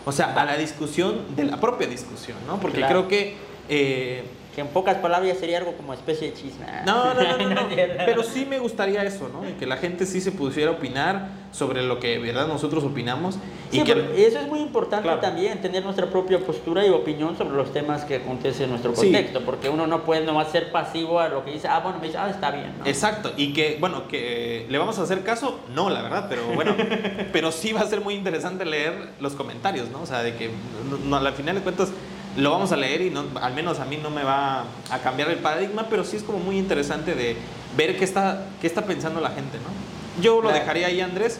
O 0.06 0.12
sea, 0.12 0.34
a 0.34 0.44
la 0.44 0.58
discusión 0.58 1.22
de 1.38 1.46
la 1.46 1.62
propia 1.62 1.88
discusión, 1.88 2.38
¿no? 2.46 2.60
Porque 2.60 2.80
Claro. 2.80 2.92
creo 2.94 3.08
que... 3.08 3.36
eh, 3.70 4.24
Que 4.54 4.62
en 4.62 4.68
pocas 4.68 4.98
palabras 4.98 5.38
sería 5.38 5.58
algo 5.58 5.74
como 5.74 5.94
especie 5.94 6.30
de 6.30 6.34
chisme. 6.36 6.66
no, 6.86 7.14
no, 7.14 7.24
no, 7.24 7.38
no, 7.38 7.50
no. 7.56 7.68
Pero 8.06 8.24
sí 8.24 8.46
me 8.46 8.60
gustaría 8.60 9.04
eso, 9.04 9.30
¿no? 9.30 9.42
Que 9.58 9.66
la 9.66 9.78
gente 9.78 10.06
sí 10.06 10.22
se 10.22 10.32
pudiera 10.32 10.72
opinar 10.72 11.30
sobre 11.54 11.84
lo 11.84 12.00
que, 12.00 12.18
¿verdad? 12.20 12.48
Nosotros 12.48 12.84
opinamos. 12.84 13.38
Y 13.72 13.80
Sí, 13.80 13.84
que... 13.84 14.26
eso 14.28 14.40
es 14.40 14.48
muy 14.48 14.60
importante 14.60 15.10
también, 15.22 15.62
tener 15.62 15.84
nuestra 15.84 16.08
propia 16.08 16.40
postura 16.40 16.86
y 16.86 16.90
opinión 16.90 17.38
sobre 17.38 17.56
los 17.56 17.72
temas 17.72 18.06
que 18.06 18.16
acontecen 18.18 18.66
en 18.66 18.70
nuestro 18.72 18.94
contexto, 18.94 19.42
porque 19.42 19.70
uno 19.70 19.88
no 19.88 20.04
puede 20.04 20.26
nomás 20.26 20.52
ser 20.52 20.72
pasivo 20.72 21.20
a 21.20 21.30
lo 21.30 21.46
que 21.46 21.52
dice, 21.52 21.68
ah, 21.68 21.80
bueno, 21.80 22.00
me 22.00 22.08
dice, 22.08 22.18
ah, 22.18 22.30
está 22.30 22.52
bien. 22.52 22.74
¿no? 22.80 22.86
Exacto, 22.86 23.32
y 23.38 23.54
que, 23.54 23.78
bueno, 23.80 24.08
que 24.08 24.66
le 24.70 24.78
vamos 24.78 24.98
a 25.00 25.04
hacer 25.04 25.24
caso, 25.24 25.60
no, 25.74 25.90
la 25.90 26.02
verdad, 26.02 26.28
pero 26.30 26.44
bueno, 26.54 26.76
pero 27.32 27.52
sí 27.52 27.74
va 27.74 27.82
a 27.82 27.88
ser 27.88 28.02
muy 28.02 28.16
interesante 28.16 28.66
leer 28.66 29.10
los 29.20 29.34
comentarios, 29.34 29.90
¿no? 29.90 30.02
O 30.02 30.06
sea, 30.06 30.24
de 30.24 30.36
que 30.36 30.50
no, 30.90 30.98
no, 30.98 31.16
al 31.16 31.34
final 31.34 31.56
de 31.56 31.62
cuentas 31.62 31.90
lo 32.38 32.52
vamos 32.52 32.72
a 32.72 32.78
leer 32.78 33.02
y 33.02 33.10
no, 33.10 33.26
al 33.42 33.54
menos 33.54 33.80
a 33.80 33.86
mí 33.86 33.98
no 33.98 34.10
me 34.10 34.24
va 34.24 34.66
a 34.90 35.00
cambiar 35.04 35.30
el 35.30 35.38
paradigma, 35.38 35.88
pero 35.90 36.04
sí 36.04 36.18
es 36.18 36.24
como 36.24 36.40
muy 36.40 36.58
interesante 36.58 37.14
de 37.16 37.38
ver 37.78 37.98
qué 37.98 38.04
está, 38.04 38.46
qué 38.62 38.68
está 38.68 38.86
pensando 38.86 39.20
la 39.22 39.30
gente, 39.30 39.58
¿no? 39.60 40.22
Yo 40.22 40.36
lo 40.36 40.42
Claro. 40.50 40.58
dejaría 40.60 40.88
ahí, 40.88 41.02
Andrés, 41.02 41.40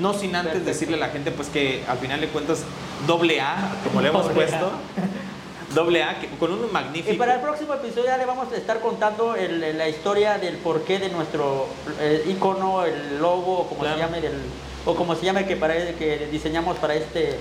no 0.00 0.12
sin 0.12 0.34
antes 0.36 0.52
Perfecto. 0.54 0.68
decirle 0.70 0.96
a 0.96 1.00
la 1.00 1.08
gente, 1.08 1.30
pues 1.30 1.48
que 1.48 1.82
al 1.88 1.98
final 1.98 2.20
de 2.20 2.28
cuentas, 2.28 2.62
doble 3.06 3.40
A, 3.40 3.56
como 3.84 4.00
le 4.00 4.08
hemos 4.08 4.28
puesto, 4.30 4.72
doble 5.74 6.02
A, 6.02 6.16
con 6.38 6.52
un 6.52 6.70
magnífico... 6.72 7.12
Y 7.14 7.16
para 7.16 7.34
el 7.36 7.40
próximo 7.40 7.74
episodio 7.74 8.04
ya 8.06 8.16
le 8.18 8.26
vamos 8.26 8.52
a 8.52 8.56
estar 8.56 8.80
contando 8.80 9.34
el- 9.36 9.76
la 9.78 9.88
historia 9.88 10.38
del 10.38 10.56
porqué 10.56 10.98
de 10.98 11.08
nuestro 11.10 11.66
eh, 12.00 12.24
icono, 12.28 12.84
el 12.84 13.18
logo, 13.18 13.60
o 13.60 13.66
como 13.68 13.80
Claro. 13.80 13.96
se 13.96 14.00
llame, 14.02 14.20
del, 14.20 14.34
o 14.84 14.94
como 14.94 15.14
se 15.14 15.24
llame 15.24 15.46
que, 15.46 15.56
para, 15.56 15.74
que 15.74 16.28
diseñamos 16.30 16.76
para 16.78 16.94
este 16.94 17.38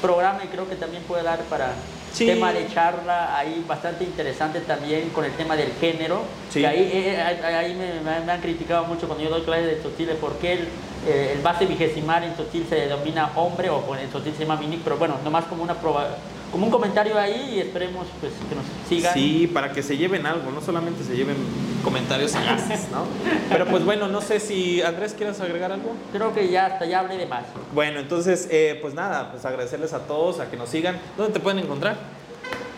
programa 0.00 0.40
y 0.44 0.48
creo 0.48 0.68
que 0.68 0.74
también 0.76 1.02
puede 1.04 1.22
dar 1.22 1.38
para 1.42 1.74
Sí. 2.12 2.26
tema 2.26 2.52
de 2.52 2.68
charla 2.72 3.36
ahí 3.38 3.64
bastante 3.66 4.04
interesante 4.04 4.60
también 4.60 5.08
con 5.10 5.24
el 5.24 5.32
tema 5.32 5.56
del 5.56 5.72
género. 5.80 6.22
Sí. 6.50 6.60
Que 6.60 6.66
ahí 6.66 6.90
eh, 6.92 7.22
ahí- 7.22 7.54
ahí 7.54 7.74
me, 7.74 8.30
han 8.32 8.40
criticado 8.40 8.84
mucho 8.84 9.06
cuando 9.06 9.24
yo 9.24 9.30
doy 9.30 9.42
clases 9.42 9.66
de 9.66 9.74
Totil 9.76 10.08
de 10.08 10.14
por 10.14 10.34
qué 10.34 10.52
el, 10.54 10.68
eh, 11.08 11.32
el 11.36 11.40
base 11.42 11.64
vigesimal 11.66 12.22
en 12.24 12.34
Totil 12.34 12.66
se 12.68 12.74
denomina 12.76 13.30
hombre 13.34 13.70
o 13.70 13.82
en 13.96 14.08
Totil 14.10 14.34
se 14.34 14.44
llama 14.44 14.60
mini, 14.60 14.78
pero 14.84 14.98
bueno, 14.98 15.16
nomás 15.24 15.44
como 15.46 15.62
una 15.62 15.74
proba, 15.74 16.08
como 16.52 16.66
un 16.66 16.70
comentario 16.70 17.18
ahí 17.18 17.54
y 17.56 17.60
esperemos 17.60 18.06
pues 18.20 18.32
que 18.48 18.54
nos 18.54 18.64
sigan. 18.88 19.14
Sí, 19.14 19.50
para 19.52 19.72
que 19.72 19.82
se 19.82 19.96
lleven 19.96 20.26
algo, 20.26 20.52
no 20.52 20.60
solamente 20.60 21.02
se 21.02 21.16
lleven 21.16 21.36
comentarios 21.82 22.32
sagaces, 22.32 22.88
¿no? 22.92 23.06
Pero 23.48 23.66
pues 23.66 23.84
bueno, 23.84 24.06
no 24.06 24.20
sé 24.20 24.38
si 24.38 24.82
Andrés 24.82 25.14
quieres 25.14 25.40
agregar 25.40 25.72
algo. 25.72 25.94
Creo 26.12 26.34
que 26.34 26.48
ya 26.50 26.66
hasta 26.66 26.84
ya 26.84 27.00
hablé 27.00 27.16
de 27.16 27.26
más. 27.26 27.44
Bueno, 27.74 27.98
entonces, 28.00 28.46
eh, 28.50 28.78
pues 28.82 28.92
nada, 28.92 29.32
pues 29.32 29.44
agradecerles 29.46 29.94
a 29.94 30.00
todos, 30.00 30.40
a 30.40 30.50
que 30.50 30.58
nos 30.58 30.68
sigan. 30.68 31.00
¿Dónde 31.16 31.32
te 31.32 31.40
pueden 31.40 31.58
encontrar? 31.58 31.96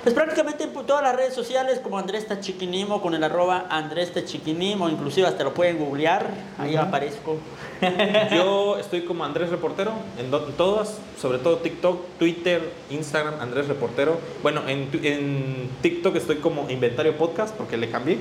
Pues 0.04 0.14
prácticamente 0.14 0.64
en 0.64 0.72
todas 0.72 1.02
las 1.02 1.16
redes 1.16 1.32
sociales 1.32 1.80
como 1.82 1.98
Andrés 1.98 2.28
Tachiquinim 2.28 2.92
o 2.92 3.00
con 3.00 3.14
el 3.14 3.24
arroba 3.24 3.66
Andrés 3.70 4.12
Tachiquinim 4.12 4.82
o 4.82 4.90
inclusive 4.90 5.26
hasta 5.26 5.44
lo 5.44 5.54
pueden 5.54 5.78
googlear, 5.78 6.26
ahí 6.58 6.76
aparezco. 6.76 7.38
Yo 8.30 8.76
estoy 8.78 9.06
como 9.06 9.24
Andrés 9.24 9.48
Reportero 9.48 9.92
en, 10.18 10.30
todas, 10.58 10.98
sobre 11.18 11.38
todo 11.38 11.56
TikTok, 11.56 12.18
Twitter, 12.18 12.70
Instagram, 12.90 13.40
Andrés 13.40 13.66
Reportero. 13.66 14.18
Bueno, 14.42 14.60
en, 14.68 14.90
en 15.02 15.70
TikTok 15.80 16.16
estoy 16.16 16.36
como 16.36 16.68
Inventario 16.68 17.16
Podcast 17.16 17.54
porque 17.56 17.78
le 17.78 17.88
cambié, 17.90 18.18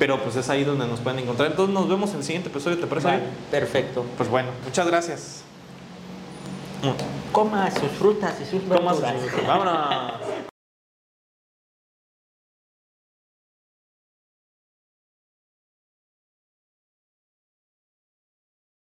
pero 0.00 0.18
pues 0.18 0.34
es 0.34 0.48
ahí 0.50 0.64
donde 0.64 0.88
nos 0.88 0.98
pueden 0.98 1.20
encontrar. 1.20 1.48
Entonces 1.52 1.72
nos 1.72 1.88
vemos 1.88 2.10
en 2.10 2.16
el 2.16 2.24
siguiente 2.24 2.48
episodio, 2.48 2.76
¿te 2.78 2.88
parece? 2.88 3.06
Vale, 3.06 3.20
bien? 3.20 3.30
perfecto. 3.52 4.04
Pues 4.16 4.28
bueno, 4.28 4.48
muchas 4.64 4.86
gracias. 4.88 5.44
Coma 7.30 7.70
sus 7.70 7.90
frutas 7.92 8.34
y 8.40 8.44
sus 8.50 8.66
verduras. 8.68 9.14
sus- 9.22 9.46
Vámonos. 9.46 10.14